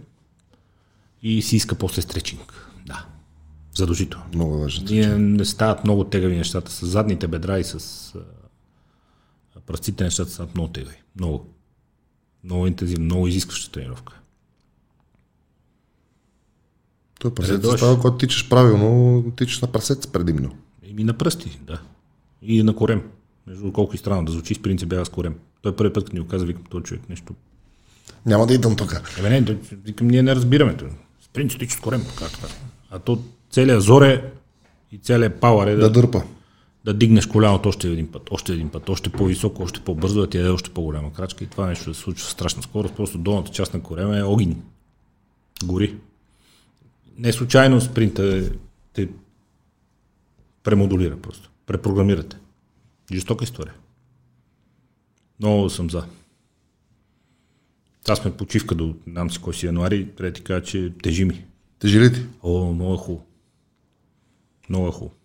и 1.22 1.42
си 1.42 1.56
иска 1.56 1.76
после 1.76 2.02
стречинг. 2.02 2.70
Да, 2.86 3.06
задължително. 3.76 4.26
Много 4.34 4.60
важно. 4.60 4.86
Ние 4.90 5.18
не 5.18 5.46
стават 5.46 5.84
много 5.84 6.04
тегави 6.04 6.38
нещата 6.38 6.72
с 6.72 6.86
задните 6.86 7.28
бедра 7.28 7.60
и 7.60 7.64
с 7.64 8.14
пръстите 9.66 10.04
нещата 10.04 10.32
стават 10.32 10.56
много 10.56 10.72
тегави. 10.72 10.96
Много. 11.16 11.46
Много 12.44 12.68
интензивно, 12.68 13.06
много 13.06 13.28
изискваща 13.28 13.72
тренировка. 13.72 14.20
Той 17.24 17.34
прасец 17.34 17.56
Редовеш. 17.56 17.80
става, 17.80 18.00
когато 18.00 18.18
тичаш 18.18 18.50
правилно, 18.50 19.24
тичаш 19.38 19.62
на 19.62 19.68
прасец 19.68 20.08
предимно. 20.08 20.52
И 20.98 21.04
на 21.04 21.14
пръсти, 21.14 21.60
да. 21.68 21.82
И 22.42 22.64
на 22.64 22.76
корем. 22.76 23.02
Между 23.48 23.72
колко 23.72 23.96
и 23.96 23.98
странно 23.98 24.26
да 24.26 24.32
звучи, 24.32 24.54
с 24.54 24.62
принцип 24.62 24.90
бяга 24.90 25.06
с 25.06 25.10
корем. 25.10 25.36
Той 25.62 25.76
първи 25.76 25.94
път, 25.94 26.04
като 26.04 26.16
ни 26.16 26.22
го 26.22 26.28
каза, 26.28 26.46
викам, 26.46 26.64
този 26.70 26.84
човек 26.84 27.10
нещо. 27.10 27.34
Няма 28.26 28.48
да 28.48 28.54
идвам 28.54 28.76
тук. 28.76 29.02
Ебе 29.20 29.30
не, 29.30 29.58
викам, 29.84 30.08
ние 30.08 30.24
не 30.24 30.36
разбираме. 30.36 30.78
Той. 30.78 30.90
С 31.22 31.28
принцип 31.28 31.60
тича 31.60 31.78
с 31.78 31.80
корем, 31.80 32.06
как 32.20 32.32
така. 32.32 32.54
А 32.92 33.00
то 33.00 33.24
целият 33.52 33.82
зоре 33.82 34.32
и 34.92 34.98
целият 34.98 35.40
пауър 35.40 35.68
е 35.68 35.76
да, 35.76 35.78
Да 35.78 35.90
да, 35.90 36.02
дърпа. 36.02 36.24
да 36.86 36.94
дигнеш 36.94 37.26
коляното 37.26 37.70
още 37.70 37.88
един 37.88 38.12
път, 38.12 38.28
още 38.32 38.54
един 38.54 38.70
път, 38.70 38.90
още 38.90 39.10
по-високо, 39.10 39.64
още 39.64 39.80
по-бързо, 39.80 40.20
да 40.22 40.30
ти 40.30 40.38
даде 40.38 40.50
още 40.50 40.70
по-голяма 40.70 41.14
крачка 41.14 41.44
и 41.44 41.48
това 41.48 41.68
нещо 41.68 41.90
да 41.90 41.94
се 41.96 42.02
случва 42.02 42.28
с 42.28 42.32
страшна 42.32 42.64
скорост. 42.64 42.96
Просто 42.96 43.18
долната 43.18 43.52
част 43.52 43.74
на 43.74 43.82
корема 43.82 44.18
е 44.18 44.24
огън. 44.24 44.56
Гори. 45.64 45.96
Не 47.18 47.34
случайно 47.34 47.82
спринта 47.82 48.38
е- 48.38 48.50
те 48.94 49.10
премодулира 50.64 51.18
просто. 51.18 51.52
Препрограмирате. 51.66 52.38
Жестока 53.14 53.44
история. 53.44 53.74
Много 55.40 55.70
съм 55.70 55.90
за. 55.90 56.06
Сега 58.06 58.16
сме 58.16 58.38
почивка 58.38 58.76
до, 58.76 58.86
не 58.86 58.94
знам 59.08 59.32
си 59.32 59.40
кой 59.40 59.54
си 59.54 59.66
януари, 59.66 60.10
трябва 60.16 60.34
ти 60.34 60.44
кажа, 60.44 60.64
че 60.64 60.94
тежи 61.04 61.26
ми. 61.26 61.46
Тежи 61.80 62.00
ли 62.00 62.14
ти? 62.14 62.26
О, 62.44 62.74
много 62.74 62.94
е 62.94 62.98
хубаво. 62.98 63.26
Много 64.70 64.88
е 64.88 64.92
хубаво. 64.92 65.16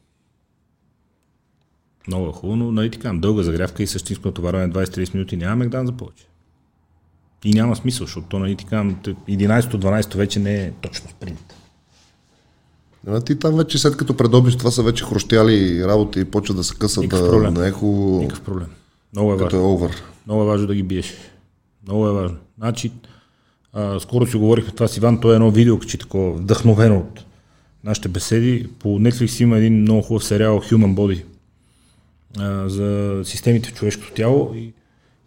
Много 2.09 2.29
е 2.29 2.33
хубаво, 2.33 2.57
но 2.57 2.73
нали 2.73 2.91
ти 2.91 2.99
казвам, 2.99 3.21
дълга 3.21 3.43
загрявка 3.43 3.83
и 3.83 3.87
същинско 3.87 4.29
натоварване 4.29 4.73
20-30 4.73 5.15
минути 5.15 5.37
няма 5.37 5.57
Мегдан 5.57 5.87
за 5.87 5.93
повече. 5.93 6.27
И 7.45 7.53
няма 7.53 7.77
смисъл, 7.77 8.07
защото 8.07 8.29
то, 8.29 8.39
нали 8.39 8.57
ти 8.57 8.65
казвам, 8.65 8.97
11-12 9.03 10.17
вече 10.17 10.39
не 10.41 10.65
е 10.65 10.73
точно 10.73 11.11
спринт. 11.11 11.58
Ти 13.27 13.39
там 13.39 13.57
вече 13.57 13.79
след 13.79 13.97
като 13.97 14.17
предобиш, 14.17 14.57
това 14.57 14.71
са 14.71 14.83
вече 14.83 15.05
хрущяли 15.05 15.85
работи 15.85 16.21
и 16.21 16.25
почва 16.25 16.55
да 16.55 16.65
се 16.65 16.75
късат 16.75 17.03
Никакъв 17.03 17.25
да, 17.25 17.31
проблем. 17.31 17.55
на 17.55 17.67
ехо, 17.69 17.87
Никакъв 18.21 18.41
проблем. 18.45 18.67
Много 19.13 19.33
е 19.33 19.35
е 19.35 19.39
важно. 19.39 19.73
овър. 19.73 19.91
Много 20.27 20.43
е 20.43 20.47
важно 20.47 20.67
да 20.67 20.75
ги 20.75 20.83
биеш. 20.83 21.15
Много 21.87 22.09
е 22.09 22.13
важно. 22.13 22.37
Значи, 22.59 22.93
а, 23.73 24.01
скоро 24.01 24.27
си 24.27 24.37
говорихме 24.37 24.73
това 24.73 24.89
с 24.89 24.97
Иван, 24.97 25.21
той 25.21 25.33
е 25.33 25.35
едно 25.35 25.51
видео, 25.51 25.79
че 25.79 25.99
такова 25.99 26.33
вдъхновено 26.33 26.97
от 26.99 27.25
нашите 27.85 28.09
беседи. 28.09 28.69
По 28.79 28.89
Netflix 28.89 29.43
има 29.43 29.59
един 29.59 29.81
много 29.81 30.03
хубав 30.03 30.25
сериал 30.25 30.61
Human 30.61 30.95
Body 30.95 31.25
а, 32.39 32.69
за 32.69 33.21
системите 33.25 33.69
в 33.71 33.75
човешкото 33.75 34.13
тяло 34.15 34.53
и 34.57 34.73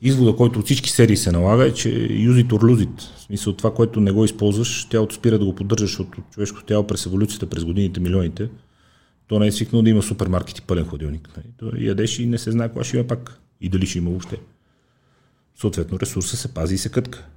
извода, 0.02 0.36
който 0.36 0.60
от 0.60 0.66
всички 0.66 0.90
серии 0.90 1.18
се 1.18 1.32
налага 1.32 1.68
е, 1.68 1.74
че 1.74 1.90
use 2.10 2.46
it 2.46 2.48
or 2.48 2.62
lose 2.62 2.88
it. 2.88 3.02
В 3.02 3.22
смисъл 3.22 3.54
това, 3.54 3.74
което 3.74 4.00
не 4.00 4.12
го 4.12 4.26
използваш, 4.26 4.86
тялото 4.86 5.16
спира 5.16 5.40
да 5.40 5.46
го 5.46 5.56
поддържаш, 5.56 5.90
защото 5.90 6.22
човешкото 6.32 6.66
тяло 6.66 6.88
през 6.88 7.06
еволюцията, 7.06 7.50
през 7.50 7.66
годините, 7.66 8.00
милионите, 8.00 8.50
то 9.28 9.40
не 9.40 9.48
е 9.48 9.52
свикнало 9.52 9.84
да 9.84 9.90
има 9.90 10.02
супермаркет 10.02 10.58
и 10.58 10.62
пълен 10.62 10.86
хладилник. 10.86 11.30
нали? 11.38 11.48
То 11.58 11.72
ядеш 11.78 12.20
и 12.20 12.26
не 12.26 12.38
се 12.38 12.52
знае 12.52 12.70
кога 12.70 12.84
ще 12.84 12.98
има 12.98 13.08
пак. 13.08 13.42
И 13.62 13.70
дали 13.70 13.86
ще 13.86 13.98
има 13.98 14.10
въобще. 14.10 14.40
Съответно, 15.56 16.00
ресурса 16.00 16.38
се 16.38 16.54
пази 16.54 16.76
и 16.76 16.78
се 16.78 16.90
кътка. 16.90 17.28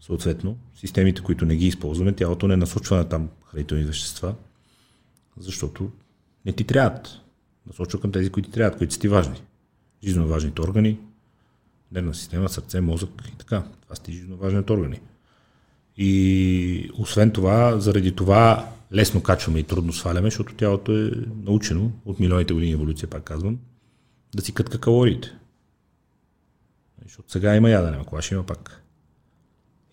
Съответно, 0.00 0.56
системите, 0.74 1.22
които 1.22 1.44
не 1.44 1.56
ги 1.56 1.66
използваме, 1.66 2.12
тялото 2.12 2.48
не 2.48 2.56
насочва 2.56 2.96
на 2.96 3.08
там 3.08 3.28
хранителни 3.50 3.84
вещества, 3.84 4.34
защото 5.38 5.90
не 6.46 6.52
ти 6.52 6.64
трябват. 6.64 7.08
Насочва 7.66 8.00
към 8.00 8.12
тези, 8.12 8.30
които 8.30 8.48
ти 8.48 8.54
трябват, 8.54 8.78
които 8.78 8.94
са 8.94 9.00
ти 9.00 9.08
важни. 9.08 9.42
Жизненно 10.04 10.28
важните 10.28 10.62
органи, 10.62 10.98
нервна 11.92 12.14
система, 12.14 12.48
сърце, 12.48 12.80
мозък 12.80 13.10
и 13.34 13.38
така. 13.38 13.62
Това 13.82 13.96
са 13.96 14.12
жизненно 14.12 14.36
важните 14.36 14.72
органи. 14.72 15.00
И 15.96 16.90
освен 16.98 17.30
това, 17.30 17.80
заради 17.80 18.12
това 18.12 18.72
лесно 18.94 19.22
качваме 19.22 19.58
и 19.58 19.62
трудно 19.62 19.92
сваляме, 19.92 20.26
защото 20.26 20.54
тялото 20.54 20.92
е 20.92 21.10
научено 21.42 21.92
от 22.04 22.20
милионите 22.20 22.54
години 22.54 22.72
еволюция, 22.72 23.08
пак 23.10 23.22
казвам, 23.22 23.58
да 24.34 24.42
си 24.42 24.54
кътка 24.54 24.78
калориите. 24.78 25.32
Защото 27.02 27.32
сега 27.32 27.56
има 27.56 27.70
ядене, 27.70 27.96
а 28.00 28.04
кога 28.04 28.22
ще 28.22 28.34
има 28.34 28.46
пак. 28.46 28.82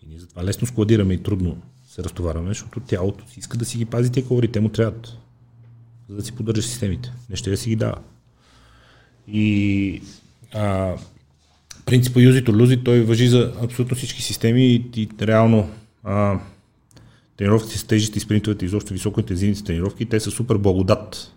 И 0.02 0.06
ние 0.06 0.18
затова 0.18 0.44
лесно 0.44 0.66
складираме 0.66 1.14
и 1.14 1.22
трудно 1.22 1.62
се 1.86 2.04
разтоварваме, 2.04 2.48
защото 2.48 2.80
тялото 2.80 3.28
си 3.28 3.40
иска 3.40 3.58
да 3.58 3.64
си 3.64 3.78
ги 3.78 3.84
пази 3.84 4.12
тези 4.12 4.28
калории, 4.28 4.52
те 4.52 4.60
му 4.60 4.68
трябват, 4.68 5.16
за 6.08 6.16
да 6.16 6.22
си 6.22 6.32
поддържа 6.32 6.62
системите. 6.62 7.12
Не 7.30 7.36
ще 7.36 7.50
да 7.50 7.56
си 7.56 7.68
ги 7.68 7.76
дава. 7.76 7.98
И 9.28 10.02
а, 10.52 10.96
принципа 11.90 12.20
use 12.20 12.42
it 12.42 12.48
or 12.48 12.54
lose 12.54 12.76
it, 12.76 12.84
той 12.84 13.00
въжи 13.00 13.28
за 13.28 13.52
абсолютно 13.62 13.96
всички 13.96 14.22
системи 14.22 14.66
и, 14.66 14.90
и 14.96 15.08
реално 15.22 15.70
а, 16.04 16.40
тренировките 17.36 17.78
с 17.78 17.84
тежести, 17.84 18.20
спринтовете, 18.20 18.64
изобщо 18.64 18.92
високоинтензивните 18.92 19.64
тренировки, 19.64 20.06
те 20.06 20.20
са 20.20 20.30
супер 20.30 20.56
благодат 20.56 21.34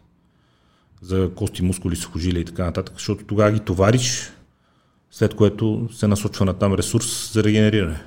за 1.01 1.31
кости, 1.35 1.63
мускули, 1.63 1.95
сухожилия 1.95 2.41
и 2.41 2.45
така 2.45 2.65
нататък, 2.65 2.95
защото 2.95 3.25
тогава 3.25 3.51
ги 3.51 3.59
товариш, 3.59 4.31
след 5.11 5.34
което 5.34 5.89
се 5.93 6.07
насочва 6.07 6.45
на 6.45 6.53
там 6.53 6.73
ресурс 6.73 7.34
за 7.34 7.43
регенериране. 7.43 8.03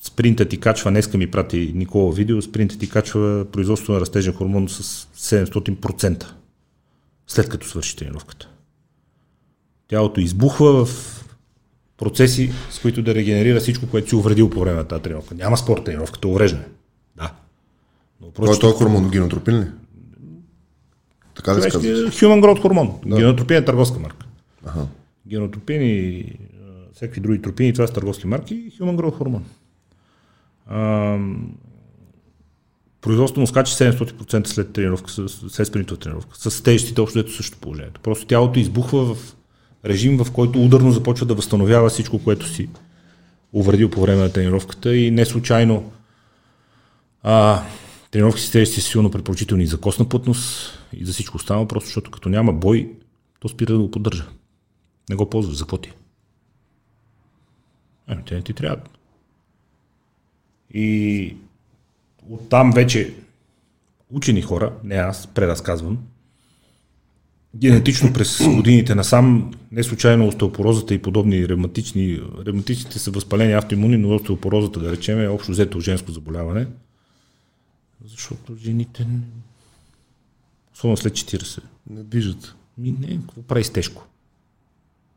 Спринта 0.00 0.44
ти 0.44 0.60
качва, 0.60 0.90
днеска 0.90 1.18
ми 1.18 1.30
прати 1.30 1.72
Никола 1.74 2.12
видео, 2.12 2.42
спринта 2.42 2.78
ти 2.78 2.88
качва 2.88 3.46
производство 3.52 3.92
на 3.92 4.00
растежен 4.00 4.34
хормон 4.34 4.68
с 4.68 5.08
700%, 5.16 6.26
след 7.26 7.48
като 7.48 7.68
свърши 7.68 7.96
тренировката. 7.96 8.48
Тялото 9.88 10.20
избухва 10.20 10.86
в 10.86 11.16
процеси, 11.96 12.52
с 12.70 12.78
които 12.78 13.02
да 13.02 13.14
регенерира 13.14 13.60
всичко, 13.60 13.86
което 13.86 14.08
си 14.08 14.16
увредил 14.16 14.50
по 14.50 14.60
време 14.60 14.76
на 14.76 14.84
тази 14.84 15.02
тренировка. 15.02 15.34
Няма 15.34 15.56
спорт 15.56 15.84
тренировката, 15.84 16.28
увреждане. 16.28 16.64
Да. 17.16 17.32
Но 18.20 18.30
Кой 18.30 18.56
е 18.56 18.58
този 18.58 18.76
хормон? 18.76 19.10
Гинотропин 19.10 19.60
ли? 19.60 19.66
Така 21.34 21.56
ли 21.56 21.62
се 21.62 21.70
казва? 21.70 21.88
Human 21.90 22.40
Growth 22.40 22.62
хормон. 22.62 22.98
Да. 23.06 23.16
Генотропин 23.16 23.56
е 23.56 23.64
търговска 23.64 23.98
марка. 23.98 24.26
Аха. 24.66 24.86
Генотропин 25.28 25.82
и 25.82 26.32
всякакви 26.92 27.20
други 27.20 27.42
тропини, 27.42 27.72
това 27.72 27.86
са 27.86 27.92
търговски 27.92 28.26
марки 28.26 28.54
и 28.54 28.70
Human 28.70 28.96
Growth 28.96 29.14
хормон. 29.14 29.44
А, 30.66 31.18
производството 33.00 33.40
му 33.40 33.46
скача 33.46 33.74
700% 33.74 34.46
след 34.46 34.72
тренировка, 34.72 35.10
след 35.48 35.66
спринтова 35.66 36.00
тренировка. 36.00 36.36
С 36.50 36.62
тежестите 36.62 37.00
общо 37.00 37.18
ето 37.18 37.32
също 37.32 37.58
положението. 37.58 38.00
Просто 38.00 38.26
тялото 38.26 38.58
избухва 38.58 39.14
в 39.14 39.35
режим, 39.86 40.24
в 40.24 40.32
който 40.32 40.64
ударно 40.64 40.92
започва 40.92 41.26
да 41.26 41.34
възстановява 41.34 41.88
всичко, 41.88 42.24
което 42.24 42.48
си 42.48 42.68
увредил 43.52 43.90
по 43.90 44.00
време 44.00 44.22
на 44.22 44.32
тренировката 44.32 44.96
и 44.96 45.10
не 45.10 45.24
случайно 45.24 45.92
а, 47.22 47.62
тренировките 48.10 48.66
си 48.66 48.80
са 48.80 48.88
силно 48.88 49.10
препоръчителни 49.10 49.64
и 49.64 49.66
за 49.66 49.80
костна 49.80 50.08
плътност 50.08 50.72
и 50.92 51.04
за 51.04 51.12
всичко 51.12 51.36
останало, 51.36 51.68
просто 51.68 51.86
защото 51.86 52.10
като 52.10 52.28
няма 52.28 52.52
бой, 52.52 52.92
то 53.40 53.48
спира 53.48 53.72
да 53.72 53.78
го 53.78 53.90
поддържа. 53.90 54.26
Не 55.10 55.16
го 55.16 55.30
ползваш, 55.30 55.56
за 55.56 55.64
какво 55.64 55.78
ти? 55.78 55.92
Ами, 58.06 58.22
те 58.26 58.34
не 58.34 58.42
ти 58.42 58.52
трябва. 58.52 58.82
И 60.74 61.36
оттам 62.30 62.70
вече 62.70 63.14
учени 64.10 64.42
хора, 64.42 64.72
не 64.84 64.94
аз, 64.94 65.26
преразказвам, 65.26 65.98
генетично 67.58 68.12
през 68.12 68.38
годините 68.56 68.94
насам, 68.94 69.54
не 69.72 69.82
случайно 69.82 70.28
остеопорозата 70.28 70.94
и 70.94 71.02
подобни 71.02 71.48
ревматични, 71.48 72.20
ревматичните 72.46 72.98
са 72.98 73.10
възпалени 73.10 73.52
автоимуни, 73.52 73.96
но 73.96 74.14
остеопорозата, 74.14 74.80
да 74.80 74.92
речем, 74.92 75.20
е 75.20 75.28
общо 75.28 75.52
взето 75.52 75.80
женско 75.80 76.12
заболяване, 76.12 76.66
защото 78.04 78.56
жените, 78.56 79.06
особено 80.74 80.96
след 80.96 81.12
40, 81.12 81.62
Не 81.90 82.02
движат. 82.02 82.54
ми 82.78 82.94
не, 83.00 83.20
какво 83.20 83.42
прави 83.42 83.64
с 83.64 83.70
тежко? 83.70 84.06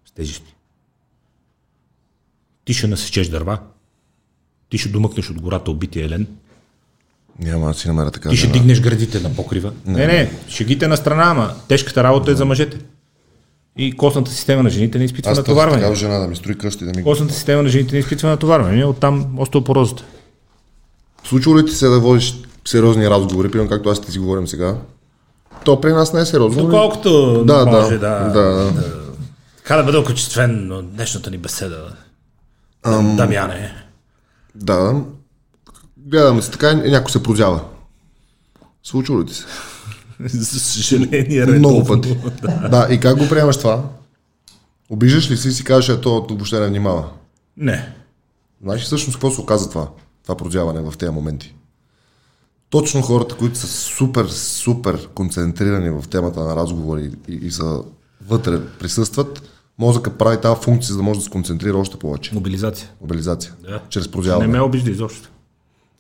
С 0.06 0.11
тежести. 0.11 0.56
Ти 2.66 2.74
ще 2.74 2.88
насечеш 2.88 3.28
дърва, 3.28 3.60
ти 4.70 4.78
ще 4.78 4.90
домъкнеш 4.90 5.30
от 5.30 5.41
гората 5.41 5.72
убития 5.72 6.06
елен, 6.06 6.28
Няма 7.40 7.68
да 7.68 7.74
си 7.74 7.88
намеря 7.88 8.11
така. 8.11 8.30
ти 8.30 8.38
ще 8.38 8.48
дигнеш 8.48 8.82
градите 8.82 9.20
на 9.20 9.30
покрива. 9.30 9.72
Не, 9.86 10.07
не, 10.07 10.32
шегите 10.48 10.88
на 10.88 10.98
страна, 10.98 11.24
ама 11.24 11.53
тежката 11.68 12.03
работа 12.03 12.32
е 12.32 12.36
за 12.36 12.45
мъжете. 12.45 12.78
И 13.78 13.91
костната 13.91 14.32
система 14.32 14.64
на 14.64 14.70
жените 14.70 14.98
не 14.98 15.06
изпитва 15.06 15.32
Аз 15.32 15.38
натоварване. 15.38 15.78
такава 15.78 15.95
жена 15.95 16.20
да 16.20 16.28
ми 16.28 16.36
строи 16.36 16.57
къщи, 16.57 16.86
да 16.86 16.91
ми... 16.91 17.03
Костната 17.03 17.34
система 17.34 17.64
на 17.64 17.70
жените 17.70 17.94
не 17.94 17.99
изпитва 17.99 18.30
натоварване. 18.30 18.86
Оттам 18.86 19.40
остеопорозата. 19.40 20.03
Случва 21.24 21.60
ли 21.60 21.66
ти 21.66 21.72
се 21.72 21.88
да 21.88 21.99
водиш 21.99 22.36
сериозни 22.68 23.10
разговори, 23.10 23.52
примерно 23.52 23.70
както 23.70 23.90
аз 23.90 24.02
ти 24.02 24.11
си 24.11 24.20
говорим 24.20 24.48
сега? 24.48 24.76
То 25.66 25.82
при 25.82 25.94
нас 25.94 26.14
не 26.14 26.22
е 26.22 26.26
сериозно. 26.26 26.64
но- 26.64 26.70
Доколкото 26.70 27.44
Да, 27.45 27.66
може 27.66 27.98
да, 27.98 28.20
да, 28.20 28.41
да, 28.41 28.72
да. 28.72 28.84
Така 29.57 29.76
да 29.76 29.84
бъде 29.84 29.98
окачествен 29.98 30.68
на 30.68 30.84
днешната 30.84 31.32
ни 31.32 31.38
беседа. 31.38 31.78
Ам... 32.84 33.16
Дамяне. 33.16 33.74
Да. 34.56 35.02
Гледаме 36.05 36.41
се 36.41 36.51
така 36.51 36.71
и 36.71 36.91
някой 36.91 37.11
се 37.11 37.23
прозява. 37.23 37.61
Случва 38.84 39.19
ли 39.21 39.26
ти 39.26 39.34
се? 39.34 39.45
За 40.19 40.59
съжаление, 40.59 41.45
Много 41.45 41.53
редовно. 41.53 41.85
пъти. 41.85 42.17
да, 42.71 42.88
и 42.91 42.99
как 42.99 43.17
го 43.17 43.30
приемаш 43.30 43.57
това? 43.57 43.84
Обиждаш 44.89 45.31
ли 45.31 45.38
си 45.38 45.47
и 45.47 45.51
си 45.51 45.63
кажеш, 45.63 45.89
ето, 45.89 46.26
въобще 46.30 46.59
не 46.59 46.67
внимава? 46.67 47.05
Не. 47.57 47.93
Знаеш 48.63 48.81
всъщност 48.81 49.15
какво 49.15 49.31
се 49.31 49.41
оказа 49.41 49.69
това? 49.69 49.88
Това 50.23 50.38
прозяване 50.38 50.81
в 50.81 50.97
тези 50.97 51.11
моменти. 51.11 51.55
Точно 52.69 53.01
хората, 53.01 53.35
които 53.35 53.57
са 53.57 53.67
супер, 53.67 54.26
супер 54.27 55.07
концентрирани 55.07 55.89
в 55.89 56.03
темата 56.09 56.39
на 56.39 56.55
разговори 56.55 57.11
и, 57.27 57.34
и 57.34 57.51
са 57.51 57.81
вътре, 58.27 58.65
присъстват, 58.80 59.41
мозъка 59.77 60.17
прави 60.17 60.41
тази 60.41 60.61
функция, 60.61 60.91
за 60.91 60.97
да 60.97 61.03
може 61.03 61.19
да 61.19 61.23
се 61.23 61.30
концентрира 61.30 61.77
още 61.77 61.97
повече. 61.97 62.35
Мобилизация. 62.35 62.89
Мобилизация. 63.01 63.53
Да. 63.63 63.81
Чрез 63.89 64.05
Не 64.05 64.11
прозяване. 64.11 64.47
ме 64.47 64.61
обижда 64.61 64.91
изобщо. 64.91 65.30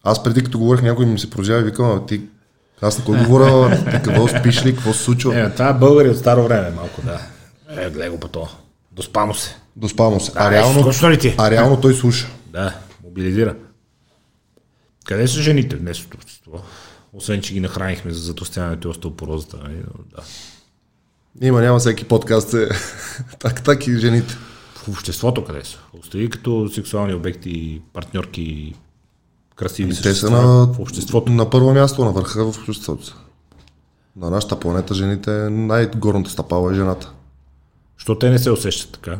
Аз 0.03 0.23
преди 0.23 0.43
като 0.43 0.59
говорих, 0.59 0.81
някой 0.81 1.05
ми 1.05 1.19
се 1.19 1.29
прозява 1.29 1.61
и 1.61 1.63
викам, 1.63 1.91
а 1.91 2.05
ти, 2.05 2.21
аз 2.81 2.97
на 2.99 3.05
кой 3.05 3.17
говоря, 3.17 3.77
ти 3.85 3.91
какво 4.03 4.27
спиш 4.27 4.65
ли, 4.65 4.75
какво 4.75 4.93
се 4.93 5.03
случва? 5.03 5.39
Е, 5.39 5.51
това 5.51 5.69
е 5.69 5.73
българи 5.73 6.09
от 6.09 6.17
старо 6.17 6.43
време 6.43 6.69
малко, 6.69 7.01
да. 7.01 7.21
Е, 7.69 7.89
гледай 7.89 8.09
го 8.09 8.19
по 8.19 8.27
то. 8.27 8.47
Доспа 8.91 9.25
му 9.25 9.33
се. 9.33 9.55
Доспа 9.75 10.09
му 10.09 10.19
се. 10.19 10.31
А 10.35 10.43
Да, 10.43 10.51
реално, 10.51 10.81
скучно 10.81 11.09
ли 11.09 11.19
ти? 11.19 11.35
а 11.37 11.51
реално 11.51 11.81
той 11.81 11.93
слуша. 11.93 12.27
Да, 12.47 12.75
мобилизира. 13.03 13.55
Къде 15.05 15.27
са 15.27 15.41
жените 15.41 15.75
в 15.75 15.79
днешното 15.79 16.17
общество? 16.17 16.51
Освен, 17.13 17.41
че 17.41 17.53
ги 17.53 17.59
нахранихме 17.59 18.11
за 18.11 18.19
затостяването 18.19 18.87
и 18.87 18.91
остеопорозата. 18.91 19.57
нали, 19.63 19.75
Да. 20.15 20.23
Има, 21.47 21.61
няма 21.61 21.79
всеки 21.79 22.05
подкаст. 22.05 22.53
Е. 22.53 22.69
так, 23.39 23.63
так 23.63 23.87
и 23.87 23.97
жените. 23.97 24.33
В 24.75 24.87
обществото 24.89 25.45
къде 25.45 25.63
са? 25.63 25.77
Остави 25.99 26.29
като 26.29 26.69
сексуални 26.73 27.13
обекти, 27.13 27.81
партньорки, 27.93 28.73
красиви 29.59 29.95
Те 30.03 30.13
са 30.13 30.31
на, 30.31 30.65
в 30.65 30.79
обществото. 30.79 31.31
на 31.31 31.49
първо 31.49 31.73
място, 31.73 32.05
на 32.05 32.11
върха 32.11 32.51
в 32.51 32.57
обществото. 32.57 33.17
На 34.15 34.29
нашата 34.29 34.59
планета 34.59 34.93
жените, 34.93 35.31
най-горната 35.49 36.29
стъпала 36.29 36.71
е 36.71 36.75
жената. 36.75 37.11
Що 37.97 38.17
те 38.19 38.29
не 38.29 38.39
се 38.39 38.51
усещат 38.51 38.91
така? 38.91 39.19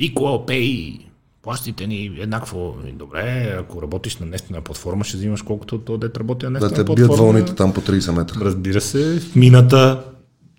Equal 0.00 0.48
pay. 0.48 1.00
Плащите 1.42 1.86
ни 1.86 2.16
еднакво. 2.20 2.74
Добре, 2.92 3.56
ако 3.60 3.82
работиш 3.82 4.16
на 4.16 4.26
нефтена 4.26 4.60
платформа, 4.60 5.04
ще 5.04 5.16
взимаш 5.16 5.42
колкото 5.42 5.78
то 5.78 5.98
дет 5.98 6.16
работи 6.16 6.46
на 6.46 6.52
Да 6.52 6.58
нефтена 6.60 6.70
те 6.70 6.84
платформа. 6.84 7.08
бият 7.08 7.18
вълните 7.18 7.54
там 7.54 7.72
по 7.72 7.80
30 7.80 8.10
метра. 8.10 8.40
Разбира 8.40 8.80
се, 8.80 9.20
в 9.20 9.36
мината, 9.36 10.04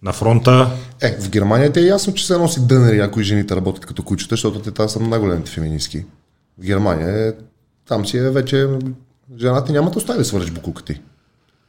на 0.03 0.13
фронта. 0.13 0.71
Е, 1.01 1.21
в 1.21 1.29
Германия 1.29 1.71
те 1.71 1.79
е 1.81 1.85
ясно, 1.85 2.13
че 2.13 2.27
се 2.27 2.37
носи 2.37 2.67
дънери, 2.67 2.99
ако 2.99 3.21
и 3.21 3.23
жените 3.23 3.55
работят 3.55 3.85
като 3.85 4.03
кучета, 4.03 4.33
защото 4.35 4.59
те 4.59 4.71
там 4.71 4.89
са 4.89 4.99
най-големите 4.99 5.51
феминистки. 5.51 6.05
В 6.57 6.65
Германия 6.65 7.27
е, 7.27 7.33
там 7.87 8.05
си 8.05 8.17
е 8.17 8.29
вече, 8.29 8.67
жената 9.39 9.73
няма 9.73 9.91
да 9.91 9.97
остави 9.97 10.17
да 10.19 10.25
свържеш 10.25 10.51
букука 10.51 10.83
ти. 10.83 11.01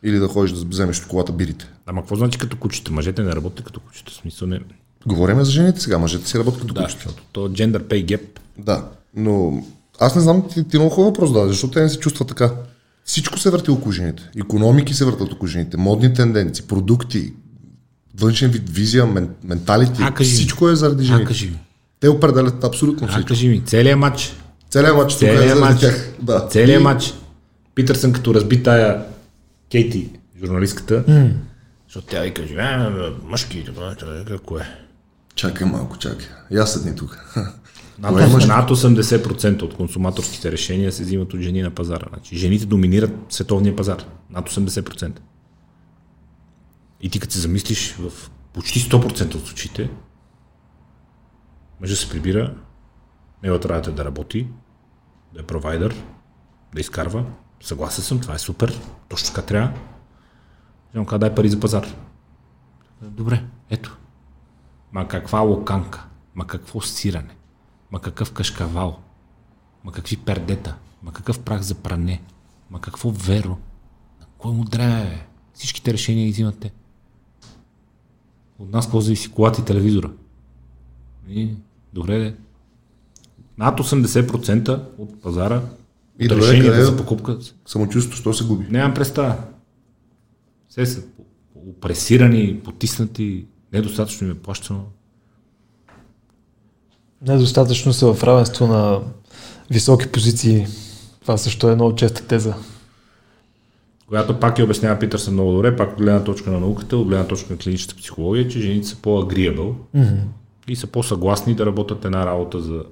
Или 0.02 0.18
да 0.18 0.28
ходиш 0.28 0.52
да 0.52 0.64
вземеш 0.64 1.00
от 1.00 1.06
колата 1.06 1.32
бирите. 1.32 1.66
Ама 1.86 2.00
какво 2.00 2.16
значи 2.16 2.38
като 2.38 2.56
кучета? 2.56 2.92
Мъжете 2.92 3.22
не 3.22 3.32
работят 3.32 3.64
като 3.64 3.80
кучета. 3.80 4.12
Смисъл 4.12 4.48
не... 4.48 4.60
Говорим 5.06 5.44
за 5.44 5.50
жените 5.50 5.80
сега, 5.80 5.98
мъжете 5.98 6.28
си 6.28 6.38
работят 6.38 6.60
като 6.60 6.74
Да, 6.74 6.82
кучета. 6.82 6.98
защото 6.98 7.22
то 7.32 7.48
gender 7.48 7.78
pay 7.78 8.04
gap. 8.06 8.20
Да, 8.58 8.84
но 9.16 9.64
аз 10.00 10.14
не 10.14 10.20
знам, 10.20 10.48
ти, 10.48 10.64
ти 10.64 10.78
много 10.78 10.90
хубав 10.90 11.06
въпрос 11.06 11.32
да, 11.32 11.48
защото 11.48 11.72
те 11.72 11.82
не 11.82 11.88
се 11.88 11.98
чувстват 11.98 12.28
така. 12.28 12.52
Всичко 13.04 13.38
се 13.38 13.50
върти 13.50 13.70
около 13.70 13.92
жените. 13.92 14.30
Економики 14.36 14.94
се 14.94 15.04
въртат 15.04 15.32
около 15.32 15.46
жените. 15.48 15.76
Модни 15.76 16.14
тенденции, 16.14 16.64
продукти, 16.64 17.32
външен 18.14 18.50
вид, 18.50 18.68
визия, 18.68 19.06
мен, 19.06 19.30
менталити. 19.44 20.02
А, 20.02 20.10
кажи 20.10 20.30
ми. 20.30 20.34
Всичко 20.36 20.68
е 20.68 20.76
заради 20.76 21.02
А, 21.02 21.06
жените. 21.06 21.24
кажи 21.24 21.46
ми. 21.46 21.58
Те 22.00 22.08
определят 22.08 22.64
абсолютно 22.64 23.06
А, 23.06 23.10
всичко. 23.10 23.28
кажи 23.28 23.48
ми, 23.48 23.62
целият 23.66 23.98
матч. 23.98 24.32
Целият 24.72 24.96
матч 24.96 25.14
е 25.14 25.16
Целият 25.16 25.60
матч. 25.60 25.80
тях. 25.80 26.14
Да. 26.22 26.48
Целият 26.48 26.80
И- 26.80 26.84
матч. 26.84 27.14
Питърсън 27.74 28.12
като 28.12 28.34
разби 28.34 28.62
тая 28.62 29.04
Кейти, 29.70 30.10
журналистката, 30.40 31.04
mm. 31.08 31.32
защото 31.88 32.06
тя 32.06 32.20
вика, 32.20 32.46
живеем 32.46 32.94
мъжки, 33.22 33.64
какво 34.28 34.58
е? 34.58 34.66
Чакай 35.34 35.66
малко, 35.66 35.98
чакай. 35.98 36.26
Аз 36.58 36.72
седни 36.72 36.96
тук. 36.96 37.18
Над, 37.98 38.20
е 38.20 38.46
над 38.46 38.70
80% 38.70 39.62
от 39.62 39.74
консуматорските 39.74 40.52
решения 40.52 40.92
се 40.92 41.02
взимат 41.02 41.34
от 41.34 41.40
жени 41.40 41.62
на 41.62 41.70
пазара. 41.70 42.06
Значи, 42.08 42.36
жените 42.38 42.66
доминират 42.66 43.12
световния 43.28 43.76
пазар. 43.76 44.04
Над 44.30 44.50
80%. 44.50 45.18
И 47.00 47.10
ти 47.10 47.20
като 47.20 47.34
се 47.34 47.40
замислиш 47.40 47.94
в 47.98 48.30
почти 48.52 48.80
100% 48.80 49.34
от 49.34 49.46
случаите, 49.46 49.90
мъжът 51.80 51.98
се 51.98 52.08
прибира, 52.08 52.54
неговата 53.42 53.68
работа 53.68 53.90
е 53.90 53.92
да 53.92 54.04
работи, 54.04 54.46
да 55.34 55.40
е 55.40 55.46
провайдер, 55.46 56.04
да 56.74 56.80
изкарва. 56.80 57.24
Съгласен 57.60 58.04
съм, 58.04 58.20
това 58.20 58.34
е 58.34 58.38
супер, 58.38 58.80
точно 59.08 59.34
така 59.34 59.46
трябва. 59.46 59.78
Му 60.94 61.06
каза, 61.06 61.18
дай 61.18 61.34
пари 61.34 61.48
за 61.48 61.60
пазар. 61.60 61.86
Добре, 63.02 63.44
ето. 63.70 63.98
Ма 64.92 65.08
каква 65.08 65.40
локанка, 65.40 66.06
ма 66.34 66.46
какво 66.46 66.80
сиране, 66.80 67.36
ма 67.90 68.00
какъв 68.00 68.32
кашкавал, 68.32 68.98
ма 69.84 69.92
какви 69.92 70.16
пердета, 70.16 70.76
ма 71.02 71.12
какъв 71.12 71.40
прах 71.40 71.60
за 71.60 71.74
пране, 71.74 72.22
ма 72.70 72.80
какво 72.80 73.10
веро. 73.10 73.58
На 74.20 74.26
кой 74.38 74.52
му 74.52 74.64
дреме, 74.64 75.04
бе? 75.04 75.26
Всичките 75.54 75.92
решения 75.92 76.26
ги 76.26 76.32
взимат 76.32 76.58
те. 76.58 76.72
От 78.58 78.70
нас 78.70 78.86
какво 78.86 79.00
зависи 79.00 79.32
колата 79.32 79.60
и 79.60 79.64
телевизора. 79.64 80.10
И, 81.28 81.54
добре, 81.92 82.18
де. 82.18 82.36
Над 83.58 83.80
80% 83.80 84.80
от 84.98 85.22
пазара, 85.22 85.62
И 86.18 86.24
от 86.24 86.28
добре, 86.28 86.42
решенията 86.42 86.70
къде 86.70 86.84
за 86.84 86.96
покупка, 86.96 87.38
Самочувството, 87.66 88.20
що 88.20 88.32
се 88.32 88.44
губи? 88.44 88.66
Нямам 88.70 88.94
представа. 88.94 89.36
Все 90.68 90.86
са 90.86 91.02
опресирани, 91.68 92.60
потиснати, 92.64 93.46
недостатъчно 93.72 94.26
им 94.26 94.32
е 94.32 94.38
плащано. 94.38 94.84
Недостатъчно 97.26 97.92
са 97.92 98.14
в 98.14 98.24
равенство 98.24 98.66
на 98.66 99.00
високи 99.70 100.08
позиции. 100.08 100.66
Това 101.20 101.36
също 101.36 101.68
е 101.68 101.74
много 101.74 101.94
честа 101.94 102.26
теза. 102.26 102.54
Която 104.08 104.40
пак 104.40 104.58
я 104.58 104.64
обяснява 104.64 104.98
Питърсън 104.98 105.34
много 105.34 105.52
добре, 105.52 105.76
пак 105.76 105.92
от 105.92 105.98
гледна 105.98 106.24
точка 106.24 106.50
на 106.50 106.60
науката, 106.60 106.96
от 106.96 107.08
гледна 107.08 107.26
точка 107.26 107.52
на 107.52 107.58
клиничната 107.58 107.96
психология, 107.96 108.48
че 108.48 108.60
жените 108.60 108.86
са 108.86 108.96
по-агриабъл 108.96 109.76
mm-hmm. 109.96 110.20
и 110.68 110.76
са 110.76 110.86
по-съгласни 110.86 111.54
да 111.54 111.66
работят 111.66 112.04
една 112.04 112.26
работа 112.26 112.60
за 112.60 112.84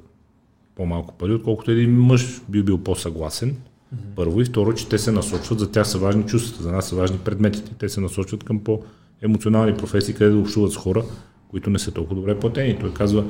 по-малко 0.80 1.14
пари, 1.14 1.34
отколкото 1.34 1.70
един 1.70 2.00
мъж 2.00 2.40
би 2.48 2.62
бил 2.62 2.78
по-съгласен. 2.78 3.50
Mm-hmm. 3.50 4.14
Първо 4.16 4.40
и 4.40 4.44
второ, 4.44 4.74
че 4.74 4.88
те 4.88 4.98
се 4.98 5.12
насочват, 5.12 5.58
за 5.58 5.70
тях 5.70 5.88
са 5.88 5.98
важни 5.98 6.26
чувствата, 6.26 6.62
за 6.62 6.72
нас 6.72 6.88
са 6.88 6.96
важни 6.96 7.18
предметите. 7.18 7.74
Те 7.78 7.88
се 7.88 8.00
насочват 8.00 8.44
към 8.44 8.64
по-емоционални 8.64 9.76
професии, 9.76 10.14
където 10.14 10.36
да 10.36 10.40
общуват 10.40 10.72
с 10.72 10.76
хора, 10.76 11.04
които 11.48 11.70
не 11.70 11.78
са 11.78 11.90
толкова 11.90 12.16
добре 12.16 12.38
платени. 12.38 12.78
Той 12.78 12.94
казва 12.94 13.24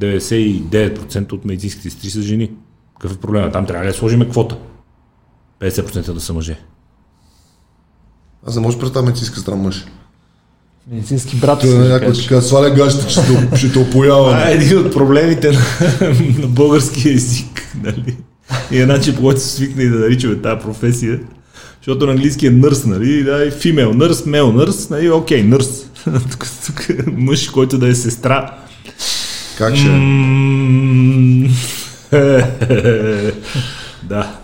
99% 0.00 1.32
от 1.32 1.44
медицинските 1.44 1.90
сестри 1.90 2.10
са 2.10 2.22
жени. 2.22 2.50
Какъв 2.94 3.16
е 3.16 3.20
проблема? 3.20 3.52
Там 3.52 3.66
трябва 3.66 3.84
ли 3.84 3.88
да 3.88 3.94
сложим 3.94 4.30
квота? 4.30 4.58
50% 5.60 6.12
да 6.12 6.20
са 6.20 6.34
мъже. 6.34 6.58
Аз 8.46 8.56
не 8.56 8.62
може 8.62 8.76
да 8.76 8.80
представя 8.80 9.06
медицинска 9.06 9.40
страна 9.40 9.62
мъж. 9.62 9.86
Медицински 10.90 11.36
брат 11.36 11.60
Той 11.60 11.70
е 11.70 11.72
да 11.72 11.88
някой 11.88 12.12
така, 12.12 12.40
сваля 12.40 12.70
гащите, 12.70 13.08
ще 13.08 13.20
те, 13.20 13.56
ще 13.56 13.72
те 13.72 13.78
опоява. 13.78 14.24
Това 14.24 14.48
е 14.48 14.54
един 14.54 14.78
от 14.78 14.92
проблемите 14.92 15.50
на, 15.50 15.58
на 16.38 16.46
българския 16.46 17.14
език. 17.14 17.76
Нали? 17.82 18.16
И 18.70 18.80
е 18.80 18.86
начин, 18.86 19.14
по 19.14 19.20
който 19.20 19.40
се 19.40 19.48
свикне 19.48 19.82
и 19.82 19.88
да 19.88 19.98
наричаме 19.98 20.36
тази 20.36 20.60
професия. 20.60 21.20
Защото 21.76 22.06
на 22.06 22.12
английски 22.12 22.46
е 22.46 22.50
нърс, 22.50 22.84
нали? 22.84 23.24
Да, 23.24 23.44
и 23.44 23.50
фимел 23.50 23.94
нърс, 23.94 24.26
мел 24.26 24.52
нърс, 24.52 24.90
нали? 24.90 25.10
Окей, 25.10 25.42
нърс. 25.42 25.86
тук, 26.30 26.46
тук 26.66 26.88
е 26.88 27.10
мъж, 27.10 27.48
който 27.48 27.78
да 27.78 27.88
е 27.88 27.94
сестра. 27.94 28.54
Как 29.58 29.76
ще? 29.76 29.88
е? 29.88 29.92
Да. 34.02 34.41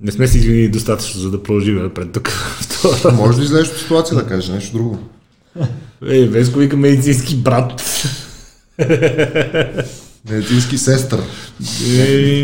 Не 0.00 0.12
сме 0.12 0.28
си 0.28 0.38
извинили 0.38 0.68
достатъчно, 0.68 1.20
за 1.20 1.30
да 1.30 1.42
продължим 1.42 1.82
напред 1.82 2.12
тук. 2.12 2.32
Може 3.14 3.38
да 3.38 3.44
излезеш 3.44 3.68
от 3.68 3.76
ситуация 3.78 4.16
да 4.16 4.26
кажеш 4.26 4.48
нещо 4.48 4.72
друго. 4.76 4.98
Ей, 6.06 6.26
Веско 6.28 6.58
вика 6.58 6.76
медицински 6.76 7.36
брат. 7.36 7.82
Медицински 10.30 10.78
сестър. 10.78 11.22
Е, 11.98 12.42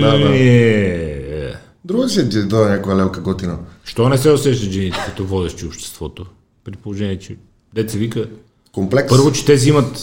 Да, 0.00 0.18
да. 0.18 1.56
Друго 1.84 2.08
си 2.08 2.28
ти 2.28 2.42
дойде 2.42 2.70
някоя 2.70 2.96
лелка 2.96 3.20
готина. 3.20 3.58
Що 3.84 4.08
не 4.08 4.18
се 4.18 4.30
усещат 4.30 4.70
жените 4.70 4.98
като 5.06 5.24
водещи 5.24 5.66
обществото? 5.66 6.26
При 6.64 6.72
положение, 6.72 7.18
че 7.18 7.36
деца 7.74 7.98
вика, 7.98 8.26
Комплекс. 8.72 9.08
първо, 9.08 9.32
че 9.32 9.44
те 9.44 9.54
взимат 9.54 9.98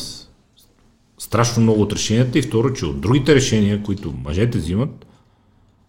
страшно 1.19 1.63
много 1.63 1.81
от 1.81 1.93
решенията 1.93 2.39
и 2.39 2.41
второ, 2.41 2.73
че 2.73 2.85
от 2.85 3.01
другите 3.01 3.35
решения, 3.35 3.83
които 3.83 4.13
мъжете 4.23 4.57
взимат, 4.57 5.05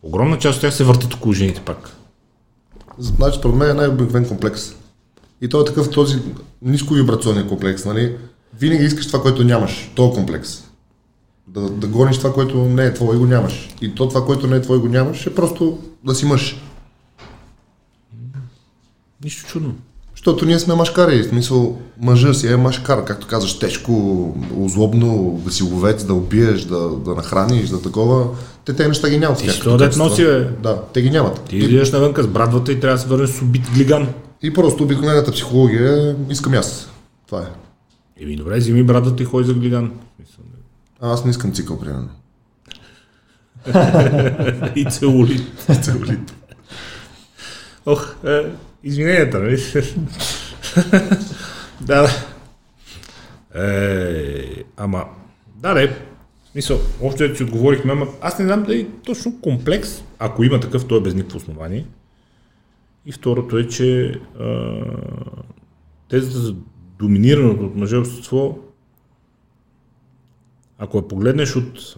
огромна 0.02 0.38
част 0.38 0.56
от 0.56 0.60
тях 0.60 0.74
се 0.74 0.84
въртат 0.84 1.14
около 1.14 1.32
жените 1.32 1.60
пак. 1.60 1.96
Значи, 2.98 3.38
според 3.38 3.56
мен 3.56 3.70
е 3.70 3.74
най-обикновен 3.74 4.28
комплекс. 4.28 4.74
И 5.40 5.48
той 5.48 5.62
е 5.62 5.64
такъв 5.64 5.90
този 5.90 6.22
ниско 6.62 6.94
вибрационен 6.94 7.48
комплекс, 7.48 7.84
нали? 7.84 8.16
Винаги 8.58 8.84
искаш 8.84 9.06
това, 9.06 9.22
което 9.22 9.44
нямаш. 9.44 9.90
То 9.94 10.12
комплекс. 10.12 10.64
Да, 11.46 11.70
да 11.70 11.86
гониш 11.86 12.18
това, 12.18 12.34
което 12.34 12.64
не 12.64 12.84
е 12.84 12.94
твое 12.94 13.16
и 13.16 13.18
го 13.18 13.26
нямаш. 13.26 13.68
И 13.80 13.94
то 13.94 14.08
това, 14.08 14.26
което 14.26 14.46
не 14.46 14.56
е 14.56 14.62
твое 14.62 14.78
и 14.78 14.80
го 14.80 14.88
нямаш, 14.88 15.26
е 15.26 15.34
просто 15.34 15.78
да 16.04 16.14
си 16.14 16.26
мъж. 16.26 16.62
Нищо 19.24 19.46
чудно. 19.46 19.74
Защото 20.18 20.44
ние 20.44 20.58
сме 20.58 20.74
машкари, 20.74 21.22
в 21.22 21.26
смисъл 21.26 21.78
мъжа 22.00 22.34
си 22.34 22.52
е 22.52 22.56
машкар, 22.56 23.04
както 23.04 23.26
казваш, 23.26 23.58
тежко, 23.58 23.92
озлобно, 24.56 25.40
да 25.44 25.52
си 25.52 25.62
ловец, 25.62 26.04
да 26.04 26.14
убиеш, 26.14 26.64
да, 26.64 26.88
да 26.88 27.14
нахраниш, 27.14 27.68
да 27.68 27.82
такова. 27.82 28.26
Те 28.64 28.76
тези 28.76 28.88
неща 28.88 29.10
ги 29.10 29.18
нямат. 29.18 29.38
Ти 29.38 29.46
дет 29.46 29.62
качества. 29.78 30.04
носи, 30.04 30.24
бе. 30.24 30.50
Да, 30.62 30.82
те 30.92 31.02
ги 31.02 31.10
нямат. 31.10 31.40
Ти 31.44 31.56
И, 31.56 31.58
излизаш 31.58 31.90
навънка 31.92 32.22
с 32.22 32.26
брадвата 32.26 32.72
и 32.72 32.80
трябва 32.80 32.96
да 32.96 33.02
се 33.02 33.08
върнеш 33.08 33.30
с 33.30 33.42
убит 33.42 33.62
глиган. 33.74 34.08
и 34.42 34.54
просто 34.54 34.82
обикновената 34.84 35.32
психология 35.32 36.10
е, 36.10 36.32
искам 36.32 36.54
и 36.54 36.56
аз. 36.56 36.90
Това 37.26 37.40
е. 37.40 37.46
Еми 38.22 38.36
добре, 38.36 38.58
вземи 38.58 38.82
брадвата 38.82 39.22
и 39.22 39.26
ходи 39.26 39.46
за 39.46 39.54
глиган. 39.54 39.92
А, 41.00 41.12
аз 41.12 41.24
не 41.24 41.30
искам 41.30 41.52
цикъл, 41.52 41.78
примерно. 41.80 42.08
и 44.76 44.84
целулит. 44.90 45.42
целулит. 45.82 46.34
Ох, 47.86 48.14
е, 48.26 48.42
извиненията, 48.84 49.38
нали? 49.38 49.58
да, 51.80 52.02
да. 52.02 52.10
Е, 53.54 54.64
ама, 54.76 55.04
да, 55.56 55.74
да, 55.74 55.88
в 55.88 56.50
смисъл, 56.52 56.80
още 57.02 57.36
си 57.36 57.44
отговорихме, 57.44 57.92
ама 57.92 58.06
аз 58.20 58.38
не 58.38 58.44
знам 58.44 58.62
дали 58.62 58.88
точно 59.04 59.40
комплекс, 59.40 60.02
ако 60.18 60.44
има 60.44 60.60
такъв, 60.60 60.88
той 60.88 60.98
е 60.98 61.02
без 61.02 61.14
никакво 61.14 61.36
основание. 61.36 61.86
И 63.06 63.12
второто 63.12 63.58
е, 63.58 63.68
че 63.68 64.20
а, 64.40 64.80
тезата 66.08 66.38
за 66.38 66.54
доминираното 66.98 67.64
от 67.64 67.76
мъже 67.76 67.96
общество 67.96 68.58
ако 70.78 70.98
я 70.98 71.08
погледнеш 71.08 71.56
от... 71.56 71.96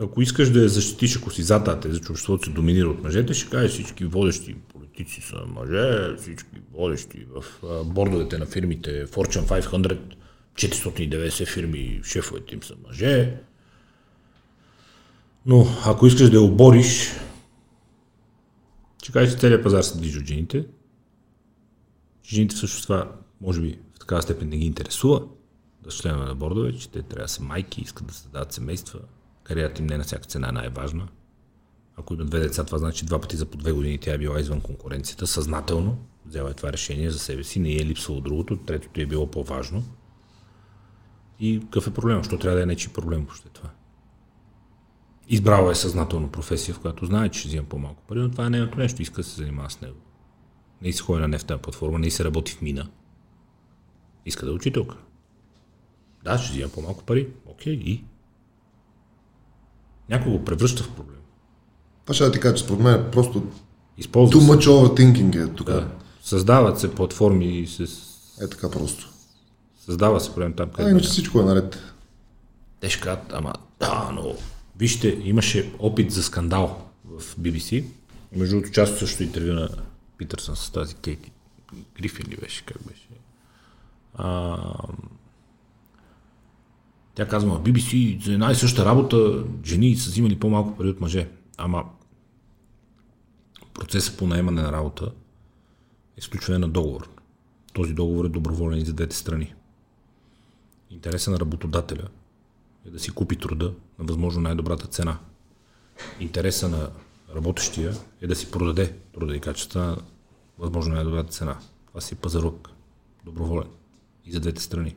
Ако 0.00 0.22
искаш 0.22 0.50
да 0.50 0.62
я 0.62 0.68
защитиш, 0.68 1.16
ако 1.16 1.30
си 1.30 1.42
за 1.42 1.64
тази 1.64 1.80
теза, 1.80 2.00
че 2.00 2.12
обществото 2.12 2.44
се 2.44 2.50
доминира 2.50 2.88
от 2.88 3.02
мъжете, 3.02 3.34
ще 3.34 3.50
кажеш 3.50 3.72
всички 3.72 4.04
водещи 4.04 4.56
политици 4.92 5.20
са 5.20 5.36
мъже, 5.46 6.16
всички 6.16 6.60
водещи 6.72 7.26
в 7.30 7.44
бордовете 7.84 8.38
на 8.38 8.46
фирмите 8.46 9.06
Fortune 9.06 9.60
500, 9.60 9.98
490 10.54 11.46
фирми, 11.46 12.00
шефовете 12.04 12.54
им 12.54 12.62
са 12.62 12.74
мъже. 12.86 13.40
Но 15.46 15.66
ако 15.86 16.06
искаш 16.06 16.30
да 16.30 16.36
я 16.36 16.42
обориш, 16.42 17.10
кажеш, 19.12 19.34
че 19.34 19.40
целият 19.40 19.62
пазар 19.62 19.82
се 19.82 19.98
движи 19.98 20.18
от 20.18 20.26
жените. 20.26 20.66
Жените 22.24 22.56
всъщност 22.56 22.82
това, 22.82 23.12
може 23.40 23.60
би, 23.60 23.78
в 23.94 23.98
такава 23.98 24.22
степен 24.22 24.48
не 24.48 24.56
ги 24.56 24.66
интересува, 24.66 25.22
да 25.82 25.90
са 25.90 25.98
членове 25.98 26.24
на 26.24 26.34
бордове, 26.34 26.78
че 26.78 26.90
те 26.90 27.02
трябва 27.02 27.24
да 27.24 27.28
са 27.28 27.42
майки, 27.42 27.80
искат 27.80 28.06
да 28.06 28.14
създават 28.14 28.52
семейства, 28.52 29.00
кариерата 29.44 29.82
им 29.82 29.86
не 29.86 29.98
на 29.98 30.04
всяка 30.04 30.24
цена 30.24 30.48
е 30.48 30.52
най-важна. 30.52 31.08
Ако 31.96 32.14
има 32.14 32.24
две 32.24 32.38
деца, 32.38 32.64
това 32.64 32.78
значи 32.78 33.04
два 33.04 33.20
пъти 33.20 33.36
за 33.36 33.46
по 33.46 33.56
две 33.56 33.72
години 33.72 33.98
тя 33.98 34.14
е 34.14 34.18
била 34.18 34.40
извън 34.40 34.60
конкуренцията, 34.60 35.26
съзнателно 35.26 35.98
взела 36.26 36.50
е 36.50 36.54
това 36.54 36.72
решение 36.72 37.10
за 37.10 37.18
себе 37.18 37.44
си, 37.44 37.60
не 37.60 37.72
е 37.72 37.86
липсвало 37.86 38.20
другото, 38.20 38.56
третото 38.56 39.00
е 39.00 39.06
било 39.06 39.30
по-важно. 39.30 39.84
И 41.40 41.60
какъв 41.60 41.86
е 41.86 41.94
проблем? 41.94 42.24
Що 42.24 42.38
трябва 42.38 42.56
да 42.56 42.62
е 42.62 42.66
нечи 42.66 42.92
проблем 42.92 43.20
въобще 43.20 43.48
това? 43.48 43.70
Избрала 45.28 45.72
е 45.72 45.74
съзнателно 45.74 46.30
професия, 46.30 46.74
в 46.74 46.80
която 46.80 47.06
знае, 47.06 47.28
че 47.28 47.40
ще 47.40 47.48
взима 47.48 47.68
по-малко 47.68 48.02
пари, 48.02 48.18
но 48.18 48.30
това 48.30 48.46
е 48.46 48.50
нейното 48.50 48.78
нещо, 48.78 49.02
иска 49.02 49.16
да 49.16 49.24
се 49.24 49.36
занимава 49.36 49.70
с 49.70 49.80
него. 49.80 49.96
Не 50.82 50.92
се 50.92 51.02
ходи 51.02 51.20
на 51.20 51.28
нефтена 51.28 51.58
платформа, 51.58 51.98
не 51.98 52.10
се 52.10 52.24
работи 52.24 52.52
в 52.52 52.62
мина. 52.62 52.88
Иска 54.26 54.46
да 54.46 54.52
е 54.52 54.54
учителка. 54.54 54.96
Да, 56.24 56.38
ще 56.38 56.52
взимам 56.52 56.70
по-малко 56.70 57.04
пари. 57.04 57.28
Окей, 57.46 57.72
и? 57.72 58.04
Някой 60.08 60.32
го 60.32 60.44
превръща 60.44 60.82
в 60.82 60.94
проблем. 60.94 61.21
Това 62.12 62.14
ще 62.14 62.24
да 62.24 62.32
ти 62.32 62.40
кажа, 62.40 62.54
че 62.54 62.64
според 62.64 62.80
мен 62.80 63.04
просто 63.12 63.42
Използва 63.98 64.40
too 64.40 64.54
much 64.54 64.68
overthinking 64.68 65.44
е 65.44 65.54
тук. 65.54 65.66
Да. 65.66 65.88
Създават 66.22 66.80
се 66.80 66.94
платформи 66.94 67.58
и 67.58 67.66
се... 67.66 67.82
Е 68.44 68.48
така 68.48 68.70
просто. 68.70 69.10
Създава 69.80 70.20
се 70.20 70.34
проблем 70.34 70.52
там, 70.52 70.68
А, 70.68 70.76
където... 70.76 70.90
иначе 70.90 71.08
всичко 71.08 71.40
е 71.40 71.44
наред. 71.44 71.78
Те 72.80 72.90
ще 72.90 73.00
кажат, 73.00 73.32
ама 73.32 73.52
да, 73.80 74.10
но... 74.14 74.34
Вижте, 74.78 75.20
имаше 75.24 75.72
опит 75.78 76.12
за 76.12 76.22
скандал 76.22 76.82
в 77.04 77.36
BBC. 77.36 77.84
Между 78.36 78.54
другото, 78.54 78.72
част 78.72 78.98
също 78.98 79.22
интервю 79.22 79.52
на 79.52 79.68
Питърсън 80.18 80.56
с 80.56 80.70
тази 80.70 80.94
Кейти 80.94 81.30
Грифин 81.96 82.26
ли 82.30 82.36
беше, 82.36 82.64
как 82.64 82.78
беше. 82.88 83.08
А, 84.14 84.56
тя 87.14 87.28
казва, 87.28 87.60
BBC 87.60 88.24
за 88.24 88.32
една 88.32 88.52
и 88.52 88.54
съща 88.54 88.84
работа 88.84 89.44
жени 89.66 89.96
са 89.96 90.10
взимали 90.10 90.38
по-малко 90.38 90.76
пари 90.76 90.88
от 90.88 91.00
мъже. 91.00 91.28
Ама 91.56 91.84
процесът 93.74 94.18
по 94.18 94.26
наемане 94.26 94.62
на 94.62 94.72
работа 94.72 95.12
е 96.16 96.18
изключване 96.18 96.58
на 96.58 96.68
договор. 96.68 97.08
Този 97.72 97.94
договор 97.94 98.24
е 98.24 98.28
доброволен 98.28 98.78
и 98.78 98.84
за 98.84 98.92
двете 98.92 99.16
страни. 99.16 99.54
Интереса 100.90 101.30
на 101.30 101.40
работодателя 101.40 102.08
е 102.86 102.90
да 102.90 102.98
си 102.98 103.10
купи 103.10 103.36
труда 103.36 103.72
на 103.98 104.04
възможно 104.04 104.42
най-добрата 104.42 104.86
цена. 104.86 105.18
Интереса 106.20 106.68
на 106.68 106.90
работещия 107.34 107.96
е 108.20 108.26
да 108.26 108.36
си 108.36 108.50
продаде 108.50 108.96
труда 109.14 109.36
и 109.36 109.40
качества 109.40 109.80
на 109.80 109.96
възможно 110.58 110.94
най-добрата 110.94 111.32
цена. 111.32 111.58
Това 111.88 112.00
си 112.00 112.14
е 112.14 112.18
пазарлък. 112.18 112.68
Доброволен. 113.24 113.68
И 114.26 114.32
за 114.32 114.40
двете 114.40 114.62
страни. 114.62 114.96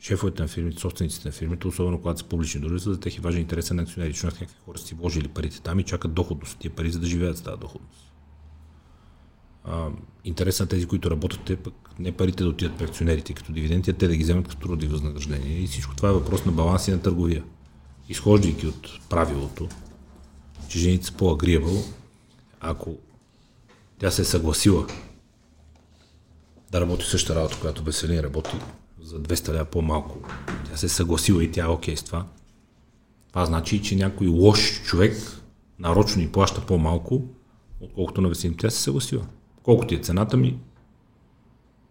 Шефовете 0.00 0.42
на 0.42 0.48
фирмите, 0.48 0.80
собствениците 0.80 1.28
на 1.28 1.32
фирмите, 1.32 1.68
особено 1.68 2.00
когато 2.00 2.20
са 2.20 2.26
публични 2.26 2.60
дружества, 2.60 2.92
за 2.92 3.00
тях 3.00 3.18
е 3.18 3.20
важен 3.20 3.40
интерес 3.40 3.70
на 3.70 3.82
акционери. 3.82 4.14
Чуят 4.14 4.40
някакви 4.40 4.60
хора 4.64 4.78
си 4.78 4.94
вложили 4.94 5.28
парите 5.28 5.60
там 5.60 5.80
и 5.80 5.84
чакат 5.84 6.12
доходност 6.12 6.58
тия 6.58 6.70
пари, 6.70 6.90
за 6.90 6.98
да 6.98 7.06
живеят 7.06 7.38
с 7.38 7.42
тази 7.42 7.60
доходност. 7.60 8.12
А, 9.64 9.88
интерес 10.24 10.60
на 10.60 10.66
тези, 10.66 10.86
които 10.86 11.10
работят, 11.10 11.50
е 11.50 11.56
пък 11.56 11.74
не 11.98 12.12
парите 12.12 12.42
да 12.42 12.48
отидат 12.48 12.78
при 12.78 12.84
акционерите 12.84 13.32
като 13.32 13.52
дивиденти, 13.52 13.90
а 13.90 13.94
те 13.94 14.08
да 14.08 14.16
ги 14.16 14.22
вземат 14.22 14.48
като 14.48 14.60
трудови 14.60 14.86
възнаграждения. 14.86 15.62
И 15.62 15.66
всичко 15.66 15.96
това 15.96 16.08
е 16.08 16.12
въпрос 16.12 16.44
на 16.44 16.52
баланс 16.52 16.88
и 16.88 16.90
на 16.90 17.02
търговия. 17.02 17.44
Изхождайки 18.08 18.66
от 18.66 19.08
правилото, 19.08 19.68
че 20.68 20.78
жените 20.78 21.06
са 21.06 21.12
по-агриабъл, 21.12 21.84
ако 22.60 22.96
тя 23.98 24.10
се 24.10 24.22
е 24.22 24.24
съгласила 24.24 24.86
да 26.72 26.80
работи 26.80 27.04
същата 27.04 27.40
работа, 27.40 27.60
която 27.60 27.82
Веселин 27.82 28.20
работи 28.20 28.56
за 29.08 29.22
200 29.22 29.52
лева 29.52 29.64
по-малко. 29.64 30.18
Тя 30.70 30.76
се 30.76 30.86
е 30.86 30.88
съгласила 30.88 31.44
и 31.44 31.52
тя 31.52 31.64
е 31.64 31.68
окей 31.68 31.96
с 31.96 32.02
това. 32.02 32.26
Това 33.28 33.44
значи, 33.46 33.82
че 33.82 33.96
някой 33.96 34.26
лош 34.26 34.82
човек 34.84 35.16
нарочно 35.78 36.22
ни 36.22 36.28
плаща 36.28 36.66
по-малко, 36.66 37.22
отколкото 37.80 38.20
на 38.20 38.28
Веселин. 38.28 38.56
Тя 38.56 38.70
се 38.70 38.76
е 38.76 38.80
съгласила. 38.80 39.22
Колко 39.62 39.86
ти 39.86 39.94
е 39.94 39.98
цената 39.98 40.36
ми? 40.36 40.58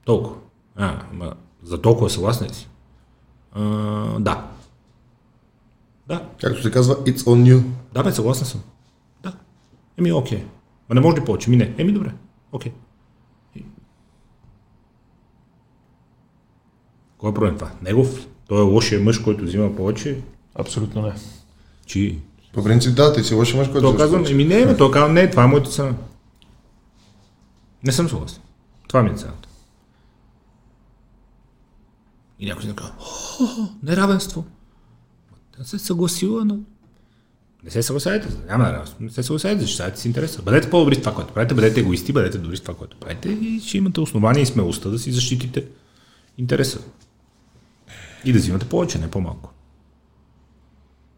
Толкова. 0.06 0.35
А, 0.76 1.03
ма, 1.14 1.34
за 1.64 1.81
толкова 1.81 2.10
съгласен 2.10 2.48
ли 2.48 2.53
си? 2.53 2.69
А, 3.52 3.64
да. 4.19 4.52
Да, 6.07 6.30
Както 6.41 6.61
се 6.61 6.72
казва, 6.72 6.95
it's 6.95 7.18
on 7.18 7.53
you. 7.53 7.64
да, 7.94 8.03
бе, 8.03 8.11
съгласен 8.11 8.45
съм. 8.48 8.61
Да. 9.23 9.34
Еми, 9.98 10.11
окей. 10.11 10.45
Ма 10.89 10.95
не 10.95 11.02
може 11.02 11.18
ли 11.18 11.26
повече? 11.26 11.49
Ми 11.49 11.57
не. 11.57 11.76
Еми, 11.77 11.91
добре. 11.91 12.14
Окей. 12.52 12.72
И- 12.72 12.86
Кой 17.18 17.31
е 17.31 17.34
проблем 17.34 17.57
това? 17.57 17.72
Негов? 17.81 18.18
ли? 18.18 18.27
Той 18.48 18.60
е 18.60 18.61
лошия 18.61 19.02
мъж, 19.02 19.19
който 19.19 19.44
взима 19.44 19.76
повече. 19.76 20.22
Абсолютно 20.56 21.02
не. 21.02 21.14
Чи? 21.85 22.19
По 22.53 22.64
принцип, 22.64 22.95
да, 22.95 23.14
ти 23.14 23.23
си 23.23 23.34
лош 23.34 23.53
мъж, 23.53 23.68
който 23.72 23.91
се 23.91 23.98
казвам, 23.98 24.26
еми 24.26 24.45
не, 24.45 24.65
ме, 24.65 24.77
той 24.77 24.91
казва, 24.91 25.10
не, 25.10 25.30
това 25.30 25.44
е 25.44 25.48
моята 25.48 25.69
цена. 25.69 25.94
Не 27.84 27.91
съм 27.91 28.10
съгласен. 28.10 28.41
Това 28.88 29.03
ми 29.03 29.10
е 29.10 29.14
цената. 29.14 29.49
И 32.39 32.45
някой 32.45 32.64
си 32.64 32.76
казва, 32.76 32.94
о, 33.41 33.68
неравенство. 33.84 34.45
Тя 35.57 35.64
се 35.64 35.76
е 35.76 35.80
съгласила, 35.80 36.45
но... 36.45 36.60
Не 37.64 37.72
се 37.72 37.84
съгласявайте, 37.84 38.27
няма 38.48 38.64
неравенство. 38.64 38.98
Не 38.99 39.10
се 39.10 39.23
съгласявайте, 39.23 39.61
защитавайте 39.61 39.99
си 39.99 40.07
интереса. 40.07 40.41
Бъдете 40.41 40.69
по-добри 40.69 40.95
в 40.95 40.99
това, 40.99 41.14
което 41.14 41.34
правите, 41.34 41.53
бъдете 41.53 41.80
егоисти, 41.80 42.14
бъдете 42.14 42.38
добри 42.38 42.57
в 42.57 42.61
това, 42.61 42.76
което 42.76 42.98
правите 42.98 43.30
и 43.30 43.61
ще 43.65 43.77
имате 43.77 43.99
основания 43.99 44.41
и 44.41 44.45
смелостта 44.45 44.89
да 44.89 44.99
си 44.99 45.11
защитите 45.11 45.65
интереса. 46.38 46.80
И 48.26 48.34
да 48.34 48.39
взимате 48.39 48.69
повече, 48.69 48.99
не 48.99 49.11
по-малко. 49.11 49.53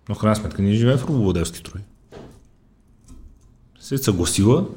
Но 0.10 0.16
в 0.16 0.20
крайна 0.20 0.36
сметка 0.36 0.62
ние 0.62 0.74
живеем 0.74 0.98
в 0.98 1.06
робовладелски 1.06 1.58
строй. 1.58 1.82
Се 3.80 3.98
съгласила 3.98 4.68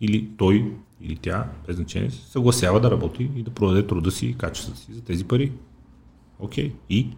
или 0.00 0.30
той, 0.36 0.76
или 1.00 1.16
тя, 1.16 1.50
без 1.66 1.76
значение, 1.76 2.10
се 2.10 2.30
съгласява 2.30 2.80
да 2.80 2.90
работи 2.90 3.30
и 3.36 3.42
да 3.42 3.50
продаде 3.50 3.86
труда 3.86 4.10
си 4.10 4.26
и 4.26 4.38
качествата 4.38 4.80
си 4.80 4.94
за 4.94 5.04
тези 5.04 5.24
пари. 5.24 5.52
Окей. 6.38 6.74
И? 6.88 7.16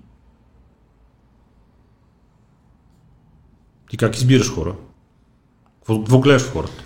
Ти 3.91 3.97
как 3.97 4.17
избираш 4.17 4.51
хора? 4.51 4.77
Какво, 5.79 5.99
какво 5.99 6.21
гледаш 6.21 6.43
в 6.43 6.53
хората? 6.53 6.85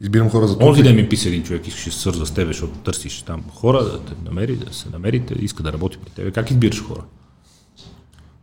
Избирам 0.00 0.30
хора 0.30 0.46
за 0.46 0.56
Онзи 0.60 0.80
това. 0.82 0.92
ден 0.92 0.96
ми 0.96 1.08
писа 1.08 1.28
един 1.28 1.42
човек, 1.42 1.66
искаше 1.66 1.88
да 1.88 1.94
се 1.94 2.00
свърза 2.00 2.26
с 2.26 2.34
тебе, 2.34 2.52
защото 2.52 2.78
търсиш 2.78 3.22
там 3.22 3.44
хора, 3.54 3.84
да 3.84 4.00
те 4.00 4.12
намери, 4.24 4.56
да 4.56 4.74
се 4.74 4.88
намерите, 4.88 5.34
иска 5.34 5.62
да 5.62 5.72
работи 5.72 5.98
при 5.98 6.10
тебе. 6.10 6.30
Как 6.30 6.50
избираш 6.50 6.82
хора? 6.82 7.04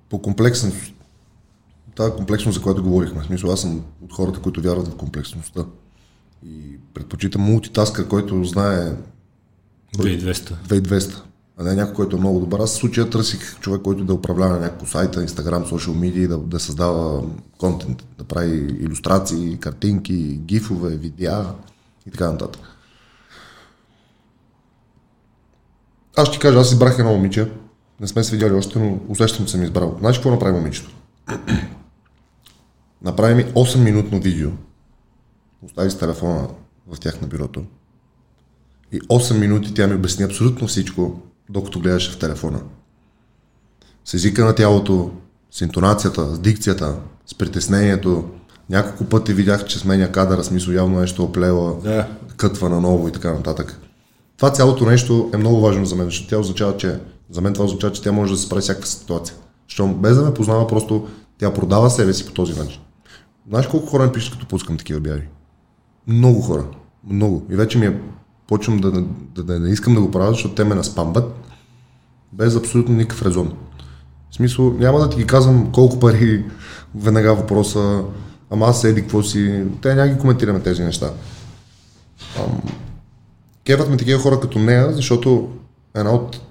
По 0.10 0.22
комплексност. 0.22 0.94
Тази 1.96 2.12
комплексност, 2.12 2.56
за 2.58 2.64
която 2.64 2.84
говорихме. 2.84 3.22
В 3.22 3.26
смисъл, 3.26 3.52
аз 3.52 3.62
съм 3.62 3.84
от 4.02 4.14
хората, 4.14 4.40
които 4.40 4.62
вярват 4.62 4.88
в 4.88 4.96
комплексността. 4.96 5.66
И 6.46 6.78
предпочитам 6.94 7.42
мултитаскър, 7.42 8.08
който 8.08 8.44
знае 8.44 8.96
2200. 9.98 10.54
2200, 10.68 11.22
а 11.60 11.64
не 11.64 11.76
някой, 11.76 11.94
който 11.94 12.16
е 12.16 12.20
много 12.20 12.40
добър. 12.40 12.60
Аз 12.60 12.72
в 12.72 12.76
случая 12.76 13.10
търсих 13.10 13.60
човек, 13.60 13.82
който 13.82 14.04
да 14.04 14.14
управлява 14.14 14.60
някакво 14.60 14.86
сайта, 14.86 15.28
Instagram, 15.28 15.64
social 15.64 15.92
media, 15.92 16.28
да, 16.28 16.38
да 16.38 16.60
създава 16.60 17.24
контент, 17.58 18.06
да 18.18 18.24
прави 18.24 18.58
иллюстрации, 18.80 19.58
картинки, 19.60 20.40
гифове, 20.46 20.96
видеа 20.96 21.46
и 22.08 22.12
така 22.12 22.32
нататък. 22.32 22.62
Аз 26.16 26.28
ще 26.28 26.34
ти 26.34 26.40
кажа, 26.40 26.60
аз 26.60 26.72
избрах 26.72 27.00
едно 27.00 27.12
момиче. 27.12 27.52
Не 28.00 28.08
сме 28.08 28.24
се 28.24 28.32
видяли 28.32 28.54
още, 28.54 28.80
но 28.80 29.00
усещам, 29.08 29.46
че 29.46 29.52
съм 29.52 29.64
избрал. 29.64 29.96
Знаеш 30.00 30.18
какво 30.18 30.32
направи 30.32 30.58
момичето? 30.58 30.92
направи 33.02 33.36
ми 33.36 33.46
8-минутно 33.46 34.22
видео. 34.22 34.50
Остави 35.66 35.92
с 35.92 35.98
телефона 35.98 36.48
в 36.88 37.00
тях 37.00 37.22
на 37.22 37.28
бюрото. 37.28 37.64
И 38.92 39.02
8 39.02 39.38
минути 39.38 39.74
тя 39.74 39.88
ми 39.88 39.96
обясни 39.96 40.26
абсолютно 40.26 40.68
всичко, 40.68 41.20
докато 41.50 41.80
гледаше 41.80 42.12
в 42.12 42.20
телефона. 42.20 42.60
С 44.06 44.14
езика 44.14 44.46
на 44.46 44.56
тялото, 44.56 45.12
с 45.52 45.62
интонацията, 45.62 46.36
с 46.36 46.40
дикцията, 46.40 46.96
с 47.26 47.36
притеснението. 47.36 48.30
Няколко 48.70 49.06
пъти 49.06 49.34
видях, 49.34 49.66
че 49.66 49.80
сменя 49.80 50.12
кадъра, 50.12 50.44
смисъл 50.44 50.72
явно 50.74 51.00
нещо 51.00 51.24
оплела, 51.24 51.76
Да. 51.84 52.08
кътва 52.38 52.70
на 52.70 52.82
ново 52.82 53.08
и 53.08 53.12
така 53.12 53.34
нататък. 53.34 53.80
Това 54.38 54.52
цялото 54.52 54.86
нещо 54.86 55.30
е 55.34 55.38
много 55.38 55.62
важно 55.62 55.86
за 55.86 55.96
мен, 55.96 56.06
защото 56.06 56.30
тя 56.30 56.38
означава, 56.38 56.78
че 56.78 57.00
за 57.30 57.42
мен 57.42 57.54
това 57.54 57.66
означава, 57.66 57.94
че 57.94 58.02
тя 58.02 58.12
може 58.12 58.32
да 58.32 58.38
се 58.38 58.46
справи 58.46 58.62
всяка 58.62 58.88
ситуация. 58.88 59.36
Защото 59.70 59.94
без 59.94 60.16
да 60.16 60.26
ме 60.26 60.34
познава, 60.34 60.68
просто 60.68 61.08
тя 61.38 61.54
продава 61.54 61.90
себе 61.90 62.14
си 62.14 62.26
по 62.26 62.34
този 62.34 62.60
начин. 62.60 62.82
Знаеш 63.50 63.68
колко 63.68 63.88
хора 63.88 64.06
ми 64.06 64.12
пишат, 64.12 64.34
като 64.34 64.48
пускам 64.48 64.78
такива 64.78 64.98
обяви? 65.00 65.28
Много 66.08 66.42
хора. 66.42 66.66
Много. 67.10 67.46
И 67.52 67.56
вече 67.56 67.78
ми 67.78 67.86
е 67.86 68.00
почвам 68.48 68.78
да, 68.78 68.92
да, 69.36 69.44
да, 69.44 69.60
не 69.60 69.70
искам 69.70 69.96
да 69.96 70.02
го 70.02 70.12
правя, 70.12 70.32
защото 70.32 70.56
те 70.56 70.64
ме 70.64 70.76
наспамват 70.76 71.34
без 72.34 72.56
абсолютно 72.56 72.96
никакъв 72.96 73.26
резон. 73.26 73.54
В 74.32 74.36
смисъл, 74.36 74.74
няма 74.74 75.00
да 75.00 75.10
ти 75.10 75.18
ги 75.18 75.28
казвам 75.28 75.72
колко 75.72 76.00
пари 76.00 76.46
веднага 76.96 77.36
въпроса, 77.36 78.04
ама 78.50 78.66
аз 78.66 78.82
седи, 78.82 79.02
какво 79.02 79.24
си. 79.24 79.64
Те 79.82 79.96
няма 79.96 80.08
ги 80.08 80.20
коментираме 80.20 80.60
тези 80.60 80.84
неща. 80.84 81.12
Ам, 82.40 82.62
кеват 83.66 83.90
ме 83.90 83.98
такива 83.98 84.22
хора 84.22 84.40
като 84.40 84.60
нея, 84.60 84.94
защото 84.94 85.50
една 85.96 86.12
от 86.12 86.42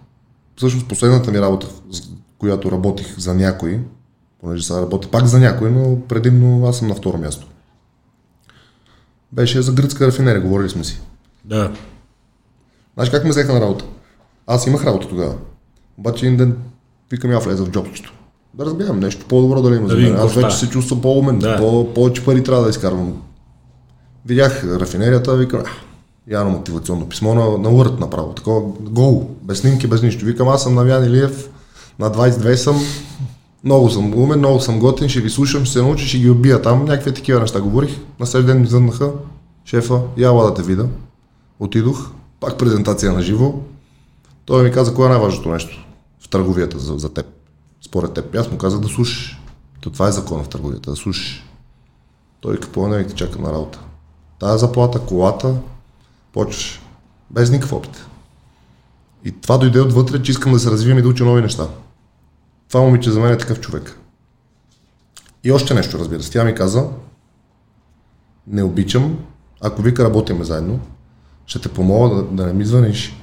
всъщност 0.57 0.89
последната 0.89 1.31
ми 1.31 1.41
работа, 1.41 1.67
с 1.91 2.03
която 2.39 2.73
работих 2.73 3.19
за 3.19 3.35
някой, 3.35 3.81
понеже 4.41 4.65
сега 4.65 4.81
работя 4.81 5.11
пак 5.11 5.27
за 5.27 5.39
някой, 5.39 5.71
но 5.71 6.01
предимно 6.01 6.67
аз 6.67 6.79
съм 6.79 6.89
на 6.89 6.95
второ 6.95 7.19
място. 7.19 7.47
Беше 9.33 9.63
за 9.63 9.73
гръцка 9.73 10.07
рафинерия, 10.07 10.43
говорили 10.43 10.69
сме 10.69 10.85
си. 10.85 11.01
Да. 11.47 11.73
Знаеш 12.95 13.11
как 13.11 13.25
ме 13.25 13.31
взеха 13.31 13.53
на 13.53 13.61
работа? 13.61 13.85
Аз 14.47 14.67
имах 14.67 14.85
работа 14.85 15.09
тогава. 15.09 15.35
Обаче 15.99 16.27
един 16.27 16.37
ден 16.37 16.57
викам 17.11 17.31
я 17.31 17.39
влеза 17.39 17.65
в 17.65 17.71
джобчето. 17.71 18.13
Да 18.55 18.65
разгледам 18.65 19.01
нещо 19.01 19.27
по-добро 19.29 19.63
дали 19.63 19.77
има 19.77 19.89
за 19.89 19.97
видим 19.97 20.13
мен. 20.13 20.23
Аз 20.23 20.35
вече 20.35 20.57
се 20.57 20.71
чувствам 20.71 21.01
по-умен, 21.01 21.39
Да. 21.39 21.57
по- 21.57 21.95
повече 21.95 22.25
пари 22.25 22.45
трябва 22.45 22.65
да 22.65 22.71
изкарвам. 22.71 23.23
Видях 24.27 24.65
рафинерията, 24.65 25.37
викам, 25.37 25.61
«А, 25.61 25.71
явно 26.29 26.51
мотивационно 26.51 27.09
писмо 27.09 27.35
на, 27.35 27.45
на 27.45 27.69
Word 27.71 28.01
направо. 28.01 28.33
Такова 28.33 28.61
гол, 28.81 29.31
без 29.43 29.59
снимки, 29.59 29.87
без 29.87 30.03
нищо. 30.03 30.25
Викам, 30.25 30.49
аз 30.49 30.63
съм 30.63 30.75
Навян 30.75 31.05
Илиев, 31.05 31.51
на 31.99 32.11
22 32.11 32.55
съм, 32.55 32.81
много 33.65 33.91
съм 33.91 34.15
умен, 34.15 34.39
много 34.39 34.61
съм 34.61 34.79
готин, 34.79 35.09
ще 35.09 35.21
ви 35.21 35.31
слушам, 35.31 35.65
ще 35.65 35.73
се 35.73 35.83
науча, 35.83 36.05
ще 36.05 36.19
ги 36.19 36.31
убия 36.31 36.63
там. 36.63 36.85
Някакви 36.85 37.15
такива 37.15 37.41
неща 37.41 37.61
говорих. 37.61 37.91
На 38.21 38.27
следващия 38.27 38.47
ден 38.47 38.61
ми 38.61 38.69
зъднаха, 38.69 39.11
шефа, 39.65 40.01
яла 40.17 40.45
да 40.45 40.55
те 40.55 40.63
вида. 40.63 40.87
Отидох, 41.61 42.11
пак 42.41 42.59
презентация 42.59 43.13
на 43.13 43.23
живо. 43.23 43.55
Той 44.45 44.65
ми 44.65 44.73
каза, 44.73 44.95
кое 44.95 45.07
е 45.07 45.09
най-важното 45.09 45.49
нещо 45.49 45.87
в 46.21 46.29
търговията 46.29 46.79
за, 46.79 46.99
за 46.99 47.15
теб, 47.15 47.27
според 47.87 48.13
теб. 48.13 48.35
И 48.35 48.39
Аз 48.39 48.51
му 48.51 48.59
казах 48.59 48.81
да 48.81 48.89
слушаш. 48.89 49.41
То 49.81 49.91
това 49.91 50.09
е 50.09 50.13
закона 50.13 50.43
в 50.43 50.49
търговията, 50.49 50.91
да 50.91 50.97
слушаш. 50.97 51.45
Той 52.41 52.61
какво 52.61 52.89
не 52.89 53.07
те 53.07 53.15
чакам 53.15 53.43
на 53.43 53.53
работа. 53.53 53.81
Тая 54.39 54.59
заплата, 54.59 55.01
колата, 55.01 55.55
почваш. 56.33 56.81
Без 57.31 57.51
никакъв 57.51 57.73
опит. 57.73 58.07
И 59.25 59.41
това 59.41 59.59
дойде 59.59 59.81
отвътре, 59.81 60.23
че 60.23 60.33
искам 60.33 60.53
да 60.53 60.59
се 60.59 60.71
развивам 60.71 60.99
и 60.99 61.03
да 61.03 61.09
уча 61.09 61.25
нови 61.25 61.43
неща. 61.43 61.69
Това 62.69 62.81
момиче 62.81 63.11
за 63.11 63.21
мен 63.21 63.33
е 63.33 63.39
такъв 63.39 63.61
човек. 63.61 63.99
И 65.45 65.53
още 65.53 65.75
нещо, 65.75 65.99
разбира 65.99 66.23
се. 66.23 66.31
Тя 66.31 66.45
ми 66.45 66.55
каза, 66.55 66.89
не 68.47 68.63
обичам, 68.63 69.19
ако 69.61 69.83
вика 69.83 70.05
работиме 70.05 70.45
заедно, 70.45 70.81
ще 71.47 71.59
те 71.59 71.69
помоля 71.69 72.15
да, 72.15 72.23
да 72.23 72.47
не 72.47 72.53
ми 72.53 72.65
звъниш 72.65 73.17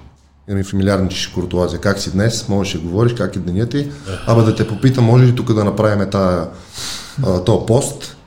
и 0.47 0.51
да 0.51 0.57
ми 0.57 0.63
фамилиарничиш 0.63 1.27
куртуазия. 1.27 1.79
Как 1.79 1.99
си 1.99 2.11
днес, 2.11 2.49
можеш 2.49 2.73
да 2.73 2.79
говориш, 2.79 3.13
как 3.13 3.35
е 3.35 3.39
деня 3.39 3.65
ти, 3.65 3.87
абе 4.27 4.41
да 4.41 4.55
те 4.55 4.67
попитам, 4.67 5.05
може 5.05 5.25
ли 5.25 5.35
тук 5.35 5.53
да 5.53 5.63
направим 5.63 6.09
тая, 6.09 6.47
а, 7.25 7.43
този 7.43 7.65
пост. 7.67 8.17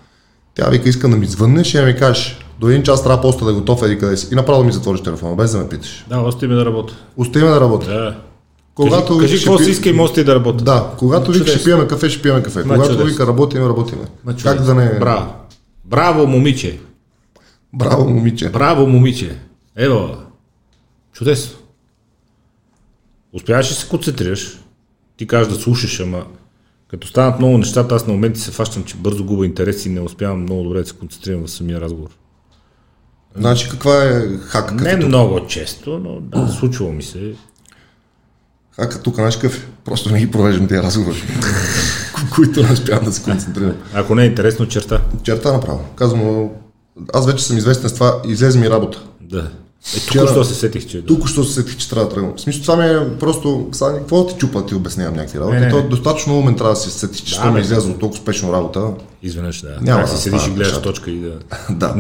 Тя 0.55 0.69
вика, 0.71 0.89
искам 0.89 1.11
да 1.11 1.17
ми 1.17 1.27
звъннеш 1.27 1.75
и 1.75 1.77
да 1.77 1.85
ми 1.87 1.97
кажеш, 1.97 2.39
до 2.61 2.69
един 2.69 2.83
час 2.83 3.05
трябва 3.05 3.23
поста 3.23 3.45
да 3.45 3.51
е 3.51 3.55
готов, 3.55 3.83
еди 3.83 3.99
къде 3.99 4.17
си. 4.17 4.29
И 4.33 4.35
направо 4.35 4.65
ми 4.65 4.73
затвориш 4.73 5.01
телефона, 5.01 5.37
без 5.37 5.53
да 5.53 5.59
ме 5.59 5.69
питаш. 5.69 6.05
Да, 6.09 6.19
още 6.21 6.47
ми 6.49 6.55
да 6.55 6.65
работя. 6.67 6.95
Остави 7.17 7.45
ме 7.45 7.51
да 7.51 7.61
работя. 7.61 7.87
Да. 7.91 8.17
Когато 8.75 9.19
кажи, 9.19 9.33
кажи 9.33 9.45
какво 9.45 9.55
ще 9.55 9.65
си 9.65 9.71
пи- 9.71 9.73
иска 9.73 9.89
и 9.89 9.93
може 9.93 10.13
ти 10.13 10.25
да 10.25 10.35
работя. 10.35 10.65
Да, 10.65 10.91
когато 10.99 11.33
вика 11.33 11.47
ще 11.47 11.65
пиеме 11.65 11.87
кафе, 11.87 12.11
ще 12.11 12.23
пиеме 12.23 12.43
кафе. 12.43 12.65
Ма, 12.65 12.75
Когато 12.75 13.05
вика 13.05 13.27
работиме. 13.27 14.03
Ма, 14.25 14.37
Как 14.43 14.63
да 14.63 14.75
не... 14.75 14.99
Браво. 14.99 15.33
Браво, 15.85 16.27
момиче. 16.27 16.79
Браво, 17.75 18.11
момиче. 18.11 18.49
Браво, 18.49 18.87
момиче. 18.87 19.37
Ево. 19.77 20.17
Чудесно. 21.13 21.59
Успяваш 23.33 23.71
ли 23.71 23.75
се 23.75 23.89
концентрираш? 23.89 24.59
Ти 25.17 25.27
кажеш 25.27 25.53
да 25.53 25.59
слушаш, 25.59 26.01
ама 26.01 26.27
като 26.89 27.07
станат 27.07 27.39
много 27.39 27.59
нещата, 27.59 27.95
аз 27.95 28.07
на 28.07 28.13
моменти 28.13 28.41
се 28.41 28.51
фащам, 28.51 28.85
че 28.85 28.97
бързо 28.97 29.25
губа 29.25 29.47
интерес 29.47 29.87
и 29.87 29.89
не 29.89 30.01
успявам 30.01 30.43
много 30.43 30.63
добре 30.63 30.81
да 30.81 30.87
се 30.87 30.97
концентрирам 30.97 31.47
в 31.47 31.51
самия 31.51 31.81
разговор. 31.81 32.11
Значи 33.37 33.69
каква 33.71 34.05
е 34.05 34.29
хака? 34.39 34.75
Не 34.75 34.83
кафето? 34.83 35.09
много 35.09 35.47
често, 35.47 35.99
но 35.99 36.21
да, 36.21 36.53
случвало 36.59 36.93
ми 36.93 37.03
се. 37.03 37.35
Хака 38.73 39.03
тук 39.03 39.15
знаеш 39.15 39.37
какъв 39.37 39.59
е? 39.59 39.67
Просто 39.85 40.13
не 40.13 40.19
ги 40.19 40.31
провеждам 40.31 40.69
тези 40.69 40.83
разговори, 40.83 41.23
които 42.35 42.63
не 42.63 42.73
успявам 42.73 43.05
да 43.05 43.13
се 43.13 43.23
концентрирам. 43.23 43.77
Ако 43.95 44.15
не 44.15 44.23
е 44.23 44.27
интересно, 44.27 44.69
черта. 44.69 45.03
Черта 45.23 45.53
направо. 45.53 45.85
Казвам, 45.97 46.51
аз 47.15 47.27
вече 47.27 47.45
съм 47.45 47.59
известен 47.59 47.91
с 47.91 47.95
това, 47.95 48.23
излезе 48.27 48.59
ми 48.59 48.71
работа. 48.71 49.07
Да. 49.21 49.51
Е, 49.95 50.01
тук 50.01 50.31
що 50.31 50.45
се 50.45 50.55
сетих, 50.55 50.87
че... 50.87 51.05
Тук 51.05 51.29
що 51.29 51.45
се 51.45 51.53
сетих, 51.55 51.77
че 51.77 51.91
трябва 51.91 52.09
да 52.09 52.15
тръгвам. 52.15 52.35
В 52.37 52.41
смисъл, 52.41 52.63
това 52.63 52.77
ми 52.77 52.87
е 52.87 53.19
просто, 53.19 53.69
Сани, 53.73 53.99
какво 53.99 54.25
да 54.25 54.33
ти 54.33 54.39
чупа, 54.39 54.67
ти 54.67 54.75
обяснявам 54.75 55.15
някакви 55.15 55.39
работи. 55.41 55.57
Не, 55.57 55.61
не, 55.61 55.71
То 55.71 55.77
не. 55.79 55.85
е 55.85 55.89
достатъчно 55.89 56.39
умен 56.39 56.57
трябва 56.57 56.75
да 56.75 56.81
се 56.81 56.91
сетиш, 56.91 57.21
че 57.21 57.35
Да, 57.35 57.41
що 57.41 57.47
ми 57.47 57.53
бе. 57.53 57.59
е 57.59 57.63
излязло 57.63 57.95
толкова 57.95 58.23
спешно 58.23 58.53
работа. 58.53 58.91
Изведнъж, 59.23 59.61
да. 59.63 59.79
Няма 59.81 60.01
Как 60.01 60.11
да 60.11 60.17
си 60.17 60.23
седиш 60.23 60.47
и 60.47 60.51
гледаш 60.51 60.67
нещата. 60.67 60.83
точка 60.89 61.11
и 61.11 61.21
да... 61.21 61.39
да. 61.71 61.95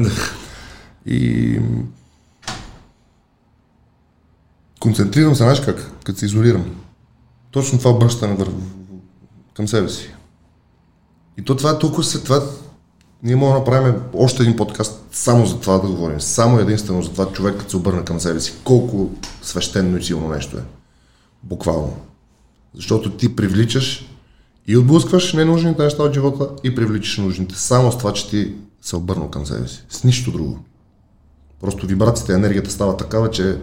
И 1.07 1.59
концентрирам 4.81 5.35
се, 5.35 5.43
знаеш 5.43 5.61
как, 5.61 5.91
като 6.05 6.19
се 6.19 6.25
изолирам. 6.27 6.65
Точно 7.51 7.79
това 7.79 7.91
обръщане 7.91 8.37
към 9.55 9.69
себе 9.69 9.89
си. 9.89 10.11
И 11.39 11.43
то 11.43 11.57
това 11.57 11.71
е 11.71 11.79
толкова 11.79 12.05
се... 12.05 12.25
Това... 12.25 12.43
Ние 13.23 13.37
можем 13.37 13.53
да 13.53 13.59
направим 13.59 13.95
още 14.15 14.43
един 14.43 14.57
подкаст 14.57 15.05
само 15.13 15.47
за 15.47 15.61
това 15.61 15.79
да 15.79 15.89
говорим. 15.89 16.21
Само 16.21 16.59
единствено 16.59 17.03
за 17.03 17.11
това 17.11 17.33
човек, 17.33 17.57
като 17.59 17.71
се 17.71 17.77
обърне 17.77 18.05
към 18.05 18.21
себе 18.21 18.41
си. 18.41 18.55
Колко 18.65 19.11
свещено 19.43 19.97
и 19.97 20.05
силно 20.05 20.29
нещо 20.29 20.57
е. 20.57 20.63
Буквално. 21.43 21.97
Защото 22.75 23.11
ти 23.11 23.37
привличаш 23.37 24.09
и 24.67 24.77
отблъскваш 24.77 25.33
ненужните 25.33 25.83
неща 25.83 26.03
от 26.03 26.15
живота 26.15 26.49
и 26.65 26.75
привличаш 26.75 27.19
нужните. 27.19 27.55
Само 27.55 27.93
с 27.93 27.99
това, 27.99 28.13
че 28.13 28.31
ти 28.31 28.55
се 28.83 28.97
обърнал 28.97 29.31
към 29.31 29.47
себе 29.47 29.69
си. 29.69 29.85
С 29.89 30.05
нищо 30.05 30.31
друго. 30.31 30.59
Просто 31.61 31.87
вибрацията, 31.87 32.35
енергията 32.35 32.71
става 32.71 32.97
такава, 32.97 33.31
че 33.31 33.59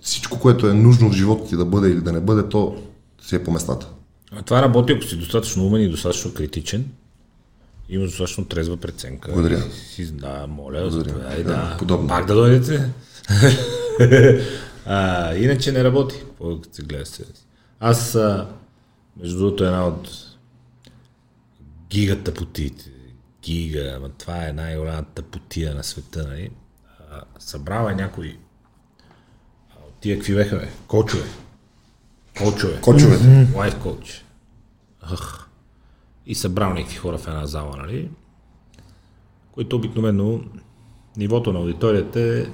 всичко, 0.00 0.38
което 0.38 0.68
е 0.68 0.74
нужно 0.74 1.10
в 1.10 1.12
живота 1.12 1.48
ти 1.48 1.56
да 1.56 1.64
бъде 1.64 1.88
или 1.88 2.00
да 2.00 2.12
не 2.12 2.20
бъде, 2.20 2.48
то 2.48 2.76
си 3.22 3.36
е 3.36 3.44
по 3.44 3.50
местата. 3.50 3.88
А 4.32 4.42
това 4.42 4.62
работи, 4.62 4.92
ако 4.92 5.04
си 5.04 5.16
достатъчно 5.16 5.66
умен 5.66 5.82
и 5.82 5.88
достатъчно 5.88 6.34
критичен. 6.34 6.84
Имаш 7.88 8.10
достатъчно 8.10 8.44
трезва 8.44 8.76
преценка. 8.76 9.32
Благодаря. 9.32 9.60
Си, 9.70 10.12
да, 10.12 10.46
моля, 10.46 10.80
Благодаря. 10.80 11.04
заповядай, 11.10 11.44
Да, 11.44 11.50
да. 11.52 11.76
подобно. 11.78 12.08
Пак 12.08 12.26
да 12.26 12.34
дойдете. 12.34 12.90
а, 14.86 15.34
иначе 15.34 15.72
не 15.72 15.84
работи, 15.84 16.22
като 16.38 16.68
се 16.72 16.82
гледа 16.82 17.06
си. 17.06 17.24
Аз, 17.80 18.14
а, 18.14 18.48
между 19.16 19.38
другото, 19.38 19.64
една 19.64 19.86
от 19.86 20.08
гигата 21.90 22.34
потиите, 22.34 22.90
гига, 23.42 23.92
ама 23.96 24.08
това 24.08 24.48
е 24.48 24.52
най-голямата 24.52 25.22
потия 25.22 25.74
на 25.74 25.84
света, 25.84 26.26
нали? 26.28 26.50
А, 27.10 27.22
събрава 27.38 27.94
някой 27.94 28.38
а, 29.70 29.88
от 29.88 29.94
тия 30.00 30.16
какви 30.16 30.34
беха, 30.34 30.56
бе? 30.56 30.68
Кочове. 30.86 31.24
Кочове. 32.38 32.80
Кочовете. 32.80 33.48
Лайф 33.54 33.78
коуч. 33.78 34.24
Ах. 35.02 35.45
И 36.26 36.34
събрал 36.34 36.70
някакви 36.70 36.96
хора 36.96 37.18
в 37.18 37.28
една 37.28 37.46
зала, 37.46 37.76
нали? 37.76 38.10
Които 39.52 39.76
обикновено 39.76 40.40
нивото 41.16 41.52
на 41.52 41.58
аудиторията 41.58 42.20
е, 42.20 42.46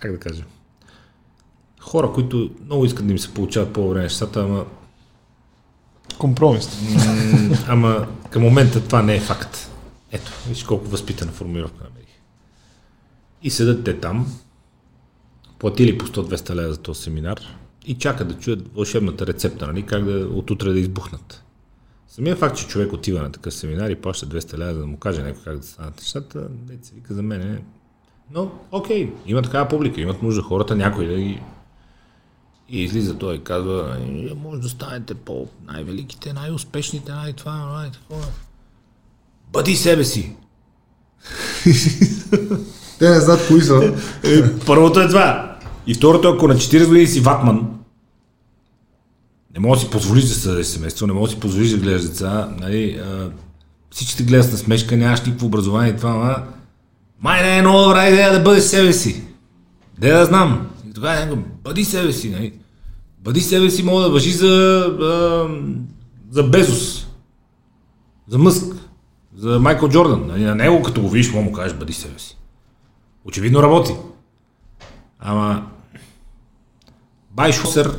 как 0.00 0.12
да 0.12 0.18
кажа, 0.18 0.44
хора, 1.80 2.12
които 2.12 2.50
много 2.64 2.84
искат 2.84 3.06
да 3.06 3.12
им 3.12 3.18
се 3.18 3.34
получават 3.34 3.72
по-добре 3.72 4.02
нещата, 4.02 4.40
ама, 4.40 4.66
Компромис. 6.18 6.68
ама 7.68 8.06
към 8.30 8.42
момента 8.42 8.84
това 8.84 9.02
не 9.02 9.16
е 9.16 9.20
факт. 9.20 9.70
Ето, 10.12 10.32
виж 10.48 10.64
колко 10.64 10.88
възпитана 10.88 11.32
формулировка 11.32 11.84
намерих. 11.84 12.20
И 13.42 13.50
седат 13.50 13.84
те 13.84 14.00
там, 14.00 14.38
платили 15.58 15.98
по 15.98 16.06
100-200 16.06 16.54
лева 16.54 16.72
за 16.72 16.78
този 16.78 17.02
семинар 17.02 17.40
и 17.86 17.94
чакат 17.94 18.28
да 18.28 18.38
чуят 18.38 18.74
вълшебната 18.74 19.26
рецепта, 19.26 19.66
нали, 19.66 19.82
как 19.82 20.04
да 20.04 20.12
от 20.12 20.50
утре 20.50 20.72
да 20.72 20.80
избухнат. 20.80 21.43
Самия 22.14 22.36
факт, 22.36 22.56
че 22.56 22.66
човек 22.66 22.92
отива 22.92 23.22
на 23.22 23.32
такъв 23.32 23.54
семинар 23.54 23.90
и 23.90 23.94
плаща 23.94 24.26
200 24.26 24.58
лева, 24.58 24.74
за 24.74 24.80
да 24.80 24.86
му 24.86 24.96
каже 24.96 25.22
някой 25.22 25.42
как 25.44 25.58
да 25.58 25.66
станат 25.66 25.96
нещата, 25.96 26.48
не 26.68 26.78
се 26.82 26.94
вика 26.94 27.14
за 27.14 27.22
мен. 27.22 27.40
е. 27.40 27.62
Но, 28.30 28.50
окей, 28.72 29.12
има 29.26 29.42
такава 29.42 29.68
публика, 29.68 30.00
имат 30.00 30.22
нужда 30.22 30.42
хората 30.42 30.76
някой 30.76 31.06
да 31.06 31.14
ги... 31.14 31.42
И 32.68 32.82
излиза 32.82 33.18
той 33.18 33.34
и 33.34 33.44
казва, 33.44 33.96
«Е, 34.30 34.34
може 34.34 34.60
да 34.60 34.68
станете 34.68 35.14
по 35.14 35.48
най-великите, 35.66 36.32
най-успешните, 36.32 37.12
най-това, 37.12 37.52
най-такова. 37.52 38.26
Бъди 39.52 39.76
себе 39.76 40.04
си! 40.04 40.36
Те 42.98 43.10
не 43.10 43.20
знаят 43.20 43.48
кои 43.48 43.60
са. 43.60 43.94
Е, 44.24 44.58
първото 44.66 45.00
е 45.00 45.08
това. 45.08 45.58
И 45.86 45.94
второто, 45.94 46.28
ако 46.28 46.48
на 46.48 46.54
40 46.54 46.86
години 46.86 47.06
си 47.06 47.20
ватман, 47.20 47.83
не 49.54 49.60
можеш 49.60 49.84
да 49.84 49.86
си 49.86 49.92
позволиш 49.92 50.24
да 50.24 50.34
съдеш 50.34 50.66
семейство, 50.66 51.06
не 51.06 51.12
можеш 51.12 51.34
да 51.34 51.36
си 51.36 51.40
позволиш 51.40 51.70
да 51.70 51.78
гледаш 51.78 52.02
деца, 52.02 52.48
нали, 52.60 53.00
а, 53.04 53.30
всички 53.90 54.16
те 54.16 54.22
гледат 54.22 54.46
с 54.46 54.52
насмешка, 54.52 54.96
нямаш 54.96 55.22
никакво 55.22 55.46
образование 55.46 55.92
и 55.92 55.96
това, 55.96 56.10
ама 56.10 56.42
май 57.20 57.42
не 57.42 57.58
е 57.58 57.62
много 57.62 57.78
добра 57.78 58.08
идея 58.08 58.32
да 58.32 58.40
бъдеш 58.40 58.64
себе 58.64 58.92
си. 58.92 59.24
Де 59.98 60.10
да 60.10 60.24
знам. 60.24 60.66
И 60.90 60.92
тогава 60.92 61.20
някой, 61.20 61.44
бъди 61.64 61.84
себе 61.84 62.12
си, 62.12 62.30
нали. 62.30 62.52
Бъди 63.18 63.40
себе 63.40 63.70
си, 63.70 63.82
мога 63.82 64.02
да 64.02 64.10
въжи 64.10 64.30
за, 64.30 64.46
а, 65.00 65.48
за 66.30 66.42
Безос, 66.42 67.06
за 68.28 68.38
Мъск, 68.38 68.74
за 69.36 69.58
Майкъл 69.58 69.88
Джордан. 69.88 70.26
Нали, 70.26 70.44
на 70.44 70.54
него, 70.54 70.82
като 70.82 71.02
го 71.02 71.10
видиш, 71.10 71.32
му 71.32 71.52
кажеш, 71.52 71.76
бъди 71.76 71.92
себе 71.92 72.18
си. 72.18 72.38
Очевидно 73.24 73.62
работи. 73.62 73.92
Ама 75.18 75.66
Бай 77.30 77.52
Шусер 77.52 77.98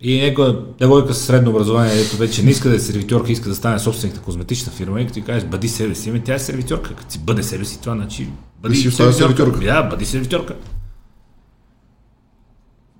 и 0.00 0.22
някоя 0.22 0.64
девойка 0.78 1.14
с 1.14 1.22
средно 1.22 1.50
образование, 1.50 2.00
ето 2.00 2.16
вече 2.16 2.42
не 2.42 2.50
иска 2.50 2.68
да 2.68 2.76
е 2.76 2.78
сервитьорка, 2.78 3.32
иска 3.32 3.48
да 3.48 3.54
стане 3.54 3.78
собственик 3.78 4.16
на 4.16 4.22
козметична 4.22 4.72
фирма 4.72 5.00
и 5.00 5.04
като 5.04 5.14
ти 5.14 5.24
кажеш 5.24 5.48
бъди 5.48 5.68
себе 5.68 5.94
си, 5.94 6.10
ами 6.10 6.24
тя 6.24 6.34
е 6.34 6.38
сервитьорка. 6.38 6.94
Като 6.94 7.12
си 7.12 7.18
бъде 7.18 7.42
себе 7.42 7.64
си, 7.64 7.80
това 7.80 7.94
значи 7.94 8.28
бъди 8.62 8.76
си 8.76 8.90
сервитьорка. 8.90 9.42
Ами 9.54 9.64
Да, 9.64 9.82
бъди 9.82 10.06
сервитьорка. 10.06 10.56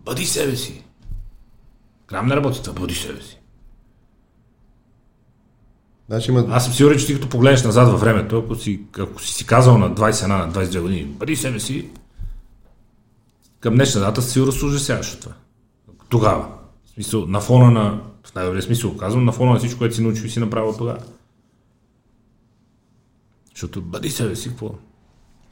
Бъди 0.05 0.27
себе 0.27 0.57
си. 0.57 0.83
Крам 2.07 2.27
не 2.27 2.37
работи 2.37 2.63
това, 2.63 2.81
бъди 2.81 2.95
себе 2.95 3.23
си. 3.23 3.41
Значи 6.09 6.31
има... 6.31 6.47
Аз 6.51 6.65
съм 6.65 6.75
сигурен, 6.75 6.99
че 6.99 7.07
ти 7.07 7.15
като 7.15 7.29
погледнеш 7.29 7.63
назад 7.63 7.89
във 7.89 8.01
времето, 8.01 8.39
ако 8.39 8.55
си, 8.55 8.81
ако 8.99 9.23
си, 9.23 9.35
си 9.35 9.47
казал 9.47 9.79
на 9.79 9.95
21, 9.95 10.27
на 10.27 10.53
22 10.53 10.81
години, 10.81 11.05
бъди 11.05 11.37
себе 11.37 11.61
си, 11.61 11.89
към 13.61 13.75
днешна 13.75 14.01
дата 14.01 14.23
със 14.23 14.33
сигурност 14.33 14.63
ужасяваш 14.63 15.15
от 15.15 15.21
това. 15.21 15.33
Тогава. 16.09 16.60
В 16.91 16.95
смисъл, 16.95 17.27
на 17.27 17.41
фона 17.41 17.71
на, 17.71 17.99
в 18.25 18.35
най-добрия 18.35 18.63
смисъл 18.63 18.97
казвам, 18.97 19.25
на 19.25 19.33
фона 19.33 19.53
на 19.53 19.59
всичко, 19.59 19.79
което 19.79 19.95
си 19.95 20.03
научил 20.03 20.25
и 20.25 20.31
си 20.31 20.41
направил 20.41 20.75
тогава. 20.79 20.99
Защото 23.55 23.81
бъди 23.83 24.11
себе 24.11 24.37
си, 24.37 24.49
какво? 24.49 24.71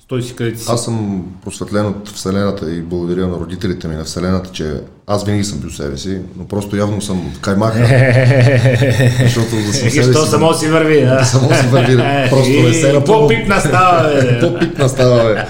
Стой 0.02 0.22
си 0.22 0.36
където 0.36 0.60
си. 0.60 0.66
Аз 0.68 0.84
съм 0.84 1.26
просветлен 1.44 1.86
от 1.86 2.08
Вселената 2.08 2.74
и 2.74 2.82
благодаря 2.82 3.28
на 3.28 3.36
родителите 3.36 3.88
ми 3.88 3.96
на 3.96 4.04
Вселената, 4.04 4.50
че 4.52 4.80
аз 5.06 5.24
винаги 5.24 5.44
съм 5.44 5.58
бил 5.58 5.70
себе 5.70 5.96
си, 5.96 6.20
но 6.36 6.48
просто 6.48 6.76
явно 6.76 7.02
съм 7.02 7.32
в 7.34 7.40
каймака. 7.40 7.78
защото 9.22 9.50
за 9.56 9.72
съм 9.72 9.90
себе 9.90 10.14
си- 10.14 10.30
само 10.30 10.54
си 10.54 10.68
върви, 10.68 11.00
да? 11.00 11.24
Само 11.24 11.54
си 11.54 11.66
върви, 11.66 11.96
просто 12.30 12.50
не 12.52 12.74
се. 12.74 13.04
По-пипна 13.06 13.60
става, 13.60 14.08
бе. 14.08 14.40
По-пипна 14.40 14.88
става, 14.88 15.24
бе. 15.24 15.44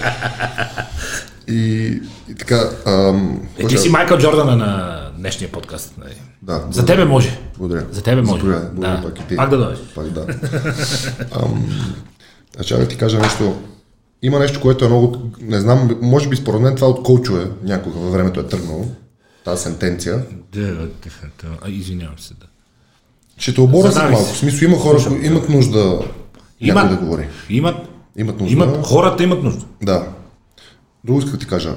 И, 1.49 1.87
и 2.31 2.35
така... 2.39 2.71
Ам, 2.87 3.41
Е, 3.59 3.67
ти 3.67 3.79
си 3.79 3.89
Майкъл 3.89 4.19
Джордана 4.19 4.57
на 4.57 4.98
днешния 5.19 5.53
подкаст. 5.53 5.95
Нали? 5.99 6.15
Да, 6.43 6.65
За 6.71 6.87
тебе 6.87 7.05
може. 7.05 7.39
Благодаря. 7.59 7.87
За 7.93 8.03
тебе 8.03 8.23
може. 8.23 8.43
Благодаря 8.43 8.71
Да. 8.97 9.03
пак 9.03 9.21
и 9.21 9.29
ти. 9.29 9.37
Пак 9.37 9.51
да 9.51 9.57
дойдеш. 9.59 9.79
Пак 9.95 10.09
да. 10.09 10.27
Ам, 11.33 11.67
чакай 12.65 12.85
да 12.85 12.89
ти 12.89 12.97
кажа 12.97 13.19
нещо. 13.19 13.57
Има 14.23 14.39
нещо, 14.39 14.61
което 14.61 14.85
е 14.85 14.89
много... 14.89 15.17
Не 15.41 15.61
знам, 15.61 15.99
може 16.03 16.29
би 16.29 16.37
според 16.37 16.61
мен 16.61 16.77
това 16.77 16.89
от 16.89 17.03
коучове 17.03 17.51
някога 17.63 17.99
във 17.99 18.13
времето 18.13 18.41
е 18.41 18.47
тръгнало. 18.47 18.85
Тази 19.45 19.63
сентенция. 19.63 20.23
Да, 20.53 20.73
да, 20.73 20.89
извинявам 21.67 22.19
се, 22.19 22.35
да. 22.35 22.47
Ще 23.37 23.55
те 23.55 23.61
оборя 23.61 23.91
за 23.91 24.03
малко. 24.03 24.25
В 24.25 24.37
смисъл 24.39 24.67
има 24.67 24.77
хора, 24.77 24.99
които 25.09 25.25
имат 25.27 25.49
нужда 25.49 26.01
Имат. 26.61 26.91
да 26.91 26.97
говори. 26.97 27.29
Имат, 27.49 27.77
Имат 28.17 28.41
нужда. 28.41 28.53
имат, 28.53 28.87
хората 28.87 29.23
имат 29.23 29.43
нужда. 29.43 29.65
Да. 29.83 30.09
Друго 31.05 31.19
исках 31.19 31.33
да 31.33 31.39
ти 31.39 31.47
кажа. 31.47 31.77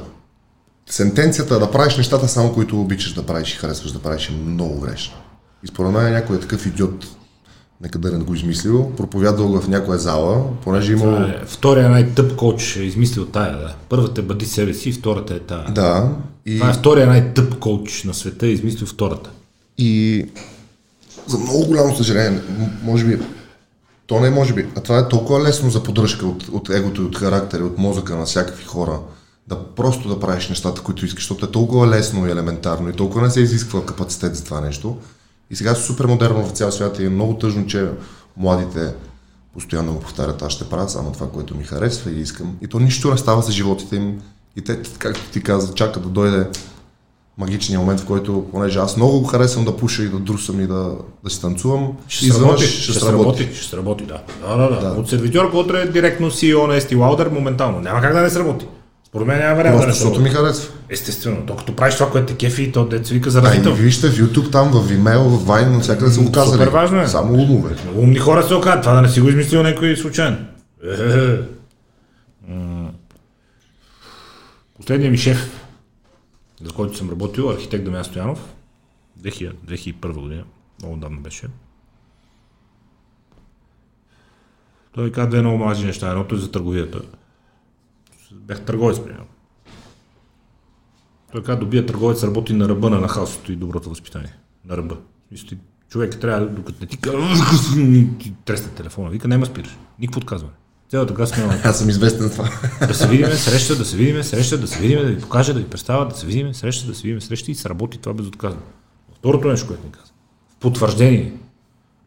Сентенцията 0.90 1.60
да 1.60 1.72
правиш 1.72 1.98
нещата 1.98 2.28
само, 2.28 2.53
които 2.53 2.82
обичаш 2.82 3.14
да 3.14 3.26
правиш 3.26 3.53
и 3.53 3.58
харесваш 3.58 3.91
да 3.91 3.99
правиш 3.99 4.30
е 4.30 4.32
много 4.32 4.80
грешна. 4.80 5.16
И 5.64 5.68
според 5.68 5.91
мен 5.91 6.14
някой 6.14 6.36
е 6.36 6.40
такъв 6.40 6.66
идиот, 6.66 7.06
нека 7.82 7.99
да 7.99 8.18
не 8.18 8.24
го 8.24 8.36
измислил, 8.36 8.91
проповядвал 8.98 9.48
го 9.48 9.62
в 9.62 9.68
някоя 9.68 9.99
зала, 9.99 10.44
понеже 10.64 10.91
имал... 10.91 11.16
Това 11.16 11.28
е 11.28 11.45
Втория 11.45 11.90
най-тъп 11.90 12.36
коуч 12.36 12.76
е 12.76 12.84
измислил 12.84 13.26
тая, 13.26 13.58
да. 13.58 13.76
Първата 13.90 14.22
е 14.22 14.24
бъди 14.24 14.45
себе 14.45 14.74
си, 14.74 14.91
втората 14.91 15.34
е 15.34 15.40
тая. 15.40 15.72
Да, 15.72 16.10
и, 16.45 16.60
Това 16.60 16.70
е 16.70 16.74
втория 16.74 17.08
най-тъп 17.08 17.60
коуч 17.60 18.03
на 18.03 18.14
света, 18.14 18.48
е 18.48 18.49
измислил 18.49 18.88
втората. 18.88 19.30
и 19.78 20.26
за 21.28 21.38
много 21.38 21.66
голямо 21.66 21.95
съжаление, 21.95 22.41
може 22.84 23.06
би, 23.06 23.20
то 24.08 24.20
не 24.20 24.30
може 24.30 24.53
би, 24.53 24.66
а 24.78 24.82
това 24.82 24.99
е 24.99 25.08
толкова 25.08 25.44
лесно 25.44 25.70
за 25.70 25.84
поддръжка 25.84 26.26
от, 26.26 26.48
от 26.48 26.70
егото 26.70 27.02
и 27.02 27.06
от 27.06 27.18
характера, 27.18 27.64
от 27.64 27.78
мозъка 27.78 28.16
на 28.16 28.26
всякакви 28.26 28.66
хора, 28.66 28.99
да 29.48 29.66
просто 29.66 30.10
да 30.10 30.20
правиш 30.20 30.50
нещата, 30.50 30.82
които 30.82 31.06
искаш, 31.06 31.24
защото 31.24 31.46
е 31.46 31.52
толкова 31.52 31.88
лесно 31.88 32.28
и 32.28 32.32
елементарно 32.32 32.90
и 32.90 32.94
толкова 32.94 33.22
не 33.22 33.30
се 33.30 33.42
изисква 33.42 33.86
капацитет 33.86 34.36
за 34.36 34.44
това 34.44 34.62
нещо. 34.62 34.98
И 35.50 35.56
сега 35.56 35.72
е 35.72 35.76
супер 35.76 36.06
модерно 36.06 36.46
в 36.46 36.52
цял 36.52 36.72
свят 36.72 37.00
и 37.00 37.06
е 37.06 37.10
много 37.10 37.38
тъжно, 37.38 37.68
че 37.68 37.90
младите 38.38 38.94
постоянно 39.54 39.94
го 39.94 40.00
повтарят, 40.00 40.42
аз 40.42 40.54
ще 40.54 40.70
правя 40.70 40.90
само 40.90 41.12
това, 41.12 41.30
което 41.30 41.56
ми 41.56 41.64
харесва 41.64 42.12
и 42.12 42.22
искам. 42.22 42.58
И 42.62 42.68
то 42.68 42.80
нищо 42.80 43.12
не 43.12 43.18
става 43.18 43.42
за 43.42 43.52
животите 43.52 43.96
им 43.96 44.22
И 44.58 44.62
те, 44.62 44.80
както 44.98 45.22
ти 45.32 45.44
каза, 45.44 45.74
чакат 45.74 46.04
да 46.04 46.10
дойде 46.10 46.48
магичния 47.38 47.80
момент, 47.80 48.00
в 48.00 48.06
който, 48.06 48.46
понеже 48.52 48.80
аз 48.80 48.98
много 48.98 49.24
харесвам 49.24 49.66
да 49.66 49.78
пуша 49.78 50.04
и 50.04 50.10
да 50.10 50.20
друсам 50.20 50.62
и 50.62 50.68
да, 50.68 50.96
да 51.24 51.30
си 51.30 51.42
танцувам, 51.42 51.94
Ще 52.08 52.26
изведнъж 52.26 52.60
сработи, 52.60 52.84
ще, 52.84 52.94
сработи. 52.94 53.50
Ще 53.56 53.70
сработи, 53.70 54.06
да. 54.06 54.22
Да, 54.42 54.58
да, 54.58 54.70
да. 54.70 54.82
Да. 54.82 55.00
От 55.00 55.10
сервитьор 55.10 55.52
утре 55.54 55.88
директно 55.88 56.32
CEO 56.32 56.68
на 56.68 56.82
Esti 56.82 56.96
Lauder 56.96 57.30
моментално. 57.30 57.80
Няма 57.80 58.02
как 58.02 58.14
да 58.14 58.22
не 58.22 58.30
сработи. 58.30 58.66
Според 59.12 59.28
мен 59.28 59.40
няма 59.40 59.56
вариант 59.56 59.78
Просто 59.78 59.94
защото 59.94 60.22
ми 60.22 60.30
харесва. 60.30 60.74
Естествено, 60.90 61.46
докато 61.46 61.76
правиш 61.76 61.96
това, 61.96 62.12
което 62.12 62.34
те 62.34 62.38
кефи, 62.38 62.72
то 62.72 62.86
деца 62.86 63.14
вика 63.14 63.28
А 63.28 63.30
и 63.30 63.32
заразително. 63.32 63.78
вижте 63.78 64.10
в 64.10 64.16
YouTube, 64.18 64.52
там, 64.52 64.72
в 64.72 64.90
Vimeo, 64.90 65.20
в 65.20 65.46
Vine, 65.46 65.70
навсякъде 65.70 66.12
са 66.12 66.22
го 66.22 66.32
казали. 66.32 66.58
Супер 66.58 66.68
важно 66.68 67.02
е. 67.02 67.08
Само 67.08 67.34
умове. 67.34 67.76
Много 67.84 68.02
умни 68.02 68.18
хора 68.20 68.44
се 68.44 68.54
оказват. 68.54 68.82
Това 68.82 68.94
да 68.94 69.02
не 69.02 69.10
си 69.10 69.22
го 69.22 69.30
измислил 69.30 69.64
някой 69.64 69.98
случайно. 69.98 70.38
Последният 74.78 75.12
ми 75.12 75.18
шеф, 75.18 75.66
за 76.64 76.72
който 76.74 76.98
съм 76.98 77.10
работил, 77.10 77.50
архитект 77.50 77.84
Дамян 77.86 78.04
Стоянов, 78.04 78.54
2000, 79.22 79.54
2001 79.54 80.14
година, 80.14 80.44
много 80.82 80.98
давно 80.98 81.20
беше. 81.22 81.48
Той 84.94 85.12
каза 85.12 85.30
две 85.30 85.42
много 85.42 85.64
важни 85.64 85.86
неща. 85.86 86.10
Едното 86.10 86.36
е 86.36 86.38
за 86.38 86.52
търговията. 86.52 87.02
Бях 88.36 88.62
търговец, 88.62 89.03
примерно. 89.03 89.26
Той 91.32 91.44
каза, 91.44 91.60
добия 91.60 91.86
търговец 91.86 92.24
работи 92.24 92.53
на 92.53 92.70
ръба 92.70 92.90
на 92.90 92.99
нахалството 92.99 93.52
и 93.52 93.56
доброто 93.56 93.90
възпитание. 93.90 94.36
На 94.66 94.78
ръба. 94.78 94.98
Мисля, 95.32 95.48
ти- 95.48 95.58
човек 95.90 96.20
трябва, 96.20 96.48
докато 96.48 96.80
не 96.82 96.88
ти 96.88 96.98
ти 98.20 98.34
тресне 98.45 98.72
телефона. 98.72 99.10
Вика, 99.10 99.28
няма 99.28 99.45
спираш. 99.45 99.78
Никакво 99.99 100.20
отказване. 100.20 100.53
Цялата 100.90 101.14
така 101.14 101.26
сме 101.26 101.62
Аз 101.64 101.80
съм 101.80 101.90
известен 101.90 102.30
това. 102.30 102.49
да 102.88 102.94
се 102.94 103.08
видиме, 103.08 103.36
среща, 103.36 103.76
да 103.76 103.86
се 103.86 103.98
видиме, 103.98 104.24
среща, 104.24 104.58
да 104.58 104.68
се 104.68 104.80
видиме, 104.80 105.03
да 105.03 105.10
ви 105.12 105.22
покажа, 105.22 105.53
да 105.53 105.60
ви 105.60 105.70
представя, 105.70 106.08
да 106.08 106.16
се 106.16 106.26
видиме, 106.26 106.53
среща, 106.53 106.88
да 106.88 106.95
се 106.95 107.02
видиме, 107.02 107.22
среща 107.22 107.52
и 107.52 107.56
се 107.56 107.70
работи 107.70 107.98
това 107.98 108.14
безотказно. 108.14 108.62
Второто 109.16 109.48
нещо, 109.48 109.68
което 109.68 109.86
ми 109.86 109.91
каза. 109.91 110.12
В 110.49 110.56
потвърждение 110.56 111.34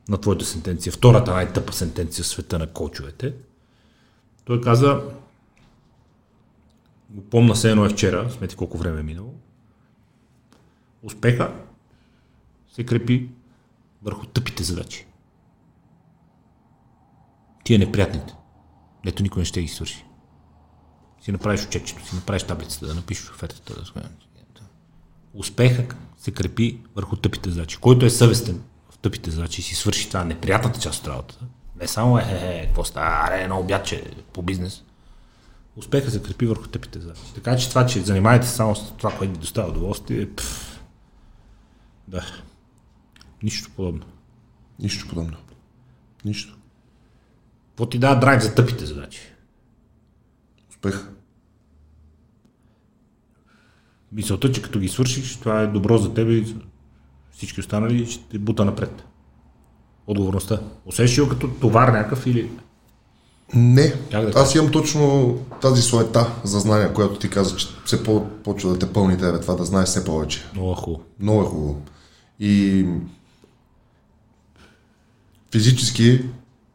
на 0.09 0.18
твоята 0.18 0.44
сентенция, 0.44 0.92
втората 0.92 1.30
най-тъпа 1.34 1.72
сентенция 1.72 2.24
в 2.24 2.26
света 2.26 2.59
на 2.59 2.66
кочовете, 2.66 3.32
той 4.44 4.60
каза, 4.60 5.01
го 7.14 7.24
помна 7.24 7.56
се 7.56 7.70
едно 7.70 7.84
е 7.84 7.88
вчера, 7.88 8.30
смети 8.30 8.56
колко 8.56 8.78
време 8.78 9.00
е 9.00 9.02
минало, 9.02 9.34
успеха 11.02 11.54
се 12.72 12.86
крепи 12.86 13.28
върху 14.02 14.26
тъпите 14.26 14.62
задачи. 14.62 15.06
Тия 17.64 17.78
неприятните. 17.78 18.34
Дето 19.04 19.22
никой 19.22 19.40
не 19.40 19.44
ще 19.44 19.62
ги 19.62 19.68
свърши. 19.68 20.04
Си 21.20 21.32
направиш 21.32 21.64
отчетчето, 21.64 22.06
си 22.06 22.14
направиш 22.14 22.42
таблицата, 22.42 22.86
да 22.86 22.94
напишеш 22.94 23.30
офертата. 23.30 23.74
Да. 23.94 24.08
Успеха 25.34 25.96
се 26.18 26.30
крепи 26.30 26.80
върху 26.96 27.16
тъпите 27.16 27.50
задачи. 27.50 27.76
Който 27.76 28.06
е 28.06 28.10
съвестен 28.10 28.62
в 28.90 28.98
тъпите 28.98 29.30
задачи 29.30 29.60
и 29.60 29.64
си 29.64 29.74
свърши 29.74 30.08
това 30.08 30.24
неприятната 30.24 30.80
част 30.80 31.00
от 31.00 31.08
работата, 31.08 31.44
не 31.80 31.88
само 31.88 32.18
е, 32.18 32.22
е, 32.22 32.58
е 32.58 32.66
какво 32.66 32.84
става, 32.84 33.26
аре, 33.26 33.42
едно 33.42 33.60
обядче 33.60 34.10
по 34.32 34.42
бизнес, 34.42 34.84
успеха 35.76 36.10
се 36.10 36.22
крепи 36.22 36.46
върху 36.46 36.68
тъпите 36.68 37.01
задачи. 37.01 37.34
Така 37.34 37.56
че 37.56 37.68
това, 37.68 37.86
че 37.86 38.01
занимаете 38.01 38.46
се 38.46 38.55
само 38.55 38.76
с 38.76 38.92
това, 38.96 39.10
което 39.18 39.32
ви 39.32 39.38
доставя 39.38 39.68
удоволствие, 39.68 40.34
пф, 40.34 40.80
да, 42.09 42.24
нищо 43.42 43.70
подобно. 43.76 44.05
Нищо 44.78 45.09
подобно. 45.09 45.36
Нищо. 46.24 46.59
Какво 47.68 47.86
ти 47.86 47.98
дава 47.98 48.20
драйв 48.20 48.42
за 48.42 48.55
тъпите 48.55 48.86
задачи? 48.86 49.20
Успех. 50.70 51.09
Мисълта, 54.12 54.52
че 54.52 54.62
като 54.62 54.78
ги 54.78 54.88
свършиш, 54.88 55.36
това 55.36 55.60
е 55.60 55.66
добро 55.66 55.98
за 55.98 56.14
теб 56.14 56.28
и 56.30 56.56
всички 57.30 57.60
останали 57.60 58.06
ще 58.06 58.24
те 58.28 58.38
бута 58.38 58.64
напред. 58.64 59.05
Отговорността. 60.06 60.60
Усещаш 60.84 61.28
като 61.28 61.48
товар 61.48 61.88
някакъв 61.88 62.26
или... 62.26 62.51
Не. 63.55 63.94
Да 64.10 64.32
Аз 64.35 64.55
имам 64.55 64.70
точно 64.72 65.35
тази 65.60 65.82
суета 65.82 66.32
за 66.44 66.60
знания, 66.60 66.93
която 66.94 67.18
ти 67.18 67.31
каза, 67.31 67.56
че 67.56 67.66
все 67.85 68.02
по- 68.02 68.26
почва 68.44 68.72
да 68.72 68.78
те 68.78 68.93
пълни 68.93 69.18
тебе, 69.18 69.40
това 69.40 69.55
да 69.55 69.64
знаеш 69.64 69.89
все 69.89 70.05
повече. 70.05 70.44
Много 70.55 70.74
хубаво. 70.74 71.02
Много 71.20 71.40
е 71.43 71.44
хубаво. 71.44 71.81
И 72.40 72.86
физически 75.52 76.24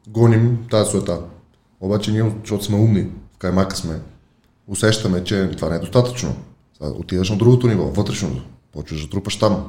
гоним 0.07 0.57
тази 0.72 0.91
суета. 0.91 1.19
Обаче 1.81 2.11
ние, 2.11 2.31
защото 2.39 2.64
сме 2.64 2.76
умни, 2.76 3.01
в 3.35 3.38
каймака 3.38 3.76
сме, 3.77 3.99
усещаме, 4.68 5.23
че 5.23 5.51
това 5.57 5.69
не 5.69 5.76
е 5.76 5.80
достатъчно. 5.80 6.35
Сега 6.77 6.89
Отиваш 6.91 7.30
на 7.30 7.38
другото 7.38 7.68
ниво, 7.68 7.84
вътрешното. 7.84 8.43
Почваш 8.72 9.01
да 9.03 9.10
трупаш 9.10 9.39
там. 9.39 9.68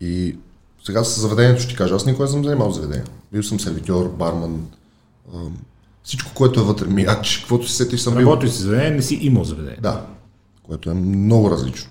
И 0.00 0.36
сега 0.84 1.04
с 1.04 1.20
заведението 1.20 1.60
ще 1.62 1.70
ти 1.70 1.76
кажа, 1.76 1.94
аз 1.94 2.06
никога 2.06 2.24
не 2.24 2.30
съм 2.30 2.44
занимавал 2.44 2.72
с 2.72 2.76
заведение. 2.76 3.04
Бил 3.32 3.42
съм 3.42 3.60
сервитьор, 3.60 4.08
барман, 4.08 4.66
всичко, 6.04 6.30
което 6.34 6.60
е 6.60 6.64
вътре, 6.64 6.86
мияч, 6.86 7.38
каквото 7.38 7.68
си 7.68 7.76
сетиш 7.76 8.00
съм. 8.00 8.18
Работи 8.18 8.48
си 8.48 8.62
заведение, 8.62 8.90
не 8.90 9.02
си 9.02 9.18
имал 9.22 9.44
заведение. 9.44 9.78
Да, 9.82 10.06
което 10.62 10.90
е 10.90 10.94
много 10.94 11.50
различно. 11.50 11.90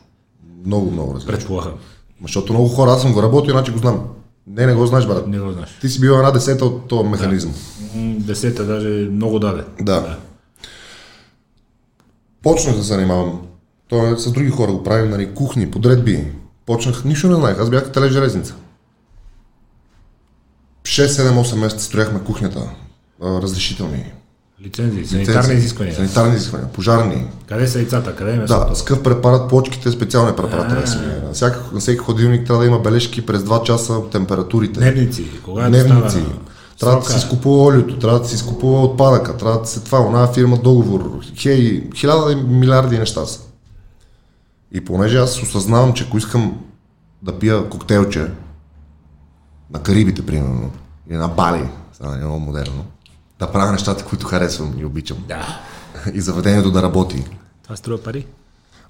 Много, 0.66 0.92
много 0.92 1.14
различно. 1.14 1.38
Предполагам. 1.38 1.74
Защото 2.22 2.54
много 2.54 2.70
хора, 2.70 2.92
аз 2.92 3.02
съм 3.02 3.14
го 3.14 3.24
работил, 3.24 3.52
иначе 3.52 3.72
го 3.72 3.78
знам. 3.78 4.04
Не, 4.48 4.66
не 4.66 4.74
го 4.74 4.86
знаеш, 4.86 5.08
брат. 5.08 5.28
Не 5.28 5.40
го 5.40 5.52
знаеш. 5.52 5.70
Ти 5.82 5.90
си 5.90 6.00
бил 6.00 6.12
една 6.12 6.32
десета 6.32 6.66
от 6.66 6.88
този 6.88 7.10
механизъм. 7.10 7.54
М, 7.96 8.16
Десета 8.20 8.66
даже 8.66 8.88
много 8.90 9.40
даде. 9.40 9.64
Да. 9.82 10.18
Почнах 12.44 12.76
да 12.76 12.82
се 12.84 12.88
занимавам. 12.88 13.42
То 13.88 14.08
е 14.08 14.18
с 14.18 14.32
други 14.32 14.50
хора 14.50 14.72
го 14.72 14.84
правим, 14.84 15.10
нали, 15.12 15.34
кухни, 15.34 15.72
подредби. 15.72 16.28
Почнах, 16.66 17.06
нищо 17.06 17.28
не 17.28 17.36
знаех. 17.36 17.60
Аз 17.60 17.70
бях 17.70 17.92
тележелезница. 17.92 18.56
6-7-8 20.84 21.56
месеца 21.56 21.86
строяхме 21.86 22.20
кухнята. 22.20 22.70
Разрешителни. 23.24 24.12
Лицензии, 24.62 25.06
санитарни 25.06 25.54
изисквания. 25.54 25.96
Санитарни 25.96 26.36
изисквания. 26.36 26.70
Пожарни. 26.70 27.26
Къде 27.48 27.68
са 27.68 27.80
яйцата? 27.80 28.16
Къде 28.16 28.34
е 28.34 28.36
месото? 28.36 28.70
Да, 28.70 28.76
с 28.76 28.84
какъв 28.84 29.04
препарат 29.04 29.50
плочките, 29.50 29.92
специални 29.92 30.36
препарати 30.36 30.74
не 30.74 30.88
са. 30.88 31.02
На, 31.24 31.34
всяка, 31.34 31.60
на 31.74 31.80
всеки 31.80 31.98
ходилник 31.98 32.48
трябва 32.48 32.64
да 32.64 32.68
има 32.68 32.80
бележки 32.80 33.26
през 33.26 33.42
2 33.42 33.64
часа 33.64 34.02
температурите. 34.12 34.80
Дневници. 34.80 35.26
Кога 35.46 35.66
е 35.66 35.70
Дневници. 35.70 36.04
достава? 36.04 36.40
Трябва 36.80 37.00
да 37.00 37.06
си 37.06 37.18
изкупува 37.18 37.64
олиото, 37.64 38.00
трябва 38.00 38.20
да 38.20 38.28
си 38.28 38.36
изкупува 38.36 38.82
отпадъка, 38.82 39.38
трябва 39.38 39.60
да 39.60 39.66
се 39.66 39.80
това, 39.80 40.06
една 40.06 40.34
фирма 40.34 40.58
договор, 40.58 41.20
хей, 41.36 41.90
хиляда 41.96 42.36
милиарди 42.36 43.00
неща 43.00 43.26
са. 43.26 43.40
И 44.72 44.86
понеже 44.86 45.18
аз 45.18 45.42
осъзнавам, 45.42 45.94
че 45.94 46.04
ако 46.04 46.18
искам 46.18 46.58
да 47.22 47.40
пия 47.40 47.70
коктейлче 47.70 48.28
на 49.74 49.80
Карибите, 49.80 50.26
примерно, 50.26 50.72
или 51.10 51.18
на 51.18 51.28
Бали, 51.28 51.66
сега 51.94 52.14
е 52.14 52.18
много 52.18 52.40
модерно, 52.40 52.86
да 53.40 53.52
правя 53.52 53.72
нещата, 53.72 54.06
които 54.06 54.26
харесвам 54.26 54.74
и 54.80 54.86
обичам. 54.86 55.18
Да. 55.28 55.62
И 56.14 56.22
заведението 56.22 56.72
да 56.72 56.82
работи. 56.82 57.26
Това 57.64 57.76
струва 57.76 58.04
пари. 58.04 58.26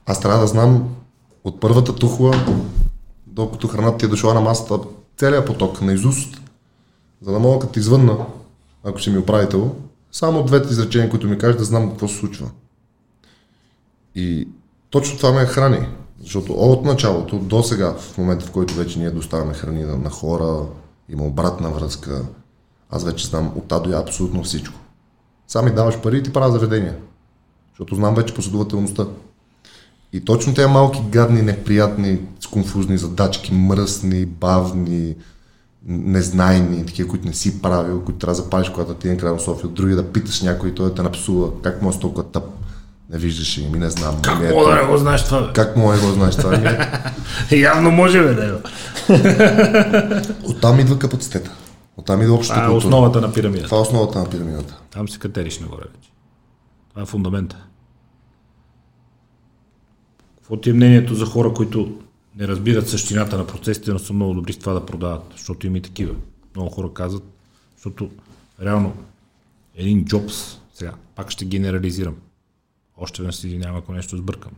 Аз 0.05 0.19
трябва 0.19 0.39
да 0.39 0.47
знам 0.47 0.89
от 1.43 1.59
първата 1.59 1.95
тухла, 1.95 2.45
докато 3.27 3.67
храната 3.67 3.97
ти 3.97 4.05
е 4.05 4.07
дошла 4.07 4.33
на 4.33 4.41
масата, 4.41 4.79
целият 5.17 5.45
поток 5.45 5.81
на 5.81 5.93
изуст, 5.93 6.41
за 7.21 7.31
да 7.31 7.39
мога 7.39 7.59
като 7.59 7.79
извънна, 7.79 8.17
ако 8.83 9.01
си 9.01 9.09
ми 9.09 9.17
управител, 9.17 9.75
само 10.11 10.43
двете 10.43 10.69
изречения, 10.69 11.09
които 11.09 11.27
ми 11.27 11.37
кажеш, 11.37 11.57
да 11.57 11.63
знам 11.63 11.89
какво 11.89 12.07
се 12.07 12.15
случва. 12.15 12.49
И 14.15 14.47
точно 14.89 15.17
това 15.17 15.31
ме 15.31 15.45
храни. 15.45 15.87
Защото 16.21 16.53
от 16.53 16.85
началото 16.85 17.39
до 17.39 17.63
сега, 17.63 17.93
в 17.93 18.17
момента 18.17 18.45
в 18.45 18.51
който 18.51 18.73
вече 18.73 18.99
ние 18.99 19.11
доставяме 19.11 19.53
храни 19.53 19.83
на, 19.83 19.97
на 19.97 20.09
хора, 20.09 20.65
има 21.09 21.23
обратна 21.23 21.69
връзка, 21.69 22.25
аз 22.95 23.03
вече 23.03 23.27
знам 23.27 23.51
от 23.55 23.71
А 23.71 23.79
до 23.79 23.89
Я 23.89 23.99
абсолютно 23.99 24.43
всичко. 24.43 24.79
Сами 25.47 25.71
даваш 25.71 26.01
пари 26.01 26.17
и 26.17 26.23
ти 26.23 26.33
правя 26.33 26.51
заведения. 26.51 26.95
Защото 27.71 27.95
знам 27.95 28.15
вече 28.15 28.33
последователността. 28.33 29.05
И 30.13 30.25
точно 30.25 30.53
тези 30.53 30.67
малки, 30.67 31.01
гадни, 31.09 31.41
неприятни, 31.41 32.19
конфузни 32.51 32.97
задачки, 32.97 33.53
мръсни, 33.53 34.25
бавни, 34.25 35.15
незнайни, 35.85 36.85
такива, 36.85 37.09
които 37.09 37.27
не 37.27 37.33
си 37.33 37.61
правил, 37.61 38.01
които 38.01 38.19
трябва 38.19 38.35
да 38.35 38.43
запалиш, 38.43 38.69
когато 38.69 38.93
ти 38.93 39.09
е 39.09 39.17
край 39.17 39.31
на 39.31 39.39
София, 39.39 39.67
от 39.67 39.73
други 39.73 39.95
да 39.95 40.11
питаш 40.11 40.41
някой 40.41 40.69
и 40.69 40.75
той 40.75 40.89
да 40.89 40.95
те 40.95 41.01
напсува, 41.01 41.61
как 41.61 41.81
може 41.81 41.99
толкова 41.99 42.23
тъп, 42.23 42.43
не 43.09 43.17
виждаш 43.17 43.57
и 43.57 43.67
ми 43.67 43.79
не 43.79 43.89
знам. 43.89 44.21
Как 44.21 44.43
е 44.43 44.53
мога 44.53 44.69
да 44.69 44.75
не 44.75 44.87
го 44.87 44.97
знаеш 44.97 45.25
това? 45.25 45.41
бе? 45.41 45.53
Как 45.53 45.75
мога 45.75 45.95
да 45.95 46.01
го 46.01 46.11
знаеш 46.11 46.35
това? 46.35 46.53
Ами, 46.53 46.77
Явно 47.61 47.91
може, 47.91 48.23
бе, 48.23 48.33
да 48.33 48.45
е. 48.45 48.51
Оттам 50.43 50.79
идва 50.79 50.99
капацитета. 50.99 51.51
Оттам 51.97 52.21
идва 52.21 52.33
общата 52.33 52.59
Това 52.59 52.65
е 52.65 52.69
култура. 52.69 52.87
основата 52.87 53.21
на 53.21 53.33
пирамидата. 53.33 53.65
Това 53.65 53.77
е 53.77 53.81
основата 53.81 54.19
на 54.19 54.29
пирамидата. 54.29 54.81
Там 54.91 55.09
се 55.09 55.19
катериш 55.19 55.59
нагоре 55.59 55.83
вече. 55.95 56.09
Това 56.89 57.01
е 57.01 57.05
фундамента. 57.05 57.65
Какво 60.35 60.57
ти 60.57 60.69
е 60.69 60.73
мнението 60.73 61.15
за 61.15 61.25
хора, 61.25 61.53
които 61.53 61.99
не 62.35 62.47
разбират 62.47 62.89
същината 62.89 63.37
на 63.37 63.47
процесите, 63.47 63.91
но 63.91 63.99
са 63.99 64.13
много 64.13 64.33
добри 64.33 64.53
с 64.53 64.57
това 64.57 64.73
да 64.73 64.85
продават? 64.85 65.23
Защото 65.31 65.67
има 65.67 65.77
и 65.77 65.81
такива. 65.81 66.15
Много 66.55 66.69
хора 66.69 66.93
казват, 66.93 67.23
защото 67.75 68.09
реално 68.61 68.93
един 69.75 70.05
Джобс, 70.05 70.59
сега 70.73 70.93
пак 71.15 71.31
ще 71.31 71.45
генерализирам, 71.45 72.15
Още 72.97 73.21
веднъж 73.21 73.35
се 73.35 73.47
извинявам, 73.47 73.77
ако 73.77 73.93
нещо 73.93 74.17
сбъркам. 74.17 74.51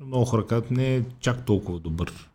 Но 0.00 0.06
много 0.06 0.24
хора 0.24 0.46
казват, 0.46 0.70
не 0.70 0.96
е 0.96 1.02
чак 1.20 1.44
толкова 1.44 1.78
добър 1.78 2.28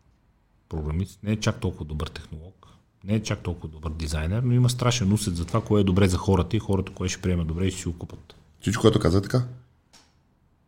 програмист, 0.70 1.20
не 1.24 1.32
е 1.32 1.40
чак 1.40 1.60
толкова 1.60 1.86
добър 1.86 2.08
технолог, 2.08 2.61
не 3.04 3.16
е 3.16 3.24
чак 3.24 3.40
толкова 3.40 3.70
добър 3.70 3.92
дизайнер, 3.92 4.44
но 4.44 4.54
има 4.54 4.70
страшен 4.70 5.14
усет 5.14 5.36
за 5.36 5.46
това, 5.46 5.62
кое 5.62 5.82
е 5.82 5.84
добре 5.84 6.08
за 6.08 6.18
хората 6.18 6.56
и 6.56 6.60
хората, 6.60 6.92
кое 6.92 7.10
ще 7.10 7.22
приема 7.22 7.46
добре 7.46 7.66
и 7.66 7.72
ще 7.72 7.82
си 7.82 7.88
го 7.88 7.98
купат. 7.98 8.36
Всичко, 8.62 8.82
което 8.82 9.00
каза 9.00 9.18
е 9.18 9.22
така. 9.22 9.46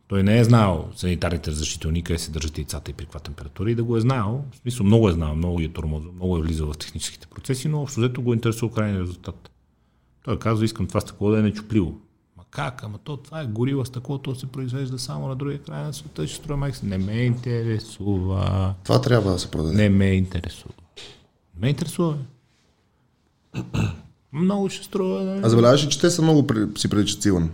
Той 0.07 0.23
не 0.23 0.39
е 0.39 0.43
знаел 0.43 0.89
санитарните 0.95 1.51
разрешителни, 1.51 2.03
къде 2.03 2.19
се 2.19 2.31
държат 2.31 2.57
яйцата 2.57 2.91
и 2.91 2.93
при 2.93 3.05
каква 3.05 3.19
температура 3.19 3.72
и 3.72 3.76
да 3.76 3.84
го 3.84 3.97
е 3.97 4.01
знаел. 4.01 4.43
В 4.51 4.57
смисъл 4.57 4.85
много 4.85 5.10
е 5.10 5.14
знаел, 5.14 5.35
много 5.35 5.61
е 5.61 5.68
тормозил, 5.68 6.11
много 6.11 6.38
е 6.38 6.41
влизал 6.41 6.73
в 6.73 6.77
техническите 6.77 7.27
процеси, 7.27 7.68
но 7.68 7.81
общо 7.81 7.99
взето 7.99 8.22
го 8.22 8.34
интересува 8.34 8.73
крайния 8.73 9.01
резултат. 9.01 9.51
Той 10.23 10.39
казва, 10.39 10.65
искам 10.65 10.88
това 10.88 11.01
стъкло 11.01 11.31
да 11.31 11.39
е 11.39 11.41
нечупливо. 11.41 12.01
Ма 12.38 12.43
как? 12.51 12.84
Ама 12.84 12.97
то 12.97 13.18
това 13.18 13.41
е 13.41 13.45
горива 13.45 13.85
стъкло, 13.85 14.18
то 14.18 14.35
се 14.35 14.45
произвежда 14.45 14.99
само 14.99 15.27
на 15.27 15.35
другия 15.35 15.64
край 15.64 15.84
на 15.84 15.93
света, 15.93 16.27
ще 16.27 16.35
струва 16.35 16.57
майк. 16.57 16.84
Не 16.84 16.97
ме 16.97 17.14
интересува. 17.14 18.73
Това 18.84 19.01
трябва 19.01 19.31
да 19.31 19.39
се 19.39 19.51
продаде. 19.51 19.76
Не 19.76 19.89
ме 19.89 20.05
интересува. 20.05 20.73
Не 21.55 21.61
ме 21.61 21.69
интересува. 21.69 22.17
Много 24.34 24.69
ще 24.69 24.85
струва. 24.85 25.23
Да. 25.23 25.39
А 25.43 25.49
забеляваш 25.49 25.85
ли, 25.85 25.89
че 25.89 25.99
те 25.99 26.09
са 26.09 26.21
много 26.21 26.47
при- 26.47 26.67
си 26.77 26.89
приличат 26.89 27.21
с 27.21 27.25
Иван? 27.25 27.49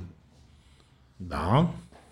Да, 1.20 1.68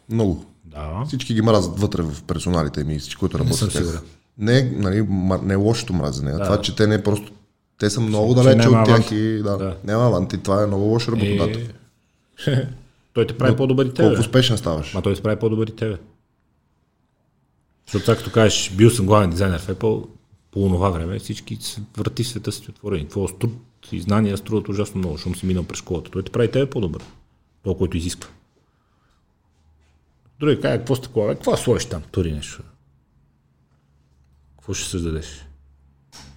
Много. 0.10 0.46
да. 0.66 1.04
Всички 1.08 1.34
ги 1.34 1.42
мразят 1.42 1.80
вътре 1.80 2.02
в 2.02 2.24
персоналите 2.24 2.84
ми 2.84 3.00
всички, 3.00 3.20
които 3.20 3.40
работят 3.40 3.58
съм 3.58 3.70
с 3.70 3.74
тях. 3.74 3.82
сигурен. 3.84 4.02
Не, 4.38 4.62
нали, 4.72 5.08
не 5.44 5.54
е 5.54 5.58
лошото 5.58 5.94
мрази 5.94 6.26
нея. 6.26 6.40
Това, 6.40 6.62
че 6.62 6.76
те 6.76 6.88
не 6.88 7.04
просто... 7.04 7.32
Те 7.80 7.90
са 7.90 8.02
много 8.02 8.36
Че 8.36 8.42
далече 8.42 8.70
от 8.70 8.86
тях 8.86 9.12
и 9.12 9.38
да, 9.38 9.58
Да. 9.58 9.78
няма 9.84 10.06
аванти. 10.06 10.38
Това 10.38 10.64
е 10.64 10.68
много 10.68 10.84
лош 10.84 11.08
работодател. 11.08 11.62
Е... 12.48 12.68
Той 13.14 13.28
те 13.28 13.38
прави 13.38 13.56
по-добър 13.56 13.86
и 13.86 13.94
тебе. 13.94 14.08
Колко 14.08 14.22
успешен 14.22 14.58
ставаш. 14.58 14.94
Ма 14.94 15.02
той 15.02 15.16
се 15.16 15.24
прави 15.24 15.40
по-добър 15.40 15.68
и 15.68 15.76
тебе. 15.76 15.98
Защото 17.86 18.06
сега 18.06 18.18
като 18.18 18.32
кажеш, 18.32 18.72
бил 18.72 18.90
съм 18.90 19.06
главен 19.06 19.30
дизайнер 19.30 19.60
в 19.60 19.68
Apple, 19.68 20.08
по 20.58 20.70
това 20.70 20.90
време 20.90 21.20
всички 21.20 21.58
врати 21.98 22.24
в 22.24 22.28
света 22.28 22.52
са 22.52 22.62
ти 22.62 22.70
отворени. 22.70 23.08
Твоя 23.08 23.40
труд 23.40 23.54
и 23.92 24.02
знания 24.02 24.38
струват 24.38 24.70
ужасно 24.70 24.98
много, 24.98 25.16
защото 25.16 25.40
си 25.40 25.46
минал 25.46 25.64
през 25.64 25.80
школата. 25.80 26.12
Той 26.12 26.24
те 26.24 26.32
прави 26.32 26.52
тебе 26.52 26.70
по-добър. 26.70 27.04
Това, 27.64 27.78
който 27.78 27.98
изисква. 27.98 28.30
Други 30.40 30.62
каже, 30.62 30.78
какво 30.78 30.96
сте 30.96 31.10
бе? 31.10 31.36
Какво 31.36 31.58
сложиш 31.58 31.86
там? 31.86 32.02
Тури 32.12 32.32
нещо. 32.32 32.64
Какво 34.58 34.74
ще 34.74 34.90
създадеш? 34.90 35.46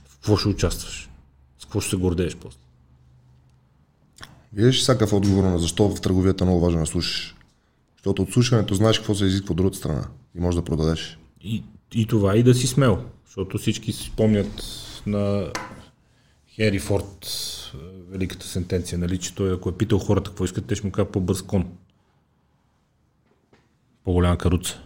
В 0.05 0.15
какво 0.15 0.37
ще 0.37 0.49
участваш? 0.49 1.11
С 1.59 1.65
какво 1.65 1.81
ще 1.81 1.91
се 1.91 1.97
гордееш 1.97 2.37
после? 2.37 2.59
Виж 4.53 4.81
всякакъв 4.81 5.13
отговор 5.13 5.45
на 5.45 5.59
защо 5.59 5.89
в 5.89 6.01
търговията 6.01 6.45
е 6.45 6.47
много 6.47 6.61
важно 6.61 6.81
да 6.81 6.87
слушаш. 6.87 7.37
Защото 7.97 8.23
от 8.23 8.33
слушането 8.33 8.75
знаеш 8.75 8.99
какво 8.99 9.15
се 9.15 9.25
изисква 9.25 9.53
от 9.53 9.57
другата 9.57 9.77
страна 9.77 10.09
и 10.35 10.41
можеш 10.41 10.57
да 10.57 10.65
продадеш. 10.65 11.19
И, 11.41 11.65
и 11.93 12.07
това 12.07 12.37
и 12.37 12.43
да 12.43 12.55
си 12.55 12.67
смел, 12.67 13.05
защото 13.31 13.59
всички 13.59 13.93
си 13.93 14.05
спомнят 14.05 14.63
на 15.07 15.53
Хери 16.49 16.79
Форд 16.79 17.27
е, 17.75 17.79
великата 18.11 18.47
сентенция, 18.47 18.99
нали, 18.99 19.19
че 19.19 19.35
той 19.35 19.55
ако 19.55 19.69
е 19.69 19.77
питал 19.77 19.99
хората 19.99 20.31
какво 20.31 20.45
искат, 20.45 20.67
те 20.67 20.75
ще 20.75 20.87
му 20.87 20.93
кажат 20.93 21.13
по-бърз 21.13 21.43
кон. 21.43 21.73
По-голяма 24.05 24.39
каруца. 24.39 24.83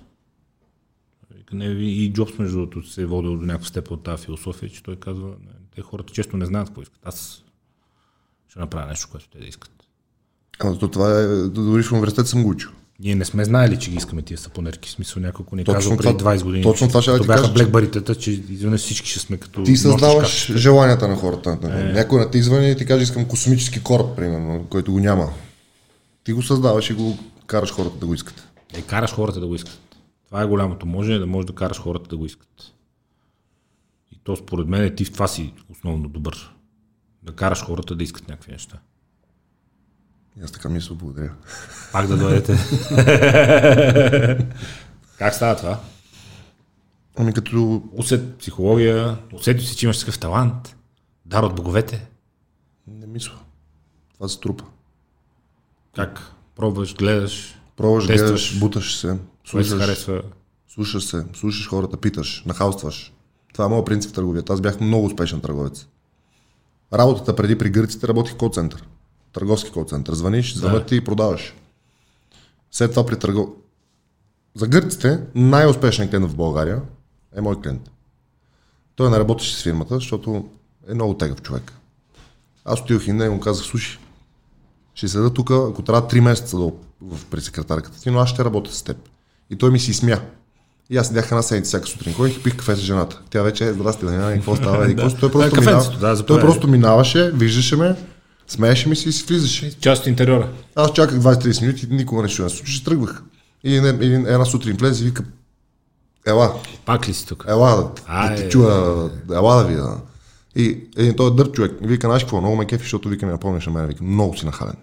Не, 1.52 1.64
и 1.66 2.12
Джобс, 2.12 2.38
между 2.38 2.56
другото, 2.56 2.82
се 2.82 3.02
е 3.02 3.06
водил 3.06 3.36
до 3.36 3.46
някаква 3.46 3.66
степен 3.66 3.94
от 3.94 4.02
тази 4.02 4.24
философия, 4.24 4.70
че 4.70 4.82
той 4.82 4.96
казва, 4.96 5.34
те 5.74 5.82
хората 5.82 6.12
често 6.12 6.36
не 6.36 6.46
знаят 6.46 6.68
какво 6.68 6.82
искат. 6.82 7.00
Аз 7.04 7.44
ще 8.48 8.58
направя 8.58 8.86
нещо, 8.86 9.08
което 9.10 9.28
те 9.28 9.38
да 9.38 9.46
искат. 9.46 9.70
Ама 10.58 10.78
то 10.78 10.90
това 10.90 11.20
е, 11.20 11.26
дори 11.48 11.82
в 11.82 11.92
университет 11.92 12.28
съм 12.28 12.42
го 12.42 12.50
учил. 12.50 12.70
Ние 13.00 13.14
не 13.14 13.24
сме 13.24 13.44
знаели, 13.44 13.78
че 13.78 13.90
ги 13.90 13.96
искаме 13.96 14.22
тия 14.22 14.38
сапонерки. 14.38 14.88
В 14.88 14.92
смисъл 14.92 15.22
няколко 15.22 15.56
ни 15.56 15.64
Точно 15.64 15.74
казва 15.74 15.96
преди 15.96 16.18
това- 16.18 16.30
20 16.30 16.42
години. 16.44 16.62
точно 16.62 16.88
това 16.88 17.02
ще 17.02 17.10
да 17.10 17.20
ти 17.20 17.26
бяха 17.26 17.40
кажа, 17.40 17.48
че- 17.48 17.54
блекбаритата, 17.54 18.14
че 18.14 18.30
изведнъж 18.30 18.80
всички 18.80 19.08
ще 19.08 19.20
сме 19.20 19.36
като 19.36 19.62
Ти 19.62 19.76
създаваш 19.76 20.56
желанията 20.56 21.08
на 21.08 21.16
хората. 21.16 21.58
Е. 21.64 21.68
Някой 21.92 22.18
на 22.18 22.30
те 22.30 22.38
извъни 22.38 22.70
и 22.70 22.76
ти 22.76 22.86
каже, 22.86 23.02
искам 23.02 23.24
космически 23.24 23.82
кораб, 23.82 24.16
примерно, 24.16 24.66
който 24.70 24.92
го 24.92 25.00
няма. 25.00 25.32
Ти 26.24 26.32
го 26.32 26.42
създаваш 26.42 26.90
и 26.90 26.94
го 26.94 27.18
караш 27.46 27.72
хората 27.72 27.96
да 27.98 28.06
го 28.06 28.14
искат. 28.14 28.48
Е, 28.74 28.82
караш 28.82 29.12
хората 29.12 29.40
да 29.40 29.46
го 29.46 29.54
искат. 29.54 29.78
Това 30.26 30.42
е 30.42 30.46
голямото. 30.46 30.86
Може 30.86 31.18
да 31.18 31.26
можеш 31.26 31.46
да 31.46 31.52
караш 31.54 31.78
хората 31.80 32.08
да 32.08 32.16
го 32.16 32.26
искат. 32.26 32.48
И 34.12 34.18
то 34.24 34.36
според 34.36 34.68
мен 34.68 34.96
ти 34.96 35.04
в 35.04 35.12
това 35.12 35.28
си 35.28 35.52
основно 35.70 36.08
добър. 36.08 36.50
Да 37.22 37.32
караш 37.32 37.64
хората 37.64 37.94
да 37.94 38.04
искат 38.04 38.28
някакви 38.28 38.52
неща. 38.52 38.78
Аз 40.42 40.52
така 40.52 40.68
мисля, 40.68 40.94
благодаря. 40.94 41.32
Пак 41.92 42.06
да 42.06 42.16
дойдете. 42.16 42.52
как 45.18 45.34
става 45.34 45.56
това? 45.56 45.80
Ами 47.16 47.32
като 47.32 47.82
Усет, 47.92 48.38
психология, 48.38 49.18
усети 49.32 49.64
си, 49.66 49.76
че 49.76 49.86
имаш 49.86 49.98
такъв 49.98 50.18
талант, 50.18 50.76
дар 51.26 51.42
от 51.42 51.54
боговете. 51.56 52.08
не 52.86 53.06
мисля. 53.06 53.34
Това 54.14 54.28
се 54.28 54.40
трупа. 54.40 54.64
Как? 55.96 56.32
Пробваш, 56.56 56.94
гледаш, 56.96 57.54
Пробваш, 57.76 58.06
Тестваш. 58.06 58.28
гледаш, 58.30 58.58
буташ 58.58 58.96
се, 58.96 59.18
слушаш, 59.44 59.78
харесва. 59.80 60.22
слушаш 60.68 61.04
се, 61.04 61.24
слушаш 61.34 61.68
хората, 61.68 61.96
питаш, 61.96 62.42
нахалстваш. 62.46 63.12
Това 63.52 63.64
е 63.64 63.68
моят 63.68 63.86
принцип 63.86 64.10
в 64.10 64.14
търговията. 64.14 64.52
Аз 64.52 64.60
бях 64.60 64.80
много 64.80 65.06
успешен 65.06 65.40
търговец. 65.40 65.86
Работата 66.92 67.36
преди 67.36 67.58
при 67.58 67.70
гърците 67.70 68.08
работих 68.08 68.34
в 68.34 68.36
кол-център. 68.36 68.84
Търговски 69.34 69.70
кол-център. 69.70 70.14
Звъниш, 70.14 70.54
звънят 70.54 70.86
ти 70.86 70.96
и 70.96 71.04
продаваш. 71.04 71.54
След 72.70 72.90
това 72.90 73.06
при 73.06 73.18
търгов... 73.18 73.48
За 74.54 74.66
гърците 74.66 75.20
най-успешният 75.34 76.10
клиент 76.10 76.30
в 76.30 76.36
България 76.36 76.82
е 77.36 77.40
мой 77.40 77.60
клиент. 77.60 77.90
Той 78.96 79.10
не 79.10 79.18
работеше 79.18 79.56
с 79.56 79.62
фирмата, 79.62 79.94
защото 79.94 80.48
е 80.88 80.94
много 80.94 81.14
тегъв 81.14 81.42
човек. 81.42 81.72
Аз 82.64 82.80
отидох 82.80 83.06
и 83.06 83.12
не 83.12 83.30
му 83.30 83.40
казах, 83.40 83.66
слушай, 83.66 83.98
ще 84.94 85.08
седа 85.08 85.32
тук, 85.32 85.50
ако 85.50 85.82
трябва 85.82 86.08
3 86.08 86.20
месеца 86.20 86.56
да, 86.58 86.70
в, 87.02 87.24
при 87.30 87.40
секретарката 87.40 88.00
ти, 88.00 88.10
но 88.10 88.18
аз 88.18 88.28
ще 88.28 88.44
работя 88.44 88.72
с 88.72 88.82
теб. 88.82 88.96
И 89.50 89.56
той 89.56 89.70
ми 89.70 89.80
си 89.80 89.94
смя. 89.94 90.20
И 90.90 90.96
аз 90.96 91.06
седях 91.06 91.24
една 91.24 91.42
седмица 91.42 91.68
всяка 91.68 91.86
сутрин. 91.86 92.14
Ходих 92.14 92.36
и 92.36 92.42
пих 92.42 92.56
кафе 92.56 92.76
с 92.76 92.78
жената. 92.78 93.20
Тя 93.30 93.42
вече 93.42 93.64
е, 93.64 93.72
здрасти, 93.72 94.04
да 94.04 94.10
няма 94.10 94.32
какво 94.32 94.56
става. 94.56 94.84
И 94.90 94.96
какво, 94.96 95.18
той, 95.18 95.30
просто 95.30 95.54
Да, 95.54 95.60
минава, 95.60 95.98
да, 96.00 96.26
той 96.26 96.40
просто 96.40 96.68
минаваше, 96.68 97.30
виждаше 97.30 97.76
ме, 97.76 97.96
смееше 98.48 98.88
ми 98.88 98.96
се 98.96 99.08
и 99.08 99.12
си 99.12 99.24
влизаше. 99.26 99.80
Част 99.80 100.02
от 100.02 100.06
интериора. 100.06 100.52
Аз 100.74 100.92
чаках 100.92 101.18
20-30 101.20 101.60
минути 101.62 101.86
никога 101.90 102.22
не 102.22 102.28
се 102.28 102.48
случи, 102.48 102.84
тръгвах. 102.84 103.22
И 103.64 103.76
един, 103.76 103.86
един, 104.02 104.26
една 104.26 104.44
сутрин 104.44 104.76
влезе 104.76 105.04
и 105.04 105.06
вика, 105.06 105.24
ела, 106.26 106.54
Пак 106.86 107.08
ли 107.08 107.14
си 107.14 107.26
тук? 107.26 107.44
ела 107.48 107.76
да, 107.76 107.82
да 107.82 107.90
Ай. 108.06 108.36
ти 108.36 108.48
чуя, 108.48 109.10
ела 109.32 109.56
да 109.56 109.64
видя. 109.64 110.00
И 110.56 110.80
един 110.96 111.16
той 111.16 111.34
дърт 111.34 111.52
човек. 111.54 111.72
Вика, 111.82 112.06
знаеш 112.06 112.22
какво, 112.22 112.40
много 112.40 112.56
ме 112.56 112.64
кефи, 112.66 112.82
защото 112.82 113.08
вика, 113.08 113.26
ми 113.26 113.32
напомняш 113.32 113.66
на 113.66 113.72
мен. 113.72 113.86
Вика, 113.86 114.04
много 114.04 114.36
си 114.36 114.46
нахален. 114.46 114.76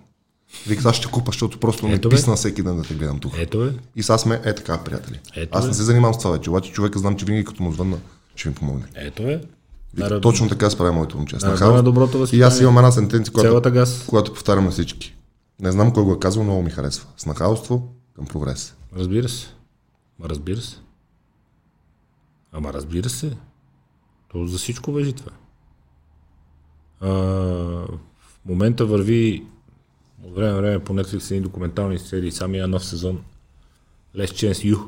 Вика, 0.67 0.89
аз 0.89 0.95
ще 0.95 1.07
купа, 1.07 1.31
защото 1.31 1.59
просто 1.59 1.87
ме 1.87 1.97
бе. 1.97 2.09
писна 2.09 2.35
всеки 2.35 2.63
ден 2.63 2.77
да 2.77 2.83
те 2.83 2.93
гледам 2.93 3.19
тук. 3.19 3.33
Ето 3.37 3.65
е. 3.65 3.73
И 3.95 4.03
сега 4.03 4.17
сме 4.17 4.41
е 4.45 4.55
така, 4.55 4.77
приятели. 4.77 5.19
Ето 5.35 5.57
Аз 5.57 5.63
бе. 5.63 5.67
не 5.67 5.73
се 5.73 5.83
занимавам 5.83 6.13
с 6.13 6.17
това 6.17 6.31
вече, 6.31 6.49
обаче 6.49 6.71
човека 6.71 6.99
знам, 6.99 7.15
че 7.15 7.25
винаги 7.25 7.45
като 7.45 7.63
му 7.63 7.71
звънна, 7.71 7.97
ще 8.35 8.49
ми 8.49 8.55
помогне. 8.55 8.83
Ето 8.95 9.23
е. 9.23 9.41
Вика, 9.93 10.21
точно 10.21 10.49
така 10.49 10.69
справя 10.69 10.91
моето 10.93 11.17
момче. 11.17 11.35
С 11.35 11.39
Да, 11.39 11.49
нахал- 11.49 11.75
на 11.75 11.83
доброто 11.83 12.17
И 12.17 12.19
възпитание. 12.19 12.45
аз 12.45 12.61
имам 12.61 12.77
една 12.77 12.91
сентенция, 12.91 13.33
която, 13.33 13.47
Цялата 13.47 13.71
газ. 13.71 14.05
която 14.05 14.33
повтарям 14.33 14.65
на 14.65 14.71
всички. 14.71 15.15
Не 15.59 15.71
знам 15.71 15.93
кой 15.93 16.03
го 16.03 16.13
е 16.13 16.19
казал, 16.19 16.43
много 16.43 16.61
ми 16.61 16.69
харесва. 16.71 17.07
С 17.17 17.25
нахалство 17.25 17.87
към 18.15 18.25
прогрес. 18.25 18.75
Разбира 18.95 19.29
се. 19.29 19.47
Ма 20.19 20.29
разбира 20.29 20.61
се. 20.61 20.77
Ама 22.51 22.73
разбира 22.73 23.09
се. 23.09 23.37
То 24.29 24.47
за 24.47 24.57
всичко 24.57 24.91
въжи 24.91 25.13
това. 25.13 25.31
А, 27.01 27.09
в 27.09 27.87
момента 28.45 28.85
върви 28.85 29.45
от 30.23 30.35
време 30.35 30.49
на 30.49 30.57
време 30.57 30.79
по 30.79 30.93
Netflix 30.93 31.31
едни 31.31 31.41
документални 31.41 31.99
серии, 31.99 32.31
самия 32.31 32.67
нов 32.67 32.85
сезон 32.85 33.19
Less 34.15 34.25
Chance 34.51 34.75
U. 34.75 34.79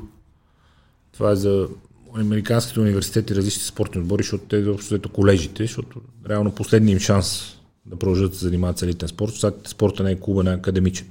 Това 1.12 1.30
е 1.30 1.36
за 1.36 1.68
американските 2.14 2.80
университети 2.80 3.34
различни 3.34 3.62
спортни 3.62 4.00
отбори, 4.00 4.22
защото 4.22 4.44
те 4.44 4.68
общо 4.68 4.94
взето 4.94 5.08
колежите, 5.08 5.62
защото 5.62 6.00
реално 6.28 6.54
последният 6.54 7.00
им 7.00 7.04
шанс 7.04 7.56
да 7.86 7.96
продължат 7.96 8.30
да 8.30 8.36
се 8.38 8.44
занимават 8.44 8.78
с 8.78 8.82
елитен 8.82 9.08
спорт, 9.08 9.34
сега 9.34 9.52
спорта 9.66 10.02
не 10.02 10.10
е 10.10 10.20
клубен, 10.20 10.48
а 10.48 10.50
е 10.50 10.54
академичен. 10.54 11.06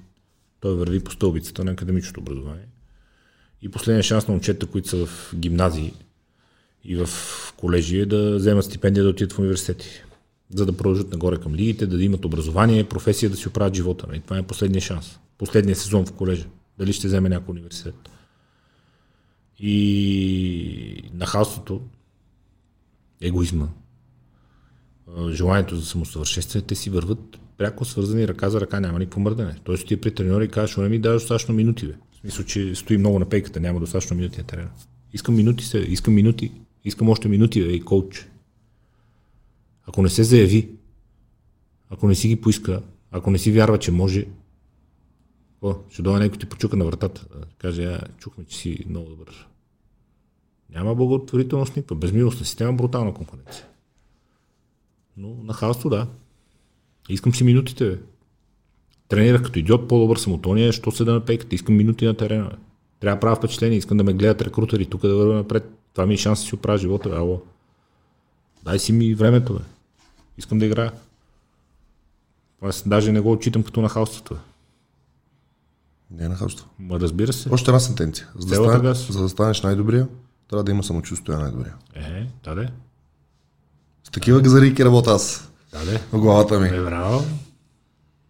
Той 0.59 0.75
върви 0.75 0.99
по 0.99 1.11
стълбицата 1.11 1.63
на 1.63 1.71
академичното 1.71 2.19
образование. 2.19 2.67
И 3.61 3.69
последният 3.69 4.05
шанс 4.05 4.27
на 4.27 4.31
момчета, 4.31 4.65
които 4.65 4.89
са 4.89 5.05
в 5.05 5.33
гимназии 5.35 5.93
и 6.83 6.95
в 6.95 7.09
колежи 7.57 7.99
е 7.99 8.05
да 8.05 8.35
вземат 8.35 8.65
стипендия 8.65 9.03
да 9.03 9.09
отидат 9.09 9.33
в 9.33 9.39
университети. 9.39 10.03
За 10.55 10.65
да 10.65 10.77
продължат 10.77 11.11
нагоре 11.11 11.37
към 11.37 11.55
лигите, 11.55 11.87
да 11.87 12.03
имат 12.03 12.25
образование, 12.25 12.83
професия, 12.83 13.29
да 13.29 13.37
си 13.37 13.47
оправят 13.47 13.75
живота. 13.75 14.07
И 14.15 14.19
това 14.19 14.37
е 14.37 14.43
последният 14.43 14.83
шанс. 14.83 15.19
Последният 15.37 15.79
сезон 15.79 16.05
в 16.05 16.11
колежа. 16.11 16.45
Дали 16.77 16.93
ще 16.93 17.07
вземе 17.07 17.29
някой 17.29 17.53
университет. 17.53 17.95
И 19.59 21.03
нахалството, 21.13 21.81
егоизма, 23.21 23.67
желанието 25.31 25.75
за 25.75 25.85
самосъвършенстване, 25.85 26.65
те 26.65 26.75
си 26.75 26.89
върват 26.89 27.39
пряко 27.57 27.85
свързани 27.85 28.27
ръка 28.27 28.49
за 28.49 28.61
ръка, 28.61 28.79
няма 28.79 28.99
никакво 28.99 29.21
мърдане. 29.21 29.55
Тоест 29.63 29.87
ти 29.87 30.01
при 30.01 30.15
треньора 30.15 30.45
и 30.45 30.49
казваш, 30.49 30.77
не 30.77 30.89
ми 30.89 30.99
даваш 30.99 31.21
достатъчно 31.21 31.55
минути, 31.55 31.87
бе. 31.87 31.93
В 32.11 32.17
смисъл, 32.17 32.45
че 32.45 32.75
стои 32.75 32.97
много 32.97 33.19
на 33.19 33.29
пейката, 33.29 33.59
няма 33.59 33.79
достатъчно 33.79 34.17
минути 34.17 34.37
на 34.37 34.43
терена. 34.43 34.69
Искам 35.13 35.35
минути, 35.35 35.65
се, 35.65 35.77
искам 35.77 36.13
минути, 36.13 36.51
искам 36.83 37.09
още 37.09 37.27
минути, 37.27 37.61
бе, 37.63 37.67
и 37.67 37.81
коуч. 37.81 38.27
Ако 39.87 40.01
не 40.01 40.09
се 40.09 40.23
заяви, 40.23 40.69
ако 41.89 42.07
не 42.07 42.15
си 42.15 42.27
ги 42.27 42.35
поиска, 42.35 42.81
ако 43.11 43.31
не 43.31 43.37
си 43.37 43.51
вярва, 43.51 43.79
че 43.79 43.91
може, 43.91 44.25
о, 45.63 45.75
ще 45.89 46.01
дойде 46.01 46.19
някой 46.19 46.39
ти 46.39 46.45
почука 46.45 46.77
на 46.77 46.85
вратата, 46.85 47.25
да 47.39 47.45
каже, 47.57 47.83
а, 47.83 48.01
чухме, 48.17 48.45
че 48.45 48.57
си 48.57 48.85
много 48.89 49.09
добър. 49.09 49.47
Няма 50.69 50.95
благотворителност 50.95 51.75
никаква. 51.75 51.95
Безмилостна 51.95 52.45
система, 52.45 52.73
брутална 52.73 53.13
конкуренция. 53.13 53.65
Но 55.17 55.27
на 55.43 55.53
халство, 55.53 55.89
да. 55.89 56.07
Искам 57.09 57.33
си 57.33 57.43
минутите, 57.43 57.89
бе. 57.89 57.99
Тренирах 59.07 59.43
като 59.43 59.59
идиот, 59.59 59.87
по-добър 59.87 60.17
съм 60.17 60.33
от 60.33 60.45
ония, 60.45 60.71
що 60.71 60.91
се 60.91 61.03
да 61.03 61.13
напейкате, 61.13 61.55
искам 61.55 61.75
минути 61.75 62.05
на 62.05 62.17
терена. 62.17 62.49
Бе. 62.49 62.55
Трябва 62.99 63.15
да 63.15 63.19
правя 63.19 63.35
впечатление, 63.35 63.77
искам 63.77 63.97
да 63.97 64.03
ме 64.03 64.13
гледат 64.13 64.41
рекрутери, 64.41 64.85
тук 64.85 65.01
да 65.01 65.15
вървя 65.15 65.35
напред. 65.35 65.71
Това 65.93 66.05
ми 66.05 66.13
е 66.13 66.17
шанс 66.17 66.39
да 66.39 66.45
си 66.45 66.55
оправя 66.55 66.77
живота, 66.77 67.09
бе. 67.09 67.15
ало. 67.15 67.41
Дай 68.63 68.79
си 68.79 68.91
ми 68.91 69.15
времето, 69.15 69.53
бе. 69.53 69.59
Искам 70.37 70.59
да 70.59 70.65
играя. 70.65 70.91
Аз 72.61 72.87
даже 72.87 73.11
не 73.11 73.19
го 73.19 73.31
отчитам 73.31 73.63
като 73.63 73.81
на 73.81 73.89
халството. 73.89 74.35
Не 76.13 76.25
е 76.25 76.29
нахалство. 76.29 76.67
Ма 76.79 76.99
разбира 76.99 77.33
се. 77.33 77.49
Още 77.51 77.71
една 77.71 77.79
сентенция. 77.79 78.27
За 78.35 78.47
да, 78.47 78.55
стане, 78.55 78.93
за 78.93 79.21
да 79.21 79.29
станеш 79.29 79.61
най-добрия, 79.61 80.07
трябва 80.49 80.63
да 80.63 80.71
има 80.71 80.83
самочувствие 80.83 81.37
най-добрия. 81.37 81.75
Е, 81.95 82.27
даде. 82.43 82.69
С 84.03 84.09
такива 84.11 84.41
газарийки 84.41 84.85
работя 84.85 85.11
аз. 85.11 85.51
Даде. 85.71 86.01
В 86.11 86.19
главата 86.19 86.59
ми. 86.59 86.67
Е, 86.67 86.81
браво. 86.81 87.25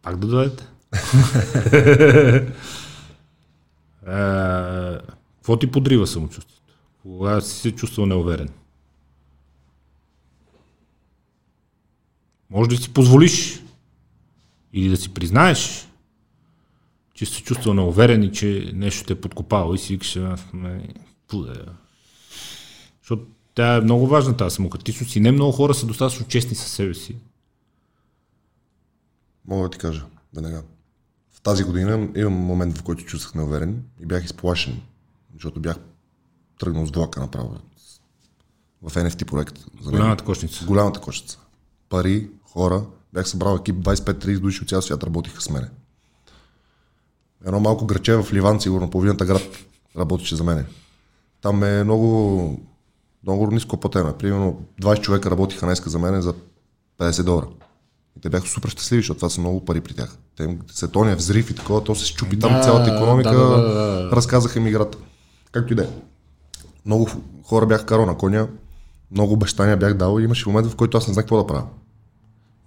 Пак 0.02 0.18
да 0.18 0.28
дойдете. 0.28 0.68
Е, 4.08 4.98
Какво 5.36 5.60
ти 5.60 5.72
подрива 5.72 6.08
самочувствието? 6.08 6.74
Кога 7.02 7.42
си 7.42 7.60
се 7.60 7.72
чувствал 7.72 8.06
неуверен? 8.06 8.50
Може 12.50 12.70
да 12.70 12.78
си 12.78 12.94
позволиш 12.94 13.64
или 14.74 14.90
да 14.90 14.98
си 14.98 15.14
признаеш, 15.14 15.88
че 17.14 17.26
се 17.26 17.44
чувствал 17.44 17.74
неуверен 17.74 18.24
и 18.24 18.32
че 18.32 18.72
нещо 18.74 19.06
те 19.06 19.14
е 19.14 19.22
подкопало 19.22 19.74
и 19.74 19.78
си 19.78 19.94
викаш, 19.94 20.16
«А, 20.16 20.38
ме, 20.54 20.88
пу 21.28 21.44
да 21.44 21.52
е». 21.52 21.66
Защото 23.02 23.26
тя 23.56 23.76
е 23.76 23.82
много 23.82 24.08
важна 24.08 24.38
тази 24.38 24.56
самокритичност 24.56 25.16
и 25.16 25.20
не 25.20 25.32
много 25.32 25.52
хора 25.52 25.74
са 25.74 25.86
достатъчно 25.86 26.28
честни 26.28 26.56
със 26.56 26.72
себе 26.72 26.94
си. 26.94 27.16
Мога 29.48 29.64
да 29.64 29.70
ти 29.70 29.78
кажа, 29.78 30.06
веднага. 30.36 30.64
В 31.32 31.42
тази 31.42 31.64
година 31.64 32.10
имам 32.16 32.34
момент, 32.34 32.78
в 32.78 32.84
който 32.84 33.06
чувствах 33.06 33.36
неуверен 33.36 33.84
и 34.00 34.06
бях 34.06 34.26
изплашен, 34.26 34.82
защото 35.34 35.60
бях 35.60 35.78
тръгнал 36.60 36.86
с 36.86 36.92
влака 36.92 37.20
направо. 37.20 37.60
В 38.82 38.96
NFT 38.96 39.26
проект. 39.26 39.60
За. 39.82 39.92
Голямата 39.92 40.24
кошница. 40.24 40.66
Голямата 40.66 41.00
кошница. 41.00 41.40
Пари, 41.90 42.30
хора. 42.44 42.86
Бях 43.14 43.30
събрал 43.30 43.56
екип 43.56 43.76
25-30 43.76 44.40
души 44.40 44.62
от 44.62 44.70
цял 44.70 44.82
свят 44.82 45.04
работиха 45.04 45.42
с 45.42 45.50
мене. 45.50 45.70
Едно 47.46 47.60
малко 47.60 47.86
граче 47.86 48.16
в 48.16 48.34
Ливан, 48.34 48.62
сигурно 48.62 48.90
половината 48.90 49.26
град 49.26 49.42
работеше 49.98 50.36
за 50.36 50.44
мене. 50.44 50.66
Там 51.42 51.64
е 51.64 51.84
много, 51.84 52.60
много 53.24 53.52
ниско 53.52 53.78
платена. 53.78 54.18
Примерно 54.18 54.62
20 54.82 55.02
човека 55.02 55.32
работиха 55.32 55.66
днеска 55.66 55.90
за 55.90 56.00
мене 56.00 56.22
за 56.22 56.34
50 57.00 57.24
долара. 57.24 57.48
И 58.18 58.22
те 58.22 58.30
бяха 58.30 58.48
супер 58.48 58.70
щастливи, 58.70 59.02
защото 59.02 59.18
това 59.18 59.30
са 59.30 59.42
много 59.42 59.66
пари 59.66 59.82
при 59.82 59.94
тях. 59.94 60.18
Те 60.80 60.88
тоня 60.88 61.16
взрив 61.16 61.50
и 61.50 61.56
такова, 61.56 61.84
то 61.84 61.96
се 61.96 62.06
щупи 62.06 62.40
там 62.40 62.54
Да, 62.54 62.62
цялата 62.62 62.96
економика. 62.96 63.36
да, 63.36 63.48
да, 63.48 63.62
да, 63.62 63.74
да. 64.04 64.10
Разказаха 64.12 64.60
им 64.60 64.68
играта. 64.68 64.98
Както 65.52 65.74
и 65.74 65.76
да 65.76 65.84
е. 65.84 65.88
Много 66.86 67.10
хора 67.44 67.66
бях 67.66 67.86
карал 67.86 68.06
на 68.06 68.18
коня, 68.18 68.48
много 69.12 69.34
обещания 69.34 69.78
бях 69.78 69.94
дал 69.94 70.20
и 70.20 70.24
имаше 70.24 70.50
момент, 70.50 70.68
в 70.68 70.76
който 70.76 70.98
аз 70.98 71.08
не 71.08 71.14
знаех 71.14 71.24
какво 71.24 71.38
да 71.38 71.48
правя. 71.48 71.66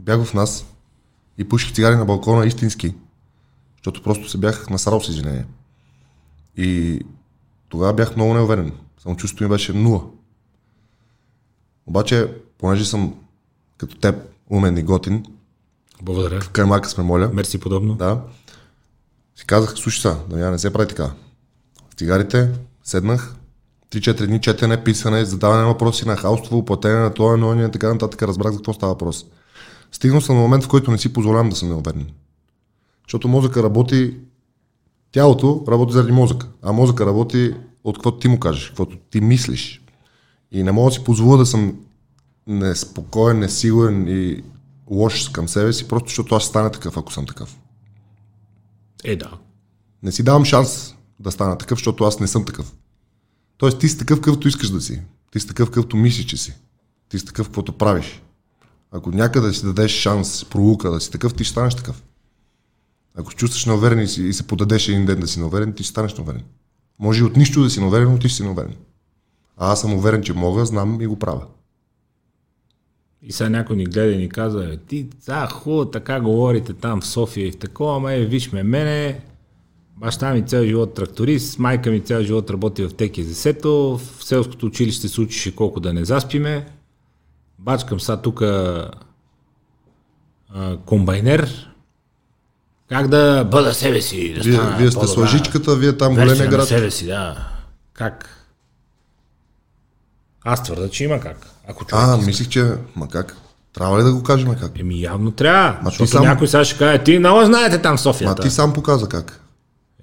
Бях 0.00 0.24
в 0.24 0.34
нас 0.34 0.66
и 1.38 1.48
пуших 1.48 1.72
цигари 1.72 1.96
на 1.96 2.04
балкона 2.04 2.46
истински, 2.46 2.94
защото 3.86 4.02
просто 4.02 4.28
се 4.28 4.38
бях 4.38 4.70
насрал 4.70 5.00
с 5.00 5.08
извинение. 5.08 5.46
И 6.56 7.00
тогава 7.68 7.92
бях 7.92 8.16
много 8.16 8.34
неуверен. 8.34 8.72
Самочувствието 9.02 9.44
ми 9.44 9.50
беше 9.50 9.72
нула. 9.72 10.04
Обаче, 11.86 12.32
понеже 12.58 12.84
съм 12.84 13.14
като 13.78 13.96
теб, 13.96 14.16
умен 14.50 14.78
и 14.78 14.82
готин, 14.82 15.24
Благодаря. 16.02 16.40
в 16.40 16.50
каймака 16.50 16.88
сме 16.88 17.04
моля, 17.04 17.28
Мерси 17.28 17.60
подобно. 17.60 17.94
да, 17.94 18.20
си 19.36 19.46
казах, 19.46 19.74
слушай 19.76 20.00
са, 20.00 20.18
да 20.28 20.50
не 20.50 20.58
се 20.58 20.72
прави 20.72 20.88
така. 20.88 21.10
Цигарите 21.96 22.50
седнах, 22.84 23.34
3-4 23.90 24.26
дни 24.26 24.40
четене, 24.40 24.84
писане, 24.84 25.24
задаване 25.24 25.62
на 25.62 25.68
въпроси 25.68 26.08
на 26.08 26.16
хаостово, 26.16 26.64
платене 26.64 26.94
на 26.94 27.14
това, 27.14 27.36
на 27.36 27.48
ония, 27.48 27.70
така 27.70 27.92
нататък, 27.92 28.22
разбрах 28.22 28.52
за 28.52 28.58
какво 28.58 28.72
става 28.72 28.92
въпрос. 28.92 29.26
Стигнал 29.92 30.20
съм 30.20 30.36
на 30.36 30.42
момент, 30.42 30.64
в 30.64 30.68
който 30.68 30.90
не 30.90 30.98
си 30.98 31.12
позволявам 31.12 31.50
да 31.50 31.56
съм 31.56 31.68
неуверен. 31.68 32.10
Защото 33.06 33.28
мозъка 33.28 33.62
работи, 33.62 34.16
тялото 35.12 35.64
работи 35.68 35.92
заради 35.92 36.12
мозъка, 36.12 36.48
а 36.62 36.72
мозъка 36.72 37.06
работи 37.06 37.54
от 37.84 37.96
каквото 37.96 38.18
ти 38.18 38.28
му 38.28 38.40
кажеш, 38.40 38.68
каквото 38.68 38.96
ти 39.10 39.20
мислиш. 39.20 39.82
И 40.52 40.62
не 40.62 40.72
мога 40.72 40.90
да 40.90 40.94
си 40.94 41.04
позволя 41.04 41.36
да 41.36 41.46
съм 41.46 41.78
неспокоен, 42.46 43.38
несигурен 43.38 44.08
и 44.08 44.42
лош 44.90 45.28
към 45.28 45.48
себе 45.48 45.72
си, 45.72 45.88
просто 45.88 46.08
защото 46.08 46.34
аз 46.34 46.44
стана 46.44 46.70
такъв, 46.70 46.96
ако 46.96 47.12
съм 47.12 47.26
такъв. 47.26 47.58
Е, 49.04 49.16
да. 49.16 49.30
Не 50.02 50.12
си 50.12 50.22
давам 50.22 50.44
шанс 50.44 50.94
да 51.20 51.32
стана 51.32 51.58
такъв, 51.58 51.78
защото 51.78 52.04
аз 52.04 52.20
не 52.20 52.26
съм 52.26 52.44
такъв. 52.44 52.74
Тоест 53.56 53.78
ти 53.78 53.88
си 53.88 53.98
такъв, 53.98 54.18
какъвто 54.18 54.48
искаш 54.48 54.70
да 54.70 54.80
си. 54.80 55.02
Ти 55.32 55.40
си 55.40 55.46
такъв, 55.46 55.68
какъвто 55.68 55.96
мислиш, 55.96 56.26
че 56.26 56.36
си. 56.36 56.54
Ти 57.08 57.18
си 57.18 57.26
такъв, 57.26 57.46
каквото 57.46 57.78
правиш. 57.78 58.22
Ако 58.90 59.10
някъде 59.10 59.52
си 59.52 59.64
дадеш 59.64 59.90
шанс, 59.90 60.44
пролука 60.44 60.90
да 60.90 61.00
си 61.00 61.10
такъв, 61.10 61.34
ти 61.34 61.44
ще 61.44 61.52
станеш 61.52 61.74
такъв. 61.74 62.02
Ако 63.16 63.30
се 63.30 63.36
чувстваш 63.36 63.66
неуверен 63.66 63.98
и, 63.98 64.02
и 64.02 64.32
се 64.32 64.46
подадеш 64.46 64.88
един 64.88 65.06
ден 65.06 65.20
да 65.20 65.26
си 65.26 65.40
неуверен, 65.40 65.72
ти 65.72 65.82
ще 65.82 65.90
станеш 65.90 66.14
неуверен. 66.14 66.42
Може 66.98 67.20
и 67.20 67.24
от 67.24 67.36
нищо 67.36 67.62
да 67.62 67.70
си 67.70 67.80
неуверен, 67.80 68.12
но 68.12 68.18
ти 68.18 68.28
ще 68.28 68.36
си 68.36 68.42
неуверен. 68.42 68.74
А 69.56 69.72
аз 69.72 69.80
съм 69.80 69.94
уверен, 69.94 70.22
че 70.22 70.32
мога, 70.32 70.66
знам 70.66 71.00
и 71.00 71.06
го 71.06 71.18
правя. 71.18 71.46
И 73.22 73.32
сега 73.32 73.50
някой 73.50 73.76
ни 73.76 73.84
гледа 73.84 74.12
и 74.12 74.18
ни 74.18 74.28
казва, 74.28 74.72
«Е, 74.72 74.76
ти 74.76 75.08
са 75.20 75.48
хубаво, 75.52 75.90
така 75.90 76.20
говорите 76.20 76.72
там 76.72 77.00
в 77.00 77.06
София 77.06 77.46
и 77.46 77.52
в 77.52 77.56
такова, 77.56 77.96
ама 77.96 78.12
е, 78.12 78.24
виж 78.24 78.52
ме 78.52 78.62
мене, 78.62 79.20
баща 79.96 80.34
ми 80.34 80.42
цял 80.42 80.64
живот 80.64 80.94
тракторист, 80.94 81.58
майка 81.58 81.90
ми 81.90 82.00
цял 82.00 82.22
живот 82.22 82.50
работи 82.50 82.84
в 82.84 82.94
ТКЗС-то, 82.94 83.98
в 83.98 84.24
селското 84.24 84.66
училище 84.66 85.08
се 85.08 85.20
учише 85.20 85.56
колко 85.56 85.80
да 85.80 85.92
не 85.92 86.04
заспиме, 86.04 86.66
бачкам 87.58 88.00
са 88.00 88.16
тук 88.16 88.42
комбайнер, 90.86 91.70
как 92.88 93.08
да 93.08 93.44
бъда 93.44 93.74
себе 93.74 94.00
си, 94.00 94.34
да 94.34 94.40
Вие, 94.40 94.60
вие 94.78 94.90
сте 94.90 95.06
с 95.06 95.16
лъжичката, 95.16 95.76
вие 95.76 95.96
там 95.96 96.14
големия 96.14 96.48
град. 96.48 96.68
себе 96.68 96.90
си, 96.90 97.06
да. 97.06 97.48
Как? 97.92 98.30
Аз 100.44 100.62
твърда, 100.62 100.88
че 100.88 101.04
има 101.04 101.20
как. 101.20 101.46
Ако 101.68 101.84
А, 101.92 102.14
иска. 102.14 102.26
мислих, 102.26 102.48
че... 102.48 102.72
Ма 102.96 103.08
как? 103.08 103.36
Трябва 103.74 103.98
ли 103.98 104.02
да 104.02 104.12
го 104.12 104.22
кажем 104.22 104.54
как? 104.60 104.78
Еми 104.78 105.00
явно 105.02 105.30
трябва. 105.30 105.68
Ма 105.82 105.90
защото 105.90 106.10
сам- 106.10 106.22
някой 106.22 106.48
сега 106.48 106.64
ще 106.64 106.78
каже, 106.78 107.04
ти 107.04 107.18
много 107.18 107.44
знаете 107.44 107.82
там 107.82 107.96
в 107.96 108.00
София. 108.00 108.28
Ма 108.28 108.34
ти 108.34 108.50
сам 108.50 108.72
показа 108.72 109.08
как. 109.08 109.40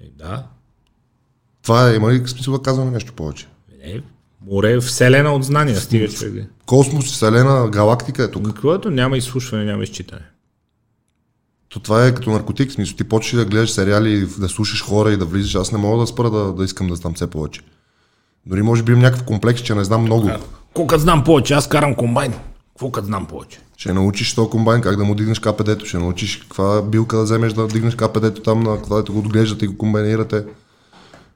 Е, 0.00 0.06
да. 0.18 0.42
Това 1.62 1.90
е, 1.90 1.94
има 1.94 2.12
ли 2.12 2.28
смисъл 2.28 2.54
да 2.54 2.62
казваме 2.62 2.90
нещо 2.90 3.12
повече? 3.12 3.46
Е, 3.82 4.00
море, 4.46 4.80
вселена 4.80 5.32
от 5.32 5.44
знания, 5.44 5.76
стига 5.76 6.08
човек. 6.08 6.44
Космос, 6.66 7.04
Вселена, 7.04 7.68
галактика 7.68 8.24
е 8.24 8.30
тук. 8.30 8.46
Каквото 8.46 8.90
няма 8.90 9.16
изслушване, 9.16 9.64
няма 9.64 9.82
изчитане. 9.82 10.22
То 11.74 11.80
това 11.80 12.06
е 12.06 12.14
като 12.14 12.30
наркотик, 12.30 12.72
смисъл 12.72 12.96
ти 12.96 13.04
почваш 13.04 13.44
да 13.44 13.50
гледаш 13.50 13.70
сериали, 13.70 14.26
да 14.38 14.48
слушаш 14.48 14.82
хора 14.84 15.12
и 15.12 15.16
да 15.16 15.24
влизаш. 15.24 15.54
Аз 15.54 15.72
не 15.72 15.78
мога 15.78 16.00
да 16.00 16.06
спра 16.06 16.30
да, 16.30 16.52
да 16.52 16.64
искам 16.64 16.86
да 16.86 16.94
знам 16.94 17.14
все 17.14 17.26
повече. 17.26 17.60
Дори 18.46 18.62
може 18.62 18.82
би 18.82 18.92
имам 18.92 19.02
някакъв 19.02 19.24
комплекс, 19.24 19.62
че 19.62 19.74
не 19.74 19.84
знам 19.84 20.02
много. 20.02 20.30
Колко 20.74 20.98
знам 20.98 21.24
повече, 21.24 21.54
аз 21.54 21.68
карам 21.68 21.94
комбайн. 21.94 22.32
Какво 22.68 22.90
като 22.90 23.06
знам 23.06 23.26
повече? 23.26 23.60
Ще 23.76 23.92
научиш 23.92 24.34
то 24.34 24.50
комбайн, 24.50 24.80
как 24.80 24.96
да 24.96 25.04
му 25.04 25.14
дигнеш 25.14 25.38
КПД-то, 25.38 25.86
ще 25.86 25.98
научиш 25.98 26.36
каква 26.36 26.82
билка 26.82 27.16
да 27.16 27.22
вземеш 27.22 27.52
да 27.52 27.68
дигнеш 27.68 27.94
КПД-то 27.94 28.42
там, 28.42 28.60
на 28.60 28.82
където 28.82 29.12
го 29.12 29.18
отглеждате 29.18 29.64
и 29.64 29.68
го 29.68 29.78
комбинирате. 29.78 30.44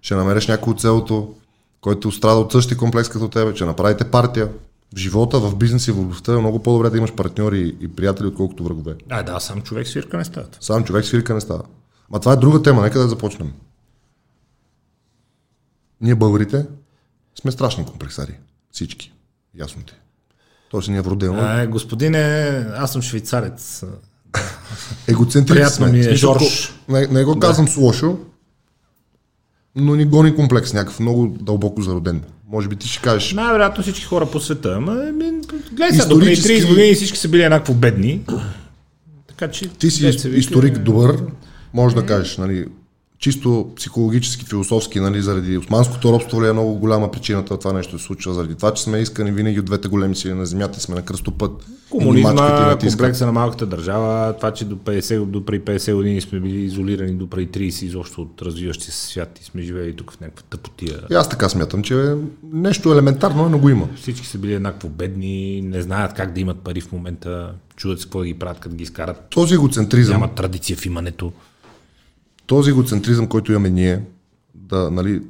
Ще 0.03 0.15
намериш 0.15 0.47
някой 0.47 0.71
от 0.71 0.81
селото, 0.81 1.35
който 1.81 2.13
страда 2.13 2.37
от 2.37 2.53
същия 2.53 2.79
комплекс 2.79 3.09
като 3.09 3.29
тебе, 3.29 3.55
ще 3.55 3.65
направите 3.65 4.05
партия. 4.05 4.49
В 4.95 4.99
живота, 4.99 5.41
в 5.41 5.57
бизнес 5.57 5.89
и 5.89 5.93
в 5.93 5.97
любовта 5.97 6.33
е 6.35 6.39
много 6.39 6.63
по-добре 6.63 6.91
да 6.91 6.99
имаш 6.99 7.13
партньори 7.15 7.77
и 7.81 7.89
приятели, 7.89 8.27
отколкото 8.27 8.65
врагове. 8.65 8.97
А, 9.09 9.23
да, 9.23 9.41
сам 9.41 9.63
човек 9.63 9.89
свирка 9.89 10.17
не 10.19 10.25
става. 10.25 10.47
Сам 10.61 10.85
човек 10.85 11.05
свирка 11.05 11.35
не 11.35 11.41
става. 11.41 11.63
Ма 12.11 12.21
това 12.21 12.33
е 12.33 12.37
друга 12.37 12.63
тема, 12.63 12.83
нека 12.83 12.99
да 12.99 13.09
започнем. 13.09 13.53
Ние 16.01 16.15
българите 16.15 16.67
сме 17.41 17.53
страшни 17.53 17.85
комплексари. 17.85 18.39
Всички. 18.73 19.13
Ясно 19.55 19.83
ти. 19.83 19.95
Тоест 20.71 20.89
ние 20.89 21.01
вродено. 21.01 21.39
А, 21.41 21.67
господине, 21.67 22.21
аз 22.77 22.93
съм 22.93 23.03
швейцарец. 23.03 23.85
Егоцентрични 25.09 25.55
Приятно 25.55 25.87
сме. 25.87 25.93
ми 25.93 26.01
е, 26.01 26.15
Жорж. 26.15 26.75
Не, 26.89 27.07
не 27.07 27.25
го 27.25 27.39
казвам 27.39 27.69
с 27.69 27.77
лошо, 27.77 28.19
но 29.77 29.95
ни 29.95 30.05
гони 30.05 30.37
комплекс, 30.37 30.73
някакъв 30.73 31.01
много 31.01 31.27
дълбоко 31.27 31.83
зароден. 31.83 32.23
Може 32.53 32.69
би 32.69 32.77
ти 32.77 32.89
ще 32.89 33.03
кажеш, 33.03 33.33
Най-вероятно 33.33 33.83
всички 33.83 34.05
хора 34.05 34.27
по 34.31 34.41
света. 34.41 34.75
Ама, 34.77 35.05
ами, 35.09 35.31
гледай 35.73 35.93
сега, 35.93 36.07
до 36.07 36.19
преди 36.19 36.33
Исторически- 36.33 36.67
30 36.67 36.69
години 36.69 36.95
всички 36.95 37.19
са 37.19 37.29
били 37.29 37.43
еднакво 37.43 37.75
бедни. 37.75 38.21
Така 39.27 39.49
че... 39.49 39.69
ти 39.69 39.91
си 39.91 40.07
историк 40.35 40.79
добър, 40.79 41.17
може 41.75 41.95
да 41.95 42.07
кажеш, 42.07 42.37
нали, 42.37 42.67
чисто 43.19 43.73
психологически, 43.77 44.45
философски, 44.45 45.01
нали, 45.01 45.23
заради 45.23 45.59
османското 45.59 46.13
робство 46.13 46.43
ли 46.43 46.49
е 46.49 46.53
много 46.53 46.75
голяма 46.75 47.11
причината 47.11 47.59
това 47.59 47.73
нещо 47.73 47.99
се 47.99 48.05
случва, 48.05 48.35
заради 48.35 48.55
това, 48.55 48.75
че 48.75 48.83
сме 48.83 48.99
искани 48.99 49.33
винаги 49.33 49.61
от 49.61 49.67
двете 49.67 49.89
големи 49.89 50.17
сили 50.17 50.35
на 50.35 50.47
земята 50.47 50.79
и 50.79 50.81
сме 50.81 50.95
на 50.95 51.03
кръстопът. 51.03 51.67
Комунизма, 51.91 52.77
комплекса 52.81 53.27
на 53.27 53.33
малката 53.33 53.67
държава, 53.67 54.37
това, 54.37 54.51
че 54.51 54.65
до 54.65 54.77
50, 54.77 55.25
до 55.25 55.45
преди 55.45 55.65
50 55.65 55.95
години 55.95 56.21
сме 56.21 56.41
били 56.41 56.61
изолирани, 56.61 57.13
до 57.13 57.31
преди 57.31 57.71
30 57.71 57.85
изобщо 57.85 58.23
от 58.23 58.43
развиващия 58.43 58.93
се 58.93 59.07
свят 59.07 59.39
и 59.43 59.45
сме 59.45 59.63
живели 59.63 59.97
тук 59.97 60.13
в 60.13 60.21
някаква 60.21 60.43
тъпотия. 60.51 61.01
И 61.11 61.15
аз 61.15 61.29
така 61.29 61.49
смятам, 61.49 61.83
че 61.83 62.15
нещо 62.53 62.93
елементарно, 62.93 63.49
но 63.49 63.59
го 63.59 63.69
има. 63.69 63.89
Всички 63.97 64.27
са 64.27 64.39
били 64.39 64.55
еднакво 64.55 64.89
бедни, 64.89 65.61
не 65.63 65.83
знаят 65.83 66.15
как 66.15 66.33
да 66.33 66.41
имат 66.41 66.59
пари 66.59 66.81
в 66.81 66.93
момента, 66.93 67.53
чудят 67.77 68.01
се 68.01 68.05
какво 68.05 68.21
да 68.21 68.27
ги 68.27 68.35
правят, 68.35 68.61
като 68.61 68.77
ги 68.77 68.83
изкарат. 68.83 69.27
Този 69.31 69.55
егоцентризъм, 69.55 70.21
Нямат 70.21 70.35
традиция 70.35 70.77
в 70.77 70.87
имането. 70.87 71.33
Този 72.49 72.71
егоцентризъм, 72.71 73.27
който 73.27 73.53
имаме 73.53 73.71
ние, 73.71 74.03
да, 74.55 74.91
нали, 74.91 75.23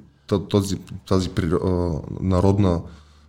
тази 1.09 1.31
а, 1.65 1.91
народна 2.21 2.81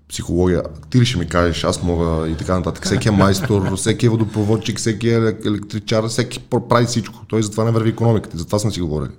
психология, 0.10 0.64
ти 0.90 1.00
ли 1.00 1.06
ще 1.06 1.20
ми 1.20 1.28
кажеш, 1.28 1.64
аз 1.64 1.84
мога 1.84 2.30
и 2.30 2.38
така 2.38 2.58
нататък. 2.58 2.86
Всеки 2.86 3.08
е 3.08 3.12
майстор, 3.12 3.74
всеки 3.76 4.06
е 4.06 4.10
водопроводчик, 4.10 4.78
всеки 4.78 5.10
е 5.10 5.20
елек- 5.20 5.46
електричар, 5.46 6.08
всеки 6.08 6.40
пр- 6.40 6.68
прави 6.68 6.86
всичко. 6.86 7.26
Той 7.28 7.44
затова 7.44 7.64
не 7.64 7.72
върви 7.72 7.90
економиката, 7.90 8.38
затова 8.38 8.60
сме 8.60 8.72
си 8.72 8.82
говорили. 8.82 9.12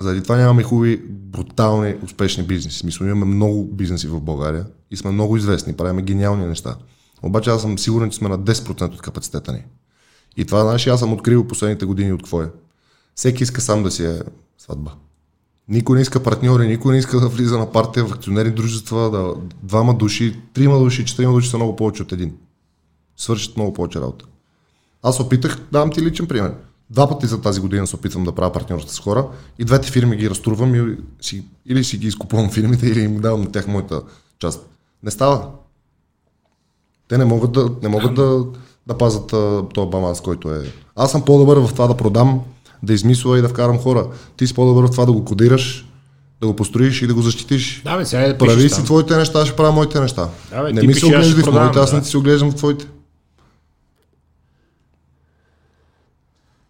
Заради 0.00 0.22
това 0.22 0.36
нямаме 0.36 0.62
хубави, 0.62 1.02
брутални, 1.08 1.94
успешни 2.04 2.42
бизнеси. 2.44 2.78
Смисъл, 2.78 3.04
имаме 3.04 3.24
много 3.24 3.64
бизнеси 3.64 4.06
в 4.06 4.20
България 4.20 4.66
и 4.90 4.96
сме 4.96 5.10
много 5.10 5.36
известни, 5.36 5.76
правим 5.76 6.04
гениални 6.04 6.46
неща. 6.46 6.76
Обаче 7.22 7.50
аз 7.50 7.62
съм 7.62 7.78
сигурен, 7.78 8.10
че 8.10 8.18
сме 8.18 8.28
на 8.28 8.38
10% 8.38 8.94
от 8.94 9.02
капацитета 9.02 9.52
ни. 9.52 9.64
И 10.36 10.44
това, 10.44 10.60
знаеш, 10.62 10.86
аз 10.86 11.00
съм 11.00 11.12
открил 11.12 11.46
последните 11.46 11.84
години 11.84 12.12
от 12.12 12.22
какво 12.22 12.42
е. 12.42 12.50
Всеки 13.14 13.42
иска 13.42 13.60
сам 13.60 13.82
да 13.82 13.90
си 13.90 14.04
е 14.04 14.20
сватба. 14.58 14.92
Никой 15.68 15.96
не 15.96 16.02
иска 16.02 16.22
партньори, 16.22 16.68
никой 16.68 16.92
не 16.92 16.98
иска 16.98 17.20
да 17.20 17.28
влиза 17.28 17.58
на 17.58 17.72
партия 17.72 18.04
в 18.04 18.12
акционерни 18.12 18.52
дружества, 18.52 19.10
да, 19.10 19.34
двама 19.62 19.94
души, 19.94 20.40
трима 20.54 20.78
души, 20.78 21.04
четирима 21.04 21.32
души 21.32 21.48
са 21.48 21.56
много 21.56 21.76
повече 21.76 22.02
от 22.02 22.12
един. 22.12 22.36
Свършат 23.16 23.56
много 23.56 23.72
повече 23.72 24.00
работа. 24.00 24.24
Аз 25.02 25.20
опитах, 25.20 25.60
давам 25.72 25.90
ти 25.90 26.02
личен 26.02 26.26
пример. 26.26 26.54
Два 26.90 27.08
пъти 27.08 27.26
за 27.26 27.40
тази 27.40 27.60
година 27.60 27.86
се 27.86 27.96
опитвам 27.96 28.24
да 28.24 28.32
правя 28.32 28.52
партньорство 28.52 28.94
с 28.94 29.00
хора 29.00 29.28
и 29.58 29.64
двете 29.64 29.90
фирми 29.90 30.16
ги 30.16 30.30
разтрувам 30.30 30.74
и 30.74 30.96
си, 31.20 31.44
или 31.66 31.84
си 31.84 31.98
ги 31.98 32.06
изкупувам 32.06 32.50
фирмите, 32.50 32.86
или 32.86 33.00
им 33.00 33.20
давам 33.20 33.40
на 33.40 33.52
тях 33.52 33.66
моята 33.66 34.02
част. 34.38 34.66
Не 35.02 35.10
става. 35.10 35.48
Те 37.08 37.18
не 37.18 37.24
могат 37.24 37.52
да, 37.52 37.70
не 37.82 37.88
могат 37.88 38.14
да, 38.14 38.46
да 38.86 38.98
пазят 38.98 39.32
а, 39.32 39.68
този 39.74 39.90
баланс, 39.90 40.20
който 40.20 40.54
е. 40.54 40.72
Аз 40.96 41.10
съм 41.10 41.24
по-добър 41.24 41.58
в 41.58 41.72
това 41.72 41.86
да 41.86 41.96
продам, 41.96 42.40
да 42.82 42.92
измисля 42.92 43.38
и 43.38 43.42
да 43.42 43.48
вкарам 43.48 43.78
хора. 43.78 44.06
Ти 44.36 44.46
си 44.46 44.54
по-добър 44.54 44.86
в 44.86 44.90
това 44.90 45.06
да 45.06 45.12
го 45.12 45.24
кодираш, 45.24 45.86
да 46.40 46.46
го 46.46 46.56
построиш 46.56 47.02
и 47.02 47.06
да 47.06 47.14
го 47.14 47.22
защитиш. 47.22 47.82
Да, 47.84 47.96
бе, 47.96 48.06
сега 48.06 48.28
да 48.28 48.38
Прави 48.38 48.68
си 48.68 48.76
там. 48.76 48.84
твоите 48.84 49.16
неща, 49.16 49.40
аз 49.40 49.46
ще 49.46 49.56
правя 49.56 49.72
моите 49.72 50.00
неща. 50.00 50.28
Да, 50.50 50.62
бе, 50.62 50.72
не 50.72 50.82
ми 50.82 50.94
се 50.94 51.06
оглеждай 51.06 51.44
в 51.44 51.52
моите, 51.52 51.78
аз 51.78 51.92
не 51.92 52.02
ти 52.02 52.08
се 52.08 52.18
оглеждам 52.18 52.50
в 52.50 52.54
твоите. 52.54 52.86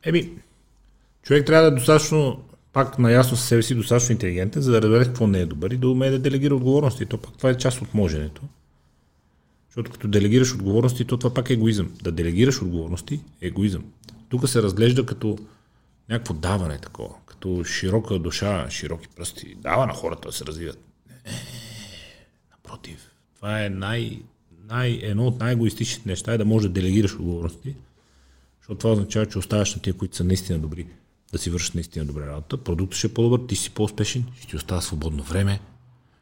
Еми, 0.05 0.31
човек 1.23 1.47
трябва 1.47 1.71
да 1.71 1.77
е 1.77 1.79
достатъчно, 1.79 2.41
пак 2.73 2.99
наясно 2.99 3.37
със 3.37 3.49
себе 3.49 3.63
си, 3.63 3.75
достатъчно 3.75 4.13
интелигентен, 4.13 4.63
за 4.63 4.73
да 4.73 4.83
разбере 4.83 5.05
какво 5.05 5.27
не 5.27 5.41
е 5.41 5.47
добър 5.47 5.71
и 5.71 5.77
да 5.77 5.89
умее 5.89 6.11
да 6.11 6.19
делегира 6.19 6.55
отговорности. 6.55 7.07
То 7.07 7.19
пак 7.19 7.37
това 7.37 7.51
е 7.51 7.59
част 7.59 7.83
от 7.83 7.95
моженето. 7.95 8.43
Защото 9.69 9.91
като 9.91 10.09
делегираш 10.09 10.55
отговорности, 10.55 11.05
то 11.05 11.17
това 11.17 11.35
пак 11.35 11.51
е 11.51 11.53
егоизъм. 11.53 11.91
Да 12.03 12.13
делегираш 12.13 12.63
отговорности 12.63 13.21
е 13.43 13.47
егоизъм. 13.47 13.83
Тук 14.29 14.49
се 14.49 14.63
разглежда 14.63 15.07
като 15.07 15.39
някакво 16.09 16.35
даване 16.35 16.79
такова, 16.79 17.15
като 17.27 17.65
широка 17.65 18.19
душа, 18.19 18.71
широки 18.71 19.09
пръсти. 19.09 19.55
Дава 19.55 19.87
на 19.87 19.93
хората 19.93 20.29
да 20.29 20.33
се 20.33 20.45
развиват. 20.45 20.79
Не, 21.09 21.33
напротив. 22.51 23.11
Това 23.37 23.65
е 23.65 23.69
най, 23.69 24.23
най, 24.69 25.01
едно 25.03 25.27
от 25.27 25.41
най-егоистичните 25.41 26.09
неща 26.09 26.33
е 26.33 26.39
да 26.39 26.45
можеш 26.45 26.69
да 26.69 26.75
делегираш 26.75 27.15
отговорности, 27.15 27.77
защото 28.61 28.79
това 28.79 28.93
означава, 28.93 29.27
че 29.27 29.39
оставаш 29.39 29.75
на 29.75 29.83
тия, 29.83 29.95
които 29.95 30.17
са 30.17 30.25
наистина 30.25 30.59
добри, 30.59 30.87
да 31.33 31.39
си 31.39 31.51
вършат 31.51 31.75
наистина 31.75 32.05
добра 32.05 32.27
работа. 32.27 32.57
Продуктът 32.65 32.99
ще 32.99 33.07
е 33.07 33.15
по-добър, 33.15 33.41
ти 33.49 33.57
си 33.57 33.71
по-успешен, 33.71 34.25
ще 34.37 34.47
ти 34.47 34.57
остава 34.57 34.81
свободно 34.81 35.23
време, 35.23 35.61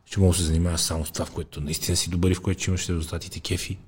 ще 0.04 0.20
можеш 0.20 0.38
да 0.38 0.44
се 0.44 0.48
занимаваш 0.48 0.80
само 0.80 1.06
с 1.06 1.12
това, 1.12 1.24
в 1.24 1.30
което 1.30 1.60
наистина 1.60 1.96
си 1.96 2.10
добър 2.10 2.30
и 2.30 2.34
в 2.34 2.40
което 2.40 2.70
имаш 2.70 2.88
резултатите 2.88 3.40
кефи. 3.40 3.78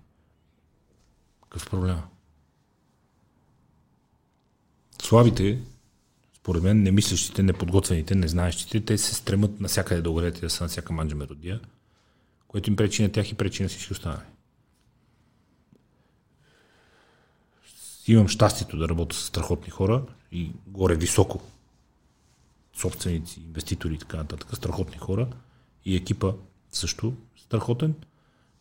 Какъв 1.43 1.71
проблем? 1.71 1.99
Слабите, 5.03 5.59
според 6.43 6.63
мен, 6.63 6.83
немислещите, 6.83 7.43
неподготвените, 7.43 8.15
незнаещите, 8.15 8.81
те 8.81 8.99
се 8.99 9.15
стремат 9.15 9.61
навсякъде 9.61 10.03
да 10.03 10.11
огрете 10.11 10.41
да 10.41 10.51
са 10.51 10.65
на 10.65 10.69
всяка 10.69 10.93
манджа 10.93 11.17
меродия, 11.17 11.61
което 12.49 12.71
им 12.71 12.77
пречи 12.77 13.03
на 13.03 13.13
тях 13.13 13.31
и 13.31 13.35
пречи 13.35 13.63
на 13.63 13.69
всички 13.69 13.93
останали. 13.93 14.23
имам 18.07 18.29
щастието 18.29 18.77
да 18.77 18.89
работя 18.89 19.17
с 19.17 19.25
страхотни 19.25 19.71
хора 19.71 20.03
и 20.33 20.51
горе 20.67 20.97
високо. 20.97 21.43
Собственици, 22.77 23.41
инвеститори 23.41 23.95
и 23.95 23.99
така 23.99 24.17
нататък, 24.17 24.57
страхотни 24.57 24.99
хора 24.99 25.29
и 25.85 25.97
екипа 25.97 26.33
също 26.73 27.15
страхотен. 27.37 27.95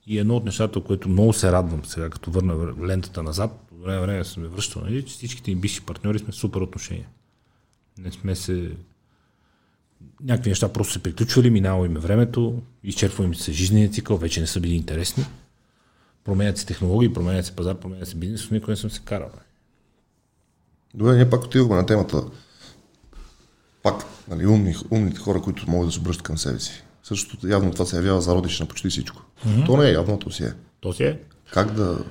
И 0.08 0.20
едно 0.20 0.36
от 0.36 0.46
нещата, 0.46 0.84
което 0.84 1.10
много 1.10 1.34
се 1.34 1.52
радвам 1.52 1.86
сега, 1.86 2.10
като 2.10 2.32
върна 2.32 2.54
вър- 2.54 2.88
лентата 2.88 3.24
назад, 3.24 3.52
време 3.72 4.02
време 4.02 4.24
съм 4.24 4.44
ме 4.44 4.50
връщал, 4.50 4.82
нали, 4.82 5.06
че 5.06 5.14
всичките 5.14 5.52
им 5.52 5.62
бивши 5.62 5.86
партньори 5.86 6.20
сме 6.20 6.34
супер 6.34 6.62
отношения. 6.62 7.08
Не 7.98 8.12
сме 8.12 8.36
се... 8.36 8.72
Някакви 10.24 10.50
неща 10.50 10.74
просто 10.74 10.94
се 10.94 11.04
приключвали, 11.04 11.50
минало 11.50 11.86
им 11.86 11.96
е 11.96 12.00
времето, 12.00 12.62
изчерпва 12.84 13.24
им 13.24 13.36
се 13.36 13.52
жизнения 13.52 13.90
цикъл, 13.90 14.18
вече 14.18 14.42
не 14.42 14.48
са 14.48 14.60
били 14.60 14.74
интересни 14.74 15.26
променят 16.24 16.58
се 16.58 16.66
технологии, 16.66 17.14
променят 17.14 17.46
се 17.46 17.56
пазар, 17.56 17.76
променят 17.76 18.08
се 18.08 18.16
бизнес, 18.16 18.42
с 18.42 18.52
никой 18.52 18.72
не 18.72 18.76
съм 18.76 18.92
се 18.92 19.02
карал. 19.06 19.30
бе. 19.30 19.42
Добре, 20.94 21.16
ние 21.16 21.30
пак 21.30 21.44
отиваме 21.44 21.76
на 21.76 21.86
темата. 21.86 22.24
Пак, 23.84 24.06
нали, 24.28 24.46
умни, 24.46 24.76
умните 24.92 25.20
хора, 25.20 25.42
които 25.42 25.70
могат 25.70 25.88
да 25.88 25.92
се 25.94 26.00
обръщат 26.00 26.24
към 26.24 26.38
себе 26.38 26.60
си. 26.60 26.84
Същото 27.04 27.48
явно 27.48 27.72
това 27.72 27.86
се 27.86 27.96
явява 27.96 28.22
зародиш 28.22 28.60
на 28.60 28.66
почти 28.66 28.90
всичко. 28.90 29.22
Mm-hmm. 29.48 29.66
То 29.66 29.78
не 29.78 29.90
е 29.90 29.94
явно, 29.94 30.20
то 30.20 30.32
си 30.32 30.44
е. 30.44 30.54
То 30.80 30.94
си 30.94 31.04
е. 31.04 31.20
Как 31.54 31.72
да, 31.72 32.06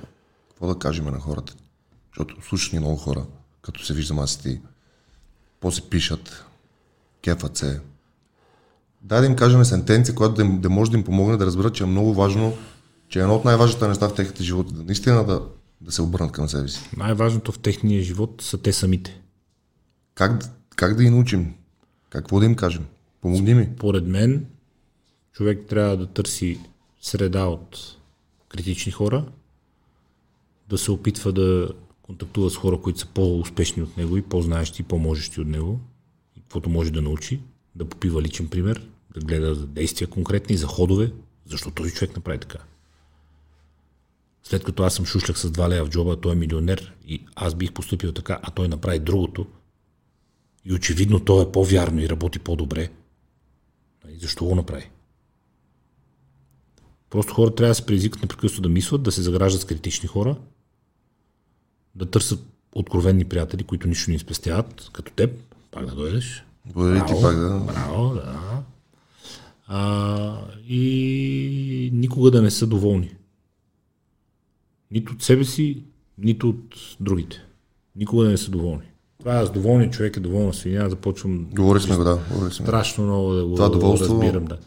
какво 0.49 0.67
да 0.67 0.79
кажем 0.79 1.05
на 1.05 1.19
хората? 1.19 1.55
Защото 2.11 2.47
слушаш 2.47 2.71
ни 2.71 2.79
много 2.79 2.95
хора, 2.95 3.25
като 3.61 3.85
се 3.85 3.93
виждам 3.93 4.19
аз 4.19 4.35
и 4.35 4.41
ти, 4.41 4.61
после 5.61 5.81
пишат, 5.89 6.45
кефат 7.21 7.57
се. 7.57 7.81
Дай 9.01 9.21
да 9.21 9.27
им 9.27 9.35
кажем 9.35 9.65
сентенция, 9.65 10.15
която 10.15 10.35
да, 10.35 10.41
им, 10.41 10.61
да 10.61 10.69
може 10.69 10.91
да 10.91 10.97
им 10.97 11.03
помогне 11.03 11.37
да 11.37 11.45
разберат, 11.45 11.73
че 11.73 11.83
е 11.83 11.87
много 11.87 12.13
важно, 12.13 12.53
че 13.09 13.19
е 13.19 13.21
едно 13.21 13.35
от 13.35 13.45
най-важните 13.45 13.87
неща 13.87 14.09
в 14.09 14.15
техните 14.15 14.43
животи, 14.43 14.73
да 14.73 14.83
наистина 14.83 15.25
да, 15.25 15.41
да 15.81 15.91
се 15.91 16.01
обърнат 16.01 16.31
към 16.31 16.49
себе 16.49 16.67
си. 16.67 16.89
Най-важното 16.97 17.51
в 17.51 17.59
техния 17.59 18.03
живот 18.03 18.41
са 18.41 18.57
те 18.57 18.73
самите. 18.73 19.21
Как, 20.15 20.45
как 20.75 20.95
да 20.95 21.03
ги 21.03 21.09
научим? 21.09 21.53
Какво 22.09 22.39
да 22.39 22.45
им 22.45 22.55
кажем? 22.55 22.85
Помогни 23.21 23.53
ми. 23.53 23.75
Поред 23.75 24.07
мен, 24.07 24.45
човек 25.33 25.65
трябва 25.69 25.97
да 25.97 26.07
търси 26.07 26.59
среда 27.01 27.45
от 27.45 27.97
критични 28.49 28.91
хора, 28.91 29.25
да 30.69 30.77
се 30.77 30.91
опитва 30.91 31.31
да 31.33 31.69
контактува 32.11 32.49
с 32.49 32.55
хора, 32.55 32.81
които 32.81 32.99
са 32.99 33.05
по-успешни 33.05 33.83
от 33.83 33.97
него 33.97 34.17
и 34.17 34.21
по-знаещи 34.21 34.81
и 34.81 34.85
по-можещи 34.85 35.41
от 35.41 35.47
него, 35.47 35.79
и 36.37 36.41
каквото 36.41 36.69
може 36.69 36.91
да 36.91 37.01
научи, 37.01 37.39
да 37.75 37.85
попива 37.85 38.21
личен 38.21 38.47
пример, 38.47 38.87
да 39.13 39.19
гледа 39.19 39.55
за 39.55 39.67
действия 39.67 40.07
конкретни, 40.07 40.57
за 40.57 40.67
ходове, 40.67 41.11
защо 41.45 41.71
този 41.71 41.93
човек 41.93 42.15
направи 42.15 42.39
така. 42.39 42.57
След 44.43 44.63
като 44.63 44.83
аз 44.83 44.95
съм 44.95 45.05
шушлях 45.05 45.39
с 45.39 45.51
2 45.51 45.69
лея 45.69 45.85
в 45.85 45.89
джоба, 45.89 46.21
той 46.21 46.31
е 46.31 46.35
милионер 46.35 46.93
и 47.07 47.25
аз 47.35 47.55
бих 47.55 47.73
поступил 47.73 48.11
така, 48.11 48.39
а 48.43 48.51
той 48.51 48.67
направи 48.67 48.99
другото, 48.99 49.45
и 50.65 50.73
очевидно 50.73 51.19
то 51.19 51.41
е 51.41 51.51
по-вярно 51.51 52.01
и 52.01 52.09
работи 52.09 52.39
по-добре, 52.39 52.89
Нали, 54.05 54.17
защо 54.19 54.45
го 54.45 54.55
направи? 54.55 54.89
Просто 57.09 57.33
хората 57.33 57.55
трябва 57.55 57.71
да 57.71 57.75
се 57.75 57.85
предизвикат 57.85 58.21
непрекъснато 58.21 58.61
да 58.61 58.69
мислят, 58.69 59.03
да 59.03 59.11
се 59.11 59.21
заграждат 59.21 59.61
с 59.61 59.65
критични 59.65 60.07
хора, 60.07 60.35
да 61.95 62.05
търсят 62.05 62.39
откровенни 62.73 63.25
приятели, 63.25 63.63
които 63.63 63.87
нищо 63.87 64.11
не 64.11 64.19
спестяват, 64.19 64.89
като 64.93 65.11
теб, 65.11 65.31
пак 65.71 65.85
да 65.85 65.95
дойдеш. 65.95 66.43
Благодаря 66.65 67.05
ти 67.05 67.13
пак 67.21 67.35
да... 67.35 67.59
Браво, 67.59 68.13
да. 68.15 68.39
А, 69.67 70.37
и 70.67 71.89
никога 71.93 72.31
да 72.31 72.41
не 72.41 72.51
са 72.51 72.67
доволни. 72.67 73.15
Нито 74.91 75.13
от 75.13 75.21
себе 75.23 75.43
си, 75.43 75.83
нито 76.17 76.49
от 76.49 76.75
другите. 76.99 77.37
Никога 77.95 78.23
да 78.23 78.31
не 78.31 78.37
са 78.37 78.51
доволни. 78.51 78.83
Това 79.19 79.45
с 79.45 79.51
доволни 79.51 79.91
човек 79.91 80.17
е 80.17 80.19
доволна 80.19 80.53
свиня, 80.53 80.89
започвам 80.89 81.45
Говори 81.45 81.79
сме 81.79 81.95
го, 81.95 82.03
да. 82.03 82.19
Говори 82.31 82.53
сме. 82.53 82.65
страшно 82.65 83.03
много 83.03 83.33
да 83.33 83.45
го 83.45 83.55
Това 83.55 83.69
доволство- 83.69 84.13
разбирам. 84.13 84.45
Да. 84.45 84.57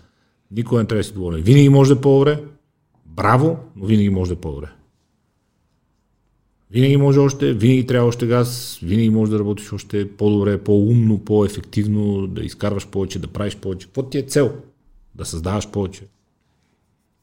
Никой 0.51 0.83
не 0.83 0.89
трябва 0.89 1.01
да 1.01 1.05
си 1.05 1.15
доволен. 1.15 1.43
Винаги 1.43 1.69
може 1.69 1.95
да 1.95 1.99
е 1.99 2.03
по-добре. 2.03 2.45
Браво, 3.07 3.59
но 3.77 3.87
винаги 3.87 4.11
може 4.11 4.31
да 4.31 4.35
е 4.35 4.41
по-добре. 4.41 4.69
Винаги 6.75 6.97
може 6.97 7.19
още, 7.21 7.53
винаги 7.53 7.87
трябва 7.87 8.09
още 8.09 8.27
газ, 8.27 8.79
винаги 8.83 9.11
може 9.11 9.31
да 9.31 9.39
работиш 9.39 9.73
още 9.73 10.11
по-добре, 10.11 10.59
по-умно, 10.59 11.19
по-ефективно, 11.19 12.27
да 12.27 12.43
изкарваш 12.43 12.87
повече, 12.87 13.19
да 13.19 13.27
правиш 13.27 13.57
повече. 13.57 13.87
Какво 13.87 14.03
ти 14.03 14.19
е 14.19 14.23
цел? 14.23 14.53
Да 15.15 15.25
създаваш 15.25 15.69
повече. 15.69 16.03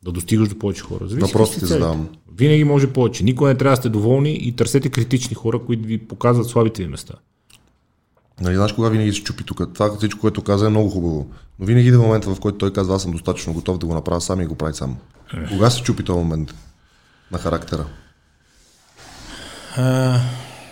Да 0.03 0.11
достигаш 0.11 0.49
до 0.49 0.59
повече 0.59 0.81
хора. 0.81 1.07
Зависи 1.07 1.25
Въпрос 1.25 1.51
ти 1.51 1.65
задавам. 1.65 2.09
Винаги 2.35 2.63
може 2.63 2.87
повече. 2.87 3.23
Никой 3.23 3.49
не 3.49 3.57
трябва 3.57 3.75
да 3.75 3.79
сте 3.79 3.89
доволни 3.89 4.33
и 4.33 4.51
търсете 4.51 4.89
критични 4.89 5.35
хора, 5.35 5.59
които 5.59 5.87
ви 5.87 5.97
показват 5.97 6.47
слабите 6.47 6.83
ви 6.83 6.89
места. 6.89 7.13
Нали, 8.41 8.55
знаеш 8.55 8.73
кога 8.73 8.89
винаги 8.89 9.13
се 9.13 9.23
чупи 9.23 9.43
тук? 9.43 9.73
Това 9.73 9.97
всичко, 9.97 10.21
което 10.21 10.41
каза 10.41 10.65
е 10.65 10.69
много 10.69 10.89
хубаво. 10.89 11.29
Но 11.59 11.65
винаги 11.65 11.87
идва 11.87 12.03
момента, 12.03 12.35
в 12.35 12.39
който 12.39 12.57
той 12.57 12.73
казва, 12.73 12.95
аз 12.95 13.01
съм 13.01 13.11
достатъчно 13.11 13.53
готов 13.53 13.77
да 13.77 13.85
го 13.85 13.93
направя 13.93 14.21
сам 14.21 14.41
и 14.41 14.45
го 14.45 14.55
прави 14.55 14.73
сам. 14.73 14.97
Кога 15.49 15.69
се 15.69 15.83
чупи 15.83 16.03
този 16.03 16.19
момент 16.19 16.53
на 17.31 17.37
характера? 17.37 17.85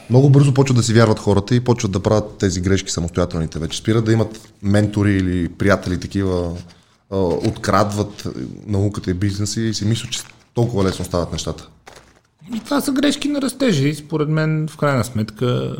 Много 0.09 0.30
бързо 0.30 0.53
почват 0.53 0.77
да 0.77 0.84
си 0.84 0.93
вярват 0.93 1.19
хората 1.19 1.55
и 1.55 1.59
почват 1.59 1.91
да 1.91 1.99
правят 1.99 2.38
тези 2.38 2.61
грешки 2.61 2.91
самостоятелните. 2.91 3.59
Вече 3.59 3.77
спират 3.77 4.05
да 4.05 4.11
имат 4.11 4.53
ментори 4.63 5.13
или 5.13 5.49
приятели 5.49 5.99
такива, 5.99 6.57
а, 7.09 7.17
открадват 7.17 8.27
науката 8.67 9.11
и 9.11 9.13
бизнеса 9.13 9.61
и 9.61 9.73
си 9.73 9.85
мислят, 9.85 10.11
че 10.11 10.21
толкова 10.53 10.84
лесно 10.84 11.05
стават 11.05 11.31
нещата. 11.31 11.69
И 12.55 12.59
това 12.59 12.81
са 12.81 12.91
грешки 12.91 13.27
на 13.27 13.41
растежа 13.41 13.88
и 13.88 13.95
според 13.95 14.30
мен 14.30 14.67
в 14.67 14.77
крайна 14.77 15.03
сметка 15.03 15.76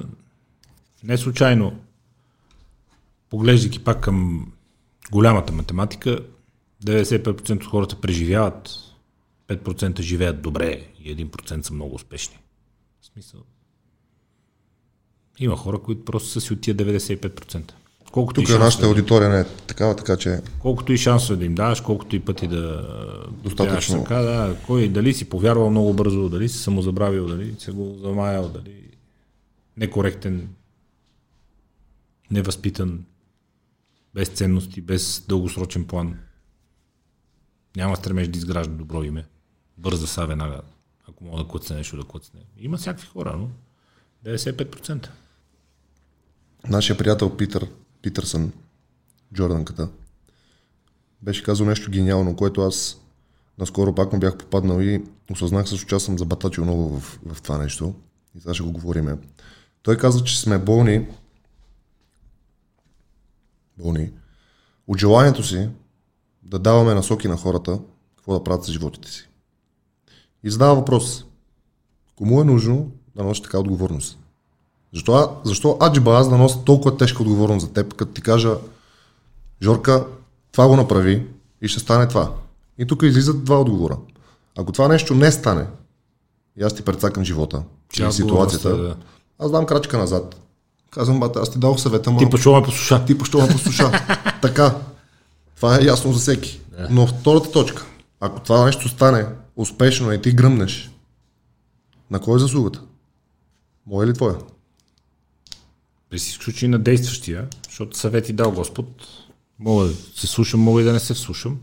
не 1.04 1.18
случайно 1.18 1.74
поглеждайки 3.30 3.80
пак 3.80 4.02
към 4.02 4.48
голямата 5.12 5.54
математика 5.54 6.20
95% 6.86 7.56
от 7.56 7.66
хората 7.66 7.96
преживяват 7.96 8.70
5% 9.48 10.02
живеят 10.02 10.42
добре 10.42 10.82
и 11.04 11.18
1% 11.18 11.62
са 11.62 11.74
много 11.74 11.96
успешни. 11.96 12.38
В 13.20 13.24
смисъл 13.24 13.42
има 15.40 15.56
хора, 15.56 15.80
които 15.80 16.06
просто 16.06 16.30
са 16.30 16.42
си 16.42 16.54
от 16.54 16.62
тия 16.62 16.76
95%. 16.76 17.72
Колкото, 18.12 18.42
Тук 18.42 18.50
нашата 18.50 18.64
шансове, 18.64 18.88
аудитория 18.88 19.30
не 19.30 19.40
е 19.40 19.44
такава, 19.44 19.96
така 19.96 20.18
че 20.18 20.42
колкото 20.60 20.94
и 20.94 20.98
шансове 20.98 21.40
да 21.40 21.46
им 21.46 21.56
даваш, 21.56 21.82
колкото 21.82 22.16
и 22.16 22.20
пъти 22.20 22.48
да 22.48 22.88
Достатъчно. 23.44 24.02
Ръка, 24.02 24.22
да, 24.22 24.58
кой, 24.66 24.88
дали 24.90 25.14
си 25.14 25.30
повярвал 25.30 25.70
много 25.70 25.94
бързо, 25.94 26.30
дали 26.30 26.50
си 26.50 26.58
самозабравил, 26.58 27.28
дали 27.28 27.56
си 27.60 27.72
го 27.72 27.98
замаял, 28.02 28.50
дали 28.50 28.98
некоректен, 29.78 30.50
невъзпитан, 32.32 33.06
без 34.14 34.30
ценности, 34.30 34.82
без 34.82 35.26
дългосрочен 35.28 35.86
план. 35.86 36.20
Няма 37.76 37.96
стремеж 37.96 38.28
да 38.28 38.38
изгражда 38.38 38.74
добро 38.74 39.04
име. 39.04 39.26
Бърза 39.78 40.08
са 40.08 40.26
веднага, 40.26 40.62
ако 41.10 41.24
мога 41.24 41.44
да 41.44 41.50
клъцне 41.50 41.76
нещо 41.76 41.98
да 41.98 42.04
клъцне. 42.04 42.40
Има 42.58 42.78
всякакви 42.78 43.08
хора, 43.08 43.38
но 43.38 43.50
95%. 44.32 45.10
нашия 46.68 46.98
приятел 46.98 47.38
Питър, 47.38 47.68
Питърсън, 48.02 48.52
Джорданката, 49.34 49.90
беше 51.22 51.44
казал 51.44 51.66
нещо 51.68 51.92
гениално, 51.92 52.36
което 52.36 52.62
аз 52.62 53.02
наскоро 53.58 53.96
пак 53.96 54.14
му 54.14 54.20
бях 54.20 54.38
попаднал 54.38 54.82
и 54.82 55.04
осъзнах 55.32 55.70
също, 55.70 55.88
че 55.88 55.96
аз 55.96 56.04
съм 56.04 56.18
забатачил 56.18 56.64
много 56.64 57.00
в, 57.00 57.20
в 57.26 57.42
това 57.42 57.58
нещо. 57.58 57.96
И 58.36 58.40
сега 58.40 58.54
ще 58.54 58.64
го 58.64 58.72
говориме. 58.72 59.18
Той 59.82 59.98
каза, 59.98 60.24
че 60.24 60.42
сме 60.42 60.60
болни, 60.60 61.08
болни, 63.78 64.12
от 64.88 65.00
желанието 65.00 65.44
си 65.44 65.70
да 66.44 66.60
даваме 66.60 66.94
насоки 66.94 67.28
на 67.28 67.38
хората, 67.38 67.80
какво 68.16 68.34
да 68.34 68.44
правят 68.44 68.66
с 68.66 68.72
животите 68.72 69.12
си. 69.12 69.29
И 70.44 70.50
задава 70.50 70.76
въпрос. 70.76 71.26
Кому 72.16 72.42
е 72.42 72.44
нужно 72.44 72.92
да 73.16 73.24
носи 73.24 73.42
така 73.42 73.60
отговорност? 73.60 74.18
Защо, 74.94 75.38
защо 75.44 75.78
аджиба 75.82 76.12
аз 76.12 76.30
да 76.30 76.38
нося 76.38 76.64
толкова 76.66 76.98
тежка 76.98 77.24
отговорност 77.24 77.66
за 77.66 77.74
теб, 77.74 77.94
като 77.94 78.12
ти 78.12 78.22
кажа, 78.22 78.56
Жорка, 79.64 80.06
това 80.52 80.68
го 80.68 80.76
направи 80.76 81.26
и 81.62 81.68
ще 81.68 81.80
стане 81.80 82.08
това. 82.08 82.32
И 82.78 82.88
тук 82.88 83.04
излизат 83.04 83.44
два 83.44 83.60
отговора. 83.62 83.98
Ако 84.58 84.72
това 84.72 84.88
нещо 84.88 85.16
не 85.16 85.32
стане, 85.32 85.66
и 86.58 86.64
аз 86.64 86.76
ти 86.76 86.82
прецакам 86.82 87.24
живота, 87.24 87.64
Тя 87.94 88.04
или 88.04 88.14
ситуацията, 88.14 88.70
отговорността, 88.70 89.04
аз 89.40 89.52
дам 89.52 89.66
крачка 89.66 89.98
назад. 89.98 90.36
Казвам, 90.92 91.20
бата, 91.20 91.40
аз 91.40 91.52
ти 91.52 91.60
дадох 91.60 91.80
съвета, 91.80 92.12
ма 92.12 92.18
Ти 92.20 92.30
пъшо 92.30 92.56
ме 92.56 92.64
послуша. 92.64 93.06
ти 93.06 93.18
пощо 93.18 93.38
ме 93.42 93.48
послуша. 93.48 93.92
така. 94.42 94.76
Това 95.56 95.76
е 95.76 95.86
ясно 95.86 96.14
за 96.14 96.20
всеки. 96.20 96.62
Но 96.90 97.08
втората 97.08 97.52
точка. 97.52 97.86
Ако 98.20 98.40
това 98.40 98.66
нещо 98.66 98.90
стане 98.90 99.26
успешно 99.60 100.14
и 100.14 100.22
ти 100.22 100.32
гръмнеш, 100.32 100.92
на 102.12 102.22
кой 102.22 102.36
е 102.36 102.40
заслугата? 102.40 102.84
Моя 103.86 104.06
или 104.06 104.14
твоя? 104.14 104.38
При 106.10 106.18
всички 106.18 106.44
случаи 106.44 106.68
на 106.68 106.80
действащия, 106.80 107.48
защото 107.66 107.98
съвети 107.98 108.34
дал 108.34 108.52
Господ, 108.52 109.08
мога 109.60 109.86
да 109.86 109.94
се 109.94 110.28
слушам, 110.28 110.60
мога 110.60 110.82
и 110.82 110.84
да 110.84 110.94
не 110.94 111.00
се 111.00 111.14
вслушам, 111.14 111.60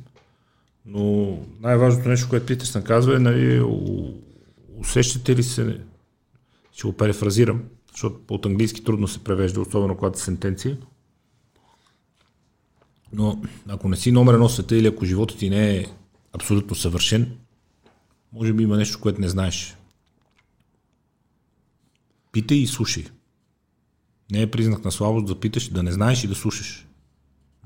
но 0.86 1.36
най-важното 1.60 2.08
нещо, 2.08 2.28
което 2.28 2.46
Питерсън 2.46 2.82
казва 2.82 3.16
е, 3.16 3.18
нали, 3.18 3.62
усещате 4.76 5.36
ли 5.36 5.42
се, 5.42 5.80
ще 6.72 6.86
го 6.86 6.92
перефразирам, 6.92 7.62
защото 7.92 8.34
от 8.34 8.46
английски 8.46 8.84
трудно 8.84 9.08
се 9.08 9.24
превежда, 9.24 9.60
особено 9.60 9.96
когато 9.96 10.18
са 10.18 10.24
сентенции, 10.24 10.76
но 13.12 13.42
ако 13.68 13.88
не 13.88 13.96
си 13.96 14.12
номер 14.12 14.34
едно 14.34 14.48
света 14.48 14.76
или 14.76 14.86
ако 14.86 15.04
животът 15.04 15.38
ти 15.38 15.50
не 15.50 15.76
е 15.76 15.86
абсолютно 16.32 16.76
съвършен, 16.76 17.36
може 18.36 18.52
би 18.52 18.62
има 18.62 18.76
нещо, 18.76 19.00
което 19.00 19.20
не 19.20 19.28
знаеш. 19.28 19.76
Питай 22.32 22.58
и 22.58 22.66
слушай. 22.66 23.04
Не 24.30 24.42
е 24.42 24.50
признак 24.50 24.84
на 24.84 24.92
слабост 24.92 25.26
да 25.26 25.40
питаш, 25.40 25.68
да 25.68 25.82
не 25.82 25.92
знаеш 25.92 26.24
и 26.24 26.28
да 26.28 26.34
слушаш. 26.34 26.86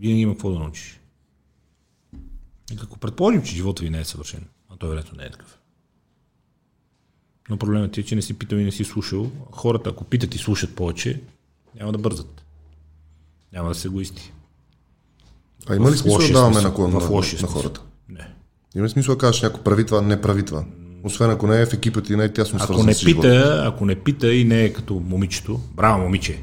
Винаги 0.00 0.20
има 0.20 0.32
какво 0.32 0.50
да 0.50 0.58
научиш. 0.58 1.00
И 2.72 2.78
ако 2.82 2.98
предположим, 2.98 3.42
че 3.42 3.54
живота 3.54 3.82
ви 3.82 3.90
не 3.90 4.00
е 4.00 4.04
съвършен, 4.04 4.48
а 4.68 4.76
той 4.76 4.88
вероятно 4.88 5.18
не 5.18 5.24
е 5.24 5.30
такъв. 5.30 5.58
Но 7.48 7.58
проблемът 7.58 7.98
е, 7.98 8.02
че 8.02 8.16
не 8.16 8.22
си 8.22 8.38
питал 8.38 8.56
и 8.56 8.64
не 8.64 8.72
си 8.72 8.84
слушал. 8.84 9.30
Хората, 9.52 9.90
ако 9.90 10.04
питат 10.04 10.34
и 10.34 10.38
слушат 10.38 10.76
повече, 10.76 11.22
няма 11.74 11.92
да 11.92 11.98
бързат. 11.98 12.44
Няма 13.52 13.68
да 13.68 13.74
са 13.74 13.88
егоисти. 13.88 14.32
А 15.68 15.76
има 15.76 15.90
ли 15.90 15.96
смисъл 15.96 16.18
да 16.18 16.32
даваме 16.32 16.60
наклон 16.60 16.90
на, 16.92 17.10
на 17.10 17.22
смисъл. 17.22 17.48
хората? 17.48 17.82
Не. 18.08 18.39
Има 18.76 18.88
смисъл 18.88 19.14
да 19.14 19.18
кажеш 19.18 19.42
някой 19.42 19.62
прави 19.62 19.86
това, 19.86 20.00
не 20.00 20.20
прави 20.20 20.44
това? 20.44 20.64
Освен 21.04 21.30
ако 21.30 21.46
не 21.46 21.60
е 21.60 21.66
в 21.66 21.72
екипът 21.72 22.10
и 22.10 22.16
не 22.16 22.24
е 22.24 22.32
тясно 22.32 22.56
Ако 22.56 22.64
свързан 22.64 22.86
не, 22.86 22.94
с 22.94 22.98
живота. 22.98 23.28
пита, 23.28 23.64
ако 23.66 23.86
не 23.86 23.94
пита 23.94 24.34
и 24.34 24.44
не 24.44 24.64
е 24.64 24.72
като 24.72 24.94
момичето, 24.94 25.60
браво 25.74 26.02
момиче, 26.02 26.42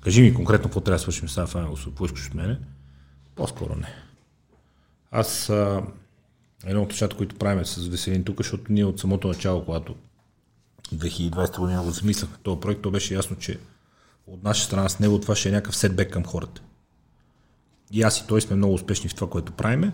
кажи 0.00 0.22
ми 0.22 0.34
конкретно 0.34 0.64
какво 0.64 0.80
трябва 0.80 0.96
да 0.96 1.02
свършим 1.02 1.28
сега, 1.28 1.46
това 1.46 1.64
го 1.64 1.76
поискаш 1.94 2.26
от 2.26 2.34
мене, 2.34 2.58
по-скоро 3.34 3.74
не. 3.74 3.94
Аз 5.10 5.50
а, 5.50 5.82
едно 6.66 6.82
от 6.82 6.88
нещата, 6.88 7.16
които 7.16 7.36
правим 7.36 7.64
с 7.64 7.88
Веселин 7.88 8.24
тук, 8.24 8.36
защото 8.36 8.72
ние 8.72 8.84
от 8.84 9.00
самото 9.00 9.28
начало, 9.28 9.64
когато 9.64 9.94
2020 10.94 11.58
година 11.58 11.82
го 11.82 11.90
замислахме 11.90 12.36
този 12.42 12.60
проект, 12.60 12.82
то 12.82 12.90
беше 12.90 13.14
ясно, 13.14 13.36
че 13.36 13.58
от 14.26 14.44
наша 14.44 14.64
страна 14.64 14.88
с 14.88 14.98
него 14.98 15.20
това 15.20 15.36
ще 15.36 15.48
е 15.48 15.52
някакъв 15.52 15.76
сетбек 15.76 16.12
към 16.12 16.24
хората. 16.24 16.62
И 17.92 18.02
аз 18.02 18.18
и 18.18 18.26
той 18.26 18.40
сме 18.40 18.56
много 18.56 18.74
успешни 18.74 19.08
в 19.08 19.14
това, 19.14 19.30
което 19.30 19.52
правиме. 19.52 19.92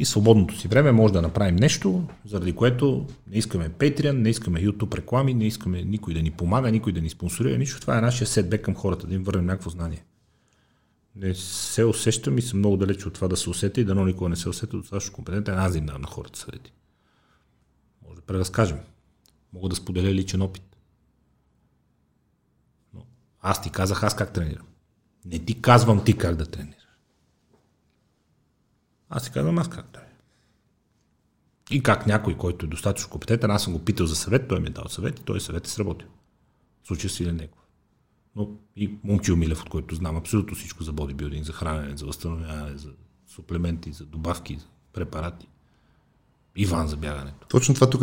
И 0.00 0.04
свободното 0.04 0.56
си 0.58 0.68
време 0.68 0.92
може 0.92 1.12
да 1.12 1.22
направим 1.22 1.56
нещо, 1.56 2.08
заради 2.24 2.52
което 2.52 3.06
не 3.26 3.38
искаме 3.38 3.70
Patreon, 3.70 4.12
не 4.12 4.28
искаме 4.28 4.62
YouTube 4.62 4.96
реклами, 4.96 5.34
не 5.34 5.46
искаме 5.46 5.82
никой 5.82 6.14
да 6.14 6.22
ни 6.22 6.30
помага, 6.30 6.70
никой 6.70 6.92
да 6.92 7.00
ни 7.00 7.10
спонсорира, 7.10 7.58
нищо. 7.58 7.80
Това 7.80 7.98
е 7.98 8.00
нашия 8.00 8.26
сетбек 8.26 8.64
към 8.64 8.74
хората, 8.74 9.06
да 9.06 9.14
им 9.14 9.22
върнем 9.22 9.46
някакво 9.46 9.70
знание. 9.70 10.04
Не 11.16 11.34
се 11.34 11.84
усещам 11.84 12.38
и 12.38 12.42
съм 12.42 12.58
много 12.58 12.76
далеч 12.76 13.06
от 13.06 13.14
това 13.14 13.28
да 13.28 13.36
се 13.36 13.50
усетя 13.50 13.80
и 13.80 13.84
дано 13.84 14.04
никога 14.04 14.28
не 14.28 14.36
се 14.36 14.48
усетя 14.48 14.76
достатъчно 14.76 15.14
компетентен, 15.14 15.58
аз 15.58 15.76
им 15.76 15.86
дам 15.86 16.00
на 16.00 16.06
хората 16.06 16.38
съвети. 16.38 16.72
Може 18.02 18.16
да 18.16 18.22
преразкажем. 18.22 18.78
Мога 19.52 19.68
да 19.68 19.76
споделя 19.76 20.14
личен 20.14 20.42
опит. 20.42 20.76
Но 22.94 23.06
аз 23.40 23.62
ти 23.62 23.70
казах 23.70 24.02
аз 24.02 24.16
как 24.16 24.32
тренирам. 24.32 24.66
Не 25.24 25.38
ти 25.38 25.62
казвам 25.62 26.04
ти 26.04 26.18
как 26.18 26.36
да 26.36 26.46
тренираш. 26.46 26.77
Аз 29.10 29.24
си 29.24 29.30
казвам 29.30 29.58
аз 29.58 29.68
как 29.68 29.90
да 29.92 30.00
е. 30.00 30.02
И 31.70 31.82
как 31.82 32.06
някой, 32.06 32.36
който 32.36 32.66
е 32.66 32.68
достатъчно 32.68 33.10
компетентен, 33.10 33.50
аз 33.50 33.62
съм 33.62 33.72
го 33.72 33.78
питал 33.78 34.06
за 34.06 34.16
съвет, 34.16 34.48
той 34.48 34.60
ми 34.60 34.66
е 34.66 34.70
дал 34.70 34.88
съвет 34.88 35.18
и 35.18 35.22
той 35.22 35.40
съвет 35.40 35.66
е 35.66 35.70
сработил. 35.70 36.08
В 36.82 36.86
случая 36.86 37.10
си 37.10 37.26
Ленеков. 37.26 37.62
Но 38.36 38.48
и 38.76 38.98
Момчил 39.04 39.36
Милев, 39.36 39.62
от 39.62 39.68
който 39.68 39.94
знам 39.94 40.16
абсолютно 40.16 40.56
всичко 40.56 40.82
за 40.82 40.92
бодибилдинг, 40.92 41.44
за 41.44 41.52
хранене, 41.52 41.96
за 41.96 42.06
възстановяване, 42.06 42.78
за 42.78 42.90
суплементи, 43.26 43.92
за 43.92 44.04
добавки, 44.04 44.56
за 44.56 44.66
препарати. 44.92 45.48
Иван 46.56 46.88
за 46.88 46.96
бягането. 46.96 47.46
Точно 47.48 47.74
това 47.74 47.90
тук 47.90 48.02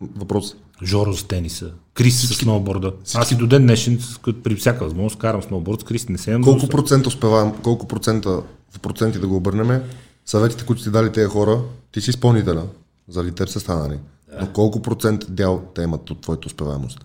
Въпрос. 0.00 0.56
Жоро 0.82 1.14
с 1.14 1.24
тениса, 1.24 1.74
Крис 1.94 2.28
с 2.28 2.34
сноуборда. 2.34 2.92
Аз 3.14 3.30
и 3.30 3.36
до 3.36 3.46
ден 3.46 3.62
днешен, 3.62 3.98
при 4.44 4.56
всяка 4.56 4.84
възможност, 4.84 5.18
карам 5.18 5.42
сноуборд 5.42 5.80
с 5.80 5.84
Крис, 5.84 6.08
не 6.08 6.18
се 6.18 6.40
Колко 6.44 6.60
за- 6.60 6.68
процента 6.68 7.08
успеваем, 7.08 7.52
колко 7.62 7.88
процента 7.88 8.42
в 8.70 8.80
проценти 8.80 9.18
да 9.18 9.28
го 9.28 9.36
обърнем, 9.36 9.82
съветите, 10.26 10.66
които 10.66 10.82
ти 10.82 10.90
дали 10.90 11.12
тези 11.12 11.26
хора, 11.26 11.62
ти 11.92 12.00
си 12.00 12.10
изпълнителя, 12.10 12.66
заради 13.08 13.32
теб 13.32 13.48
са 13.48 13.60
станали. 13.60 13.98
Но 14.40 14.52
колко 14.52 14.82
процент 14.82 15.24
дял 15.28 15.64
те 15.74 15.82
имат 15.82 16.10
от 16.10 16.20
твоята 16.20 16.46
успеваемост? 16.46 17.04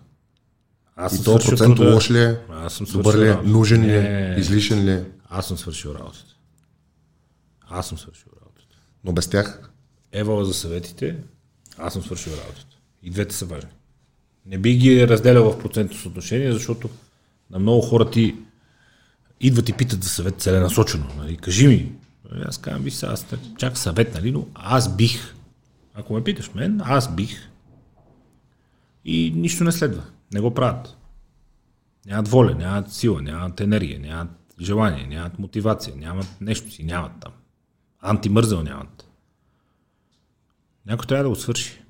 Аз 0.96 1.14
И 1.20 1.24
то 1.24 1.40
процент 1.40 1.76
труда. 1.76 1.94
лош 1.94 2.12
ли 2.12 2.20
е? 2.24 2.40
Аз 2.50 2.74
съм 2.74 2.86
Добър 2.92 3.18
ли 3.18 3.28
е? 3.28 3.36
Нужен 3.44 3.86
ли 3.86 3.96
е? 3.96 4.36
Излишен 4.38 4.86
ли 4.86 4.92
е? 4.92 5.04
Аз 5.30 5.48
съм 5.48 5.58
свършил 5.58 5.90
работата. 5.90 6.36
Аз 7.70 7.88
съм 7.88 7.98
свършил 7.98 8.30
работата. 8.42 8.76
Но 9.04 9.14
без 9.14 9.28
тях? 9.28 9.70
Евала 10.12 10.46
за 10.46 10.54
съветите, 10.54 11.16
аз 11.78 11.94
съм 11.94 12.04
свършил 12.04 12.32
работата. 12.32 12.78
И 13.04 13.10
двете 13.10 13.36
са 13.36 13.46
важни. 13.46 13.70
Не 14.46 14.58
би 14.58 14.74
ги 14.76 15.08
разделял 15.08 15.52
в 15.52 15.60
процентно 15.60 15.98
съотношение, 15.98 16.52
защото 16.52 16.90
на 17.52 17.60
много 17.60 17.82
хора 17.82 18.10
ти 18.10 18.36
идват 19.44 19.70
и 19.70 19.74
питат 19.74 20.04
за 20.04 20.10
съвет 20.10 20.42
целенасочено. 20.42 21.06
Нали? 21.18 21.38
Кажи 21.38 21.68
ми. 21.68 21.92
Аз 22.46 22.58
казвам, 22.58 22.84
ви 22.84 22.92
сега, 22.92 23.12
аз 23.12 23.26
чак 23.58 23.78
съвет, 23.78 24.14
нали? 24.14 24.32
но 24.32 24.48
аз 24.54 24.96
бих. 24.96 25.36
Ако 25.94 26.14
ме 26.14 26.24
питаш 26.24 26.54
мен, 26.54 26.82
аз 26.84 27.16
бих. 27.16 27.50
И 29.06 29.34
нищо 29.36 29.64
не 29.64 29.72
следва. 29.72 30.04
Не 30.34 30.40
го 30.40 30.54
правят. 30.54 30.98
Нямат 32.06 32.28
воля, 32.28 32.56
нямат 32.56 32.92
сила, 32.92 33.22
нямат 33.22 33.60
енергия, 33.60 34.00
нямат 34.00 34.30
желание, 34.62 35.08
нямат 35.08 35.40
мотивация, 35.40 35.96
нямат 35.96 36.28
нещо 36.42 36.72
си, 36.72 36.84
нямат 36.84 37.12
там. 37.20 37.32
Антимързел 38.02 38.64
нямат. 38.64 39.10
Някой 40.86 41.06
трябва 41.06 41.24
да 41.24 41.30
го 41.30 41.36
свърши. 41.36 41.84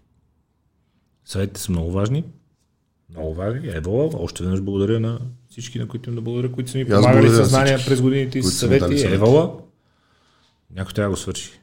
Съветите 1.25 1.61
са 1.61 1.71
много 1.71 1.91
важни. 1.91 2.23
Много 3.09 3.33
важни. 3.33 3.67
Евола, 3.67 4.09
още 4.13 4.43
веднъж 4.43 4.61
благодаря 4.61 4.99
на 4.99 5.19
всички, 5.53 5.79
на 5.79 5.87
които 5.87 6.09
им 6.09 6.15
да 6.15 6.21
благодаря, 6.21 6.51
които 6.51 6.71
са 6.71 6.77
ми 6.77 6.85
помагали 6.85 7.11
благодаря 7.11 7.39
на 7.39 7.45
с 7.45 7.49
знания 7.49 7.77
всички, 7.77 7.89
през 7.89 8.01
годините 8.01 8.39
и 8.39 8.41
дали 8.41 8.51
съвети. 8.51 9.05
Евола, 9.05 9.59
някой 10.75 10.93
трябва 10.93 11.09
да 11.09 11.15
го 11.15 11.21
свърши. 11.21 11.59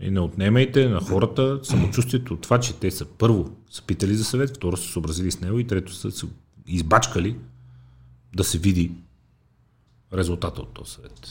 И 0.00 0.10
не 0.10 0.20
отнемайте 0.20 0.88
на 0.88 1.00
хората 1.00 1.60
самочувствието 1.62 2.34
от 2.34 2.40
това, 2.40 2.60
че 2.60 2.74
те 2.74 2.90
са 2.90 3.04
първо 3.04 3.50
са 3.70 3.82
питали 3.82 4.14
за 4.14 4.24
съвет, 4.24 4.56
второ 4.56 4.76
са 4.76 4.88
съобразили 4.92 5.30
с 5.30 5.40
него 5.40 5.58
и 5.58 5.66
трето 5.66 5.94
са 5.94 6.10
се 6.10 6.26
избачкали 6.66 7.36
да 8.34 8.44
се 8.44 8.58
види 8.58 8.92
резултата 10.14 10.60
от 10.60 10.74
този 10.74 10.92
съвет. 10.92 11.28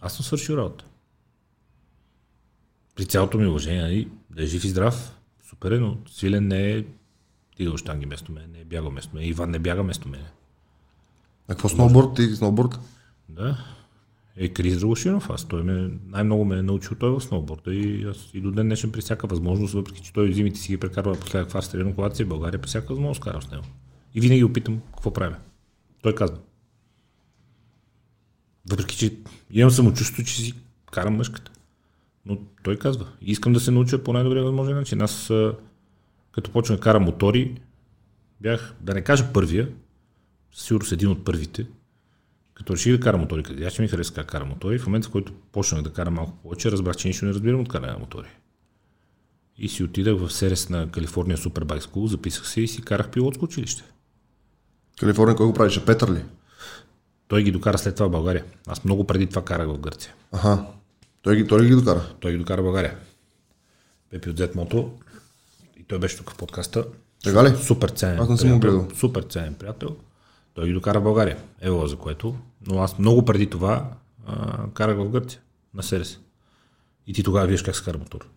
Аз 0.00 0.16
съм 0.16 0.24
свършил 0.24 0.54
работа. 0.54 0.84
При 2.94 3.04
цялото 3.04 3.38
ми 3.38 3.46
уважение, 3.46 3.82
нали, 3.82 4.08
да 4.30 4.42
е 4.42 4.46
жив 4.46 4.64
и 4.64 4.68
здрав, 4.68 5.18
супер 5.48 5.72
е, 5.72 5.78
но 5.78 5.98
Свилен 6.10 6.48
не 6.48 6.72
е 6.72 6.84
тигъл 7.56 7.76
штанги 7.76 8.06
вместо 8.06 8.32
мен, 8.32 8.50
не 8.52 8.60
е 8.60 8.64
бягал 8.64 8.90
вместо 8.90 9.16
мен, 9.16 9.24
Иван 9.24 9.50
не 9.50 9.58
бяга 9.58 9.82
вместо 9.82 10.08
мен. 10.08 10.24
А 11.48 11.52
какво 11.52 11.68
сноуборд? 11.68 12.14
Ти 12.16 12.36
сноуборд? 12.36 12.78
Да. 13.28 13.64
Е 14.36 14.48
Крис 14.48 14.78
Драгошинов, 14.78 15.30
аз 15.30 15.48
той 15.48 15.62
ме, 15.62 15.90
най-много 16.06 16.44
ме 16.44 16.58
е 16.58 16.62
научил 16.62 16.96
той 16.96 17.10
в 17.10 17.20
сноуборда 17.20 17.74
и 17.74 18.04
аз 18.04 18.30
и 18.34 18.40
до 18.40 18.50
ден 18.50 18.66
днешен 18.66 18.92
при 18.92 19.00
всяка 19.00 19.26
възможност, 19.26 19.74
въпреки 19.74 20.02
че 20.02 20.12
той 20.12 20.32
зимите 20.32 20.60
си 20.60 20.68
ги 20.68 20.76
прекарва 20.76 21.10
напоследък 21.10 21.50
в 21.50 21.54
Австрия, 21.54 21.84
но 21.84 21.94
когато 21.94 22.16
си 22.16 22.24
в 22.24 22.28
България, 22.28 22.60
при 22.60 22.68
всяка 22.68 22.86
възможност 22.88 23.20
карам 23.20 23.42
с 23.42 23.50
него. 23.50 23.64
И 24.14 24.20
винаги 24.20 24.44
опитам 24.44 24.80
какво 24.94 25.12
правя. 25.12 25.36
Той 26.02 26.14
казва. 26.14 26.38
Въпреки, 28.70 28.96
че 28.96 29.16
имам 29.50 29.70
самочувство, 29.70 30.24
че 30.24 30.34
си 30.34 30.54
карам 30.92 31.16
мъжката. 31.16 31.52
Но 32.26 32.38
той 32.62 32.78
казва. 32.78 33.06
И 33.20 33.30
искам 33.30 33.52
да 33.52 33.60
се 33.60 33.70
науча 33.70 34.04
по 34.04 34.12
най-добрия 34.12 34.44
възможен 34.44 34.76
начин. 34.76 35.02
Аз, 35.02 35.32
като 36.32 36.50
почнах 36.50 36.78
да 36.78 36.82
карам 36.82 37.02
мотори, 37.02 37.60
бях, 38.40 38.74
да 38.80 38.94
не 38.94 39.02
кажа 39.02 39.32
първия, 39.32 39.68
със 40.54 40.66
сигурност 40.66 40.92
един 40.92 41.08
от 41.08 41.24
първите, 41.24 41.66
като 42.54 42.72
реших 42.72 42.92
да 42.92 43.00
карам 43.00 43.20
мотори, 43.20 43.42
къде 43.42 43.70
ще 43.70 43.82
ми 43.82 43.88
хареса 43.88 44.14
как 44.14 44.26
карам 44.26 44.48
мотори, 44.48 44.78
в 44.78 44.86
момента, 44.86 45.08
в 45.08 45.10
който 45.10 45.32
почнах 45.52 45.82
да 45.82 45.92
карам 45.92 46.14
малко 46.14 46.32
повече, 46.42 46.70
разбрах, 46.70 46.96
че 46.96 47.08
нищо 47.08 47.24
не 47.24 47.32
разбирам 47.32 47.60
от 47.60 47.68
каране 47.68 47.92
на 47.92 47.98
мотори. 47.98 48.28
И 49.58 49.68
си 49.68 49.84
отидах 49.84 50.18
в 50.18 50.30
серес 50.30 50.68
на 50.68 50.90
Калифорния 50.90 51.38
Superbike 51.38 51.80
School, 51.80 52.06
записах 52.06 52.48
се 52.48 52.60
и 52.60 52.68
си 52.68 52.82
карах 52.82 53.10
пилотско 53.10 53.44
училище. 53.44 53.82
Калифорния 55.00 55.36
кой 55.36 55.46
го 55.46 55.52
правише? 55.52 55.84
Петър 55.84 56.12
ли? 56.12 56.24
Той 57.28 57.42
ги 57.42 57.52
докара 57.52 57.78
след 57.78 57.94
това 57.94 58.08
в 58.08 58.10
България. 58.10 58.44
Аз 58.66 58.84
много 58.84 59.06
преди 59.06 59.26
това 59.26 59.44
карах 59.44 59.68
в 59.68 59.78
Гърция. 59.78 60.14
Аха. 60.32 60.66
Той 61.22 61.36
ги, 61.36 61.46
той 61.46 61.62
ли 61.62 61.68
ги 61.68 61.74
докара? 61.74 62.14
Той 62.20 62.32
ги 62.32 62.38
докара 62.38 62.62
в 62.62 62.64
България. 62.64 62.98
Пепи 64.10 64.30
от 64.30 64.36
Z 64.36 64.54
Moto. 64.54 64.88
И 65.76 65.84
той 65.84 65.98
беше 65.98 66.16
тук 66.16 66.30
в 66.30 66.36
подкаста. 66.36 66.84
Така 67.24 67.44
ли? 67.44 67.56
Супер 67.56 67.88
ценен. 67.88 68.20
Аз 68.20 68.28
не 68.28 68.36
съм 68.36 68.52
го 68.52 68.58
гледал. 68.58 68.88
Супер 68.94 69.22
ценен 69.22 69.54
приятел. 69.54 69.96
Той 70.54 70.66
ги 70.66 70.72
докара 70.72 71.00
в 71.00 71.04
България. 71.04 71.38
Ево 71.60 71.86
за 71.86 71.96
което. 71.96 72.36
Но 72.66 72.78
аз 72.78 72.98
много 72.98 73.24
преди 73.24 73.50
това 73.50 73.90
а, 74.26 74.66
карах 74.70 74.96
в 74.96 75.08
Гърция. 75.08 75.40
На 75.74 75.82
Серес. 75.82 76.20
И 77.06 77.12
ти 77.12 77.22
тогава 77.22 77.46
виж 77.46 77.62
как 77.62 77.76
се 77.76 77.84
кара 77.84 77.98
мотор. 77.98 78.28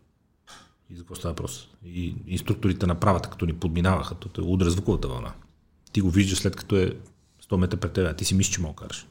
И 0.89 0.95
за 0.95 1.01
какво 1.01 1.15
става 1.15 1.31
въпрос. 1.31 1.69
И 1.85 2.15
инструкторите 2.27 2.87
на 2.87 2.95
правата, 2.95 3.29
като 3.29 3.45
ни 3.45 3.53
подминаваха, 3.53 4.15
то 4.15 4.29
те 4.29 4.41
удря 4.41 4.69
звуковата 4.69 5.07
вълна. 5.07 5.33
Ти 5.91 6.01
го 6.01 6.09
виждаш 6.09 6.39
след 6.39 6.55
като 6.55 6.75
е 6.75 6.93
100 7.49 7.57
метра 7.57 7.77
пред 7.77 7.93
тебе, 7.93 8.09
а 8.09 8.13
ти 8.13 8.25
си 8.25 8.35
мислиш, 8.35 8.55
че 8.55 8.61
мога 8.61 8.75
караш. 8.75 9.07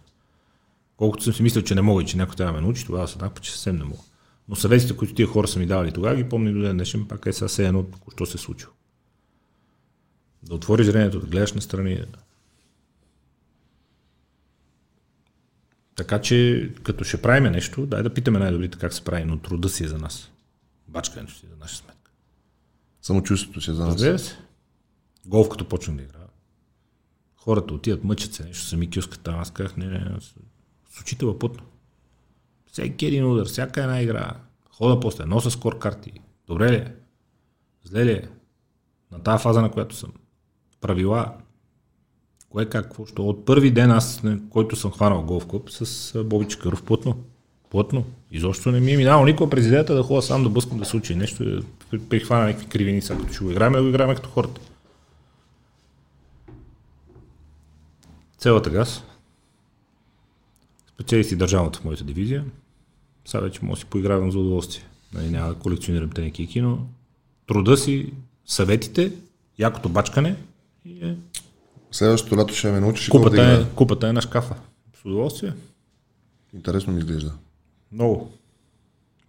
Колкото 0.96 1.24
съм 1.24 1.32
си 1.32 1.42
мислил, 1.42 1.62
че 1.62 1.74
не 1.74 1.82
мога 1.82 2.02
и 2.02 2.06
че 2.06 2.16
някой 2.16 2.36
трябва 2.36 2.52
да 2.52 2.60
ме 2.60 2.66
научи, 2.66 2.86
тогава 2.86 3.08
съм 3.08 3.30
че 3.40 3.50
съвсем 3.50 3.76
не 3.76 3.84
мога. 3.84 4.02
Но 4.48 4.56
съветите, 4.56 4.96
които 4.96 5.14
тия 5.14 5.26
хора 5.26 5.48
са 5.48 5.58
ми 5.58 5.66
давали 5.66 5.92
тогава, 5.92 6.16
ги 6.16 6.28
помня 6.28 6.52
до 6.52 6.60
ден 6.60 6.76
днешен, 6.76 7.08
пак 7.08 7.26
е 7.26 7.32
сега 7.32 7.48
все 7.48 7.66
едно, 7.66 7.84
що 8.14 8.26
се 8.26 8.34
е 8.34 8.40
случило. 8.40 8.72
Да 10.42 10.54
отвориш 10.54 10.86
зрението, 10.86 11.20
да 11.20 11.26
гледаш 11.26 11.52
настрани. 11.52 12.04
Така 15.97 16.20
че, 16.20 16.70
като 16.82 17.05
ще 17.05 17.23
правиме 17.23 17.51
нещо, 17.51 17.86
дай 17.86 18.02
да 18.02 18.14
питаме 18.14 18.39
най-добрите 18.39 18.78
как 18.78 18.93
се 18.93 19.05
прави, 19.05 19.24
но 19.24 19.39
труда 19.39 19.68
си 19.68 19.85
е 19.85 19.89
за 19.89 19.98
нас. 19.98 20.31
Бачкането 20.89 21.32
си 21.32 21.47
е 21.47 21.48
за 21.48 21.56
наша 21.56 21.77
сметка. 21.77 22.10
Самочувствието 23.02 23.60
си 23.60 23.70
е 23.70 23.74
за 23.74 23.85
нас. 23.85 23.94
Разбира 23.94 24.18
се. 24.18 24.36
Голф 25.27 25.48
като 25.48 25.68
почнах 25.68 25.97
да 25.97 26.02
играя. 26.02 26.27
Хората 27.36 27.74
отиват, 27.74 28.05
мъчат 28.05 28.35
се, 28.35 28.44
нещо 28.44 28.64
сами 28.64 28.90
кюскат 28.90 29.20
там. 29.20 29.39
Аз 29.39 29.51
казах, 29.51 29.77
не, 29.77 29.86
не, 29.86 30.10
аз 30.16 30.35
с 30.90 31.01
очите 31.01 31.27
въпутно. 31.27 31.62
Всеки 32.66 33.06
един 33.06 33.27
удар, 33.32 33.47
всяка 33.47 33.82
една 33.82 34.01
игра. 34.01 34.40
Хода 34.70 35.01
после, 35.01 35.24
носа 35.24 35.51
скор 35.51 35.78
карти. 35.78 36.12
Добре 36.47 36.73
ли 36.73 36.77
е? 36.77 36.94
Зле 37.85 38.05
ли 38.05 38.12
е? 38.12 38.28
На 39.12 39.23
тази 39.23 39.43
фаза, 39.43 39.62
на 39.62 39.70
която 39.70 39.97
съм. 39.97 40.12
Правила. 40.81 41.36
Кое 42.56 42.66
как, 42.66 42.84
какво, 42.84 43.06
що. 43.06 43.28
От 43.28 43.44
първи 43.44 43.70
ден 43.70 43.90
аз, 43.90 44.22
който 44.50 44.76
съм 44.76 44.92
хванал 44.92 45.22
голф 45.22 45.46
клуб 45.46 45.70
с 45.70 46.24
Боби 46.24 46.48
Чакъров 46.48 46.82
плътно. 46.82 47.24
Плътно. 47.70 48.04
Изобщо 48.30 48.72
не 48.72 48.80
ми 48.80 48.92
е 48.92 48.96
минало 48.96 49.24
никога 49.24 49.50
през 49.50 49.66
идеята 49.66 49.94
да 49.94 50.02
ходя 50.02 50.22
сам 50.22 50.42
да 50.42 50.48
блъскам 50.48 50.78
да 50.78 50.84
се 50.84 50.96
учи 50.96 51.14
нещо, 51.14 51.44
да 51.44 51.62
при- 51.90 51.98
прихвана 52.00 52.46
някакви 52.46 52.66
кривини, 52.66 53.02
сега 53.02 53.18
като 53.20 53.32
ще 53.32 53.44
го 53.44 53.50
играем, 53.50 53.72
да 53.72 53.82
го 53.82 53.88
играем 53.88 54.16
като 54.16 54.28
хората. 54.28 54.60
Целата 58.38 58.70
газ. 58.70 59.02
Спечелих 60.94 61.26
си 61.26 61.36
държавната 61.36 61.78
в 61.78 61.84
моята 61.84 62.04
дивизия. 62.04 62.44
Сега 63.24 63.40
вече 63.40 63.60
мога 63.62 63.74
да 63.74 63.80
си 63.80 63.86
поигравам 63.86 64.32
за 64.32 64.38
удоволствие. 64.38 64.84
Нали, 65.14 65.30
няма 65.30 65.48
да 65.48 65.54
колекционирам 65.54 66.10
те 66.10 66.30
кики, 66.30 66.60
но 66.60 66.78
труда 67.46 67.76
си, 67.76 68.12
съветите, 68.46 69.12
якото 69.58 69.88
бачкане 69.88 70.36
и 70.84 71.06
е, 71.06 71.16
Следващото 71.92 72.36
лято 72.36 72.54
ще 72.54 72.72
ме 72.72 72.80
научиш 72.80 73.08
и 73.08 73.10
колко 73.10 73.30
да 73.30 73.36
купата, 73.36 73.68
е, 73.72 73.74
купата 73.74 74.08
е 74.08 74.12
на 74.12 74.22
шкафа. 74.22 74.54
С 75.02 75.04
удоволствие. 75.04 75.52
Интересно 76.54 76.92
ми 76.92 76.98
изглежда. 76.98 77.32
Много. 77.92 78.32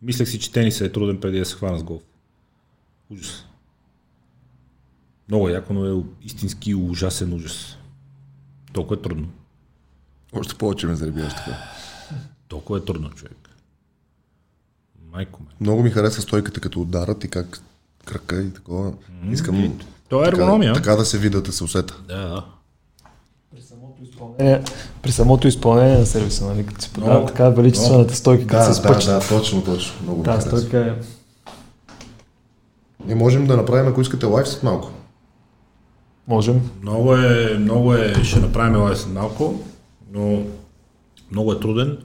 Мислех 0.02 0.30
си, 0.30 0.40
че 0.40 0.52
тенис 0.52 0.82
е 0.82 0.92
труден 0.92 1.20
преди 1.20 1.40
да 1.40 1.46
се 1.46 1.56
хвана 1.56 1.80
с 1.80 1.84
голф. 1.84 2.02
Ужас. 3.10 3.46
Много 5.28 5.50
яко, 5.50 5.74
но 5.74 5.86
е 5.86 6.04
истински 6.24 6.76
ужасен 6.76 7.34
ужас. 7.34 7.78
Толкова 8.74 8.96
е 8.96 9.02
трудно. 9.02 9.30
Още 10.34 10.56
повече 10.56 10.88
ме 10.88 10.96
заребяваш 10.96 11.36
така. 11.36 11.58
Толкова 12.48 12.80
е 12.80 12.86
трудно, 12.86 13.10
човек. 13.10 13.50
Майко 15.12 15.44
ме. 15.44 15.50
Много 15.60 15.84
ми 15.84 15.90
харесва 15.90 16.22
стойката 16.22 16.62
като 16.62 16.82
ударат 16.82 17.24
и 17.24 17.28
как 17.28 17.62
крака 18.06 18.42
и 18.42 18.54
такова. 18.54 18.94
Искам 19.32 19.80
То 20.10 20.22
е 20.22 20.26
така, 20.26 20.38
ергономия. 20.38 20.74
така 20.74 20.96
да 20.96 21.06
се 21.06 21.18
видя, 21.18 21.42
да 21.42 21.52
се 21.52 21.64
усета. 21.64 21.98
Да, 22.08 22.16
да. 22.18 22.44
При 23.52 23.62
самото 23.62 24.04
изпълнение, 24.04 24.62
при 25.02 25.12
самото 25.12 25.48
изпълнение 25.48 25.98
на 25.98 26.06
сервиса, 26.06 26.46
нали, 26.46 26.66
като 26.66 26.82
се 26.82 26.94
подава 26.94 27.14
Много. 27.14 27.28
така 27.28 27.50
величествената 27.50 28.16
стойка, 28.16 28.48
като 28.48 28.58
Да, 28.58 28.64
се 28.64 28.82
да, 28.82 28.88
спъчва. 28.88 29.14
да, 29.14 29.28
точно, 29.30 29.64
точно. 29.64 29.94
Много 30.04 30.24
харесва. 30.24 30.58
стойка 30.60 30.78
е... 30.80 30.94
Ние 33.06 33.16
можем 33.16 33.48
да 33.48 33.58
направим, 33.58 33.88
ако 33.92 34.02
искате, 34.02 34.26
лайф 34.26 34.48
след 34.50 34.64
малко. 34.64 34.92
Можем. 36.28 36.62
Много 36.82 37.16
е, 37.16 37.58
много 37.60 37.94
е, 37.94 38.24
ще 38.24 38.40
направим 38.40 38.82
лайв 38.82 38.98
след 38.98 39.14
малко, 39.14 39.62
но 40.14 40.42
много 41.32 41.52
е 41.52 41.60
труден, 41.60 41.98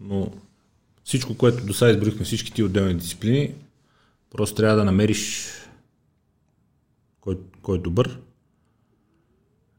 но 0.00 0.28
всичко, 1.04 1.34
което 1.34 1.66
до 1.66 1.74
сега 1.74 1.90
изброихме, 1.90 2.24
всички 2.24 2.52
ти 2.52 2.62
отделни 2.62 2.94
дисциплини, 2.94 3.50
просто 4.36 4.56
трябва 4.56 4.76
да 4.76 4.84
намериш 4.84 5.48
кой, 7.24 7.38
кой 7.62 7.78
е 7.78 7.80
добър, 7.80 8.20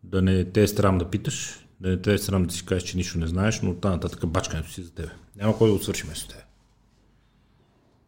да 0.04 0.22
не 0.22 0.46
те 0.46 0.64
е 0.64 0.68
срам 0.68 0.98
да 0.98 1.10
питаш, 1.10 1.68
да 1.80 1.90
не 1.90 2.02
те 2.02 2.14
е 2.14 2.18
срам 2.18 2.46
да 2.46 2.54
си 2.54 2.66
кажеш, 2.66 2.90
че 2.90 2.98
нищо 2.98 3.18
не 3.18 3.28
знаеш, 3.28 3.62
но 3.62 3.72
оттам 3.72 3.92
нататък 3.92 4.28
бачкането 4.28 4.72
си 4.72 4.84
за 4.84 4.94
тебе. 4.94 5.12
Няма 5.36 5.58
кой 5.58 5.70
да 5.70 5.78
го 5.78 5.84
свърши 5.84 6.04
вместо 6.04 6.28
тебе. 6.28 6.44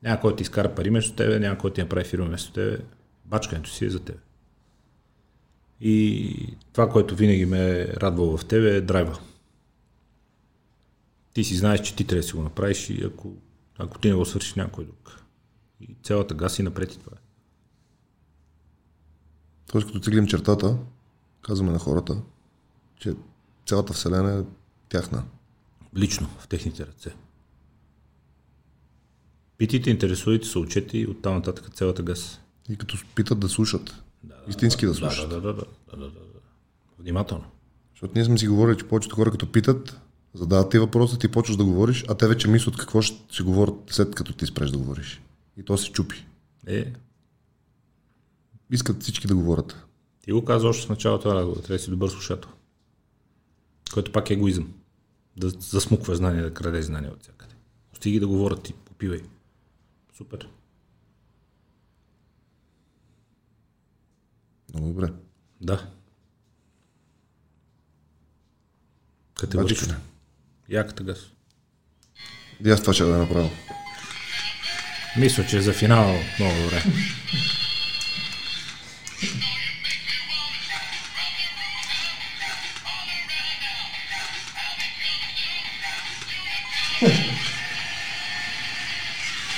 Няма 0.03 0.19
кой 0.19 0.31
да 0.31 0.35
ти 0.35 0.41
изкара 0.41 0.76
пари 0.76 0.89
вместо 0.89 1.15
тебе, 1.15 1.39
няма 1.39 1.57
кой 1.57 1.69
да 1.69 1.73
ти 1.73 1.81
направи 1.81 2.05
фирма 2.05 2.26
вместо 2.26 2.53
тебе. 2.53 2.77
Бачкането 3.26 3.69
си 3.69 3.85
е 3.85 3.89
за 3.89 3.99
тебе. 3.99 4.19
И 5.81 6.57
това, 6.73 6.89
което 6.89 7.15
винаги 7.15 7.45
ме 7.45 7.81
е 7.81 7.88
радвало 7.88 8.38
в 8.38 8.45
тебе 8.45 8.76
е 8.76 8.81
драйва. 8.81 9.19
Ти 11.34 11.43
си 11.43 11.55
знаеш, 11.55 11.81
че 11.81 11.95
ти 11.95 12.07
трябва 12.07 12.22
да 12.22 12.27
си 12.27 12.34
го 12.34 12.43
направиш 12.43 12.89
и 12.89 13.03
ако, 13.05 13.34
ако 13.77 13.99
ти 13.99 14.09
не 14.09 14.15
го 14.15 14.26
свършиш 14.26 14.55
някой 14.55 14.85
друг. 14.85 15.23
И 15.81 15.95
цялата 16.03 16.34
газ 16.34 16.59
и 16.59 16.64
напред 16.64 16.93
и 16.93 16.99
това 16.99 17.11
е. 17.15 17.26
Тоест, 19.72 19.88
като 19.88 19.99
теглим 19.99 20.27
чертата, 20.27 20.77
казваме 21.41 21.72
на 21.72 21.80
хората, 21.80 22.22
че 22.99 23.14
цялата 23.65 23.94
вселена 23.94 24.39
е 24.39 24.44
тяхна. 24.89 25.23
Лично 25.95 26.27
в 26.39 26.48
техните 26.48 26.88
ръце. 26.88 27.15
Питайте, 29.57 29.89
интересувайте 29.89 30.48
се, 30.48 30.60
учете 30.60 30.98
и 30.98 31.07
оттам 31.07 31.35
нататък 31.35 31.73
цялата 31.73 32.03
газ. 32.03 32.39
И 32.69 32.76
като 32.76 32.98
питат 33.15 33.39
да 33.39 33.49
слушат. 33.49 34.03
Истински 34.48 34.85
да 34.85 34.94
слушат. 34.94 35.30
Да, 35.30 35.41
да, 35.41 35.41
да, 35.41 35.53
да, 35.53 35.98
да, 35.98 35.98
да, 35.98 36.10
да. 36.10 36.39
Внимателно. 36.99 37.45
Защото 37.94 38.14
ние 38.15 38.26
сме 38.26 38.38
си 38.38 38.48
говорили, 38.48 38.77
че 38.77 38.88
повечето 38.88 39.15
хора 39.15 39.31
като 39.31 39.52
питат, 39.52 39.99
задават 40.34 40.72
ти 40.72 40.80
въпроса, 40.80 41.19
ти 41.19 41.27
почваш 41.27 41.57
да 41.57 41.65
говориш, 41.65 42.06
а 42.10 42.15
те 42.15 42.27
вече 42.27 42.48
мислят 42.48 42.77
какво 42.77 43.02
ще, 43.02 43.23
ще 43.30 43.44
говорят 43.44 43.76
след 43.89 44.15
като 44.15 44.34
ти 44.34 44.45
спреш 44.45 44.69
да 44.69 44.77
говориш. 44.77 45.22
И 45.57 45.64
то 45.64 45.77
се 45.77 45.91
чупи. 45.91 46.26
Е, 46.68 46.94
Искат 48.72 49.03
всички 49.03 49.27
да 49.27 49.35
говорят. 49.35 49.85
ти 50.22 50.31
го 50.31 50.45
каза 50.45 50.68
още 50.68 50.85
в 50.85 50.89
началото 50.89 51.27
на 51.27 51.35
разговора. 51.35 51.61
Трябва 51.61 51.76
да 51.76 51.84
си 51.84 51.89
добър 51.89 52.10
слушател. 52.10 52.49
Който 53.94 54.11
пак 54.11 54.30
е 54.30 54.34
егоизъм. 54.34 54.73
Да 55.38 55.49
засмукваш 55.49 56.18
знания, 56.18 56.44
да 56.44 56.53
крадеш 56.53 56.85
знания 56.85 57.11
от 57.11 57.23
всякъде. 57.23 57.56
Стиги 57.94 58.19
да 58.19 58.27
говорят 58.27 58.64
ти, 58.64 58.73
попивай. 58.73 59.22
Супер. 60.18 60.49
Много 64.73 64.88
добре. 64.88 65.14
Да. 65.61 65.88
Категорично. 69.35 69.95
Яката 70.69 71.03
газ. 71.03 71.31
И 72.65 72.69
аз 72.69 72.81
това 72.81 72.94
ще 72.94 73.03
да 73.03 73.18
направя. 73.18 73.49
Мисля, 75.19 75.45
че 75.49 75.61
за 75.61 75.73
финал 75.73 76.15
много 76.39 76.64
добре. 76.64 76.84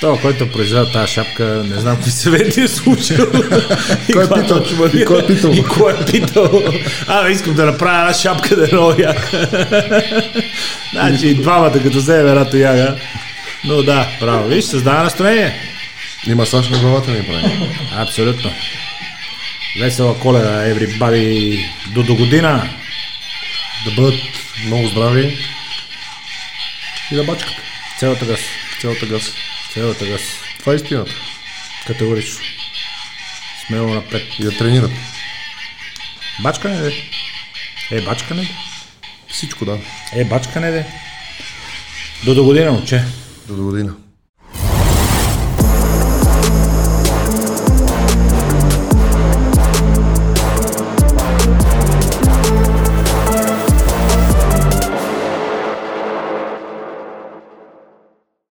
Това, 0.00 0.18
който 0.18 0.50
произведе 0.52 0.92
тази 0.92 1.12
шапка, 1.12 1.64
не 1.68 1.80
знам 1.80 1.96
какви 1.96 2.10
съвети 2.10 2.60
е 2.60 2.68
слушал. 2.68 3.26
И 4.08 4.12
Кой 4.12 4.24
е 4.24 4.28
питал? 4.28 4.64
И 4.94 5.04
кой 5.04 5.22
е 5.22 5.26
питал? 5.26 5.50
И 5.50 5.64
кой 5.64 5.92
е 5.92 6.04
питал? 6.04 6.62
А, 7.06 7.28
искам 7.28 7.54
да 7.54 7.66
направя 7.66 8.00
една 8.00 8.14
шапка 8.14 8.56
да 8.56 8.64
е 8.64 8.68
много 8.72 9.00
яка. 9.00 9.48
значи 10.92 11.28
и 11.28 11.34
двамата 11.34 11.72
като 11.72 11.98
вземе 11.98 12.22
верато 12.22 12.56
яга. 12.56 12.96
Но 13.64 13.82
да, 13.82 14.08
право. 14.20 14.48
Виж, 14.48 14.64
създава 14.64 15.02
настроение. 15.02 15.54
И 16.26 16.34
масаж 16.34 16.68
на 16.68 16.78
главата 16.78 17.10
ми 17.10 17.26
прави. 17.26 17.70
Абсолютно. 17.96 18.50
Весела 19.76 20.18
коледа, 20.18 20.66
everybody, 20.66 21.64
до 21.94 22.02
до 22.02 22.14
година. 22.14 22.70
да 23.84 23.90
бъдат 23.90 24.20
много 24.66 24.88
здрави 24.88 25.38
И 27.12 27.14
да 27.14 27.24
бачкат. 27.24 27.54
Цялата 27.98 28.26
газ. 28.26 28.40
цялата 28.80 29.06
газ. 29.06 29.34
Цялата 29.74 30.06
газ. 30.06 30.20
Това 30.58 30.72
е 30.72 30.76
истината. 30.76 31.12
Категорично. 31.86 32.40
Смело 33.66 33.94
напред. 33.94 34.22
И 34.38 34.44
да 34.44 34.56
тренират. 34.56 34.90
Бачкане, 36.42 36.80
де. 36.80 36.92
Е, 37.90 38.00
бачкане, 38.00 38.42
де. 38.42 38.48
Всичко 39.28 39.64
да. 39.64 39.78
Е, 40.12 40.24
бачкане, 40.24 40.70
де. 40.70 40.86
До 42.24 42.34
до 42.34 42.44
година, 42.44 42.72
момче. 42.72 43.04
До 43.48 43.56
до 43.56 43.62
година. 43.62 43.94